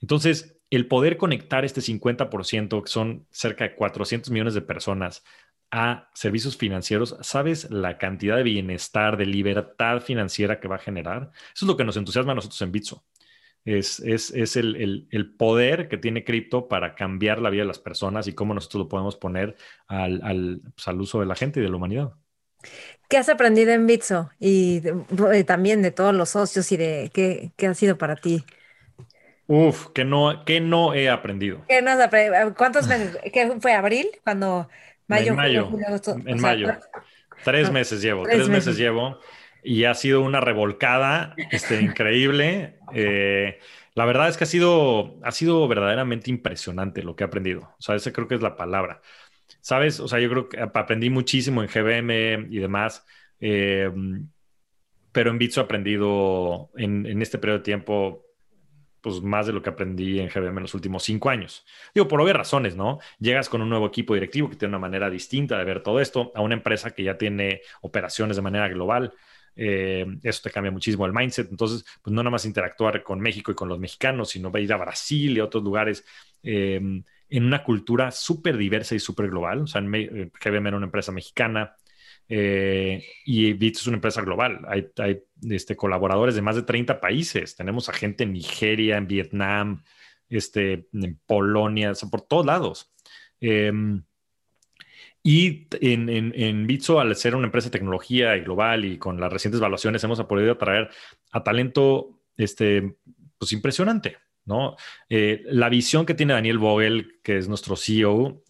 Entonces, 0.00 0.58
el 0.70 0.88
poder 0.88 1.18
conectar 1.18 1.64
este 1.64 1.82
50%, 1.82 2.82
que 2.82 2.90
son 2.90 3.26
cerca 3.30 3.64
de 3.64 3.74
400 3.74 4.30
millones 4.30 4.54
de 4.54 4.62
personas, 4.62 5.22
a 5.70 6.08
servicios 6.14 6.56
financieros, 6.56 7.16
¿sabes 7.20 7.70
la 7.70 7.98
cantidad 7.98 8.36
de 8.36 8.42
bienestar, 8.42 9.16
de 9.16 9.26
libertad 9.26 10.00
financiera 10.00 10.58
que 10.58 10.68
va 10.68 10.76
a 10.76 10.80
generar? 10.80 11.30
Eso 11.54 11.66
es 11.66 11.68
lo 11.68 11.76
que 11.76 11.84
nos 11.84 11.96
entusiasma 11.96 12.32
a 12.32 12.36
nosotros 12.36 12.60
en 12.62 12.72
Bitso. 12.72 13.04
Es, 13.64 14.00
es, 14.00 14.56
el, 14.56 15.34
poder 15.36 15.88
que 15.88 15.96
tiene 15.96 16.24
cripto 16.24 16.68
para 16.68 16.94
cambiar 16.94 17.40
la 17.40 17.50
vida 17.50 17.62
de 17.62 17.68
las 17.68 17.78
personas 17.78 18.26
y 18.26 18.34
cómo 18.34 18.54
nosotros 18.54 18.84
lo 18.84 18.88
podemos 18.88 19.16
poner 19.16 19.56
al, 19.86 20.20
al, 20.22 20.60
pues, 20.74 20.88
al 20.88 21.00
uso 21.00 21.20
de 21.20 21.26
la 21.26 21.34
gente 21.34 21.60
y 21.60 21.62
de 21.62 21.68
la 21.68 21.76
humanidad. 21.76 22.12
¿Qué 23.08 23.16
has 23.16 23.28
aprendido 23.28 23.72
en 23.72 23.86
Bitso? 23.86 24.30
Y, 24.38 24.82
también 25.46 25.82
de 25.82 25.90
todos 25.90 26.14
los 26.14 26.30
socios 26.30 26.70
y 26.72 26.76
de 26.76 27.10
qué, 27.12 27.52
qué 27.56 27.66
ha 27.66 27.74
sido 27.74 27.98
para 27.98 28.16
ti. 28.16 28.44
Uf, 29.46 29.88
que 29.88 30.04
no, 30.04 30.44
que 30.44 30.60
no 30.60 30.94
he 30.94 31.08
aprendido. 31.08 31.64
¿Qué 31.68 31.82
no 31.82 31.90
has 31.90 32.00
aprendido? 32.00 32.54
¿Cuántos 32.54 32.86
meses? 32.86 33.18
¿Qué 33.32 33.52
fue 33.60 33.72
abril? 33.72 34.08
Cuando 34.22 34.68
mayo. 35.08 35.32
En 35.32 35.36
mayo. 35.36 35.68
en 36.24 36.40
mayo. 36.40 36.68
Tres 37.42 37.70
meses 37.70 38.02
llevo, 38.02 38.24
tres, 38.24 38.48
meses. 38.48 38.76
llevo 38.76 39.18
y 39.62 39.84
ha 39.84 39.94
sido 39.94 40.22
una 40.22 40.40
revolcada 40.40 41.34
este, 41.50 41.80
increíble. 41.80 42.78
Eh, 42.94 43.58
la 43.94 44.04
verdad 44.04 44.28
es 44.28 44.36
que 44.36 44.44
ha 44.44 44.46
sido, 44.46 45.18
ha 45.22 45.32
sido 45.32 45.66
verdaderamente 45.68 46.30
impresionante 46.30 47.02
lo 47.02 47.16
que 47.16 47.24
he 47.24 47.26
aprendido. 47.26 47.74
O 47.78 47.82
sea, 47.82 47.94
esa 47.94 48.12
creo 48.12 48.28
que 48.28 48.36
es 48.36 48.42
la 48.42 48.56
palabra. 48.56 49.00
¿Sabes? 49.60 50.00
O 50.00 50.08
sea, 50.08 50.20
yo 50.20 50.30
creo 50.30 50.48
que 50.48 50.60
aprendí 50.60 51.10
muchísimo 51.10 51.62
en 51.62 51.68
GBM 51.68 52.48
y 52.50 52.58
demás, 52.58 53.04
eh, 53.40 53.90
pero 55.12 55.30
en 55.30 55.38
Bitso 55.38 55.60
he 55.60 55.64
aprendido 55.64 56.70
en, 56.76 57.04
en, 57.04 57.20
este 57.20 57.38
periodo 57.38 57.58
de 57.58 57.64
tiempo 57.64 58.24
pues 59.00 59.22
más 59.22 59.46
de 59.46 59.52
lo 59.52 59.62
que 59.62 59.70
aprendí 59.70 60.20
en 60.20 60.28
GBM 60.28 60.58
en 60.58 60.62
los 60.62 60.74
últimos 60.74 61.02
cinco 61.02 61.30
años. 61.30 61.64
Digo, 61.94 62.06
por 62.08 62.20
obvias 62.20 62.36
razones, 62.36 62.76
¿no? 62.76 62.98
Llegas 63.18 63.48
con 63.48 63.62
un 63.62 63.68
nuevo 63.68 63.86
equipo 63.86 64.14
directivo 64.14 64.50
que 64.50 64.56
tiene 64.56 64.70
una 64.70 64.78
manera 64.78 65.08
distinta 65.10 65.58
de 65.58 65.64
ver 65.64 65.82
todo 65.82 66.00
esto 66.00 66.32
a 66.34 66.42
una 66.42 66.54
empresa 66.54 66.90
que 66.90 67.02
ya 67.02 67.16
tiene 67.16 67.62
operaciones 67.80 68.36
de 68.36 68.42
manera 68.42 68.68
global. 68.68 69.14
Eh, 69.62 70.06
eso 70.22 70.40
te 70.42 70.50
cambia 70.50 70.70
muchísimo 70.70 71.04
el 71.04 71.12
mindset. 71.12 71.50
Entonces, 71.50 71.84
pues 72.02 72.14
no 72.14 72.22
nada 72.22 72.30
más 72.30 72.46
interactuar 72.46 73.02
con 73.02 73.20
México 73.20 73.52
y 73.52 73.54
con 73.54 73.68
los 73.68 73.78
mexicanos, 73.78 74.30
sino 74.30 74.50
ir 74.58 74.72
a 74.72 74.78
Brasil 74.78 75.36
y 75.36 75.40
a 75.40 75.44
otros 75.44 75.62
lugares. 75.62 76.04
Eh, 76.42 76.80
en 77.30 77.44
una 77.44 77.62
cultura 77.62 78.10
súper 78.10 78.56
diversa 78.56 78.94
y 78.94 79.00
súper 79.00 79.30
global. 79.30 79.62
O 79.62 79.66
sea, 79.66 79.80
eh, 79.80 80.30
GBM 80.44 80.68
era 80.68 80.76
una 80.76 80.86
empresa 80.86 81.12
mexicana 81.12 81.76
eh, 82.28 83.04
y 83.24 83.52
Bits 83.52 83.80
es 83.80 83.86
una 83.86 83.96
empresa 83.96 84.22
global. 84.22 84.60
Hay, 84.68 84.88
hay 84.98 85.22
este, 85.48 85.76
colaboradores 85.76 86.34
de 86.34 86.42
más 86.42 86.56
de 86.56 86.62
30 86.62 87.00
países. 87.00 87.56
Tenemos 87.56 87.88
a 87.88 87.92
gente 87.92 88.24
en 88.24 88.32
Nigeria, 88.32 88.96
en 88.96 89.06
Vietnam, 89.06 89.84
este, 90.28 90.88
en 90.92 91.20
Polonia, 91.26 91.92
por 92.10 92.22
todos 92.22 92.46
lados. 92.46 92.92
Em, 93.40 94.02
y 95.22 95.68
en, 95.80 96.08
en, 96.08 96.32
en, 96.34 96.66
Bitso, 96.66 97.00
al 97.00 97.14
ser 97.16 97.34
una 97.34 97.46
empresa 97.46 97.68
de 97.68 97.72
tecnología 97.72 98.36
y 98.36 98.40
global 98.40 98.84
y 98.84 98.98
con 98.98 99.20
las 99.20 99.32
recientes 99.32 99.60
evaluaciones, 99.60 100.02
hemos 100.02 100.22
podido 100.24 100.52
atraer 100.52 100.88
a 101.32 101.42
talento 101.42 102.20
este, 102.36 102.96
pues 103.38 103.52
impresionante. 103.52 104.16
¿no? 104.46 104.76
Eh, 105.08 105.42
la 105.46 105.68
visión 105.68 106.06
que 106.06 106.14
tiene 106.14 106.32
Daniel 106.32 106.58
Vogel, 106.58 107.20
que 107.22 107.36
es 107.36 107.48
nuestro 107.48 107.76
CEO, 107.76 108.42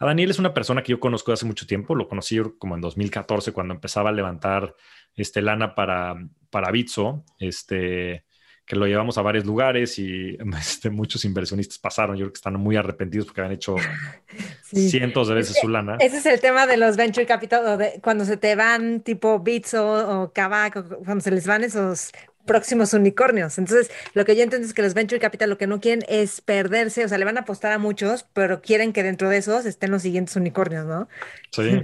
a 0.00 0.06
Daniel 0.06 0.30
es 0.30 0.38
una 0.38 0.52
persona 0.52 0.82
que 0.82 0.92
yo 0.92 1.00
conozco 1.00 1.32
hace 1.32 1.46
mucho 1.46 1.66
tiempo, 1.66 1.94
lo 1.94 2.08
conocí 2.08 2.38
como 2.58 2.74
en 2.74 2.80
2014 2.80 3.52
cuando 3.52 3.74
empezaba 3.74 4.10
a 4.10 4.12
levantar 4.12 4.74
este, 5.14 5.40
lana 5.40 5.74
para, 5.74 6.16
para 6.50 6.70
Bitso, 6.70 7.24
este, 7.38 8.24
que 8.66 8.74
lo 8.74 8.86
llevamos 8.86 9.16
a 9.16 9.22
varios 9.22 9.46
lugares 9.46 9.98
y 9.98 10.36
este, 10.60 10.90
muchos 10.90 11.24
inversionistas 11.24 11.78
pasaron, 11.78 12.16
yo 12.16 12.24
creo 12.24 12.32
que 12.32 12.38
están 12.38 12.54
muy 12.54 12.76
arrepentidos 12.76 13.26
porque 13.26 13.40
han 13.40 13.52
hecho 13.52 13.76
cientos 14.62 15.28
de 15.28 15.34
veces 15.34 15.56
su 15.60 15.68
lana. 15.68 15.96
Ese 16.00 16.18
es 16.18 16.26
el 16.26 16.40
tema 16.40 16.66
de 16.66 16.76
los 16.76 16.96
venture 16.96 17.26
capital, 17.26 17.78
de, 17.78 18.00
cuando 18.02 18.24
se 18.24 18.36
te 18.36 18.56
van 18.56 19.00
tipo 19.00 19.38
Bitso 19.38 20.22
o 20.22 20.32
Kavak, 20.32 21.04
cuando 21.04 21.20
se 21.20 21.30
les 21.30 21.46
van 21.46 21.62
esos 21.62 22.12
próximos 22.44 22.92
unicornios. 22.92 23.58
Entonces, 23.58 23.90
lo 24.14 24.24
que 24.24 24.36
yo 24.36 24.42
entiendo 24.42 24.66
es 24.66 24.72
que 24.72 24.82
los 24.82 24.94
venture 24.94 25.20
capital 25.20 25.50
lo 25.50 25.58
que 25.58 25.66
no 25.66 25.80
quieren 25.80 26.04
es 26.08 26.40
perderse, 26.40 27.04
o 27.04 27.08
sea, 27.08 27.18
le 27.18 27.24
van 27.24 27.36
a 27.36 27.40
apostar 27.40 27.72
a 27.72 27.78
muchos, 27.78 28.24
pero 28.32 28.62
quieren 28.62 28.92
que 28.92 29.02
dentro 29.02 29.28
de 29.28 29.38
esos 29.38 29.66
estén 29.66 29.90
los 29.90 30.02
siguientes 30.02 30.36
unicornios, 30.36 30.86
¿no? 30.86 31.08
Sí, 31.50 31.82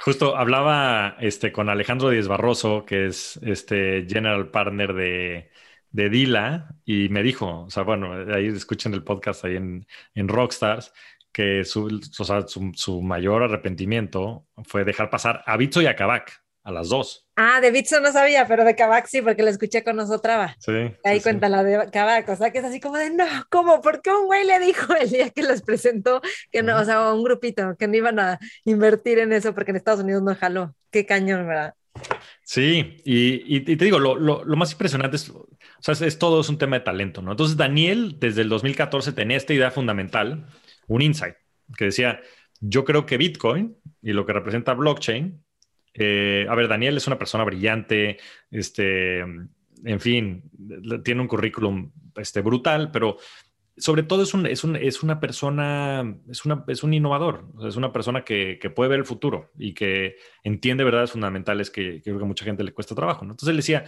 justo 0.00 0.36
hablaba 0.36 1.16
este, 1.20 1.52
con 1.52 1.68
Alejandro 1.68 2.10
Díez 2.10 2.26
Barroso, 2.26 2.84
que 2.86 3.06
es 3.06 3.38
este 3.42 4.06
general 4.08 4.50
partner 4.50 4.94
de, 4.94 5.50
de 5.90 6.10
Dila, 6.10 6.74
y 6.84 7.08
me 7.08 7.22
dijo, 7.22 7.64
o 7.64 7.70
sea, 7.70 7.82
bueno, 7.82 8.12
ahí 8.34 8.46
escuchen 8.46 8.94
el 8.94 9.04
podcast 9.04 9.44
ahí 9.44 9.56
en, 9.56 9.86
en 10.14 10.28
Rockstars, 10.28 10.92
que 11.32 11.64
su, 11.64 12.00
su, 12.74 13.02
mayor 13.02 13.42
arrepentimiento 13.42 14.46
fue 14.64 14.84
dejar 14.84 15.10
pasar 15.10 15.42
a 15.46 15.56
Bitso 15.56 15.80
y 15.82 15.86
a 15.86 15.94
Kavak 15.94 16.42
a 16.68 16.72
las 16.72 16.90
dos. 16.90 17.26
Ah, 17.36 17.60
de 17.60 17.70
Bitso 17.70 17.98
no 18.00 18.12
sabía, 18.12 18.46
pero 18.46 18.62
de 18.62 18.76
Kavak 18.76 19.06
sí, 19.06 19.22
porque 19.22 19.42
la 19.42 19.50
escuché 19.50 19.82
con 19.82 19.96
nosotras. 19.96 20.54
Sí. 20.58 20.94
Ahí 21.02 21.20
cuenta 21.22 21.48
la 21.48 21.64
de 21.64 21.90
Kavak, 21.90 22.28
o 22.28 22.36
sea, 22.36 22.50
que 22.50 22.58
es 22.58 22.64
así 22.64 22.78
como 22.78 22.98
de, 22.98 23.10
no, 23.10 23.24
¿cómo? 23.48 23.80
¿Por 23.80 24.02
qué 24.02 24.10
un 24.10 24.26
güey 24.26 24.44
le 24.44 24.58
dijo 24.58 24.94
el 25.00 25.08
día 25.08 25.30
que 25.30 25.42
los 25.42 25.62
presentó 25.62 26.20
que 26.50 26.62
no, 26.62 26.78
o 26.78 26.84
sea, 26.84 27.12
un 27.12 27.24
grupito, 27.24 27.74
que 27.78 27.88
no 27.88 27.96
iban 27.96 28.18
a 28.18 28.38
invertir 28.64 29.18
en 29.18 29.32
eso 29.32 29.54
porque 29.54 29.70
en 29.70 29.78
Estados 29.78 30.00
Unidos 30.00 30.22
no 30.22 30.34
jaló? 30.34 30.74
Qué 30.90 31.06
cañón, 31.06 31.46
¿verdad? 31.46 31.74
Sí, 32.42 32.96
y, 33.04 33.60
te 33.60 33.84
digo, 33.84 33.98
lo, 33.98 34.44
más 34.56 34.72
impresionante 34.72 35.16
es, 35.16 35.28
o 35.30 35.48
sea, 35.80 35.94
es, 36.06 36.18
todo 36.18 36.40
es 36.40 36.48
un 36.48 36.58
tema 36.58 36.78
de 36.78 36.84
talento, 36.84 37.20
¿no? 37.20 37.32
Entonces, 37.32 37.56
Daniel, 37.56 38.16
desde 38.18 38.42
el 38.42 38.48
2014, 38.48 39.12
tenía 39.12 39.36
esta 39.36 39.52
idea 39.52 39.70
fundamental, 39.70 40.46
un 40.86 41.02
insight, 41.02 41.34
que 41.76 41.86
decía, 41.86 42.20
yo 42.60 42.84
creo 42.84 43.04
que 43.04 43.18
Bitcoin 43.18 43.76
y 44.00 44.12
lo 44.12 44.24
que 44.24 44.32
representa 44.32 44.72
blockchain 44.72 45.42
eh, 46.00 46.46
a 46.48 46.54
ver, 46.54 46.68
Daniel 46.68 46.96
es 46.96 47.06
una 47.06 47.18
persona 47.18 47.44
brillante, 47.44 48.18
este, 48.50 49.18
en 49.18 50.00
fin, 50.00 50.42
tiene 51.04 51.20
un 51.20 51.26
currículum 51.26 51.90
este, 52.16 52.40
brutal, 52.40 52.90
pero 52.92 53.16
sobre 53.78 54.02
todo 54.02 54.22
es, 54.22 54.34
un, 54.34 54.46
es, 54.46 54.64
un, 54.64 54.76
es 54.76 55.02
una 55.02 55.20
persona, 55.20 56.16
es, 56.28 56.44
una, 56.44 56.64
es 56.68 56.82
un 56.82 56.94
innovador, 56.94 57.46
es 57.66 57.76
una 57.76 57.92
persona 57.92 58.24
que, 58.24 58.58
que, 58.60 58.70
puede 58.70 58.90
ver 58.90 58.98
el 59.00 59.04
futuro 59.04 59.50
y 59.58 59.74
que 59.74 60.16
entiende 60.42 60.84
verdades 60.84 61.12
fundamentales 61.12 61.70
que, 61.70 62.02
creo 62.02 62.18
que 62.18 62.24
a 62.24 62.26
mucha 62.26 62.44
gente 62.44 62.64
le 62.64 62.72
cuesta 62.72 62.94
trabajo. 62.94 63.22
Entonces 63.22 63.48
él 63.48 63.56
decía, 63.56 63.84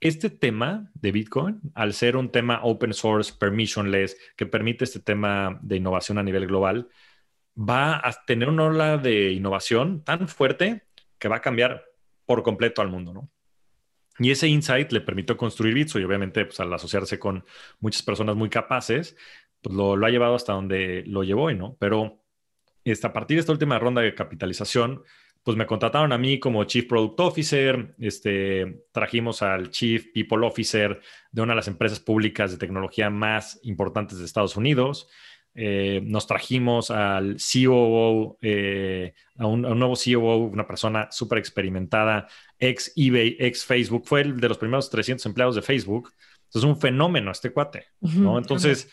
este 0.00 0.30
tema 0.30 0.90
de 0.94 1.12
Bitcoin, 1.12 1.60
al 1.74 1.92
ser 1.92 2.16
un 2.16 2.30
tema 2.30 2.60
open 2.62 2.94
source, 2.94 3.32
permissionless, 3.38 4.16
que 4.36 4.46
permite 4.46 4.84
este 4.84 5.00
tema 5.00 5.58
de 5.62 5.76
innovación 5.76 6.18
a 6.18 6.22
nivel 6.22 6.46
global, 6.46 6.88
va 7.58 7.96
a 7.96 8.12
tener 8.24 8.48
una 8.48 8.64
ola 8.64 8.98
de 8.98 9.32
innovación 9.32 10.04
tan 10.04 10.28
fuerte 10.28 10.84
que 11.18 11.28
va 11.28 11.36
a 11.36 11.42
cambiar 11.42 11.84
por 12.24 12.42
completo 12.42 12.82
al 12.82 12.88
mundo, 12.88 13.12
¿no? 13.12 13.30
Y 14.18 14.30
ese 14.30 14.48
insight 14.48 14.92
le 14.92 15.00
permitió 15.00 15.36
construir 15.36 15.74
Bitso 15.74 15.98
y 15.98 16.04
obviamente 16.04 16.44
pues, 16.44 16.58
al 16.60 16.72
asociarse 16.72 17.18
con 17.18 17.44
muchas 17.80 18.02
personas 18.02 18.36
muy 18.36 18.50
capaces, 18.50 19.16
pues 19.60 19.74
lo, 19.74 19.94
ha 20.04 20.10
llevado 20.10 20.34
hasta 20.34 20.52
donde 20.52 21.04
lo 21.06 21.22
llevó 21.24 21.44
hoy, 21.44 21.54
¿no? 21.54 21.76
Pero 21.78 22.22
este, 22.84 23.06
a 23.06 23.12
partir 23.12 23.36
de 23.36 23.40
esta 23.40 23.52
última 23.52 23.78
ronda 23.78 24.02
de 24.02 24.14
capitalización, 24.14 25.02
pues 25.42 25.56
me 25.56 25.66
contrataron 25.66 26.12
a 26.12 26.18
mí 26.18 26.38
como 26.38 26.64
Chief 26.64 26.86
Product 26.86 27.20
Officer, 27.20 27.94
este, 27.98 28.84
trajimos 28.92 29.40
al 29.42 29.70
Chief 29.70 30.12
People 30.12 30.46
Officer 30.46 31.00
de 31.30 31.42
una 31.42 31.52
de 31.52 31.56
las 31.56 31.68
empresas 31.68 32.00
públicas 32.00 32.50
de 32.50 32.58
tecnología 32.58 33.08
más 33.08 33.58
importantes 33.62 34.18
de 34.18 34.24
Estados 34.24 34.56
Unidos, 34.56 35.08
eh, 35.60 36.00
nos 36.04 36.28
trajimos 36.28 36.92
al 36.92 37.36
COO, 37.38 38.38
eh, 38.40 39.12
a, 39.36 39.46
un, 39.46 39.62
nuevo 39.62 39.94
COO, 39.94 40.36
una 40.36 40.68
persona 40.68 41.08
súper 41.10 41.38
experimentada, 41.38 42.28
ex 42.60 42.92
eBay, 42.94 43.36
ex 43.40 43.64
Facebook, 43.64 44.04
fue 44.06 44.20
el 44.20 44.38
de 44.38 44.48
los 44.48 44.56
primeros 44.56 44.88
300 44.88 45.26
empleados 45.26 45.56
de 45.56 45.62
Facebook. 45.62 46.12
Es 46.54 46.62
un 46.62 46.80
fenómeno 46.80 47.32
este 47.32 47.50
cuate, 47.50 47.86
¿no? 48.00 48.38
Entonces, 48.38 48.88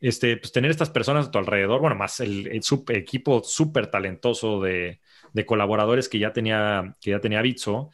este, 0.00 0.36
pues 0.36 0.50
tener 0.50 0.72
estas 0.72 0.90
personas 0.90 1.28
a 1.28 1.30
tu 1.30 1.38
alrededor, 1.38 1.80
bueno, 1.80 1.94
más 1.94 2.18
el, 2.18 2.60
equipo 2.88 3.44
súper 3.44 3.86
talentoso 3.86 4.60
de, 4.60 5.00
de, 5.32 5.46
colaboradores 5.46 6.08
que 6.08 6.18
ya 6.18 6.32
tenía, 6.32 6.96
que 7.00 7.12
ya 7.12 7.20
tenía 7.20 7.40
Bitso, 7.40 7.90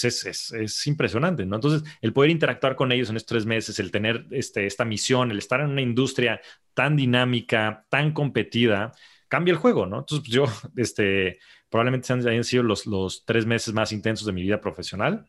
pues 0.00 0.26
es, 0.26 0.52
es, 0.52 0.86
impresionante, 0.86 1.46
¿no? 1.46 1.56
Entonces, 1.56 1.82
el 2.00 2.12
poder 2.12 2.30
interactuar 2.30 2.76
con 2.76 2.92
ellos 2.92 3.10
en 3.10 3.16
estos 3.16 3.28
tres 3.28 3.46
meses, 3.46 3.78
el 3.78 3.90
tener 3.90 4.26
este, 4.30 4.66
esta 4.66 4.84
misión, 4.84 5.30
el 5.30 5.38
estar 5.38 5.60
en 5.60 5.70
una 5.70 5.82
industria 5.82 6.40
tan 6.74 6.96
dinámica, 6.96 7.86
tan 7.88 8.12
competida, 8.12 8.92
cambia 9.28 9.52
el 9.52 9.58
juego, 9.58 9.86
¿no? 9.86 10.00
Entonces, 10.00 10.26
pues 10.26 10.32
yo, 10.32 10.44
este, 10.76 11.38
probablemente 11.68 12.12
hayan 12.12 12.44
sido 12.44 12.62
los, 12.62 12.86
los 12.86 13.24
tres 13.24 13.46
meses 13.46 13.74
más 13.74 13.92
intensos 13.92 14.26
de 14.26 14.32
mi 14.32 14.42
vida 14.42 14.60
profesional, 14.60 15.26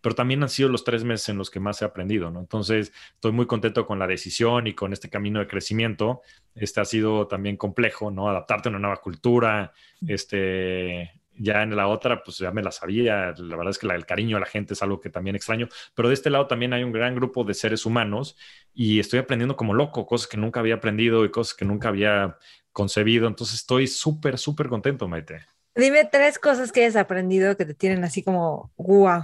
pero 0.00 0.14
también 0.14 0.42
han 0.42 0.48
sido 0.48 0.68
los 0.68 0.84
tres 0.84 1.04
meses 1.04 1.28
en 1.28 1.38
los 1.38 1.50
que 1.50 1.60
más 1.60 1.82
he 1.82 1.84
aprendido, 1.84 2.30
¿no? 2.30 2.40
Entonces, 2.40 2.92
estoy 3.14 3.32
muy 3.32 3.46
contento 3.46 3.86
con 3.86 3.98
la 3.98 4.06
decisión 4.06 4.66
y 4.66 4.74
con 4.74 4.92
este 4.92 5.10
camino 5.10 5.40
de 5.40 5.48
crecimiento. 5.48 6.22
Este 6.54 6.80
ha 6.80 6.84
sido 6.84 7.26
también 7.26 7.56
complejo, 7.56 8.10
¿no? 8.10 8.28
Adaptarte 8.28 8.68
a 8.68 8.70
una 8.70 8.78
nueva 8.78 8.98
cultura, 8.98 9.72
este, 10.06 11.12
ya 11.38 11.62
en 11.62 11.74
la 11.76 11.88
otra, 11.88 12.22
pues 12.22 12.38
ya 12.38 12.50
me 12.50 12.62
la 12.62 12.70
sabía. 12.70 13.34
La 13.36 13.56
verdad 13.56 13.70
es 13.70 13.78
que 13.78 13.86
el 13.86 14.06
cariño 14.06 14.36
a 14.36 14.40
la 14.40 14.46
gente 14.46 14.74
es 14.74 14.82
algo 14.82 15.00
que 15.00 15.10
también 15.10 15.36
extraño. 15.36 15.68
Pero 15.94 16.08
de 16.08 16.14
este 16.14 16.30
lado 16.30 16.46
también 16.46 16.72
hay 16.72 16.84
un 16.84 16.92
gran 16.92 17.14
grupo 17.14 17.44
de 17.44 17.54
seres 17.54 17.86
humanos 17.86 18.36
y 18.74 19.00
estoy 19.00 19.20
aprendiendo 19.20 19.56
como 19.56 19.74
loco, 19.74 20.06
cosas 20.06 20.28
que 20.28 20.36
nunca 20.36 20.60
había 20.60 20.74
aprendido 20.74 21.24
y 21.24 21.30
cosas 21.30 21.54
que 21.54 21.64
nunca 21.64 21.88
había 21.88 22.36
concebido. 22.72 23.26
Entonces 23.28 23.56
estoy 23.56 23.86
súper, 23.86 24.38
súper 24.38 24.68
contento, 24.68 25.08
Maite. 25.08 25.40
Dime 25.74 26.04
tres 26.04 26.38
cosas 26.38 26.72
que 26.72 26.80
hayas 26.80 26.96
aprendido 26.96 27.56
que 27.56 27.64
te 27.64 27.74
tienen 27.74 28.04
así 28.04 28.22
como 28.22 28.72
wow. 28.76 29.22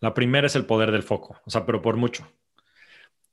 La 0.00 0.14
primera 0.14 0.46
es 0.46 0.56
el 0.56 0.64
poder 0.64 0.90
del 0.90 1.02
foco, 1.02 1.40
o 1.44 1.50
sea, 1.50 1.66
pero 1.66 1.82
por 1.82 1.96
mucho. 1.96 2.26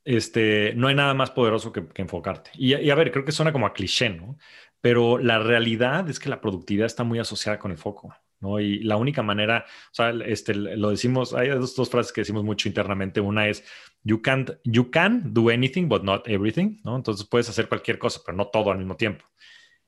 Este, 0.05 0.73
no 0.75 0.87
hay 0.87 0.95
nada 0.95 1.13
más 1.13 1.31
poderoso 1.31 1.71
que, 1.71 1.85
enfocarte. 1.95 2.51
Y, 2.55 2.75
y, 2.75 2.89
a 2.89 2.95
ver, 2.95 3.11
creo 3.11 3.25
que 3.25 3.31
suena 3.31 3.51
como 3.51 3.65
a 3.65 3.73
cliché, 3.73 4.09
¿no? 4.09 4.37
Pero 4.81 5.17
la 5.17 5.39
realidad 5.39 6.09
es 6.09 6.19
que 6.19 6.29
la 6.29 6.41
productividad 6.41 6.87
está 6.87 7.03
muy 7.03 7.19
asociada 7.19 7.59
con 7.59 7.71
el 7.71 7.77
foco. 7.77 8.13
¿no? 8.41 8.59
Y 8.59 8.79
la 8.79 8.97
única 8.97 9.21
manera, 9.21 9.65
o 9.67 9.93
sea, 9.93 10.09
este, 10.25 10.53
lo 10.55 10.89
decimos, 10.89 11.33
hay 11.33 11.49
dos, 11.49 11.75
dos, 11.75 11.89
frases 11.89 12.11
que 12.11 12.21
decimos 12.21 12.43
mucho 12.43 12.67
internamente. 12.67 13.21
Una 13.21 13.47
es, 13.47 13.63
you, 14.03 14.21
can't, 14.21 14.51
you 14.63 14.89
can 14.89 15.33
do 15.33 15.49
anything, 15.49 15.87
but 15.87 16.03
not 16.03 16.27
everything, 16.27 16.79
¿no? 16.83 16.95
Entonces 16.95 17.27
puedes 17.27 17.47
hacer 17.49 17.69
cualquier 17.69 17.99
cosa, 17.99 18.21
pero 18.25 18.35
no 18.35 18.47
todo 18.47 18.71
al 18.71 18.79
mismo 18.79 18.97
tiempo. 18.97 19.25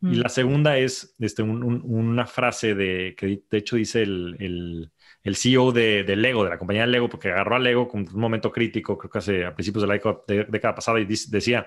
Y 0.02 0.18
mm. 0.18 0.22
la 0.22 0.30
segunda 0.30 0.78
es 0.78 1.16
este, 1.20 1.42
una 1.42 2.28
frase 2.28 2.76
de, 2.76 3.16
que 3.18 3.44
de 3.50 3.58
hecho 3.58 3.76
dice 3.76 4.04
el, 4.04 4.36
el, 4.40 4.92
el 5.24 5.36
CEO 5.36 5.72
de, 5.72 6.04
de, 6.04 6.16
Lego, 6.16 6.44
de 6.44 6.50
la 6.50 6.58
compañía 6.58 6.86
Lego, 6.86 7.10
porque 7.10 7.30
agarró 7.30 7.56
a 7.56 7.60
Lego 7.60 7.88
con 7.88 8.02
un 8.02 8.20
momento 8.20 8.52
crítico, 8.52 8.98
creo 8.98 9.10
que 9.10 9.20
hace 9.20 9.46
a 9.46 9.56
principios 9.56 9.84
de 9.84 9.88
la 9.88 10.46
década 10.48 10.76
pasada, 10.76 11.00
y 11.00 11.06
decía, 11.06 11.66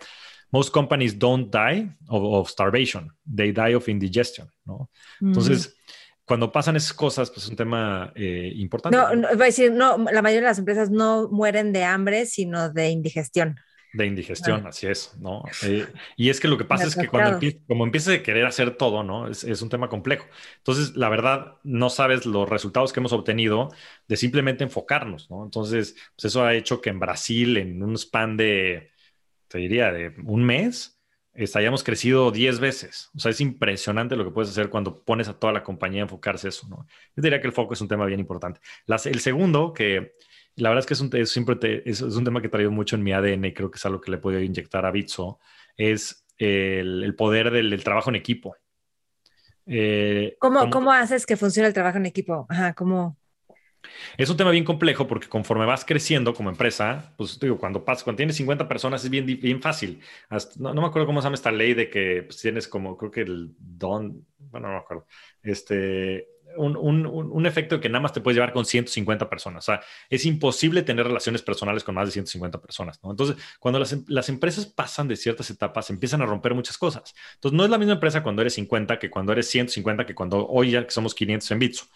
most 0.50 0.72
companies 0.72 1.18
don't 1.18 1.52
die 1.52 1.90
of, 2.08 2.48
starvation, 2.50 3.10
they 3.24 3.52
die 3.52 3.74
of 3.74 3.88
indigestion, 3.88 4.50
¿no? 4.64 4.90
Mm. 5.20 5.28
Entonces, 5.28 5.76
cuando 6.24 6.50
pasan 6.52 6.76
esas 6.76 6.92
cosas, 6.92 7.30
pues 7.30 7.44
es 7.44 7.50
un 7.50 7.56
tema 7.56 8.12
eh, 8.14 8.52
importante. 8.56 8.96
No, 8.96 9.14
no, 9.14 9.28
a 9.28 9.34
decir, 9.34 9.72
no, 9.72 9.96
la 9.96 10.22
mayoría 10.22 10.42
de 10.42 10.48
las 10.48 10.58
empresas 10.58 10.90
no 10.90 11.28
mueren 11.30 11.72
de 11.72 11.84
hambre, 11.84 12.26
sino 12.26 12.70
de 12.70 12.90
indigestión. 12.90 13.56
De 13.92 14.06
indigestión, 14.06 14.66
así 14.66 14.86
es, 14.86 15.16
¿no? 15.18 15.42
Eh, 15.62 15.86
y 16.16 16.28
es 16.28 16.40
que 16.40 16.48
lo 16.48 16.58
que 16.58 16.64
pasa 16.64 16.84
es 16.84 16.96
que 16.96 17.08
cuando 17.08 17.40
como 17.66 17.84
empiezas 17.84 18.14
a 18.14 18.22
querer 18.22 18.44
hacer 18.44 18.76
todo, 18.76 19.02
¿no? 19.02 19.28
Es, 19.28 19.42
es, 19.44 19.62
un 19.62 19.68
tema 19.68 19.88
complejo. 19.88 20.26
Entonces, 20.58 20.96
la 20.96 21.08
verdad, 21.08 21.56
no 21.64 21.88
sabes 21.88 22.26
los 22.26 22.48
resultados 22.48 22.92
que 22.92 23.00
hemos 23.00 23.12
obtenido 23.12 23.70
de 24.06 24.16
simplemente 24.16 24.64
enfocarnos, 24.64 25.30
¿no? 25.30 25.44
Entonces, 25.44 25.96
pues 26.14 26.26
eso 26.26 26.44
ha 26.44 26.54
hecho 26.54 26.80
que 26.80 26.90
en 26.90 27.00
Brasil, 27.00 27.56
en 27.56 27.82
un 27.82 27.96
span 27.96 28.36
de, 28.36 28.90
te 29.48 29.58
diría, 29.58 29.92
de 29.92 30.14
un 30.24 30.44
mes, 30.44 30.96
este, 31.36 31.58
hayamos 31.58 31.84
crecido 31.84 32.30
10 32.30 32.60
veces. 32.60 33.10
O 33.14 33.18
sea, 33.20 33.30
es 33.30 33.40
impresionante 33.40 34.16
lo 34.16 34.24
que 34.24 34.30
puedes 34.30 34.50
hacer 34.50 34.70
cuando 34.70 35.04
pones 35.04 35.28
a 35.28 35.38
toda 35.38 35.52
la 35.52 35.62
compañía 35.62 36.02
a 36.02 36.04
enfocarse 36.04 36.48
eso, 36.48 36.66
¿no? 36.68 36.86
Yo 37.14 37.22
diría 37.22 37.40
que 37.40 37.46
el 37.46 37.52
foco 37.52 37.74
es 37.74 37.80
un 37.80 37.88
tema 37.88 38.06
bien 38.06 38.20
importante. 38.20 38.60
el 38.86 39.20
segundo, 39.20 39.72
que 39.72 40.14
la 40.56 40.70
verdad 40.70 40.80
es 40.80 40.86
que 40.86 40.94
es 40.94 41.00
un, 41.00 41.26
siempre 41.26 41.82
es, 41.84 42.00
un 42.00 42.24
tema 42.24 42.40
que 42.40 42.46
he 42.48 42.50
traído 42.50 42.70
mucho 42.70 42.96
en 42.96 43.02
mi 43.02 43.12
ADN 43.12 43.44
y 43.44 43.54
creo 43.54 43.70
que 43.70 43.76
es 43.76 43.86
algo 43.86 44.00
que 44.00 44.10
le 44.10 44.16
he 44.16 44.20
podido 44.20 44.40
inyectar 44.40 44.84
a 44.86 44.90
Bitso, 44.90 45.38
es 45.76 46.26
el, 46.38 47.14
poder 47.16 47.50
del, 47.50 47.82
trabajo 47.84 48.10
en 48.10 48.16
equipo. 48.16 48.56
Eh, 49.66 50.36
¿Cómo, 50.38 50.70
¿Cómo, 50.70 50.92
haces 50.92 51.26
que 51.26 51.36
funcione 51.36 51.68
el 51.68 51.74
trabajo 51.74 51.98
en 51.98 52.06
equipo? 52.06 52.46
Ajá, 52.48 52.72
¿cómo? 52.74 53.18
Es 54.16 54.30
un 54.30 54.36
tema 54.36 54.50
bien 54.50 54.64
complejo 54.64 55.06
porque 55.06 55.28
conforme 55.28 55.66
vas 55.66 55.84
creciendo 55.84 56.34
como 56.34 56.50
empresa, 56.50 57.14
pues 57.16 57.38
digo, 57.38 57.58
cuando 57.58 57.84
pasas, 57.84 58.04
cuando 58.04 58.18
tienes 58.18 58.36
50 58.36 58.68
personas 58.68 59.04
es 59.04 59.10
bien, 59.10 59.26
bien 59.26 59.60
fácil. 59.60 60.00
no, 60.58 60.74
me 60.74 60.86
acuerdo 60.86 61.06
cómo 61.06 61.20
se 61.20 61.26
llama 61.26 61.34
esta 61.34 61.52
ley 61.52 61.74
de 61.74 61.90
que 61.90 62.22
pues, 62.24 62.40
tienes 62.40 62.68
como, 62.68 62.96
creo 62.96 63.10
que 63.10 63.22
el 63.22 63.54
don, 63.58 64.26
bueno, 64.38 64.68
no 64.68 64.74
me 64.74 64.80
acuerdo, 64.80 65.06
este, 65.42 66.28
un, 66.56 66.76
un, 66.76 67.06
un, 67.06 67.46
efecto 67.46 67.80
que 67.80 67.88
nada 67.88 68.00
más 68.00 68.12
te 68.12 68.20
puedes 68.20 68.36
llevar 68.36 68.52
con 68.52 68.64
150 68.64 69.28
personas. 69.28 69.64
O 69.64 69.72
sea, 69.72 69.80
es 70.10 70.24
imposible 70.26 70.82
tener 70.82 71.06
relaciones 71.06 71.42
personales 71.42 71.84
con 71.84 71.94
más 71.94 72.08
de 72.08 72.12
150 72.12 72.60
personas. 72.60 72.98
Entonces, 73.02 73.36
cuando 73.58 73.78
las, 73.78 73.96
las, 74.08 74.28
empresas 74.28 74.66
pasan 74.66 75.08
de 75.08 75.16
ciertas 75.16 75.50
etapas, 75.50 75.90
empiezan 75.90 76.22
a 76.22 76.26
romper 76.26 76.54
muchas 76.54 76.78
cosas. 76.78 77.14
Entonces, 77.34 77.56
no 77.56 77.64
es 77.64 77.70
la 77.70 77.78
misma 77.78 77.94
empresa 77.94 78.22
cuando 78.22 78.42
eres 78.42 78.54
50 78.54 78.98
que 78.98 79.10
cuando 79.10 79.32
eres 79.32 79.48
150 79.48 80.06
que 80.06 80.14
cuando 80.14 80.46
hoy 80.46 80.72
ya 80.72 80.84
que 80.84 80.90
somos 80.90 81.14
500 81.14 81.50
en 81.50 81.58
Bitso. 81.58 81.86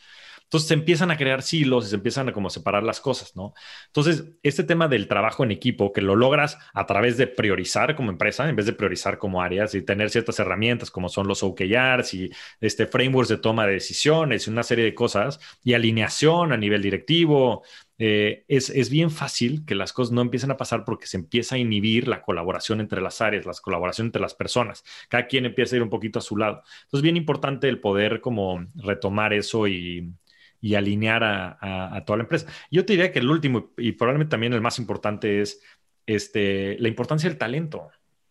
Entonces 0.50 0.66
se 0.66 0.74
empiezan 0.74 1.12
a 1.12 1.16
crear 1.16 1.42
silos 1.42 1.86
y 1.86 1.90
se 1.90 1.94
empiezan 1.94 2.28
a 2.28 2.32
como 2.32 2.50
separar 2.50 2.82
las 2.82 3.00
cosas, 3.00 3.36
¿no? 3.36 3.54
Entonces, 3.86 4.24
este 4.42 4.64
tema 4.64 4.88
del 4.88 5.06
trabajo 5.06 5.44
en 5.44 5.52
equipo, 5.52 5.92
que 5.92 6.00
lo 6.00 6.16
logras 6.16 6.58
a 6.74 6.86
través 6.86 7.16
de 7.16 7.28
priorizar 7.28 7.94
como 7.94 8.10
empresa, 8.10 8.48
en 8.48 8.56
vez 8.56 8.66
de 8.66 8.72
priorizar 8.72 9.16
como 9.16 9.42
áreas 9.42 9.76
y 9.76 9.82
tener 9.82 10.10
ciertas 10.10 10.40
herramientas 10.40 10.90
como 10.90 11.08
son 11.08 11.28
los 11.28 11.44
OKRs 11.44 12.14
y 12.14 12.32
este 12.60 12.88
frameworks 12.88 13.28
de 13.28 13.36
toma 13.36 13.64
de 13.64 13.74
decisiones 13.74 14.48
y 14.48 14.50
una 14.50 14.64
serie 14.64 14.84
de 14.84 14.92
cosas 14.92 15.38
y 15.62 15.74
alineación 15.74 16.50
a 16.52 16.56
nivel 16.56 16.82
directivo, 16.82 17.62
eh, 17.98 18.44
es, 18.48 18.70
es, 18.70 18.90
bien 18.90 19.12
fácil 19.12 19.64
que 19.64 19.76
las 19.76 19.92
cosas 19.92 20.10
no 20.12 20.20
empiecen 20.20 20.50
a 20.50 20.56
pasar 20.56 20.84
porque 20.84 21.06
se 21.06 21.16
empieza 21.16 21.54
a 21.54 21.58
inhibir 21.58 22.08
la 22.08 22.22
colaboración 22.22 22.80
entre 22.80 23.00
las 23.00 23.20
áreas, 23.20 23.46
la 23.46 23.52
colaboración 23.62 24.08
entre 24.08 24.22
las 24.22 24.34
personas. 24.34 24.82
Cada 25.08 25.28
quien 25.28 25.46
empieza 25.46 25.76
a 25.76 25.78
ir 25.78 25.82
un 25.84 25.90
poquito 25.90 26.18
a 26.18 26.22
su 26.22 26.36
lado. 26.36 26.62
Entonces, 26.84 27.02
bien 27.02 27.16
importante 27.16 27.68
el 27.68 27.78
poder 27.78 28.20
como 28.20 28.66
retomar 28.74 29.32
eso 29.32 29.68
y, 29.68 30.12
y 30.60 30.74
alinear 30.74 31.24
a, 31.24 32.02
toda 32.06 32.18
la 32.18 32.22
empresa. 32.24 32.46
Yo 32.70 32.84
te 32.84 32.92
diría 32.92 33.12
que 33.12 33.18
el 33.18 33.30
último 33.30 33.72
y 33.76 33.92
probablemente 33.92 34.30
también 34.30 34.52
el 34.52 34.60
más 34.60 34.78
importante 34.78 35.40
es 35.40 35.62
este, 36.06 36.76
la 36.78 36.88
importancia 36.88 37.28
del 37.28 37.38
talento, 37.38 37.88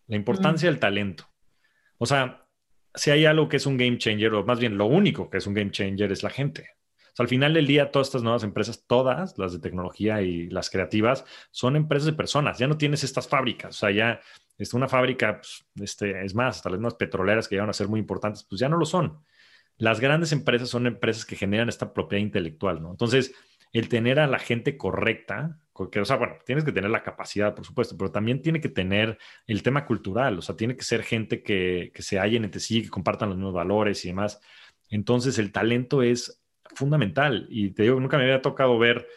la 0.07 0.15
importancia 0.15 0.69
del 0.69 0.79
talento. 0.79 1.27
O 1.97 2.05
sea, 2.05 2.45
si 2.93 3.11
hay 3.11 3.25
algo 3.25 3.49
que 3.49 3.57
es 3.57 3.65
un 3.65 3.77
game 3.77 3.97
changer, 3.97 4.33
o 4.33 4.45
más 4.45 4.59
bien 4.59 4.77
lo 4.77 4.85
único 4.85 5.29
que 5.29 5.37
es 5.37 5.47
un 5.47 5.53
game 5.53 5.71
changer 5.71 6.11
es 6.11 6.23
la 6.23 6.29
gente. 6.29 6.69
O 7.07 7.15
sea, 7.15 7.23
al 7.23 7.27
final 7.29 7.53
del 7.53 7.67
día, 7.67 7.91
todas 7.91 8.07
estas 8.07 8.23
nuevas 8.23 8.43
empresas, 8.43 8.85
todas 8.87 9.37
las 9.37 9.53
de 9.53 9.59
tecnología 9.59 10.21
y 10.21 10.49
las 10.49 10.69
creativas, 10.69 11.25
son 11.51 11.75
empresas 11.75 12.05
de 12.05 12.13
personas. 12.13 12.59
Ya 12.59 12.67
no 12.67 12.77
tienes 12.77 13.03
estas 13.03 13.27
fábricas. 13.27 13.75
O 13.75 13.79
sea, 13.79 13.91
ya 13.91 14.19
es 14.57 14.73
una 14.73 14.87
fábrica, 14.87 15.41
pues, 15.41 15.65
este, 15.81 16.23
es 16.23 16.35
más, 16.35 16.57
hasta 16.57 16.69
las 16.69 16.79
nuevas 16.79 16.95
petroleras 16.95 17.47
que 17.47 17.55
llegan 17.55 17.69
a 17.69 17.73
ser 17.73 17.87
muy 17.87 17.99
importantes, 17.99 18.43
pues 18.43 18.59
ya 18.59 18.69
no 18.69 18.77
lo 18.77 18.85
son 18.85 19.19
las 19.79 19.99
grandes 19.99 20.31
empresas 20.33 20.69
son 20.69 20.85
empresas 20.85 21.25
que 21.25 21.35
generan 21.35 21.69
esta 21.69 21.93
propiedad 21.93 22.21
intelectual, 22.21 22.81
¿no? 22.81 22.91
Entonces, 22.91 23.33
el 23.71 23.87
tener 23.87 24.19
a 24.19 24.27
la 24.27 24.37
gente 24.37 24.77
correcta, 24.77 25.59
o 25.73 26.05
sea, 26.05 26.17
bueno, 26.17 26.35
tienes 26.45 26.65
que 26.65 26.73
tener 26.73 26.91
la 26.91 27.01
capacidad, 27.01 27.55
por 27.55 27.65
supuesto, 27.65 27.97
pero 27.97 28.11
también 28.11 28.41
tiene 28.41 28.59
que 28.59 28.67
tener 28.67 29.17
el 29.47 29.63
tema 29.63 29.85
cultural, 29.85 30.37
o 30.37 30.41
sea, 30.41 30.57
tiene 30.57 30.75
que 30.75 30.83
ser 30.83 31.03
gente 31.03 31.41
que, 31.41 31.91
que 31.93 32.01
se 32.01 32.19
hallen 32.19 32.43
entre 32.43 32.59
sí, 32.59 32.83
que 32.83 32.89
compartan 32.89 33.29
los 33.29 33.37
mismos 33.37 33.53
valores 33.53 34.03
y 34.03 34.09
demás. 34.09 34.41
Entonces, 34.89 35.39
el 35.39 35.53
talento 35.53 36.03
es 36.03 36.43
fundamental 36.75 37.47
y 37.49 37.71
te 37.71 37.83
digo, 37.83 37.99
nunca 37.99 38.17
me 38.17 38.23
había 38.23 38.41
tocado 38.41 38.77
ver 38.77 39.07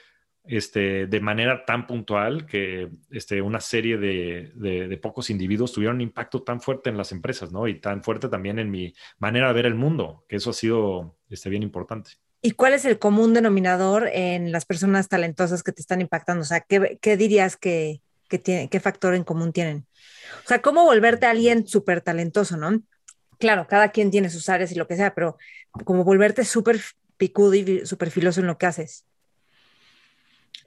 este, 0.44 1.06
de 1.06 1.20
manera 1.20 1.64
tan 1.64 1.86
puntual 1.86 2.46
que 2.46 2.88
este, 3.10 3.40
una 3.40 3.60
serie 3.60 3.96
de, 3.96 4.98
pocos 5.00 5.30
individuos 5.30 5.72
tuvieron 5.72 5.96
un 5.96 6.02
impacto 6.02 6.42
tan 6.42 6.60
fuerte 6.60 6.90
en 6.90 6.96
las 6.96 7.12
empresas, 7.12 7.52
¿no? 7.52 7.68
Y 7.68 7.80
tan 7.80 8.02
fuerte 8.02 8.28
también 8.28 8.58
en 8.58 8.70
mi 8.70 8.94
manera 9.18 9.48
de 9.48 9.54
ver 9.54 9.66
el 9.66 9.74
mundo, 9.74 10.24
que 10.28 10.36
eso 10.36 10.50
ha 10.50 10.54
sido 10.54 11.16
este, 11.28 11.48
bien 11.48 11.62
importante. 11.62 12.12
¿Y 12.40 12.52
cuál 12.52 12.72
es 12.72 12.84
el 12.84 12.98
común 12.98 13.34
denominador 13.34 14.08
en 14.12 14.50
las 14.50 14.64
personas 14.64 15.08
talentosas 15.08 15.62
que 15.62 15.70
te 15.70 15.80
están 15.80 16.00
impactando? 16.00 16.42
O 16.42 16.46
sea, 16.46 16.60
¿qué, 16.60 17.16
dirías 17.16 17.56
que, 17.56 18.00
tiene, 18.42 18.68
qué 18.68 18.80
factor 18.80 19.14
en 19.14 19.22
común 19.22 19.52
tienen? 19.52 19.86
O 20.44 20.48
sea, 20.48 20.60
¿cómo 20.60 20.84
volverte 20.84 21.26
alguien 21.26 21.68
súper 21.68 22.00
talentoso, 22.00 22.56
no? 22.56 22.82
Claro, 23.38 23.68
cada 23.68 23.92
quien 23.92 24.10
tiene 24.10 24.28
sus 24.28 24.48
áreas 24.48 24.72
y 24.72 24.74
lo 24.74 24.88
que 24.88 24.96
sea, 24.96 25.14
pero 25.14 25.36
como 25.84 26.02
volverte 26.02 26.44
súper 26.44 26.80
picudo 27.16 27.54
y 27.54 27.86
súper 27.86 28.10
filoso 28.10 28.40
en 28.40 28.48
lo 28.48 28.58
que 28.58 28.66
haces. 28.66 29.04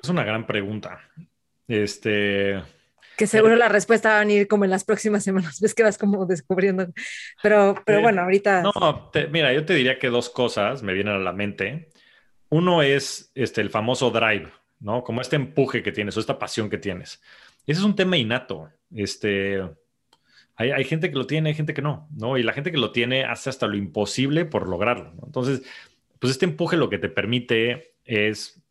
Es 0.02 0.10
una 0.10 0.24
gran 0.24 0.45
pregunta. 0.45 0.99
Este. 1.68 2.62
Que 3.18 3.28
seguro 3.28 3.56
la 3.56 3.70
respuesta 3.70 4.10
va 4.10 4.18
a 4.18 4.20
venir 4.20 4.48
como 4.48 4.66
en 4.66 4.72
las 4.72 4.84
próximas 4.84 5.24
semanas. 5.24 5.60
Ves 5.62 5.74
que 5.74 5.84
vas 5.84 5.98
como 5.98 6.26
descubriendo. 6.26 6.88
Pero, 7.41 7.76
pero 7.86 8.02
bueno, 8.02 8.22
ahorita. 8.22 8.62
No, 8.62 9.12
mira, 9.32 9.53
yo 9.53 9.66
te 9.66 9.74
diría 9.74 9.99
que 9.99 10.10
dos 10.10 10.30
cosas 10.30 10.84
me 10.84 10.94
vienen 10.94 11.16
a 11.16 11.20
la 11.20 11.34
mente. 11.34 11.90
Uno 12.49 12.82
es 12.82 13.32
este, 13.36 13.62
el 13.62 13.70
famoso 13.70 14.12
drive, 14.12 14.52
¿no? 14.80 15.03
Como 15.03 15.22
este 15.22 15.36
empuje 15.36 15.82
que 15.82 15.91
tienes 15.91 16.16
o 16.18 16.20
esta 16.20 16.38
pasión 16.38 16.70
que 16.70 16.78
tienes. 16.78 17.22
Ese 17.66 17.80
es 17.80 17.86
un 17.86 17.95
tema 17.95 18.18
innato. 18.18 18.70
Este, 18.94 19.62
hay, 20.56 20.72
hay, 20.72 20.84
gente 20.84 21.10
que 21.10 21.18
lo 21.18 21.26
tiene, 21.26 21.49
hay 21.49 21.56
gente 21.56 21.74
que 21.74 21.82
no, 21.82 22.07
¿no? 22.16 22.38
Y 22.38 22.44
la 22.44 22.53
gente 22.53 22.72
que 22.72 22.78
lo 22.78 22.91
tiene 22.91 23.26
hace 23.26 23.49
hasta 23.49 23.68
lo 23.68 23.76
imposible 23.76 24.45
por 24.45 24.68
lograrlo. 24.68 25.14
¿no? 25.16 25.24
Entonces, 25.26 25.64
pues 26.20 26.32
este 26.32 26.45
empuje 26.45 26.78
lo 26.78 26.90
que 26.90 26.99
te 26.99 27.10
permite 27.10 27.95
es 28.06 28.62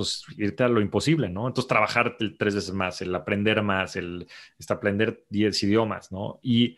pues 0.00 0.24
irte 0.38 0.64
a 0.64 0.68
lo 0.68 0.80
imposible, 0.80 1.28
¿no? 1.28 1.46
Entonces 1.46 1.68
trabajar 1.68 2.16
tres 2.38 2.54
veces 2.54 2.72
más, 2.72 3.02
el 3.02 3.14
aprender 3.14 3.62
más, 3.62 3.96
el, 3.96 4.26
aprender 4.68 5.24
diez 5.28 5.62
idiomas, 5.62 6.10
¿no? 6.12 6.40
Y, 6.42 6.76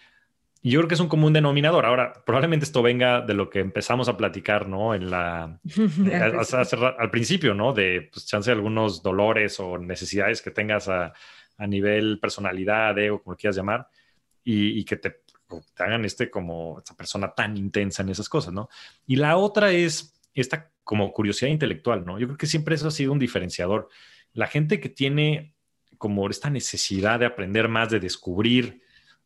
yo 0.64 0.78
creo 0.78 0.86
que 0.86 0.94
es 0.94 1.00
un 1.00 1.08
común 1.08 1.32
denominador. 1.32 1.84
Ahora, 1.84 2.12
probablemente 2.24 2.64
esto 2.64 2.82
venga 2.82 3.20
de 3.20 3.34
lo 3.34 3.50
que 3.50 3.58
empezamos 3.58 4.08
a 4.08 4.16
platicar, 4.16 4.68
¿no? 4.68 4.94
En 4.94 5.10
la, 5.10 5.58
al 6.98 7.10
principio, 7.10 7.52
¿no? 7.52 7.72
De, 7.72 8.08
pues, 8.12 8.26
chance 8.26 8.48
de 8.48 8.54
algunos 8.54 9.02
dolores 9.02 9.58
o 9.58 9.76
necesidades 9.76 10.40
que 10.40 10.52
tengas 10.52 10.88
a, 10.88 11.12
nivel 11.66 12.20
personalidad, 12.20 12.96
ego, 12.96 13.24
como 13.24 13.36
quieras 13.36 13.56
llamar, 13.56 13.88
y, 14.44 14.84
que 14.84 14.96
te, 14.96 15.10
te 15.10 15.82
hagan 15.82 16.04
este 16.04 16.30
como 16.30 16.78
esta 16.78 16.94
persona 16.94 17.34
tan 17.34 17.56
intensa 17.56 18.02
en 18.02 18.10
esas 18.10 18.28
cosas, 18.28 18.54
¿no? 18.54 18.68
Y 19.04 19.16
la 19.16 19.36
otra 19.38 19.72
es 19.72 20.12
esta 20.34 20.71
como 20.84 21.12
curiosidad 21.12 21.50
intelectual, 21.50 22.04
¿no? 22.04 22.18
Yo 22.18 22.26
creo 22.26 22.38
que 22.38 22.46
siempre 22.46 22.74
eso 22.74 22.88
ha 22.88 22.92
sido 22.92 23.12
un 23.12 23.18
diferenciador. 23.18 23.88
La 24.32 24.46
gente 24.46 24.80
que 24.80 24.88
tiene 24.88 25.54
como 25.98 26.28
esta 26.28 26.50
necesidad 26.50 27.20
de 27.20 27.26
aprender 27.26 27.68
más, 27.68 27.90
de 27.90 28.00
descubrir, 28.00 28.82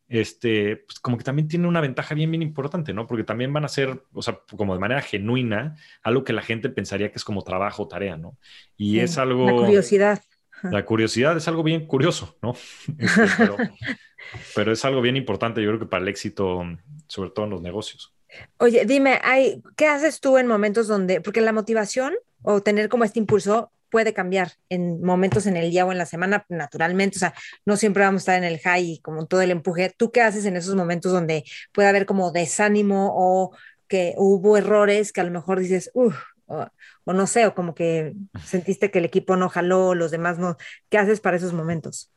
este, 0.09 0.77
pues 0.77 0.99
como 0.99 1.17
que 1.17 1.23
también 1.23 1.47
tiene 1.47 1.67
una 1.67 1.81
ventaja 1.81 2.15
bien, 2.15 2.31
bien 2.31 2.41
importante, 2.41 2.93
¿no? 2.93 3.07
Porque 3.07 3.23
también 3.23 3.51
van 3.51 3.65
a 3.65 3.67
ser, 3.67 4.03
o 4.13 4.21
sea, 4.21 4.39
como 4.55 4.73
de 4.73 4.79
manera 4.79 5.01
genuina, 5.01 5.75
algo 6.03 6.23
que 6.23 6.33
la 6.33 6.41
gente 6.41 6.69
pensaría 6.69 7.11
que 7.11 7.17
es 7.17 7.23
como 7.23 7.43
trabajo 7.43 7.83
o 7.83 7.87
tarea, 7.87 8.17
¿no? 8.17 8.37
Y 8.77 8.99
es 8.99 9.17
algo... 9.17 9.45
La 9.45 9.53
curiosidad. 9.53 10.21
La 10.63 10.85
curiosidad 10.85 11.37
es 11.37 11.47
algo 11.47 11.63
bien 11.63 11.85
curioso, 11.85 12.37
¿no? 12.41 12.55
Este, 12.97 13.49
pero, 14.55 14.71
es 14.71 14.83
algo 14.85 15.01
bien 15.01 15.17
importante, 15.17 15.61
yo 15.61 15.69
creo 15.69 15.79
que 15.79 15.85
para 15.85 16.03
el 16.03 16.09
éxito, 16.09 16.63
sobre 17.07 17.29
todo 17.31 17.45
en 17.45 17.51
los 17.51 17.61
negocios. 17.61 18.13
Oye, 18.57 18.85
dime, 18.85 19.19
hay, 19.23 19.61
¿qué 19.75 19.87
haces 19.87 20.19
tú 20.19 20.37
en 20.37 20.47
momentos 20.47 20.87
donde, 20.87 21.21
porque 21.21 21.41
la 21.41 21.53
motivación 21.53 22.15
o 22.43 22.61
tener 22.61 22.89
como 22.89 23.03
este 23.03 23.19
impulso 23.19 23.71
puede 23.89 24.13
cambiar 24.13 24.53
en 24.69 25.01
momentos 25.01 25.45
en 25.45 25.55
el 25.57 25.71
día 25.71 25.85
o 25.85 25.91
en 25.91 25.97
la 25.97 26.05
semana, 26.05 26.45
naturalmente, 26.49 27.17
o 27.17 27.19
sea, 27.19 27.33
no 27.65 27.77
siempre 27.77 28.03
vamos 28.03 28.19
a 28.19 28.23
estar 28.23 28.37
en 28.37 28.43
el 28.43 28.59
high 28.59 28.99
como 29.01 29.27
todo 29.27 29.41
el 29.41 29.51
empuje. 29.51 29.93
¿Tú 29.97 30.11
qué 30.11 30.21
haces 30.21 30.45
en 30.45 30.57
esos 30.57 30.75
momentos 30.75 31.11
donde 31.11 31.45
puede 31.71 31.87
haber 31.87 32.05
como 32.05 32.31
desánimo 32.31 33.13
o 33.15 33.55
que 33.87 34.13
hubo 34.17 34.57
errores 34.57 35.13
que 35.13 35.21
a 35.21 35.23
lo 35.23 35.31
mejor 35.31 35.59
dices, 35.59 35.89
uff, 35.93 36.15
o, 36.47 37.13
no 37.13 37.27
sé, 37.27 37.45
o 37.45 37.53
como 37.53 37.75
que 37.75 38.13
sentiste 38.45 38.89
que 38.91 38.99
el 38.99 39.05
equipo 39.05 39.35
no 39.35 39.49
jaló, 39.49 39.95
los 39.95 40.11
demás 40.11 40.37
no. 40.37 40.57
¿Qué 40.89 40.97
haces 40.97 41.19
para 41.19 41.37
esos 41.37 41.53
momentos? 41.53 42.11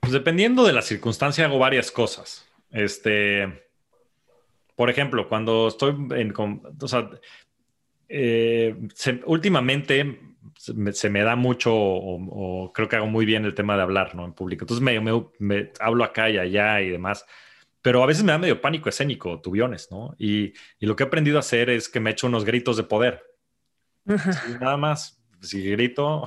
Pues 0.00 0.12
dependiendo 0.12 0.64
de 0.64 0.72
la 0.72 0.82
circunstancia 0.82 1.44
hago 1.44 1.58
varias 1.58 1.90
cosas. 1.90 2.46
Este, 2.70 3.64
por 4.74 4.90
ejemplo, 4.90 5.28
cuando 5.28 5.68
estoy 5.68 5.94
en, 6.16 6.32
o 6.36 6.88
sea, 6.88 7.10
eh, 8.08 8.76
últimamente 9.26 10.20
se 10.56 11.10
me, 11.10 11.22
da 11.22 11.36
mucho 11.36 11.72
o, 11.74 12.72
creo 12.72 12.88
que 12.88 12.96
hago 12.96 13.06
muy 13.06 13.24
bien 13.24 13.44
el 13.44 13.54
tema 13.54 13.76
de 13.76 13.82
hablar, 13.82 14.14
¿no? 14.14 14.24
En 14.24 14.32
público. 14.32 14.64
Entonces 14.64 14.82
me, 14.82 15.00
me 15.38 15.72
hablo 15.80 16.04
acá 16.04 16.30
y 16.30 16.38
allá 16.38 16.80
y 16.80 16.90
demás 16.90 17.24
pero 17.82 18.02
a 18.02 18.06
veces 18.06 18.22
me 18.22 18.32
da 18.32 18.38
medio 18.38 18.60
pánico 18.60 18.88
escénico, 18.88 19.40
tuviones, 19.40 19.90
¿no? 19.90 20.14
Y, 20.16 20.54
y, 20.78 20.86
lo 20.86 20.94
que 20.94 21.02
he 21.02 21.06
aprendido 21.06 21.36
a 21.36 21.40
hacer 21.40 21.68
es 21.68 21.88
que 21.88 21.98
me 21.98 22.10
echo 22.10 22.28
unos 22.28 22.44
gritos 22.44 22.76
de 22.76 22.84
poder. 22.84 23.24
nada 24.60 24.76
más, 24.76 25.21
si 25.42 25.70
grito. 25.70 26.24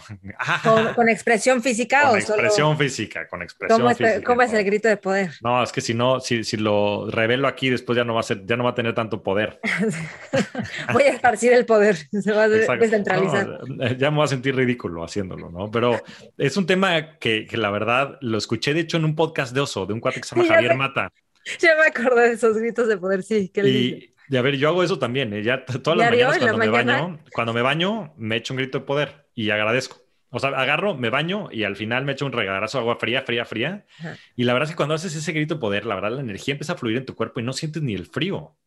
¿Con, 0.96 1.10
expresión 1.10 1.62
física 1.62 2.04
con 2.04 2.12
o 2.12 2.18
expresión 2.18 2.78
física, 2.78 3.28
con 3.28 3.42
expresión 3.42 3.80
¿Cómo 3.80 3.96
física. 3.96 4.22
¿Cómo 4.24 4.42
es 4.42 4.54
el 4.54 4.64
grito 4.64 4.88
de 4.88 4.98
poder? 4.98 5.32
No, 5.42 5.64
es 5.64 5.72
que 5.72 5.82
si 5.82 5.94
no, 5.94 6.20
si, 6.20 6.44
si 6.44 6.58
lo 6.58 7.10
revelo 7.10 7.48
aquí, 7.48 7.70
después 7.70 7.96
ya 7.96 8.04
no 8.04 8.14
va 8.14 8.20
a 8.20 8.24
ser, 8.24 8.46
ya 8.46 8.58
no 8.58 8.64
va 8.64 8.72
a 8.72 8.76
tener 8.76 8.94
tanto 8.94 9.24
poder. 9.24 9.60
voy 10.94 11.04
a 11.04 11.12
esparcir 11.12 11.54
el 11.54 11.66
poder, 11.66 11.96
se 12.12 12.32
va 12.32 12.44
a 12.44 12.50
descentralizar. 12.50 13.60
ya 13.98 14.12
me 14.12 14.18
voy 14.18 14.26
a 14.26 14.30
sentir 14.30 14.56
ridículo 14.56 15.04
haciéndolo, 15.04 15.50
¿no? 15.50 15.72
Pero 15.72 16.02
es 16.38 16.58
un 16.58 16.66
tema 16.66 17.18
que, 17.18 17.46
que, 17.46 17.58
la 17.58 17.72
verdad 17.72 18.18
lo 18.22 18.38
escuché, 18.38 18.74
de 18.74 18.82
hecho, 18.82 18.98
en 18.98 19.06
un 19.06 19.16
podcast 19.16 19.54
de 19.54 19.62
Oso, 19.62 19.86
de 19.86 19.94
un 19.94 20.00
cuate 20.00 20.22
que 20.22 20.28
se 20.28 20.36
llama 20.36 20.54
Javier 20.54 20.76
Mata. 20.76 21.12
Ya 21.60 21.76
me 21.76 21.86
acordé 21.86 22.30
de 22.30 22.34
esos 22.34 22.58
gritos 22.58 22.88
de 22.88 22.98
poder, 22.98 23.22
sí. 23.24 23.52
y, 23.56 24.15
y, 24.30 24.38
a 24.38 24.41
ver, 24.41 24.57
yo 24.57 24.69
hago 24.69 24.84
eso 24.84 24.99
también. 24.99 25.34
¿eh? 25.34 25.43
Ya 25.43 25.65
todas 25.65 25.97
las 25.97 26.11
mañanas 26.11 26.39
cuando 26.39 26.57
me 26.57 26.69
baño, 26.69 27.19
cuando 27.34 27.53
me 27.53 27.61
baño, 27.61 28.14
me 28.18 28.38
echo 28.38 28.53
un 28.53 28.57
grito 28.57 28.80
de 28.80 28.85
poder 28.85 29.27
y 29.34 29.49
agradezco. 29.49 30.02
O 30.30 30.39
sea, 30.39 30.49
agarro, 30.49 30.95
me 30.95 31.10
baño 31.10 31.49
y 31.52 31.64
al 31.64 31.76
final 31.76 32.03
me 32.03 32.11
echo 32.11 32.26
un 32.26 32.34
regalazo 32.34 32.77
de 32.77 32.81
agua 32.81 32.97
fría, 32.97 33.22
fría, 33.22 33.45
fría. 33.45 33.85
Y 34.35 34.43
la 34.43 34.53
verdad 34.53 34.68
es 34.68 34.73
que 34.73 34.77
cuando 34.77 34.95
haces 34.95 35.15
ese 35.15 35.31
grito 35.31 35.56
de 35.56 35.61
poder, 35.61 35.85
la 35.85 35.95
verdad 35.95 36.11
la 36.11 36.22
energía 36.22 36.53
empieza 36.53 36.73
a 36.73 36.77
fluir 36.77 36.97
en 36.97 37.06
tu 37.06 37.15
cuerpo 37.15 37.39
y 37.39 37.43
no 37.43 37.53
sientes 37.53 37.81
ni 37.81 37.93
el 37.93 38.06
frío. 38.06 38.57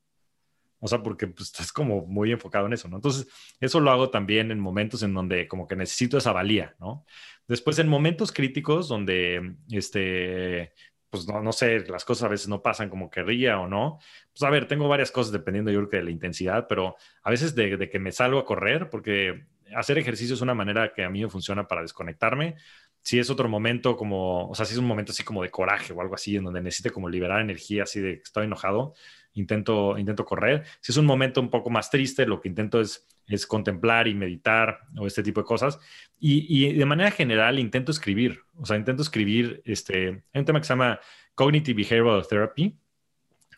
O 0.81 0.89
sea, 0.89 1.03
porque 1.03 1.27
pues, 1.27 1.49
estás 1.49 1.73
como 1.73 2.07
muy 2.07 2.31
enfocado 2.31 2.67
en 2.67 2.73
eso, 2.73 2.89
¿no? 2.89 2.97
Entonces, 2.97 3.27
eso 3.61 3.81
lo 3.81 3.91
hago 3.91 4.11
también 4.11 4.51
en 4.51 4.61
momentos 4.61 5.03
en 5.03 5.13
donde 5.13 5.49
como 5.49 5.67
que 5.67 5.77
necesito 5.77 6.17
esa 6.19 6.33
valía, 6.33 6.77
¿no? 6.79 7.05
Después, 7.49 7.79
en 7.79 7.89
momentos 7.89 8.31
críticos 8.33 8.89
donde, 8.89 9.57
este, 9.71 10.73
pues 11.11 11.27
no, 11.27 11.43
no 11.43 11.53
sé, 11.53 11.81
las 11.89 12.05
cosas 12.05 12.25
a 12.25 12.29
veces 12.29 12.49
no 12.49 12.63
pasan 12.63 12.89
como 12.89 13.11
querría 13.11 13.59
o 13.59 13.67
no. 13.67 13.99
Pues 14.33 14.43
a 14.43 14.51
ver, 14.51 14.67
tengo 14.67 14.89
varias 14.89 15.11
cosas 15.11 15.33
dependiendo 15.33 15.71
yo 15.71 15.79
creo 15.81 15.91
que 15.91 15.97
de 15.99 16.05
la 16.05 16.11
intensidad, 16.11 16.67
pero 16.69 16.97
a 17.23 17.31
veces 17.31 17.55
de, 17.55 17.89
que 17.89 17.99
me 17.99 18.13
salgo 18.13 18.39
a 18.39 18.45
correr, 18.45 18.91
porque 18.91 19.47
hacer 19.75 19.99
ejercicio 19.99 20.35
es 20.35 20.41
una 20.41 20.55
manera 20.55 20.93
que 20.93 21.05
a 21.05 21.11
mí 21.11 21.23
me 21.23 21.31
funciona 21.31 21.67
para 21.67 21.83
desconectarme. 21.83 22.57
Si 23.03 23.19
es 23.19 23.31
otro 23.31 23.49
momento 23.49 23.97
como, 23.97 24.49
o 24.49 24.55
sea, 24.55 24.67
si 24.67 24.75
es 24.75 24.79
un 24.79 24.87
momento 24.87 25.13
así 25.13 25.23
como 25.23 25.43
de 25.43 25.51
coraje 25.51 25.93
o 25.93 26.01
algo 26.01 26.15
así, 26.15 26.37
en 26.37 26.45
donde 26.45 26.61
necesite 26.61 26.91
como 26.91 27.09
liberar 27.09 27.41
energía, 27.41 27.85
así 27.85 28.01
de 28.01 28.17
que 28.17 28.23
estoy 28.23 28.45
enojado, 28.45 28.95
intento, 29.39 29.97
intento 29.99 30.25
correr. 30.25 30.65
Si 30.81 30.93
es 30.93 30.99
un 30.99 31.07
momento 31.07 31.41
un 31.41 31.51
poco 31.51 31.71
más 31.71 31.91
triste, 31.91 32.27
lo 32.27 32.41
que 32.41 32.49
intento 32.49 32.81
es, 32.81 33.07
es 33.27 33.47
contemplar 33.47 34.09
y 34.09 34.15
meditar 34.15 34.81
o 34.99 35.07
este 35.07 35.23
tipo 35.23 35.41
de 35.41 35.47
cosas. 35.47 35.79
Y, 36.19 36.47
y, 36.49 36.73
de 36.73 36.85
manera 36.85 37.11
general 37.11 37.59
intento 37.59 37.93
escribir, 37.93 38.41
o 38.57 38.67
sea, 38.67 38.77
intento 38.77 39.03
escribir, 39.03 39.63
este, 39.65 40.09
hay 40.33 40.41
un 40.41 40.45
tema 40.45 40.61
que 40.61 40.67
se 40.67 40.73
llama 40.73 41.01
Cognitive 41.35 41.83
Behavioral 41.83 42.27
Therapy, 42.27 42.77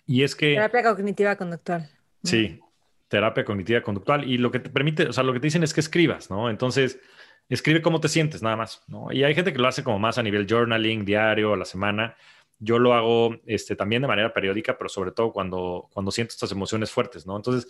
y 0.06 0.22
es 0.22 0.34
que... 0.34 0.54
Terapia 0.54 0.82
cognitiva 0.82 1.36
conductual. 1.36 1.88
Sí, 2.22 2.60
terapia 3.08 3.44
cognitiva 3.44 3.80
conductual, 3.80 4.28
y 4.28 4.38
lo 4.38 4.50
que 4.50 4.58
te 4.58 4.70
permite, 4.70 5.04
o 5.04 5.12
sea, 5.12 5.24
lo 5.24 5.32
que 5.32 5.40
te 5.40 5.46
dicen 5.46 5.62
es 5.62 5.72
que 5.72 5.80
escribas, 5.80 6.30
¿no? 6.30 6.50
Entonces, 6.50 6.98
escribe 7.48 7.82
cómo 7.82 8.00
te 8.00 8.08
sientes, 8.08 8.42
nada 8.42 8.56
más, 8.56 8.82
¿no? 8.88 9.12
Y 9.12 9.24
hay 9.24 9.34
gente 9.34 9.52
que 9.52 9.58
lo 9.58 9.68
hace 9.68 9.82
como 9.82 9.98
más 9.98 10.18
a 10.18 10.22
nivel 10.22 10.46
journaling, 10.48 11.04
diario, 11.04 11.54
a 11.54 11.56
la 11.56 11.64
semana, 11.64 12.16
yo 12.60 12.78
lo 12.78 12.94
hago 12.94 13.40
este, 13.46 13.74
también 13.74 14.02
de 14.02 14.08
manera 14.08 14.32
periódica, 14.32 14.78
pero 14.78 14.88
sobre 14.88 15.10
todo 15.10 15.32
cuando, 15.32 15.88
cuando 15.92 16.12
siento 16.12 16.32
estas 16.32 16.52
emociones 16.52 16.90
fuertes, 16.90 17.26
¿no? 17.26 17.36
Entonces, 17.36 17.68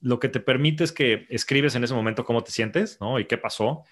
lo 0.00 0.20
que 0.20 0.28
te 0.28 0.40
permite 0.40 0.84
es 0.84 0.92
que 0.92 1.26
escribes 1.30 1.74
en 1.74 1.82
ese 1.82 1.94
momento 1.94 2.24
cómo 2.24 2.44
te 2.44 2.52
sientes, 2.52 2.98
¿no? 3.00 3.18
Y 3.18 3.24
qué 3.24 3.38
pasó. 3.38 3.84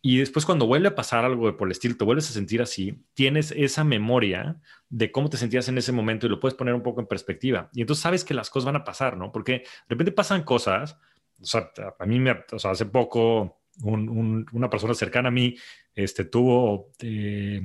Y 0.00 0.18
después 0.18 0.46
cuando 0.46 0.66
vuelve 0.66 0.88
a 0.88 0.94
pasar 0.94 1.24
algo 1.24 1.56
por 1.56 1.66
el 1.66 1.72
estilo, 1.72 1.96
te 1.96 2.04
vuelves 2.04 2.30
a 2.30 2.32
sentir 2.32 2.62
así, 2.62 3.04
tienes 3.14 3.50
esa 3.50 3.82
memoria 3.82 4.60
de 4.88 5.10
cómo 5.10 5.28
te 5.28 5.36
sentías 5.36 5.68
en 5.68 5.76
ese 5.76 5.90
momento 5.90 6.26
y 6.26 6.28
lo 6.30 6.38
puedes 6.38 6.56
poner 6.56 6.74
un 6.74 6.84
poco 6.84 7.00
en 7.00 7.08
perspectiva. 7.08 7.68
Y 7.74 7.80
entonces 7.80 8.02
sabes 8.02 8.24
que 8.24 8.34
las 8.34 8.48
cosas 8.48 8.66
van 8.66 8.76
a 8.76 8.84
pasar, 8.84 9.16
¿no? 9.16 9.32
Porque 9.32 9.52
de 9.52 9.64
repente 9.88 10.12
pasan 10.12 10.44
cosas, 10.44 10.96
o 11.40 11.44
sea, 11.44 11.72
a 11.98 12.06
mí 12.06 12.22
o 12.52 12.58
sea, 12.60 12.70
hace 12.70 12.86
poco 12.86 13.58
una 13.82 14.70
persona 14.70 14.94
cercana 14.94 15.28
a 15.28 15.32
mí 15.32 15.56
este, 15.94 16.24
tuvo 16.24 16.90
eh, 17.00 17.60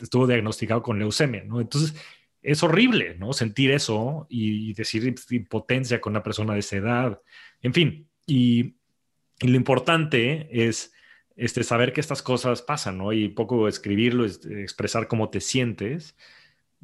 estuvo 0.00 0.26
diagnosticado 0.26 0.82
con 0.82 0.98
leucemia, 0.98 1.44
¿no? 1.44 1.60
Entonces, 1.60 1.94
es 2.42 2.62
horrible, 2.62 3.16
¿no? 3.18 3.32
Sentir 3.32 3.72
eso 3.72 4.26
y, 4.30 4.72
decir 4.74 5.14
impotencia 5.30 6.00
con 6.00 6.12
una 6.12 6.22
persona 6.22 6.54
de 6.54 6.60
esa 6.60 6.76
edad, 6.76 7.20
en 7.62 7.74
fin, 7.74 8.08
y, 8.26 8.76
lo 9.40 9.54
importante 9.54 10.48
es 10.50 10.94
este, 11.36 11.62
saber 11.62 11.92
que 11.92 12.00
estas 12.00 12.22
cosas 12.22 12.62
pasan, 12.62 12.96
¿no? 12.98 13.12
Y 13.12 13.28
poco 13.28 13.68
escribirlo, 13.68 14.24
expresar 14.24 15.08
cómo 15.08 15.28
te 15.28 15.40
sientes, 15.42 16.16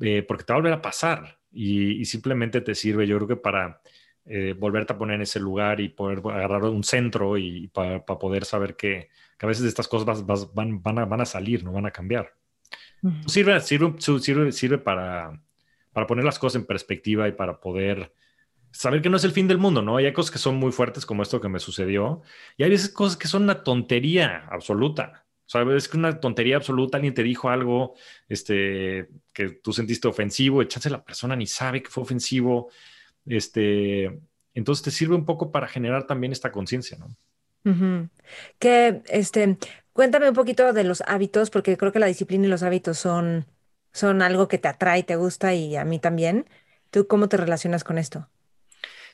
eh, 0.01 0.23
porque 0.23 0.45
te 0.45 0.53
va 0.53 0.59
a 0.59 0.61
volver 0.61 0.75
a 0.75 0.83
pasar 0.83 1.39
y, 1.51 2.05
simplemente 2.05 2.61
te 2.61 2.75
sirve, 2.75 3.07
yo 3.07 3.17
creo 3.17 3.29
que 3.29 3.37
para 3.37 3.81
eh, 4.27 4.55
volverte 4.59 4.93
a 4.93 4.99
poner 4.99 5.17
en 5.17 5.23
ese 5.23 5.41
lugar 5.41 5.81
y 5.81 5.89
poder 5.89 6.19
agarrar 6.19 6.65
un 6.65 6.85
centro 6.85 7.39
y 7.39 7.69
para, 7.69 8.05
poder 8.05 8.45
saber 8.45 8.77
que, 8.77 9.09
a 9.39 9.47
veces 9.47 9.65
estas 9.65 9.89
cosas 9.89 10.25
van, 10.55 10.83
van, 10.83 10.99
a, 10.99 11.05
van 11.05 11.21
a 11.21 11.27
salir, 11.27 11.65
no 11.65 11.73
van 11.73 11.87
a 11.87 11.91
cambiar. 11.91 12.35
Sirve, 13.27 13.61
sirve, 13.61 14.53
sirve, 14.53 14.79
para, 14.79 15.41
para 15.93 16.07
poner 16.07 16.25
las 16.25 16.39
cosas 16.39 16.61
en 16.61 16.67
perspectiva 16.67 17.27
y 17.29 17.33
para 17.33 17.61
poder 17.61 18.13
saber 18.71 19.03
que 19.03 19.11
no 19.11 19.17
es 19.17 19.25
el 19.25 19.33
fin 19.33 19.49
del 19.49 19.59
mundo, 19.59 19.83
¿no? 19.83 19.97
hay 19.97 20.13
cosas 20.13 20.31
que 20.31 20.39
son 20.39 20.57
muy 20.57 20.73
fuertes 20.73 21.05
como 21.05 21.23
esto 21.23 21.41
que 21.41 21.49
me 21.49 21.59
sucedió 21.59 22.23
y 22.57 22.63
hay 22.63 22.71
veces 22.71 22.89
cosas 22.89 23.17
que 23.17 23.29
son 23.29 23.43
una 23.43 23.63
tontería 23.63 24.47
absoluta. 24.51 25.27
¿Sabes? 25.45 25.85
Es 25.85 25.89
que 25.89 25.99
una 25.99 26.19
tontería 26.19 26.57
absoluta, 26.57 26.97
alguien 26.97 27.13
te 27.13 27.23
dijo 27.23 27.51
algo 27.51 27.95
este, 28.27 29.09
que 29.35 29.51
tú 29.63 29.75
sentiste 29.75 30.09
ofensivo, 30.09 30.63
echaste 30.63 30.89
la 30.89 31.05
persona 31.05 31.37
ni 31.37 31.47
sabe 31.47 31.83
que 31.83 31.91
fue 31.91 32.05
ofensivo. 32.05 32.71
Este, 33.27 34.19
entonces 34.55 34.83
te 34.83 34.91
sirve 34.91 35.15
un 35.15 35.27
poco 35.27 35.53
para 35.53 35.69
generar 35.69 36.07
también 36.07 36.33
esta 36.33 36.51
conciencia, 36.51 36.97
¿no? 36.97 37.15
Que 38.59 39.03
este, 39.11 39.59
Cuéntame 39.93 40.29
un 40.29 40.35
poquito 40.35 40.73
de 40.73 40.85
los 40.85 41.03
hábitos, 41.07 41.51
porque 41.51 41.77
creo 41.77 41.93
que 41.93 41.99
la 41.99 42.07
disciplina 42.07 42.47
y 42.47 42.51
los 42.51 42.63
hábitos 42.63 42.99
son, 42.99 43.47
son 43.93 44.23
algo 44.23 44.49
que 44.49 44.59
te 44.59 44.69
atrae, 44.69 45.03
te 45.03 45.17
gusta 45.17 45.55
y 45.55 45.77
a 45.77 45.85
mí 45.85 45.99
también. 45.99 46.47
¿Tú 46.91 47.07
cómo 47.07 47.29
te 47.29 47.37
relacionas 47.37 47.85
con 47.85 47.99
esto? 47.99 48.29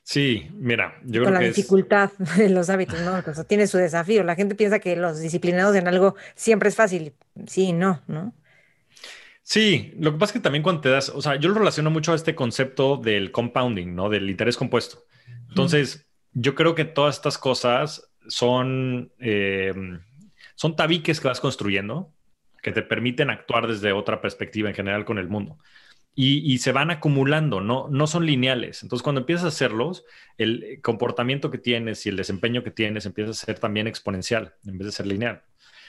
Sí, 0.02 0.48
mira, 0.54 0.98
yo 1.04 1.22
con 1.22 1.34
la 1.34 1.40
dificultad 1.40 2.10
de 2.38 2.48
los 2.48 2.70
hábitos, 2.70 3.00
¿no? 3.00 3.22
O 3.26 3.34
sea, 3.34 3.44
tiene 3.44 3.66
su 3.66 3.76
desafío. 3.76 4.24
La 4.24 4.36
gente 4.36 4.54
piensa 4.54 4.78
que 4.78 4.96
los 4.96 5.20
disciplinados 5.20 5.76
en 5.76 5.86
algo 5.86 6.16
siempre 6.34 6.70
es 6.70 6.76
fácil. 6.76 7.12
Sí, 7.46 7.72
no, 7.72 8.00
¿no? 8.06 8.32
Sí, 9.42 9.94
lo 9.98 10.12
que 10.12 10.18
pasa 10.18 10.30
es 10.30 10.34
que 10.34 10.40
también 10.40 10.62
cuando 10.62 10.82
te 10.82 10.90
das, 10.90 11.08
o 11.08 11.22
sea, 11.22 11.36
yo 11.36 11.48
lo 11.48 11.54
relaciono 11.54 11.90
mucho 11.90 12.12
a 12.12 12.16
este 12.16 12.34
concepto 12.34 12.96
del 12.96 13.30
compounding, 13.32 13.94
¿no? 13.94 14.08
Del 14.08 14.28
interés 14.28 14.56
compuesto. 14.56 15.04
Entonces, 15.48 16.06
yo 16.32 16.54
creo 16.54 16.74
que 16.74 16.84
todas 16.84 17.16
estas 17.16 17.38
cosas 17.38 18.10
son, 18.28 19.12
eh, 19.18 19.72
son 20.58 20.74
tabiques 20.74 21.20
que 21.20 21.28
vas 21.28 21.38
construyendo 21.38 22.12
que 22.60 22.72
te 22.72 22.82
permiten 22.82 23.30
actuar 23.30 23.68
desde 23.68 23.92
otra 23.92 24.20
perspectiva 24.20 24.68
en 24.68 24.74
general 24.74 25.04
con 25.04 25.18
el 25.18 25.28
mundo. 25.28 25.56
Y, 26.16 26.58
se 26.58 26.72
van 26.72 26.90
acumulando, 26.90 27.60
no, 27.60 27.86
no 27.88 28.08
son 28.08 28.26
lineales. 28.26 28.82
Entonces, 28.82 29.04
cuando 29.04 29.20
empiezas 29.20 29.44
a 29.44 29.48
hacerlos, 29.48 30.04
el 30.36 30.80
comportamiento 30.82 31.48
que 31.48 31.58
tienes 31.58 32.04
y 32.04 32.08
el 32.08 32.16
desempeño 32.16 32.64
que 32.64 32.72
tienes 32.72 33.06
empieza 33.06 33.30
a 33.30 33.34
ser 33.34 33.60
también 33.60 33.86
exponencial 33.86 34.54
en 34.66 34.78
vez 34.78 34.86
de 34.86 34.92
ser 34.92 35.06
lineal. 35.06 35.44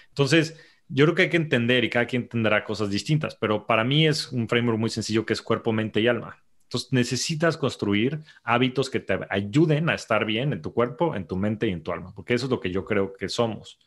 Entonces, 0.09 0.55
yo 0.87 1.05
creo 1.05 1.15
que 1.15 1.21
hay 1.23 1.29
que 1.31 1.37
entender 1.37 1.83
y 1.83 1.89
cada 1.89 2.05
quien 2.05 2.29
tendrá 2.29 2.63
cosas 2.63 2.91
distintas, 2.91 3.35
pero 3.35 3.65
para 3.65 3.83
mí 3.83 4.05
es 4.05 4.31
un 4.31 4.47
framework 4.47 4.77
muy 4.77 4.91
sencillo 4.91 5.25
que 5.25 5.33
es 5.33 5.41
cuerpo, 5.41 5.73
mente 5.73 5.99
y 5.99 6.07
alma. 6.07 6.43
Entonces, 6.65 6.93
necesitas 6.93 7.57
construir 7.57 8.21
hábitos 8.43 8.91
que 8.91 8.99
te 8.99 9.17
ayuden 9.31 9.89
a 9.89 9.95
estar 9.95 10.25
bien 10.25 10.53
en 10.53 10.61
tu 10.61 10.75
cuerpo, 10.75 11.15
en 11.15 11.25
tu 11.25 11.37
mente 11.37 11.65
y 11.65 11.71
en 11.71 11.81
tu 11.81 11.91
alma, 11.91 12.13
porque 12.13 12.35
eso 12.35 12.45
es 12.45 12.51
lo 12.51 12.59
que 12.59 12.69
yo 12.69 12.85
creo 12.85 13.13
que 13.13 13.29
somos. 13.29 13.79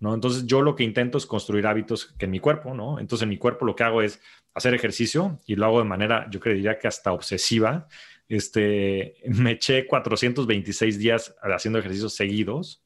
¿No? 0.00 0.14
Entonces 0.14 0.46
yo 0.46 0.62
lo 0.62 0.76
que 0.76 0.84
intento 0.84 1.18
es 1.18 1.26
construir 1.26 1.66
hábitos 1.66 2.14
que 2.18 2.26
en 2.26 2.30
mi 2.30 2.40
cuerpo, 2.40 2.74
¿no? 2.74 2.98
Entonces 2.98 3.24
en 3.24 3.30
mi 3.30 3.38
cuerpo 3.38 3.64
lo 3.64 3.74
que 3.74 3.84
hago 3.84 4.02
es 4.02 4.20
hacer 4.54 4.74
ejercicio 4.74 5.38
y 5.46 5.56
lo 5.56 5.66
hago 5.66 5.78
de 5.78 5.84
manera, 5.84 6.26
yo 6.30 6.40
creería 6.40 6.78
que 6.78 6.88
hasta 6.88 7.12
obsesiva. 7.12 7.88
Este, 8.28 9.16
me 9.26 9.52
eché 9.52 9.86
426 9.86 10.98
días 10.98 11.34
haciendo 11.42 11.78
ejercicios 11.78 12.14
seguidos 12.14 12.82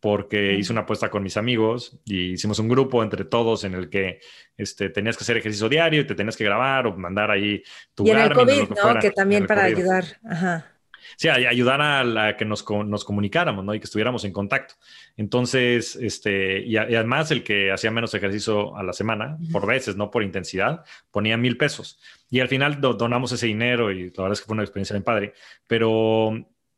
porque 0.00 0.52
hice 0.52 0.70
una 0.70 0.82
apuesta 0.82 1.08
con 1.08 1.22
mis 1.22 1.38
amigos 1.38 1.98
y 2.04 2.32
hicimos 2.32 2.58
un 2.58 2.68
grupo 2.68 3.02
entre 3.02 3.24
todos 3.24 3.64
en 3.64 3.72
el 3.72 3.88
que 3.88 4.20
este, 4.54 4.90
tenías 4.90 5.16
que 5.16 5.24
hacer 5.24 5.38
ejercicio 5.38 5.66
diario 5.66 6.02
y 6.02 6.06
te 6.06 6.14
tenías 6.14 6.36
que 6.36 6.44
grabar 6.44 6.86
o 6.86 6.94
mandar 6.94 7.30
ahí 7.30 7.62
tu 7.94 8.06
Y 8.06 8.10
en 8.10 8.18
el 8.18 8.34
COVID, 8.34 8.68
¿no? 8.68 9.00
que 9.00 9.12
también 9.12 9.46
para 9.46 9.64
ayudar. 9.64 10.04
Ajá. 10.28 10.73
Sí, 11.16 11.28
ayudar 11.28 11.80
a, 11.80 12.04
la 12.04 12.36
que 12.36 12.44
nos, 12.44 12.64
nos, 12.68 13.04
comunicáramos, 13.04 13.64
¿no? 13.64 13.74
Y 13.74 13.80
que 13.80 13.84
estuviéramos 13.84 14.24
en 14.24 14.32
contacto. 14.32 14.74
Entonces, 15.16 15.96
este, 15.96 16.60
y, 16.60 16.76
además 16.76 17.30
el 17.30 17.42
que 17.42 17.72
hacía 17.72 17.90
menos 17.90 18.14
ejercicio 18.14 18.76
a 18.76 18.82
la 18.82 18.92
semana, 18.92 19.38
por 19.52 19.66
veces, 19.66 19.96
no 19.96 20.10
por 20.10 20.22
intensidad, 20.22 20.84
ponía 21.10 21.36
mil 21.36 21.56
pesos. 21.56 22.00
Y 22.30 22.40
al 22.40 22.48
final 22.48 22.80
donamos 22.80 23.32
ese 23.32 23.46
dinero 23.46 23.90
y 23.92 24.10
la 24.10 24.22
verdad 24.22 24.32
es 24.32 24.40
que 24.40 24.46
fue 24.46 24.54
una 24.54 24.64
experiencia 24.64 24.94
bien 24.94 25.04
padre. 25.04 25.34
Pero 25.66 26.34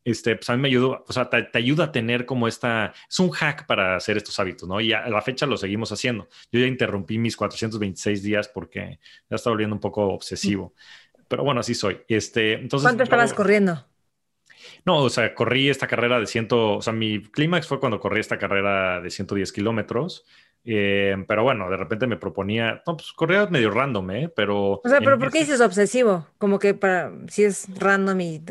este, 0.07 0.37
pues 0.37 0.49
a 0.51 0.55
mí 0.55 0.63
me 0.63 0.69
ayudó, 0.69 1.05
o 1.05 1.13
sea, 1.13 1.29
te, 1.29 1.49
ayuda 1.59 1.87
a 1.87 1.93
tener 1.93 2.27
como 2.27 2.47
esta, 2.47 2.95
es 3.11 3.19
un 3.19 3.31
hack 3.31 3.67
para 3.67 3.97
hacer 3.97 4.17
estos 4.17 4.39
hábitos, 4.39 4.69
¿no? 4.69 4.81
Y 4.81 4.93
a 4.93 5.09
la 5.09 5.21
fecha 5.21 5.47
lo 5.47 5.57
seguimos 5.57 5.91
haciendo. 5.91 6.29
Yo 6.53 6.61
ya 6.61 6.67
interrumpí 6.67 7.19
mis 7.19 7.37
426 7.37 8.23
días 8.23 8.47
porque 8.47 9.01
ya 9.29 9.35
estaba 9.35 9.55
volviendo 9.55 9.75
un 9.75 9.81
poco 9.81 10.07
obsesivo. 10.07 10.75
Pero 11.27 11.43
bueno, 11.43 11.59
así 11.59 11.75
soy. 11.75 12.03
Este, 12.07 12.53
entonces, 12.53 12.87
¿Cuánto 12.87 13.03
estabas 13.03 13.35
corriendo? 13.35 13.85
No, 14.87 14.99
o 15.03 15.11
sea, 15.11 15.35
corrí 15.35 15.69
esta 15.69 15.89
carrera 15.89 16.21
de 16.21 16.27
100, 16.27 16.49
o 16.53 16.81
sea, 16.81 16.93
mi 16.93 17.21
clímax 17.21 17.67
fue 17.67 17.81
cuando 17.81 17.99
corrí 17.99 18.21
esta 18.21 18.39
carrera 18.39 19.01
de 19.01 19.11
110 19.11 19.53
kilómetros. 19.53 20.25
Eh, 20.65 21.17
pero 21.29 21.43
bueno, 21.43 21.69
de 21.69 21.77
repente 21.77 22.07
me 22.07 22.17
proponía, 22.17 22.83
no, 22.87 22.97
pues 22.97 23.13
corría 23.13 23.47
medio 23.47 23.71
random, 23.71 24.11
¿eh? 24.13 24.33
Pero... 24.35 24.81
O 24.83 24.89
sea, 24.89 25.01
pero 25.01 25.19
¿por 25.19 25.31
qué 25.31 25.41
dices 25.41 25.61
obsesivo? 25.61 26.27
Como 26.39 26.59
que 26.59 26.75
para, 26.75 27.13
si 27.29 27.45
es 27.45 27.67
random 27.79 28.21
y 28.21 28.43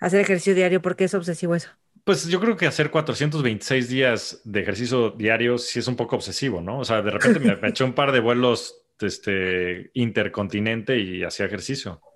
hacer 0.00 0.20
ejercicio 0.20 0.54
diario, 0.54 0.82
¿por 0.82 0.96
qué 0.96 1.04
es 1.04 1.14
obsesivo 1.14 1.54
eso? 1.54 1.70
Pues 2.04 2.26
yo 2.26 2.40
creo 2.40 2.56
que 2.56 2.66
hacer 2.66 2.90
426 2.90 3.88
días 3.88 4.40
de 4.44 4.60
ejercicio 4.60 5.10
diario 5.10 5.58
sí 5.58 5.78
es 5.78 5.88
un 5.88 5.96
poco 5.96 6.16
obsesivo, 6.16 6.60
¿no? 6.60 6.78
O 6.78 6.84
sea, 6.84 7.02
de 7.02 7.10
repente 7.10 7.40
me, 7.40 7.68
eché 7.68 7.84
un 7.84 7.94
par 7.94 8.12
de 8.12 8.20
vuelos 8.20 8.82
este, 9.00 9.90
intercontinente 9.94 10.98
y 10.98 11.22
hacía 11.22 11.44
ejercicio. 11.44 12.00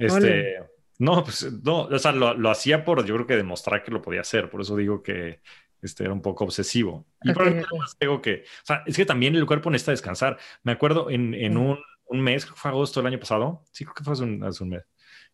Este, 0.00 0.60
no, 0.98 1.24
pues 1.24 1.50
no, 1.62 1.82
o 1.82 1.98
sea, 1.98 2.12
lo, 2.12 2.50
hacía 2.50 2.84
por, 2.84 3.04
yo 3.04 3.14
creo 3.14 3.26
que 3.26 3.36
demostrar 3.36 3.82
que 3.82 3.90
lo 3.90 4.02
podía 4.02 4.20
hacer, 4.20 4.50
por 4.50 4.60
eso 4.60 4.76
digo 4.76 5.02
que 5.02 5.40
este, 5.80 6.04
era 6.04 6.12
un 6.12 6.22
poco 6.22 6.44
obsesivo. 6.44 7.06
Y 7.22 7.32
por 7.32 7.48
eso 7.48 7.66
digo 8.00 8.20
que, 8.20 8.42
o 8.44 8.66
sea, 8.66 8.82
es 8.84 8.96
que 8.96 9.06
también 9.06 9.36
el 9.36 9.46
cuerpo 9.46 9.70
necesita 9.70 9.92
descansar. 9.92 10.38
Me 10.64 10.72
acuerdo 10.72 11.08
en, 11.08 11.34
en 11.34 11.56
un, 11.56 11.78
un, 12.06 12.20
mes, 12.20 12.44
creo 12.44 12.54
que 12.54 12.60
fue 12.60 12.70
agosto 12.70 13.00
del 13.00 13.06
año 13.06 13.20
pasado, 13.20 13.62
sí, 13.70 13.84
creo 13.84 13.94
que 13.94 14.04
fue 14.04 14.14
hace 14.14 14.24
un, 14.24 14.42
hace 14.42 14.64
un 14.64 14.70
mes, 14.70 14.84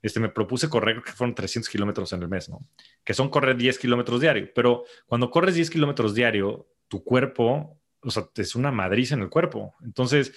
este, 0.03 0.20
me 0.20 0.28
propuse 0.28 0.69
correr, 0.69 0.97
creo 0.97 1.05
que 1.05 1.12
fueron 1.12 1.35
300 1.35 1.69
kilómetros 1.70 2.12
en 2.12 2.23
el 2.23 2.28
mes, 2.28 2.51
¿no? 2.51 2.66
Que 3.03 3.15
son 3.15 3.31
correr 3.31 3.57
10 3.57 3.78
kilómetros 3.78 4.20
diario, 4.20 4.51
pero 4.55 4.85
cuando 5.07 5.31
corres 5.31 5.55
10 5.55 5.70
kilómetros 5.70 6.15
diario, 6.15 6.69
tu 6.89 7.03
cuerpo, 7.03 7.81
o 8.03 8.11
sea, 8.11 8.28
es 8.36 8.55
una 8.55 8.70
madriz 8.70 9.12
en 9.12 9.23
el 9.23 9.31
cuerpo. 9.31 9.74
Entonces, 9.82 10.35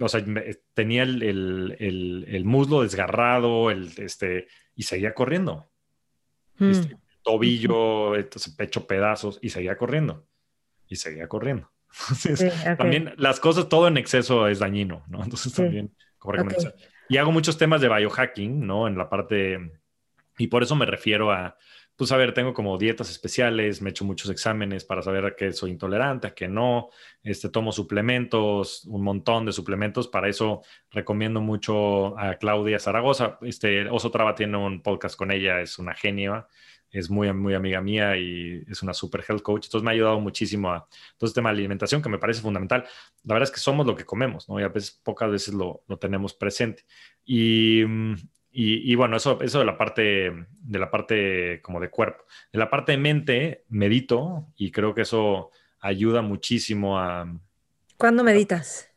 o 0.00 0.08
sea, 0.08 0.24
tenía 0.72 1.02
el, 1.02 1.22
el, 1.22 2.26
el, 2.28 2.44
muslo 2.44 2.82
desgarrado, 2.82 3.70
el, 3.70 3.90
este, 3.98 4.48
y 4.74 4.84
seguía 4.84 5.14
corriendo. 5.14 5.70
Hmm. 6.58 6.70
Este, 6.70 6.96
tobillo, 7.22 8.14
entonces, 8.16 8.54
pecho 8.54 8.86
pedazos, 8.86 9.38
y 9.42 9.50
seguía 9.50 9.76
corriendo. 9.76 10.26
Y 10.88 10.96
seguía 10.96 11.28
corriendo. 11.28 11.70
Entonces, 12.10 12.52
también 12.76 13.14
las 13.16 13.40
cosas, 13.40 13.68
todo 13.68 13.88
en 13.88 13.96
exceso 13.96 14.48
es 14.48 14.58
dañino, 14.58 15.04
¿no? 15.08 15.22
Entonces, 15.22 15.52
también, 15.54 15.94
como 16.18 16.32
recomendación. 16.32 16.74
Y 17.08 17.18
hago 17.18 17.32
muchos 17.32 17.56
temas 17.58 17.80
de 17.80 17.88
biohacking, 17.88 18.66
¿no? 18.66 18.88
En 18.88 18.98
la 18.98 19.08
parte, 19.08 19.58
y 20.38 20.46
por 20.48 20.62
eso 20.62 20.74
me 20.74 20.86
refiero 20.86 21.30
a, 21.30 21.56
pues 21.96 22.10
a 22.12 22.16
ver, 22.16 22.34
tengo 22.34 22.52
como 22.52 22.76
dietas 22.76 23.10
especiales, 23.10 23.80
me 23.80 23.90
echo 23.90 24.04
muchos 24.04 24.30
exámenes 24.30 24.84
para 24.84 25.02
saber 25.02 25.24
a 25.26 25.36
qué 25.36 25.52
soy 25.52 25.70
intolerante, 25.70 26.26
a 26.26 26.34
qué 26.34 26.48
no, 26.48 26.90
este, 27.22 27.48
tomo 27.48 27.70
suplementos, 27.72 28.84
un 28.86 29.02
montón 29.02 29.46
de 29.46 29.52
suplementos, 29.52 30.08
para 30.08 30.28
eso 30.28 30.62
recomiendo 30.90 31.40
mucho 31.40 32.18
a 32.18 32.34
Claudia 32.34 32.78
Zaragoza, 32.78 33.38
este, 33.42 33.88
Oso 33.88 34.10
Traba 34.10 34.34
tiene 34.34 34.56
un 34.56 34.82
podcast 34.82 35.16
con 35.16 35.30
ella, 35.30 35.60
es 35.60 35.78
una 35.78 35.94
genia, 35.94 36.48
es 36.90 37.10
muy, 37.10 37.32
muy 37.32 37.54
amiga 37.54 37.80
mía 37.80 38.16
y 38.16 38.62
es 38.68 38.82
una 38.82 38.94
super 38.94 39.24
health 39.28 39.42
coach, 39.42 39.66
entonces 39.66 39.84
me 39.84 39.90
ha 39.90 39.94
ayudado 39.94 40.20
muchísimo 40.20 40.70
a 40.70 40.86
todo 41.16 41.26
este 41.28 41.38
tema 41.38 41.50
de 41.50 41.58
alimentación 41.58 42.00
que 42.00 42.08
me 42.08 42.18
parece 42.18 42.40
fundamental. 42.40 42.84
La 43.24 43.34
verdad 43.34 43.48
es 43.48 43.54
que 43.54 43.60
somos 43.60 43.84
lo 43.84 43.96
que 43.96 44.04
comemos, 44.04 44.48
¿no? 44.48 44.60
Y 44.60 44.62
a 44.62 44.68
veces, 44.68 44.92
pocas 45.02 45.28
veces 45.30 45.54
lo, 45.54 45.82
lo 45.88 45.98
tenemos 45.98 46.34
presente. 46.34 46.84
Y 47.24 47.82
mm, 48.54 48.82
y, 48.90 48.94
bueno, 48.94 49.16
eso, 49.16 49.40
eso 49.42 49.58
de 49.58 49.64
la 49.64 49.76
parte, 49.76 50.32
de 50.60 50.78
la 50.78 50.90
parte 50.90 51.60
como 51.62 51.80
de 51.80 51.90
cuerpo. 51.90 52.24
De 52.52 52.58
la 52.58 52.70
parte 52.70 52.92
de 52.92 52.98
mente, 52.98 53.64
medito 53.68 54.48
y 54.56 54.70
creo 54.70 54.94
que 54.94 55.02
eso 55.02 55.50
ayuda 55.80 56.22
muchísimo 56.22 56.98
a... 56.98 57.30
¿Cuándo 57.96 58.24
meditas? 58.24 58.90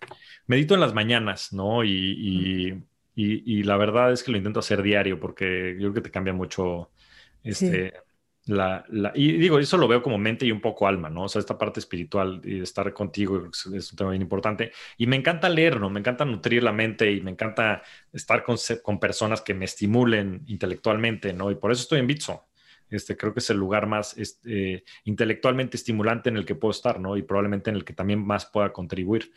Medito 0.48 0.74
en 0.74 0.80
las 0.80 0.94
mañanas, 0.94 1.52
¿no? 1.54 1.84
Y, 1.84 2.84
y, 3.16 3.64
la 3.64 3.78
verdad 3.78 4.12
es 4.12 4.24
que 4.24 4.32
lo 4.32 4.38
intento 4.38 4.60
hacer 4.60 4.82
diario 4.82 5.20
porque 5.20 5.74
yo 5.74 5.92
creo 5.92 5.94
que 5.94 6.02
te 6.02 6.12
cambia 6.12 6.34
mucho 6.34 6.92
este, 7.44 7.94
la, 8.48 8.86
y 9.14 9.34
digo, 9.34 9.60
eso 9.60 9.78
lo 9.78 9.88
veo 9.88 10.02
como 10.02 10.18
mente 10.18 10.46
y 10.46 10.52
un 10.52 10.62
poco 10.62 10.88
alma, 10.88 11.10
¿no? 11.10 11.24
O 11.24 11.30
sea, 11.30 11.40
esta 11.40 11.58
parte 11.58 11.80
espiritual 11.80 12.42
y 12.44 12.62
estar 12.62 12.94
contigo 12.94 13.50
es, 13.52 13.92
un 13.92 13.98
tema 13.98 14.12
bien 14.12 14.22
importante. 14.22 14.72
Y 14.98 15.08
me 15.08 15.16
encanta 15.16 15.50
leer, 15.50 15.80
¿no? 15.80 15.90
Me 15.90 16.00
encanta 16.00 16.26
nutrir 16.26 16.64
la 16.64 16.72
mente 16.72 17.12
y 17.12 17.22
me 17.22 17.32
encanta 17.32 17.82
estar 18.14 18.44
con, 18.44 18.58
con 18.82 19.00
personas 19.00 19.42
que 19.42 19.54
me 19.54 19.66
estimulen 19.66 20.44
intelectualmente, 20.48 21.34
¿no? 21.34 21.52
Y 21.52 21.56
por 21.56 21.72
eso 21.72 21.82
estoy 21.82 22.00
en 22.00 22.08
Bitso. 22.08 22.48
Este, 22.90 23.18
creo 23.18 23.34
que 23.34 23.40
es 23.40 23.50
el 23.50 23.58
lugar 23.58 23.86
más 23.86 24.18
este, 24.18 24.86
intelectualmente 25.04 25.76
estimulante 25.76 26.30
en 26.30 26.38
el 26.38 26.46
que 26.46 26.56
puedo 26.56 26.72
estar, 26.72 27.00
¿no? 27.00 27.18
Y 27.18 27.24
probablemente 27.24 27.70
en 27.70 27.76
el 27.76 27.84
que 27.84 27.94
también 27.94 28.26
más 28.26 28.46
pueda 28.46 28.72
contribuir. 28.72 29.32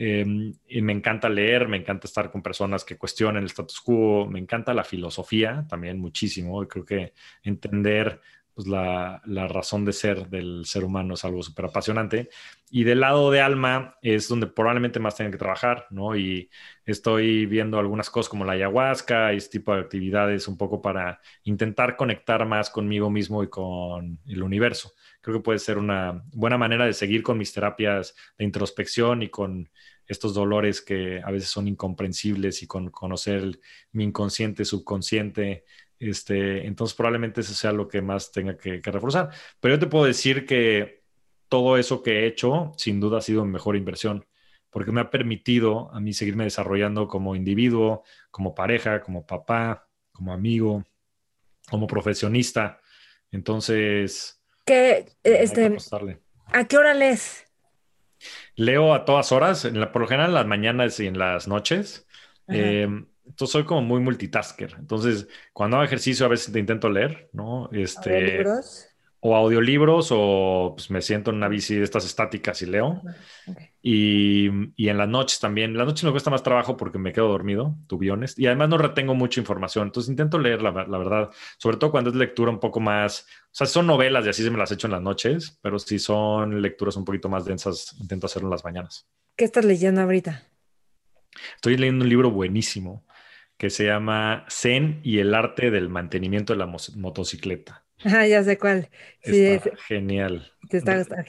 Em, 0.00 0.54
y 0.68 0.80
me 0.80 0.92
encanta 0.92 1.28
leer, 1.28 1.66
me 1.66 1.76
encanta 1.76 2.06
estar 2.06 2.30
con 2.30 2.40
personas 2.40 2.84
que 2.84 2.96
cuestionen 2.96 3.42
el 3.42 3.46
status 3.46 3.80
quo, 3.80 4.26
me 4.26 4.38
encanta 4.38 4.72
la 4.72 4.84
filosofía 4.84 5.66
también 5.68 5.98
muchísimo. 5.98 6.62
Y 6.62 6.68
creo 6.68 6.84
que 6.84 7.12
entender 7.42 8.20
pues 8.58 8.66
la, 8.66 9.22
razón 9.46 9.84
de 9.84 9.92
ser 9.92 10.28
del 10.30 10.64
ser 10.64 10.82
humano 10.82 11.14
es 11.14 11.24
algo 11.24 11.44
súper 11.44 11.66
apasionante. 11.66 12.28
Y 12.72 12.82
del 12.82 12.98
lado 12.98 13.30
de 13.30 13.40
alma 13.40 13.96
es 14.02 14.26
donde 14.26 14.48
probablemente 14.48 14.98
más 14.98 15.14
tengo 15.14 15.30
que 15.30 15.38
trabajar, 15.38 15.86
¿no? 15.90 16.16
Y 16.16 16.50
estoy 16.84 17.46
viendo 17.46 17.78
algunas 17.78 18.10
cosas 18.10 18.28
como 18.28 18.44
la 18.44 18.54
ayahuasca 18.54 19.32
este 19.32 19.60
tipo 19.60 19.72
de 19.72 19.82
actividades 19.82 20.48
un 20.48 20.56
poco 20.56 20.82
para 20.82 21.20
intentar 21.44 21.94
conectar 21.94 22.44
más 22.46 22.68
conmigo 22.68 23.10
mismo 23.10 23.44
y 23.44 23.48
con 23.48 24.18
el 24.26 24.42
universo. 24.42 24.92
Creo 25.20 25.36
que 25.36 25.44
puede 25.44 25.60
ser 25.60 25.78
una 25.78 26.24
buena 26.32 26.58
manera 26.58 26.84
de 26.84 26.94
seguir 26.94 27.22
con 27.22 27.38
mis 27.38 27.52
terapias 27.52 28.16
de 28.38 28.44
introspección 28.44 29.22
y 29.22 29.28
con 29.28 29.70
estos 30.08 30.34
dolores 30.34 30.82
que 30.82 31.22
a 31.22 31.30
veces 31.30 31.48
son 31.48 31.68
incomprensibles 31.68 32.60
y 32.64 32.66
con 32.66 32.90
conocer 32.90 33.60
mi 33.92 34.02
inconsciente, 34.02 34.64
subconsciente, 34.64 35.64
este, 35.98 36.66
entonces 36.66 36.96
probablemente 36.96 37.40
eso 37.40 37.54
sea 37.54 37.72
lo 37.72 37.88
que 37.88 38.02
más 38.02 38.30
tenga 38.32 38.56
que, 38.56 38.80
reforzar. 38.82 39.30
Pero 39.60 39.74
yo 39.74 39.78
te 39.78 39.86
puedo 39.86 40.04
decir 40.04 40.46
que 40.46 41.02
todo 41.48 41.76
eso 41.76 42.02
que 42.02 42.20
he 42.20 42.26
hecho, 42.26 42.72
sin 42.76 43.00
duda 43.00 43.18
ha 43.18 43.22
sido 43.22 43.44
mi 43.44 43.52
mejor 43.52 43.76
inversión, 43.76 44.26
porque 44.70 44.92
me 44.92 45.00
ha 45.00 45.10
permitido 45.10 45.90
a 45.92 46.00
mí 46.00 46.12
seguirme 46.12 46.44
desarrollando 46.44 47.08
como 47.08 47.34
individuo, 47.34 48.04
como 48.30 48.54
pareja, 48.54 49.00
como 49.00 49.26
papá, 49.26 49.88
como 50.12 50.32
amigo, 50.32 50.84
como 51.70 51.86
profesionista. 51.86 52.80
Entonces, 53.30 54.40
¿Qué, 54.64 55.06
este, 55.22 55.76
¿a 56.52 56.64
qué 56.66 56.76
hora 56.76 56.92
lees? 56.92 57.46
Leo 58.56 58.92
a 58.92 59.04
todas 59.04 59.32
horas, 59.32 59.64
en 59.64 59.80
la, 59.80 59.92
por 59.92 60.02
lo 60.02 60.08
general 60.08 60.30
en 60.30 60.34
las 60.34 60.46
mañanas 60.46 61.00
y 61.00 61.06
en 61.06 61.18
las 61.18 61.48
noches. 61.48 62.06
Entonces 63.28 63.52
soy 63.52 63.64
como 63.64 63.82
muy 63.82 64.00
multitasker. 64.00 64.74
Entonces, 64.78 65.28
cuando 65.52 65.76
hago 65.76 65.84
ejercicio 65.84 66.26
a 66.26 66.28
veces 66.28 66.52
te 66.52 66.58
intento 66.58 66.88
leer, 66.88 67.28
¿no? 67.32 67.68
Este, 67.72 68.14
¿Audiolibros? 68.14 68.84
O 69.20 69.34
audiolibros 69.34 70.08
o 70.12 70.74
pues, 70.76 70.90
me 70.90 71.02
siento 71.02 71.30
en 71.30 71.38
una 71.38 71.48
bici 71.48 71.74
de 71.74 71.82
estas 71.82 72.04
estáticas 72.04 72.62
y 72.62 72.66
leo. 72.66 73.02
Y, 73.82 74.48
y, 74.76 74.88
en 74.88 74.96
las 74.96 75.08
noches 75.08 75.40
también. 75.40 75.72
En 75.72 75.78
las 75.78 75.88
noches 75.88 76.04
me 76.04 76.12
cuesta 76.12 76.30
más 76.30 76.44
trabajo 76.44 76.76
porque 76.76 76.98
me 76.98 77.12
quedo 77.12 77.26
dormido, 77.28 77.76
be 77.90 78.10
honest. 78.12 78.38
Y 78.38 78.46
además 78.46 78.68
no 78.68 78.78
retengo 78.78 79.14
mucha 79.16 79.40
información. 79.40 79.88
Entonces 79.88 80.08
intento 80.08 80.38
leer, 80.38 80.62
la, 80.62 80.70
la, 80.70 80.98
verdad. 80.98 81.30
Sobre 81.58 81.78
todo 81.78 81.90
cuando 81.90 82.10
es 82.10 82.16
lectura 82.16 82.50
un 82.50 82.60
poco 82.60 82.78
más... 82.78 83.26
O 83.46 83.50
sea, 83.58 83.66
son 83.66 83.88
novelas 83.88 84.24
y 84.24 84.28
así 84.28 84.44
se 84.44 84.50
me 84.50 84.58
las 84.58 84.70
echo 84.70 84.86
en 84.86 84.92
las 84.92 85.02
noches. 85.02 85.58
Pero 85.62 85.80
si 85.80 85.98
son 85.98 86.62
lecturas 86.62 86.96
un 86.96 87.04
poquito 87.04 87.28
más 87.28 87.44
densas, 87.44 87.96
intento 87.98 88.26
hacerlo 88.26 88.46
en 88.46 88.52
las 88.52 88.64
mañanas. 88.64 89.08
¿Qué 89.34 89.44
estás 89.44 89.64
leyendo 89.64 90.00
ahorita? 90.00 90.44
Estoy 91.56 91.76
leyendo 91.76 92.04
un 92.04 92.08
libro 92.08 92.30
buenísimo 92.30 93.04
que 93.58 93.70
se 93.70 93.84
llama 93.84 94.46
Zen 94.48 95.00
y 95.02 95.18
el 95.18 95.34
arte 95.34 95.70
del 95.70 95.88
mantenimiento 95.88 96.52
de 96.54 96.60
la 96.60 96.66
motocicleta. 96.96 97.84
Ah, 98.04 98.26
ya 98.26 98.42
sé 98.44 98.56
cuál. 98.56 98.88
Sí, 99.22 99.44
está 99.44 99.76
genial. 99.76 100.52
Te 100.70 100.78
está 100.78 100.96
gustando. 100.96 101.24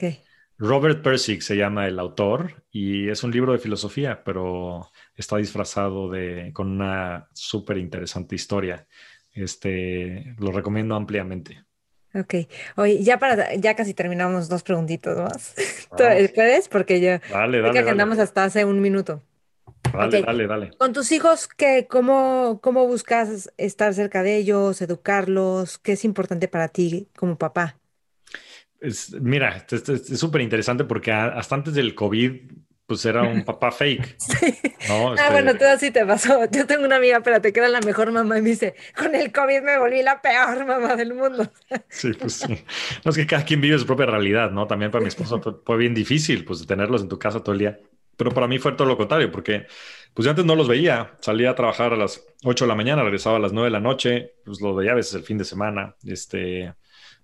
Robert 0.56 1.02
Persick 1.02 1.40
se 1.40 1.56
llama 1.56 1.88
el 1.88 1.98
autor 1.98 2.62
y 2.70 3.08
es 3.08 3.24
un 3.24 3.30
libro 3.30 3.52
de 3.52 3.58
filosofía, 3.58 4.22
pero 4.22 4.90
está 5.16 5.38
disfrazado 5.38 6.10
de, 6.10 6.50
con 6.52 6.68
una 6.68 7.28
súper 7.32 7.78
interesante 7.78 8.36
historia. 8.36 8.86
Este, 9.32 10.34
lo 10.38 10.52
recomiendo 10.52 10.94
ampliamente. 10.94 11.64
Ok. 12.14 12.34
Oye, 12.76 13.02
ya 13.02 13.18
para, 13.18 13.54
ya 13.54 13.74
casi 13.74 13.94
terminamos 13.94 14.48
dos 14.48 14.62
preguntitos 14.62 15.16
más. 15.18 15.54
¿Puedes? 16.34 16.68
Porque 16.68 17.00
ya 17.00 17.20
dale, 17.30 17.60
dale, 17.60 17.82
que 17.82 17.90
andamos 17.90 18.18
hasta 18.18 18.44
hace 18.44 18.64
un 18.64 18.80
minuto. 18.80 19.22
Dale, 19.92 20.22
dale, 20.22 20.46
dale. 20.46 20.70
Con 20.78 20.92
tus 20.92 21.12
hijos, 21.12 21.48
¿qué, 21.48 21.86
cómo, 21.88 22.60
¿cómo 22.62 22.86
buscas 22.86 23.52
estar 23.56 23.94
cerca 23.94 24.22
de 24.22 24.36
ellos, 24.36 24.80
educarlos? 24.82 25.78
¿Qué 25.78 25.92
es 25.92 26.04
importante 26.04 26.48
para 26.48 26.68
ti 26.68 27.08
como 27.16 27.36
papá? 27.36 27.76
Es, 28.80 29.12
mira, 29.12 29.66
es 29.70 30.18
súper 30.18 30.40
interesante 30.40 30.84
porque 30.84 31.12
hasta 31.12 31.54
antes 31.54 31.74
del 31.74 31.94
COVID 31.94 32.32
pues 32.90 33.04
era 33.04 33.22
un 33.22 33.44
papá 33.44 33.70
fake. 33.70 34.16
Ah, 34.88 35.14
este 35.14 35.30
bueno, 35.30 35.56
todo 35.56 35.68
así 35.68 35.90
te 35.90 36.04
pasó. 36.04 36.40
Yo 36.50 36.66
tengo 36.66 36.84
una 36.84 36.96
amiga, 36.96 37.18
espérate, 37.18 37.52
que 37.52 37.60
era 37.60 37.68
la 37.68 37.80
mejor 37.80 38.10
mamá 38.10 38.38
y 38.38 38.42
me 38.42 38.50
dice, 38.50 38.74
con 38.96 39.14
el 39.14 39.30
COVID 39.30 39.60
me 39.60 39.78
volví 39.78 40.02
la 40.02 40.20
peor 40.20 40.66
mamá 40.66 40.96
del 40.96 41.14
mundo. 41.14 41.52
Sí, 41.88 42.12
pues 42.18 42.32
sí. 42.32 42.64
No 43.04 43.10
es 43.10 43.16
que 43.16 43.26
cada 43.26 43.44
quien 43.44 43.60
vive 43.60 43.78
su 43.78 43.86
propia 43.86 44.06
realidad, 44.06 44.50
¿no? 44.50 44.66
También 44.66 44.90
para 44.90 45.02
mi 45.02 45.08
esposo 45.08 45.62
fue 45.66 45.76
bien 45.76 45.94
difícil, 45.94 46.44
pues, 46.44 46.66
tenerlos 46.66 47.02
en 47.02 47.08
tu 47.08 47.18
casa 47.18 47.40
todo 47.40 47.52
el 47.52 47.58
día. 47.58 47.78
Pero 48.20 48.34
para 48.34 48.46
mí 48.46 48.58
fue 48.58 48.72
todo 48.72 48.86
lo 48.86 48.98
contrario, 48.98 49.32
porque 49.32 49.66
pues 50.12 50.24
yo 50.24 50.30
antes 50.30 50.44
no 50.44 50.54
los 50.54 50.68
veía. 50.68 51.16
Salía 51.20 51.50
a 51.50 51.54
trabajar 51.54 51.94
a 51.94 51.96
las 51.96 52.22
8 52.44 52.64
de 52.64 52.68
la 52.68 52.74
mañana, 52.74 53.02
regresaba 53.02 53.36
a 53.36 53.40
las 53.40 53.52
9 53.52 53.68
de 53.68 53.72
la 53.72 53.80
noche, 53.80 54.34
pues 54.44 54.60
los 54.60 54.76
veía 54.76 54.92
a 54.92 54.96
veces 54.96 55.14
el 55.14 55.22
fin 55.22 55.38
de 55.38 55.44
semana, 55.44 55.96
este, 56.04 56.74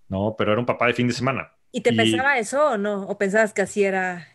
no, 0.08 0.34
pero 0.38 0.52
era 0.52 0.60
un 0.60 0.66
papá 0.66 0.86
de 0.86 0.94
fin 0.94 1.06
de 1.06 1.12
semana. 1.12 1.52
¿Y 1.70 1.82
te 1.82 1.92
pesaba 1.92 2.38
eso 2.38 2.70
o 2.70 2.78
no? 2.78 3.02
¿O 3.02 3.18
pensabas 3.18 3.52
que 3.52 3.60
así 3.60 3.84
era 3.84 4.26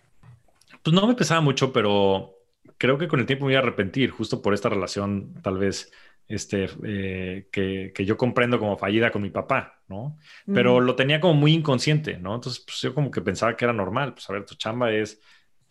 pues 0.84 0.94
no 0.94 1.08
me 1.08 1.16
pesaba 1.16 1.42
mucho, 1.42 1.72
pero 1.72 2.38
creo 2.78 2.98
que 2.98 3.08
con 3.08 3.20
el 3.20 3.26
tiempo 3.26 3.46
me 3.46 3.54
iba 3.54 3.60
a 3.60 3.64
arrepentir, 3.64 4.10
justo 4.12 4.42
por 4.42 4.54
esta 4.54 4.70
relación 4.70 5.34
tal 5.42 5.58
vez 5.58 5.92
este, 6.28 6.70
eh, 6.84 7.48
que, 7.52 7.92
que, 7.94 8.06
yo 8.06 8.18
comprendo 8.18 8.58
como 8.58 8.78
fallida 8.78 9.12
con 9.12 9.22
mi 9.22 9.30
papá, 9.30 9.82
¿no? 9.90 10.18
Pero 10.46 10.80
lo 10.80 10.96
tenía 10.96 11.20
como 11.20 11.34
muy 11.34 11.54
inconsciente, 11.54 12.18
¿no? 12.18 12.36
Entonces, 12.36 12.64
pues 12.66 12.80
yo 12.82 12.96
como 12.96 13.12
que 13.12 13.22
pensaba 13.22 13.56
que 13.58 13.66
era 13.66 13.74
normal, 13.74 14.14
pues 14.14 14.30
a 14.30 14.34
ver, 14.34 14.46
tu 14.46 14.56
chamba 14.56 14.92
es 14.92 15.22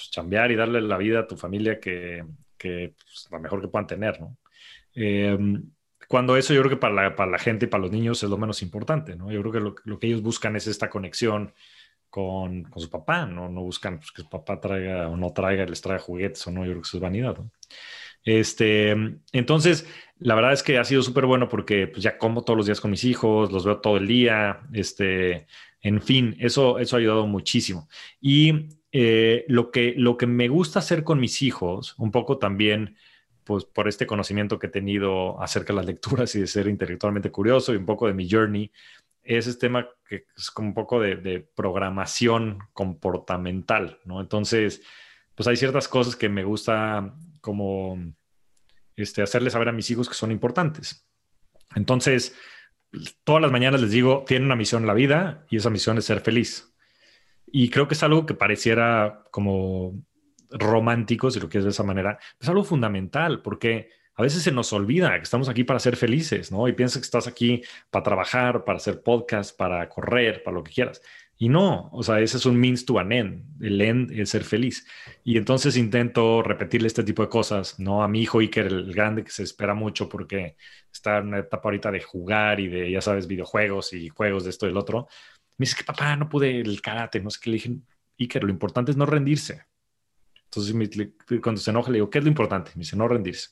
pues, 0.00 0.10
chambear 0.10 0.50
y 0.50 0.56
darle 0.56 0.80
la 0.80 0.96
vida 0.96 1.20
a 1.20 1.26
tu 1.26 1.36
familia 1.36 1.78
que, 1.78 2.24
que 2.56 2.94
pues, 2.96 3.28
la 3.30 3.38
mejor 3.38 3.60
que 3.60 3.68
puedan 3.68 3.86
tener, 3.86 4.20
¿no? 4.20 4.38
Em, 4.94 5.62
cuando 6.08 6.36
eso 6.36 6.54
yo 6.54 6.60
creo 6.60 6.70
que 6.70 6.76
para 6.76 6.94
la, 6.94 7.16
para 7.16 7.30
la, 7.30 7.38
gente 7.38 7.66
y 7.66 7.68
para 7.68 7.82
los 7.82 7.92
niños 7.92 8.22
es 8.22 8.30
lo 8.30 8.38
menos 8.38 8.62
importante, 8.62 9.14
¿no? 9.14 9.30
Yo 9.30 9.40
creo 9.40 9.52
que 9.52 9.60
lo, 9.60 9.74
lo 9.84 9.98
que 9.98 10.08
ellos 10.08 10.22
buscan 10.22 10.56
es 10.56 10.66
esta 10.66 10.90
conexión 10.90 11.52
con, 12.08 12.64
con, 12.64 12.82
su 12.82 12.90
papá, 12.90 13.26
¿no? 13.26 13.48
No 13.48 13.62
buscan 13.62 13.98
pues, 13.98 14.10
que 14.10 14.22
su 14.22 14.28
papá 14.28 14.60
traiga 14.60 15.08
o 15.08 15.16
no 15.16 15.32
traiga, 15.32 15.66
les 15.66 15.80
traiga 15.80 16.02
juguetes 16.02 16.46
o 16.46 16.50
no, 16.50 16.64
yo 16.64 16.72
creo 16.72 16.82
que 16.82 16.86
eso 16.88 16.96
es 16.96 17.02
vanidad, 17.02 17.36
¿no? 17.36 17.50
Este, 18.24 18.90
entonces, 19.32 19.86
la 20.18 20.34
verdad 20.34 20.52
es 20.52 20.62
que 20.62 20.78
ha 20.78 20.84
sido 20.84 21.02
súper 21.02 21.26
bueno 21.26 21.48
porque 21.48 21.86
pues, 21.86 22.02
ya 22.02 22.18
como 22.18 22.42
todos 22.42 22.56
los 22.56 22.66
días 22.66 22.80
con 22.80 22.90
mis 22.90 23.04
hijos, 23.04 23.52
los 23.52 23.64
veo 23.64 23.80
todo 23.80 23.96
el 23.96 24.06
día, 24.06 24.60
este, 24.72 25.46
en 25.80 26.02
fin, 26.02 26.36
eso, 26.38 26.78
eso 26.78 26.96
ha 26.96 26.98
ayudado 26.98 27.26
muchísimo. 27.26 27.88
Y 28.20 28.68
eh, 28.92 29.44
lo, 29.48 29.70
que, 29.70 29.94
lo 29.96 30.16
que 30.16 30.26
me 30.26 30.48
gusta 30.48 30.80
hacer 30.80 31.04
con 31.04 31.20
mis 31.20 31.42
hijos, 31.42 31.94
un 31.98 32.10
poco 32.10 32.38
también, 32.38 32.96
pues 33.44 33.64
por 33.64 33.88
este 33.88 34.06
conocimiento 34.06 34.58
que 34.58 34.66
he 34.66 34.70
tenido 34.70 35.40
acerca 35.40 35.72
de 35.72 35.76
las 35.76 35.86
lecturas 35.86 36.34
y 36.34 36.40
de 36.40 36.46
ser 36.46 36.68
intelectualmente 36.68 37.30
curioso 37.30 37.72
y 37.72 37.76
un 37.76 37.86
poco 37.86 38.06
de 38.06 38.14
mi 38.14 38.28
journey, 38.28 38.70
es 39.22 39.46
este 39.46 39.66
tema 39.66 39.88
que 40.06 40.26
es 40.36 40.50
como 40.50 40.68
un 40.68 40.74
poco 40.74 41.00
de, 41.00 41.46
programación 41.54 42.58
comportamental, 42.72 44.00
¿no? 44.04 44.20
Entonces, 44.20 44.82
pues 45.34 45.46
hay 45.46 45.56
ciertas 45.56 45.88
cosas 45.88 46.16
que 46.16 46.28
me 46.28 46.42
gusta 46.42 47.14
como 47.40 47.96
este, 48.96 49.22
hacerles 49.22 49.52
saber 49.52 49.68
a 49.68 49.72
mis 49.72 49.90
hijos 49.90 50.08
que 50.08 50.14
son 50.14 50.32
importantes. 50.32 51.06
Entonces, 51.76 52.34
todas 53.24 53.40
las 53.40 53.52
mañanas 53.52 53.80
les 53.80 53.92
digo, 53.92 54.24
tienen 54.26 54.46
una 54.46 54.56
misión 54.56 54.82
en 54.82 54.88
la 54.88 54.94
vida 54.94 55.46
y 55.48 55.56
esa 55.58 55.70
misión 55.70 55.98
es 55.98 56.06
ser 56.06 56.20
feliz. 56.20 56.69
Y 57.52 57.70
creo 57.70 57.88
que 57.88 57.94
es 57.94 58.02
algo 58.02 58.26
que 58.26 58.34
pareciera 58.34 59.24
como 59.30 59.94
romántico, 60.50 61.30
si 61.30 61.40
lo 61.40 61.48
quieres 61.48 61.64
de 61.64 61.70
esa 61.70 61.82
manera, 61.82 62.18
es 62.40 62.48
algo 62.48 62.64
fundamental 62.64 63.42
porque 63.42 63.88
a 64.14 64.22
veces 64.22 64.42
se 64.42 64.52
nos 64.52 64.72
olvida 64.72 65.16
que 65.16 65.22
estamos 65.22 65.48
aquí 65.48 65.64
para 65.64 65.78
ser 65.78 65.96
felices, 65.96 66.52
¿no? 66.52 66.68
Y 66.68 66.72
piensas 66.72 67.00
que 67.00 67.06
estás 67.06 67.26
aquí 67.26 67.62
para 67.90 68.02
trabajar, 68.02 68.64
para 68.64 68.76
hacer 68.76 69.02
podcast, 69.02 69.56
para 69.56 69.88
correr, 69.88 70.42
para 70.42 70.56
lo 70.56 70.62
que 70.62 70.72
quieras. 70.72 71.00
Y 71.38 71.48
no, 71.48 71.88
o 71.92 72.02
sea, 72.02 72.20
ese 72.20 72.36
es 72.36 72.44
un 72.44 72.60
means 72.60 72.84
to 72.84 72.98
an 72.98 73.12
end. 73.12 73.62
El 73.62 73.80
end 73.80 74.10
es 74.12 74.28
ser 74.28 74.44
feliz. 74.44 74.86
Y 75.24 75.38
entonces 75.38 75.74
intento 75.78 76.42
repetirle 76.42 76.86
este 76.86 77.02
tipo 77.02 77.22
de 77.22 77.30
cosas, 77.30 77.80
¿no? 77.80 78.02
A 78.02 78.08
mi 78.08 78.20
hijo 78.20 78.40
Iker, 78.40 78.66
el 78.66 78.92
grande, 78.92 79.24
que 79.24 79.30
se 79.30 79.44
espera 79.44 79.72
mucho 79.72 80.06
porque 80.06 80.56
está 80.92 81.16
en 81.18 81.28
una 81.28 81.38
etapa 81.38 81.68
ahorita 81.68 81.90
de 81.90 82.02
jugar 82.02 82.60
y 82.60 82.68
de, 82.68 82.90
ya 82.90 83.00
sabes, 83.00 83.26
videojuegos 83.26 83.94
y 83.94 84.10
juegos 84.10 84.44
de 84.44 84.50
esto 84.50 84.66
y 84.66 84.68
del 84.68 84.76
otro. 84.76 85.08
Me 85.60 85.64
dice 85.64 85.76
que 85.76 85.84
papá, 85.84 86.16
no 86.16 86.26
pude 86.26 86.58
el 86.58 86.80
karate, 86.80 87.20
no 87.20 87.28
sé 87.28 87.38
qué. 87.38 87.50
Le 87.50 87.56
dije, 87.56 87.76
Iker, 88.18 88.44
lo 88.44 88.48
importante 88.48 88.92
es 88.92 88.96
no 88.96 89.04
rendirse. 89.04 89.66
Entonces, 90.44 90.74
cuando 91.42 91.60
se 91.60 91.70
enoja, 91.70 91.90
le 91.90 91.98
digo, 91.98 92.08
¿qué 92.08 92.16
es 92.16 92.24
lo 92.24 92.30
importante? 92.30 92.70
Me 92.76 92.80
dice, 92.80 92.96
no 92.96 93.06
rendirse. 93.06 93.50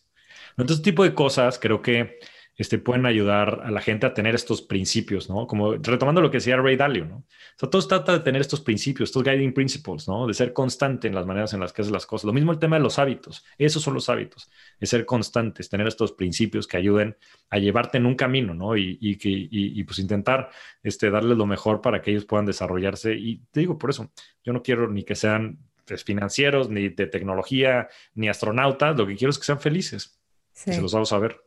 Entonces, 0.57 0.83
tipo 0.83 1.05
de 1.05 1.13
cosas 1.13 1.59
creo 1.59 1.83
que 1.83 2.19
este, 2.59 2.79
pueden 2.79 3.07
ayudar 3.07 3.63
a 3.65 3.71
la 3.71 3.81
gente 3.81 4.05
a 4.05 4.13
tener 4.13 4.35
estos 4.35 4.63
principios, 4.63 5.31
¿no? 5.31 5.47
Como 5.47 5.75
retomando 5.75 6.21
lo 6.21 6.29
que 6.31 6.39
decía 6.39 6.57
Ray 6.57 6.77
Dalio, 6.77 7.07
¿no? 7.07 7.17
O 7.19 7.25
sea, 7.57 7.71
todo 7.71 7.87
trata 7.87 8.13
de 8.13 8.21
tener 8.21 8.41
estos 8.41 8.61
principios, 8.61 9.11
estos 9.11 9.23
guiding 9.23 9.55
principles, 9.55 10.09
¿no? 10.09 10.27
De 10.27 10.35
ser 10.35 10.53
constante 10.53 11.07
en 11.07 11.15
las 11.15 11.25
maneras 11.25 11.55
en 11.55 11.61
las 11.61 11.73
que 11.73 11.83
haces 11.83 11.93
las 11.93 12.05
cosas. 12.05 12.25
Lo 12.27 12.33
mismo 12.33 12.51
el 12.51 12.59
tema 12.59 12.77
de 12.77 12.83
los 12.83 12.99
hábitos. 12.99 13.45
Esos 13.57 13.83
son 13.83 13.95
los 13.95 14.09
hábitos. 14.09 14.51
Es 14.81 14.91
ser 14.91 15.07
constantes, 15.07 15.69
tener 15.69 15.87
estos 15.87 16.13
principios 16.13 16.67
que 16.67 16.77
ayuden 16.77 17.17
a 17.49 17.59
llevarte 17.59 17.99
en 17.99 18.07
un 18.07 18.17
camino, 18.17 18.55
¿no? 18.55 18.77
Y, 18.77 18.99
y, 19.01 19.13
y, 19.13 19.81
y 19.81 19.85
pues 19.85 20.01
intentar 20.01 20.51
este, 20.83 21.11
darles 21.11 21.39
lo 21.39 21.47
mejor 21.47 21.81
para 21.81 22.03
que 22.03 22.11
ellos 22.11 22.25
puedan 22.25 22.45
desarrollarse. 22.45 23.15
Y 23.15 23.39
te 23.53 23.61
digo, 23.61 23.79
por 23.79 23.91
eso, 23.91 24.11
yo 24.43 24.53
no 24.53 24.63
quiero 24.65 24.91
ni 24.91 25.05
que 25.05 25.15
sean 25.15 25.61
pues, 25.87 26.03
financieros, 26.03 26.69
ni 26.69 26.89
de 26.89 27.07
tecnología, 27.07 27.89
ni 28.15 28.29
astronautas. 28.29 28.97
Lo 28.97 29.07
que 29.07 29.15
quiero 29.15 29.31
es 29.31 29.39
que 29.39 29.45
sean 29.45 29.61
felices 29.61 30.19
se 30.65 30.83
los 30.83 30.93
vamos 30.93 31.13
a 31.13 31.19
ver. 31.19 31.41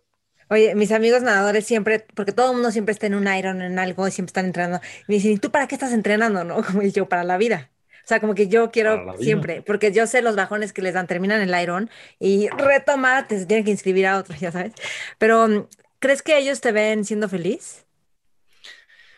Oye, 0.51 0.75
mis 0.75 0.91
amigos 0.91 1.21
nadadores 1.21 1.65
siempre, 1.65 2.05
porque 2.13 2.33
todo 2.33 2.49
el 2.49 2.55
mundo 2.55 2.71
siempre 2.71 2.91
está 2.91 3.07
en 3.07 3.15
un 3.15 3.25
Iron, 3.33 3.61
en 3.61 3.79
algo, 3.79 4.05
y 4.05 4.11
siempre 4.11 4.31
están 4.31 4.47
entrenando. 4.47 4.81
me 5.07 5.15
dicen, 5.15 5.31
¿y 5.31 5.37
tú 5.37 5.49
para 5.49 5.65
qué 5.65 5.75
estás 5.75 5.93
entrenando? 5.93 6.43
¿No? 6.43 6.61
Como 6.67 6.81
yo, 6.81 7.07
para 7.07 7.23
la 7.23 7.37
vida. 7.37 7.69
O 8.03 8.07
sea, 8.07 8.19
como 8.19 8.35
que 8.35 8.49
yo 8.49 8.71
quiero 8.71 9.15
siempre, 9.19 9.61
porque 9.61 9.93
yo 9.93 10.07
sé 10.07 10.21
los 10.21 10.35
bajones 10.35 10.73
que 10.73 10.81
les 10.81 10.95
dan, 10.95 11.07
terminan 11.07 11.39
el 11.39 11.61
Iron 11.61 11.89
y 12.19 12.49
retoma, 12.49 13.27
te 13.27 13.45
tienen 13.45 13.63
que 13.63 13.71
inscribir 13.71 14.07
a 14.07 14.17
otros, 14.17 14.39
ya 14.41 14.51
sabes. 14.51 14.73
Pero, 15.17 15.69
¿crees 15.99 16.21
que 16.21 16.37
ellos 16.37 16.59
te 16.59 16.73
ven 16.73 17.05
siendo 17.05 17.29
feliz? 17.29 17.85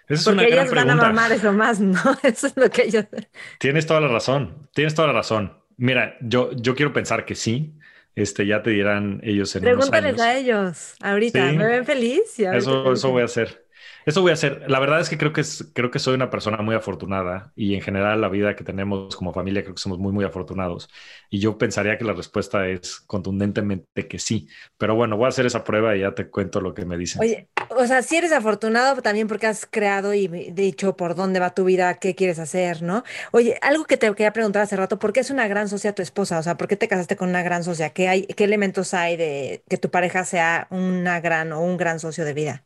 Esa 0.07 0.29
es 0.29 0.35
porque 0.35 0.53
ellos 0.53 0.69
van 0.71 0.89
a 0.91 0.95
mamar 0.95 1.31
eso 1.31 1.51
más, 1.51 1.79
¿no? 1.79 1.99
Eso 2.21 2.45
es 2.45 2.57
lo 2.57 2.69
que 2.69 2.83
ellos... 2.83 3.05
Tienes 3.57 3.87
toda 3.87 4.01
la 4.01 4.09
razón, 4.09 4.69
tienes 4.75 4.93
toda 4.93 5.07
la 5.07 5.13
razón. 5.13 5.57
Mira, 5.77 6.15
yo, 6.21 6.51
yo 6.51 6.75
quiero 6.75 6.93
pensar 6.93 7.25
que 7.25 7.33
sí, 7.33 7.73
este, 8.15 8.45
ya 8.45 8.61
te 8.61 8.69
dirán 8.69 9.19
ellos 9.23 9.55
en 9.55 9.63
Pregúntales 9.63 10.19
a 10.19 10.37
ellos 10.37 10.95
ahorita, 11.01 11.51
¿me 11.53 11.65
ven 11.65 11.85
feliz? 11.85 12.39
eso, 12.39 12.93
eso 12.93 13.11
voy 13.11 13.21
a 13.21 13.25
hacer. 13.25 13.62
Eso 14.05 14.21
voy 14.21 14.31
a 14.31 14.33
hacer. 14.33 14.63
La 14.67 14.79
verdad 14.79 14.99
es 14.99 15.09
que 15.09 15.17
creo 15.17 15.33
que, 15.33 15.41
es, 15.41 15.71
creo 15.73 15.91
que 15.91 15.99
soy 15.99 16.15
una 16.15 16.29
persona 16.29 16.57
muy 16.57 16.75
afortunada 16.75 17.51
y 17.55 17.75
en 17.75 17.81
general 17.81 18.21
la 18.21 18.29
vida 18.29 18.55
que 18.55 18.63
tenemos 18.63 19.15
como 19.15 19.33
familia 19.33 19.63
creo 19.63 19.75
que 19.75 19.81
somos 19.81 19.99
muy, 19.99 20.11
muy 20.11 20.25
afortunados. 20.25 20.89
Y 21.29 21.39
yo 21.39 21.57
pensaría 21.57 21.97
que 21.97 22.05
la 22.05 22.13
respuesta 22.13 22.67
es 22.67 22.99
contundentemente 23.01 24.07
que 24.07 24.19
sí. 24.19 24.47
Pero 24.77 24.95
bueno, 24.95 25.17
voy 25.17 25.25
a 25.25 25.29
hacer 25.29 25.45
esa 25.45 25.63
prueba 25.63 25.95
y 25.95 26.01
ya 26.01 26.13
te 26.13 26.29
cuento 26.29 26.61
lo 26.61 26.73
que 26.73 26.85
me 26.85 26.97
dicen. 26.97 27.21
Oye, 27.21 27.47
o 27.69 27.85
sea, 27.87 28.01
si 28.01 28.17
eres 28.17 28.31
afortunado 28.31 29.01
también 29.01 29.27
porque 29.27 29.47
has 29.47 29.65
creado 29.65 30.13
y 30.13 30.27
dicho 30.27 30.95
por 30.95 31.15
dónde 31.15 31.39
va 31.39 31.53
tu 31.53 31.63
vida, 31.63 31.95
qué 31.95 32.15
quieres 32.15 32.39
hacer, 32.39 32.81
¿no? 32.81 33.03
Oye, 33.31 33.57
algo 33.61 33.85
que 33.85 33.97
te 33.97 34.07
quería 34.13 34.33
preguntar 34.33 34.63
hace 34.63 34.75
rato, 34.75 34.99
¿por 34.99 35.13
qué 35.13 35.21
es 35.21 35.29
una 35.29 35.47
gran 35.47 35.69
socia 35.69 35.95
tu 35.95 36.01
esposa? 36.01 36.39
O 36.39 36.43
sea, 36.43 36.57
¿por 36.57 36.67
qué 36.67 36.75
te 36.75 36.87
casaste 36.87 37.15
con 37.15 37.29
una 37.29 37.43
gran 37.43 37.63
socia? 37.63 37.91
¿Qué, 37.91 38.07
hay, 38.07 38.25
qué 38.25 38.43
elementos 38.43 38.93
hay 38.93 39.17
de 39.17 39.63
que 39.69 39.77
tu 39.77 39.89
pareja 39.89 40.25
sea 40.25 40.67
una 40.69 41.19
gran 41.21 41.51
o 41.53 41.61
un 41.61 41.77
gran 41.77 41.99
socio 41.99 42.25
de 42.25 42.33
vida? 42.33 42.63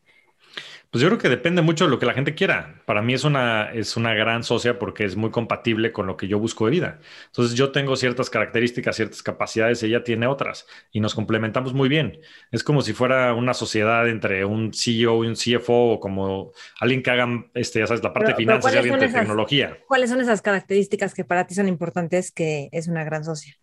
Pues 0.92 1.02
yo 1.02 1.10
creo 1.10 1.20
que 1.20 1.30
depende 1.30 1.62
mucho 1.62 1.86
de 1.86 1.90
lo 1.90 2.00
que 2.00 2.06
la 2.06 2.14
gente 2.14 2.34
quiera. 2.34 2.82
Para 2.86 3.02
mí 3.02 3.14
es 3.14 3.24
una, 3.24 3.72
es 3.74 3.98
una 3.98 4.14
gran 4.14 4.44
socia 4.44 4.80
porque 4.80 5.04
es 5.04 5.16
muy 5.16 5.32
compatible 5.32 5.92
con 5.92 6.08
lo 6.08 6.16
que 6.16 6.28
yo 6.28 6.40
busco 6.40 6.66
de 6.66 6.72
vida. 6.72 7.00
Entonces 7.26 7.58
yo 7.58 7.72
tengo 7.72 7.96
ciertas 7.96 8.30
características, 8.30 8.96
ciertas 8.96 9.22
capacidades, 9.22 9.84
ella 9.84 10.04
tiene 10.04 10.28
otras 10.28 10.66
y 10.92 11.02
nos 11.02 11.14
complementamos 11.14 11.74
muy 11.74 11.90
bien. 11.90 12.20
Es 12.52 12.64
como 12.64 12.82
si 12.82 12.94
fuera 12.94 13.34
una 13.34 13.54
sociedad 13.54 14.08
entre 14.08 14.46
un 14.46 14.74
CEO 14.74 15.26
y 15.26 15.28
un 15.28 15.36
CFO 15.36 15.94
o 15.94 16.00
como 16.00 16.52
alguien 16.80 17.04
que 17.04 17.12
haga, 17.12 17.28
este, 17.54 17.80
ya 17.80 17.88
sabes, 17.88 18.04
la 18.04 18.14
parte 18.14 18.32
de 18.32 18.36
finanzas 18.36 18.74
y 18.74 18.78
alguien 18.78 19.00
de 19.00 19.10
tecnología. 19.10 19.78
¿Cuáles 19.88 20.10
son 20.10 20.22
esas 20.22 20.42
características 20.42 21.14
que 21.14 21.26
para 21.26 21.48
ti 21.48 21.56
son 21.56 21.68
importantes 21.68 22.32
que 22.32 22.70
es 22.72 22.88
una 22.88 23.04
gran 23.04 23.26
socia? 23.26 23.58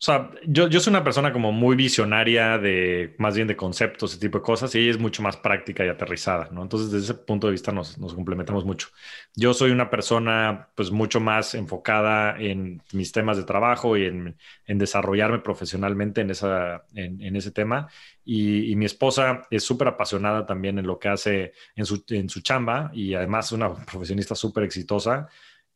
O 0.00 0.02
sea, 0.02 0.30
yo, 0.46 0.66
yo 0.68 0.80
soy 0.80 0.92
una 0.92 1.04
persona 1.04 1.30
como 1.30 1.52
muy 1.52 1.76
visionaria 1.76 2.56
de 2.56 3.14
más 3.18 3.34
bien 3.36 3.46
de 3.46 3.54
conceptos, 3.54 4.12
ese 4.12 4.20
tipo 4.20 4.38
de 4.38 4.44
cosas, 4.44 4.74
y 4.74 4.78
ella 4.78 4.92
es 4.92 4.98
mucho 4.98 5.22
más 5.22 5.36
práctica 5.36 5.84
y 5.84 5.90
aterrizada, 5.90 6.48
¿no? 6.50 6.62
Entonces, 6.62 6.90
desde 6.90 7.12
ese 7.12 7.14
punto 7.22 7.48
de 7.48 7.50
vista 7.50 7.70
nos, 7.70 7.98
nos 7.98 8.14
complementamos 8.14 8.64
mucho. 8.64 8.88
Yo 9.36 9.52
soy 9.52 9.72
una 9.72 9.90
persona 9.90 10.70
pues 10.74 10.90
mucho 10.90 11.20
más 11.20 11.54
enfocada 11.54 12.34
en 12.40 12.82
mis 12.94 13.12
temas 13.12 13.36
de 13.36 13.44
trabajo 13.44 13.94
y 13.98 14.06
en, 14.06 14.38
en 14.66 14.78
desarrollarme 14.78 15.40
profesionalmente 15.40 16.22
en, 16.22 16.30
esa, 16.30 16.86
en, 16.94 17.20
en 17.20 17.36
ese 17.36 17.50
tema. 17.50 17.88
Y, 18.24 18.72
y, 18.72 18.76
mi 18.76 18.86
esposa 18.86 19.42
es 19.50 19.64
súper 19.64 19.88
apasionada 19.88 20.46
también 20.46 20.78
en 20.78 20.86
lo 20.86 20.98
que 20.98 21.08
hace 21.08 21.52
en 21.76 21.84
su, 21.84 22.02
en 22.08 22.30
su 22.30 22.40
chamba 22.40 22.90
y 22.94 23.12
además 23.12 23.52
una 23.52 23.74
profesionista 23.84 24.34
súper 24.34 24.64
exitosa 24.64 25.28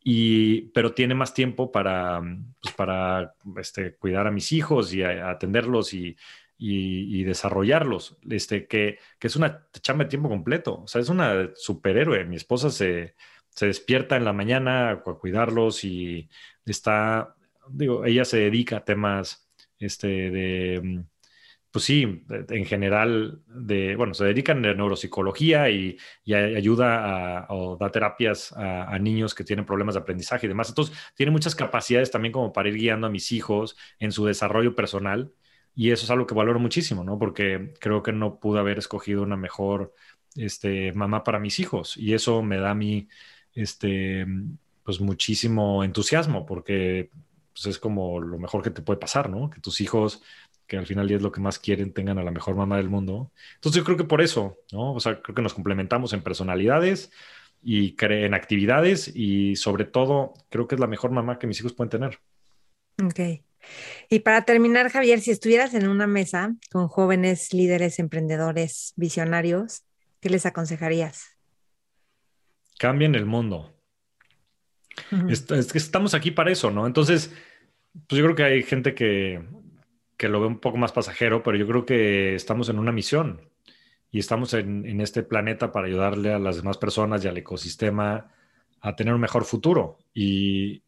y, 0.05 0.62
pero 0.72 0.93
tiene 0.93 1.14
más 1.14 1.32
tiempo 1.35 1.72
para, 1.72 2.20
pues, 2.62 2.74
para 2.74 3.35
este, 3.56 3.97
cuidar 3.97 4.26
a 4.26 4.31
mis 4.31 4.52
hijos 4.52 4.93
y 4.94 5.02
atenderlos 5.02 5.94
y, 5.94 6.16
y, 6.59 7.24
desarrollarlos, 7.24 8.18
este, 8.31 8.66
que, 8.66 8.98
que, 9.18 9.26
es 9.26 9.36
una 9.36 9.66
chamba 9.81 10.05
de 10.05 10.10
tiempo 10.10 10.28
completo, 10.28 10.82
o 10.82 10.86
sea, 10.86 11.01
es 11.01 11.09
una 11.09 11.51
superhéroe. 11.55 12.24
Mi 12.26 12.36
esposa 12.36 12.70
se, 12.70 13.14
se 13.51 13.66
despierta 13.66 14.16
en 14.16 14.24
la 14.24 14.32
mañana 14.32 14.90
a 14.90 15.02
cuidarlos 15.02 15.85
y 15.85 16.28
está, 16.66 17.35
digo, 17.68 18.05
ella 18.05 18.24
se 18.24 18.39
dedica 18.39 18.78
a 18.78 18.85
temas 18.85 19.48
este, 19.78 20.31
de 20.31 21.05
pues 21.74 21.86
sí, 21.86 22.24
en 22.28 22.64
general, 22.66 23.42
de, 23.48 23.96
bueno, 23.96 24.14
se 24.14 24.24
dedican 24.24 24.64
a 24.64 24.74
neuropsicología 24.74 25.70
y, 25.70 25.98
ayuda 26.32 27.40
a, 27.40 27.52
o 27.52 27.76
da 27.76 27.90
terapias 27.90 28.52
a, 28.52 28.96
niños 29.01 29.34
que 29.34 29.42
tienen 29.42 29.66
problemas 29.66 29.96
de 29.96 30.02
aprendizaje 30.02 30.46
y 30.46 30.48
demás. 30.48 30.68
Entonces, 30.68 30.96
tiene 31.16 31.32
muchas 31.32 31.56
capacidades 31.56 32.12
también 32.12 32.30
como 32.30 32.52
para 32.52 32.68
ir 32.68 32.76
guiando 32.76 33.09
a 33.09 33.10
mis 33.10 33.32
hijos 33.32 33.76
en 33.98 34.12
su 34.12 34.24
desarrollo 34.24 34.76
personal. 34.76 35.32
Y 35.74 35.90
eso 35.90 36.05
es 36.05 36.10
algo 36.12 36.28
que 36.28 36.34
valoro 36.36 36.60
muchísimo, 36.60 37.02
¿no? 37.02 37.18
Porque 37.18 37.74
creo 37.80 38.05
que 38.05 38.12
no 38.12 38.38
pude 38.38 38.60
haber 38.60 38.78
escogido 38.78 39.24
una 39.24 39.36
mejor 39.36 39.94
este, 40.36 40.92
mamá 40.92 41.24
para 41.24 41.40
mis 41.40 41.59
hijos. 41.59 41.96
Y 41.96 42.14
eso 42.14 42.40
me 42.44 42.59
da 42.59 42.70
a 42.70 42.76
mí, 42.76 43.09
este, 43.52 44.24
pues 44.84 45.01
muchísimo 45.01 45.82
entusiasmo, 45.82 46.46
porque 46.46 47.10
pues, 47.55 47.66
es 47.66 47.78
como 47.78 48.20
lo 48.20 48.38
mejor 48.38 48.62
que 48.62 48.70
te 48.70 48.82
puede 48.82 49.01
pasar, 49.01 49.30
¿no? 49.30 49.48
Que 49.48 49.60
tus 49.60 49.80
hijos 49.80 50.22
que 50.66 50.76
al 50.76 50.86
final 50.86 51.10
es 51.10 51.22
lo 51.22 51.32
que 51.32 51.40
más 51.40 51.58
quieren, 51.58 51.92
tengan 51.92 52.18
a 52.18 52.22
la 52.22 52.30
mejor 52.30 52.54
mamá 52.54 52.76
del 52.76 52.88
mundo. 52.88 53.32
Entonces 53.56 53.80
yo 53.80 53.84
creo 53.84 53.96
que 53.96 54.04
por 54.04 54.22
eso, 54.22 54.58
¿no? 54.72 54.94
O 54.94 55.00
sea, 55.00 55.20
creo 55.20 55.34
que 55.34 55.42
nos 55.42 55.54
complementamos 55.54 56.12
en 56.12 56.22
personalidades 56.22 57.10
y 57.62 57.96
en 57.98 58.34
actividades 58.34 59.10
y 59.14 59.56
sobre 59.56 59.84
todo 59.84 60.34
creo 60.50 60.68
que 60.68 60.74
es 60.74 60.80
la 60.80 60.86
mejor 60.86 61.10
mamá 61.10 61.38
que 61.38 61.46
mis 61.46 61.58
hijos 61.60 61.72
pueden 61.72 61.90
tener. 61.90 62.18
Ok. 63.02 63.42
Y 64.10 64.20
para 64.20 64.42
terminar, 64.44 64.90
Javier, 64.90 65.20
si 65.20 65.30
estuvieras 65.30 65.72
en 65.74 65.88
una 65.88 66.06
mesa 66.06 66.54
con 66.70 66.88
jóvenes 66.88 67.54
líderes, 67.54 67.98
emprendedores, 67.98 68.92
visionarios, 68.96 69.84
¿qué 70.20 70.28
les 70.28 70.44
aconsejarías? 70.44 71.24
Cambien 72.78 73.14
el 73.14 73.24
mundo. 73.24 73.74
es, 75.28 75.50
es 75.50 75.72
que 75.72 75.78
estamos 75.78 76.12
aquí 76.12 76.30
para 76.30 76.52
eso, 76.52 76.70
¿no? 76.70 76.86
Entonces, 76.86 77.32
pues 78.06 78.18
yo 78.18 78.24
creo 78.24 78.36
que 78.36 78.44
hay 78.44 78.62
gente 78.62 78.94
que 78.94 79.42
que 80.16 80.28
lo 80.28 80.40
veo 80.40 80.48
un 80.48 80.60
poco 80.60 80.76
más 80.76 80.92
pasajero, 80.92 81.42
pero 81.42 81.56
yo 81.56 81.66
creo 81.66 81.84
que 81.84 82.34
estamos 82.34 82.68
en 82.68 82.78
una 82.78 82.92
misión 82.92 83.40
y 84.10 84.20
estamos 84.20 84.54
en, 84.54 85.00
este 85.00 85.22
planeta 85.22 85.72
para 85.72 85.88
ayudarle 85.88 86.32
a 86.32 86.38
las 86.38 86.56
demás 86.56 86.78
personas 86.78 87.24
y 87.24 87.28
al 87.28 87.36
ecosistema 87.36 88.30
a 88.80 88.94
tener 88.94 89.12
un 89.12 89.20
mejor 89.20 89.44
futuro. 89.44 89.98
Y, 90.14 90.82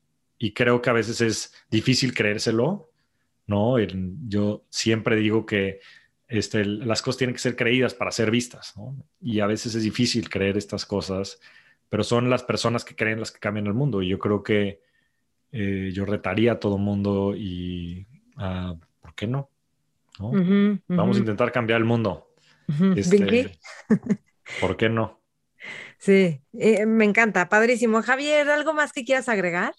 creo 0.55 0.81
que 0.81 0.91
a 0.91 0.93
veces 0.93 1.21
es 1.21 1.55
difícil 1.71 2.15
creérselo, 2.15 2.91
¿no? 3.47 3.77
yo 4.29 4.65
siempre 4.71 5.17
digo 5.17 5.45
que 5.45 5.81
este, 6.29 6.65
las 6.65 7.03
cosas 7.03 7.19
tienen 7.19 7.35
que 7.35 7.41
ser 7.41 7.57
creídas 7.57 7.95
para 7.95 8.11
ser 8.11 8.31
vistas, 8.31 8.75
¿no? 8.77 8.97
Y 9.21 9.41
a 9.41 9.47
veces 9.47 9.75
es 9.75 9.83
difícil 9.83 10.29
creer 10.29 10.57
estas 10.57 10.85
cosas, 10.85 11.41
pero 11.89 12.05
son 12.05 12.29
las 12.31 12.43
personas 12.43 12.85
que 12.85 12.97
creen 12.97 13.21
las 13.21 13.33
que 13.33 13.41
cambian 13.41 13.67
el 13.67 13.75
mundo. 13.75 14.03
Y 14.03 14.09
yo 14.09 14.19
creo 14.19 14.43
que 14.43 14.81
eh, 15.53 15.91
yo 15.93 16.05
retaría 16.05 16.53
a 16.53 16.61
todo 16.61 16.79
mundo 16.79 17.35
y 17.37 18.07
a 18.37 18.75
qué 19.17 19.27
no? 19.27 19.51
Vamos 20.19 21.17
a 21.17 21.21
intentar 21.21 21.53
cambiar 21.53 21.79
el 21.79 21.85
mundo. 21.85 22.33
Este, 22.97 23.59
¿Por 24.61 24.77
qué 24.77 24.89
no? 24.89 25.21
Sí, 25.99 26.41
eh, 26.53 26.87
me 26.87 27.05
encanta, 27.05 27.49
padrísimo. 27.49 28.03
Javier, 28.03 28.49
¿algo 28.51 28.73
más 28.73 28.93
que 28.93 29.05
quieras 29.05 29.29
agregar? 29.29 29.75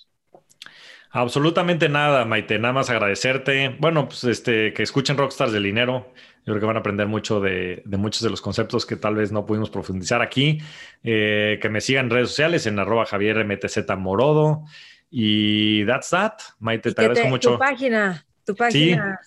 Absolutamente 1.10 1.90
nada, 1.90 2.26
Maite, 2.26 2.60
nada 2.60 2.74
más 2.74 2.90
agradecerte. 2.90 3.76
Bueno, 3.80 4.08
pues 4.08 4.24
este, 4.26 4.74
que 4.74 4.84
escuchen 4.84 5.18
Rockstars 5.18 5.52
del 5.52 5.64
dinero. 5.64 6.12
Yo 6.46 6.54
creo 6.54 6.60
que 6.60 6.66
van 6.66 6.76
a 6.78 6.80
aprender 6.80 7.08
mucho 7.08 7.40
de, 7.40 7.82
muchos 7.86 8.22
de 8.22 8.30
los 8.30 8.42
conceptos 8.42 8.86
que 8.86 8.96
tal 8.96 9.16
vez 9.16 9.32
no 9.32 9.46
pudimos 9.46 9.70
profundizar 9.70 10.22
aquí. 10.22 10.60
Eh, 11.04 11.60
que 11.62 11.70
me 11.70 11.82
sigan 11.82 12.06
en 12.06 12.12
redes 12.12 12.30
sociales 12.30 12.66
en 12.68 12.80
arroba 12.80 13.06
Javier 13.06 13.46
MTZ 13.46 13.80
Morodo. 13.98 14.66
Y 15.10 15.86
that's 15.86 16.10
that. 16.10 16.34
Maite, 16.60 16.94
te 16.94 17.02
agradezco 17.02 17.30
mucho. 17.30 17.54
Tu 17.54 17.60
página. 17.60 18.27
Tu 18.48 18.56
página. 18.56 19.20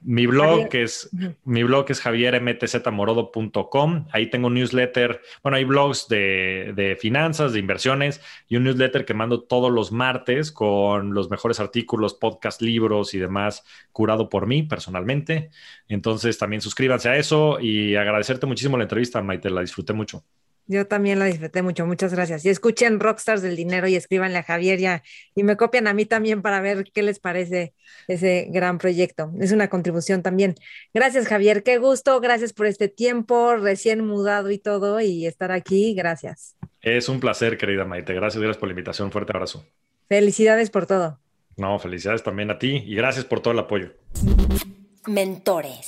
Mi 0.00 0.26
blog 0.26 0.68
es 0.74 1.10
mi 1.44 1.64
blog 1.64 1.86
es 1.88 2.00
javiermtzmorodo.com. 2.00 4.06
Ahí 4.12 4.30
tengo 4.30 4.46
un 4.46 4.54
newsletter. 4.54 5.20
Bueno, 5.42 5.56
hay 5.56 5.64
blogs 5.64 6.06
de, 6.06 6.72
de, 6.76 6.94
finanzas, 6.94 7.52
de 7.52 7.58
inversiones 7.58 8.20
y 8.46 8.54
un 8.56 8.62
newsletter 8.62 9.04
que 9.04 9.14
mando 9.14 9.42
todos 9.42 9.72
los 9.72 9.90
martes 9.90 10.52
con 10.52 11.14
los 11.14 11.30
mejores 11.30 11.58
artículos, 11.58 12.14
podcast, 12.14 12.62
libros 12.62 13.12
y 13.14 13.18
demás, 13.18 13.64
curado 13.90 14.28
por 14.28 14.46
mí 14.46 14.62
personalmente. 14.62 15.50
Entonces 15.88 16.38
también 16.38 16.62
suscríbanse 16.62 17.08
a 17.08 17.16
eso 17.16 17.58
y 17.58 17.96
agradecerte 17.96 18.46
muchísimo 18.46 18.76
la 18.76 18.84
entrevista, 18.84 19.20
Maite. 19.20 19.50
La 19.50 19.62
disfruté 19.62 19.94
mucho. 19.94 20.22
Yo 20.70 20.86
también 20.86 21.18
la 21.18 21.24
disfruté 21.24 21.62
mucho, 21.62 21.86
muchas 21.86 22.12
gracias. 22.12 22.44
Y 22.44 22.50
escuchen 22.50 23.00
Rockstars 23.00 23.40
del 23.40 23.56
Dinero 23.56 23.88
y 23.88 23.96
escríbanle 23.96 24.36
a 24.38 24.42
Javier 24.42 24.78
ya, 24.78 25.02
y 25.34 25.42
me 25.42 25.56
copian 25.56 25.86
a 25.86 25.94
mí 25.94 26.04
también 26.04 26.42
para 26.42 26.60
ver 26.60 26.84
qué 26.92 27.02
les 27.02 27.18
parece 27.18 27.72
ese 28.06 28.48
gran 28.50 28.76
proyecto. 28.76 29.32
Es 29.40 29.52
una 29.52 29.68
contribución 29.68 30.22
también. 30.22 30.54
Gracias, 30.92 31.26
Javier, 31.26 31.62
qué 31.62 31.78
gusto, 31.78 32.20
gracias 32.20 32.52
por 32.52 32.66
este 32.66 32.88
tiempo, 32.88 33.56
recién 33.56 34.06
mudado 34.06 34.50
y 34.50 34.58
todo, 34.58 35.00
y 35.00 35.26
estar 35.26 35.52
aquí, 35.52 35.94
gracias. 35.94 36.54
Es 36.82 37.08
un 37.08 37.18
placer, 37.18 37.56
querida 37.56 37.86
Maite. 37.86 38.12
Gracias, 38.12 38.42
gracias 38.42 38.58
por 38.58 38.68
la 38.68 38.72
invitación. 38.72 39.10
Fuerte 39.10 39.32
abrazo. 39.34 39.64
Felicidades 40.06 40.68
por 40.68 40.86
todo. 40.86 41.18
No, 41.56 41.78
felicidades 41.78 42.22
también 42.22 42.50
a 42.50 42.58
ti 42.58 42.84
y 42.86 42.94
gracias 42.94 43.24
por 43.24 43.40
todo 43.40 43.52
el 43.52 43.58
apoyo. 43.58 43.94
Mentores. 45.06 45.86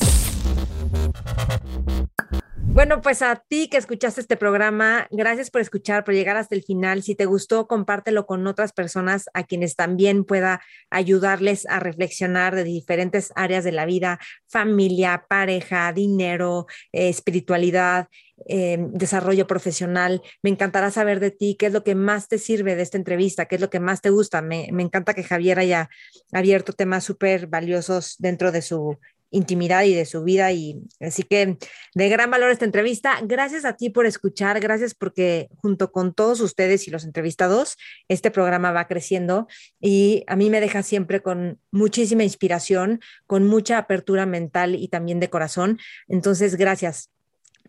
Bueno, 2.72 3.00
pues 3.00 3.20
a 3.20 3.34
ti 3.48 3.68
que 3.68 3.78
escuchaste 3.78 4.20
este 4.20 4.36
programa, 4.36 5.08
gracias 5.10 5.50
por 5.50 5.60
escuchar, 5.60 6.04
por 6.04 6.14
llegar 6.14 6.36
hasta 6.36 6.54
el 6.54 6.62
final. 6.62 7.02
Si 7.02 7.16
te 7.16 7.26
gustó, 7.26 7.66
compártelo 7.66 8.26
con 8.26 8.46
otras 8.46 8.72
personas 8.72 9.28
a 9.34 9.42
quienes 9.42 9.74
también 9.74 10.24
pueda 10.24 10.62
ayudarles 10.88 11.66
a 11.66 11.80
reflexionar 11.80 12.54
de 12.54 12.62
diferentes 12.62 13.32
áreas 13.34 13.64
de 13.64 13.72
la 13.72 13.86
vida, 13.86 14.20
familia, 14.46 15.26
pareja, 15.28 15.92
dinero, 15.92 16.66
eh, 16.92 17.08
espiritualidad. 17.08 18.06
Eh, 18.46 18.78
desarrollo 18.92 19.46
profesional. 19.46 20.22
Me 20.42 20.48
encantará 20.48 20.90
saber 20.90 21.20
de 21.20 21.30
ti 21.30 21.56
qué 21.58 21.66
es 21.66 21.74
lo 21.74 21.84
que 21.84 21.94
más 21.94 22.26
te 22.26 22.38
sirve 22.38 22.74
de 22.74 22.80
esta 22.80 22.96
entrevista, 22.96 23.44
qué 23.44 23.56
es 23.56 23.60
lo 23.60 23.68
que 23.68 23.80
más 23.80 24.00
te 24.00 24.08
gusta. 24.08 24.40
Me, 24.40 24.70
me 24.72 24.82
encanta 24.82 25.12
que 25.12 25.24
Javier 25.24 25.58
haya 25.58 25.90
abierto 26.32 26.72
temas 26.72 27.04
súper 27.04 27.48
valiosos 27.48 28.16
dentro 28.18 28.50
de 28.50 28.62
su 28.62 28.96
intimidad 29.30 29.84
y 29.84 29.94
de 29.94 30.04
su 30.04 30.22
vida. 30.22 30.52
Y 30.52 30.80
así 31.00 31.22
que 31.22 31.56
de 31.94 32.08
gran 32.08 32.30
valor 32.30 32.50
esta 32.50 32.64
entrevista. 32.64 33.18
Gracias 33.22 33.64
a 33.64 33.76
ti 33.76 33.90
por 33.90 34.06
escuchar, 34.06 34.60
gracias 34.60 34.94
porque 34.94 35.48
junto 35.56 35.92
con 35.92 36.14
todos 36.14 36.40
ustedes 36.40 36.86
y 36.86 36.90
los 36.90 37.04
entrevistados, 37.04 37.76
este 38.08 38.30
programa 38.30 38.72
va 38.72 38.86
creciendo 38.86 39.46
y 39.80 40.24
a 40.26 40.36
mí 40.36 40.50
me 40.50 40.60
deja 40.60 40.82
siempre 40.82 41.22
con 41.22 41.58
muchísima 41.70 42.24
inspiración, 42.24 43.00
con 43.26 43.46
mucha 43.46 43.78
apertura 43.78 44.26
mental 44.26 44.74
y 44.74 44.88
también 44.88 45.20
de 45.20 45.30
corazón. 45.30 45.78
Entonces, 46.08 46.56
gracias. 46.56 47.10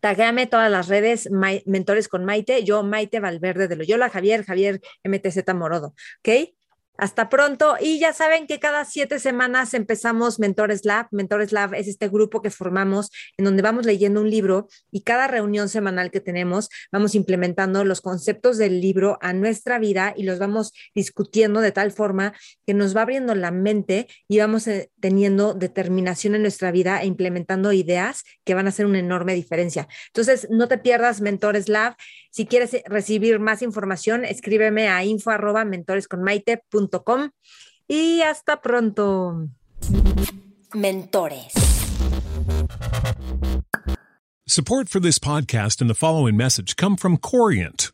Taguéame 0.02 0.48
todas 0.48 0.72
las 0.72 0.88
redes, 0.88 1.30
Mentores 1.66 2.08
con 2.08 2.26
Maite, 2.26 2.64
yo 2.64 2.82
Maite 2.82 3.20
Valverde 3.20 3.68
de 3.68 3.76
Loyola, 3.76 4.10
Javier, 4.10 4.44
Javier 4.44 4.82
MTZ 5.04 5.54
Morodo, 5.54 5.94
¿ok? 6.20 6.56
Hasta 7.02 7.30
pronto. 7.30 7.78
Y 7.82 7.98
ya 7.98 8.14
saben 8.14 8.46
que 8.46 8.60
cada 8.60 8.86
siete 8.86 9.18
semanas 9.18 9.74
empezamos 9.74 10.38
Mentores 10.38 10.86
Lab. 10.86 11.08
Mentores 11.10 11.52
Lab 11.52 11.74
es 11.74 11.88
este 11.88 12.08
grupo 12.10 12.44
que 12.44 12.52
formamos 12.52 13.10
en 13.38 13.46
donde 13.46 13.64
vamos 13.64 13.88
leyendo 13.88 14.22
un 14.22 14.30
libro 14.30 14.68
y 14.92 15.02
cada 15.02 15.28
reunión 15.28 15.68
semanal 15.68 16.12
que 16.12 16.20
tenemos 16.20 16.70
vamos 16.92 17.16
implementando 17.16 17.84
los 17.86 18.02
conceptos 18.02 18.60
del 18.60 18.82
libro 18.82 19.18
a 19.22 19.34
nuestra 19.34 19.80
vida 19.80 20.14
y 20.16 20.26
los 20.26 20.38
vamos 20.38 20.74
discutiendo 20.94 21.60
de 21.62 21.72
tal 21.72 21.92
forma 21.92 22.36
que 22.68 22.76
nos 22.76 22.96
va 22.96 23.02
abriendo 23.02 23.34
la 23.34 23.50
mente 23.50 24.06
y 24.28 24.38
vamos 24.38 24.68
eh, 24.68 24.92
teniendo 25.00 25.56
determinación 25.56 26.36
en 26.36 26.44
nuestra 26.44 26.70
vida 26.70 27.02
e 27.02 27.08
implementando 27.08 27.74
ideas 27.74 28.22
que 28.44 28.54
van 28.54 28.68
a 28.68 28.70
hacer 28.70 28.86
una 28.86 29.00
enorme 29.00 29.34
diferencia. 29.34 29.88
Entonces, 30.10 30.48
no 30.52 30.68
te 30.68 30.78
pierdas 30.78 31.20
Mentores 31.20 31.68
Lab. 31.68 31.96
Si 32.32 32.46
quieres 32.46 32.74
eh, 32.74 32.84
recibir 32.88 33.40
más 33.40 33.62
información, 33.62 34.26
escríbeme 34.26 34.88
a 34.88 35.04
info 35.04 35.32
mentoresconmaite.com 35.66 37.30
y 37.88 38.22
hasta 38.22 38.62
pronto. 38.62 39.48
Mentores. 40.74 41.54
Support 44.48 44.90
for 44.90 45.00
this 45.00 45.20
podcast 45.20 45.82
and 45.82 45.90
the 45.90 45.96
following 45.96 46.36
message 46.36 46.76
come 46.76 46.98
from 46.98 47.18
Corient. 47.18 47.92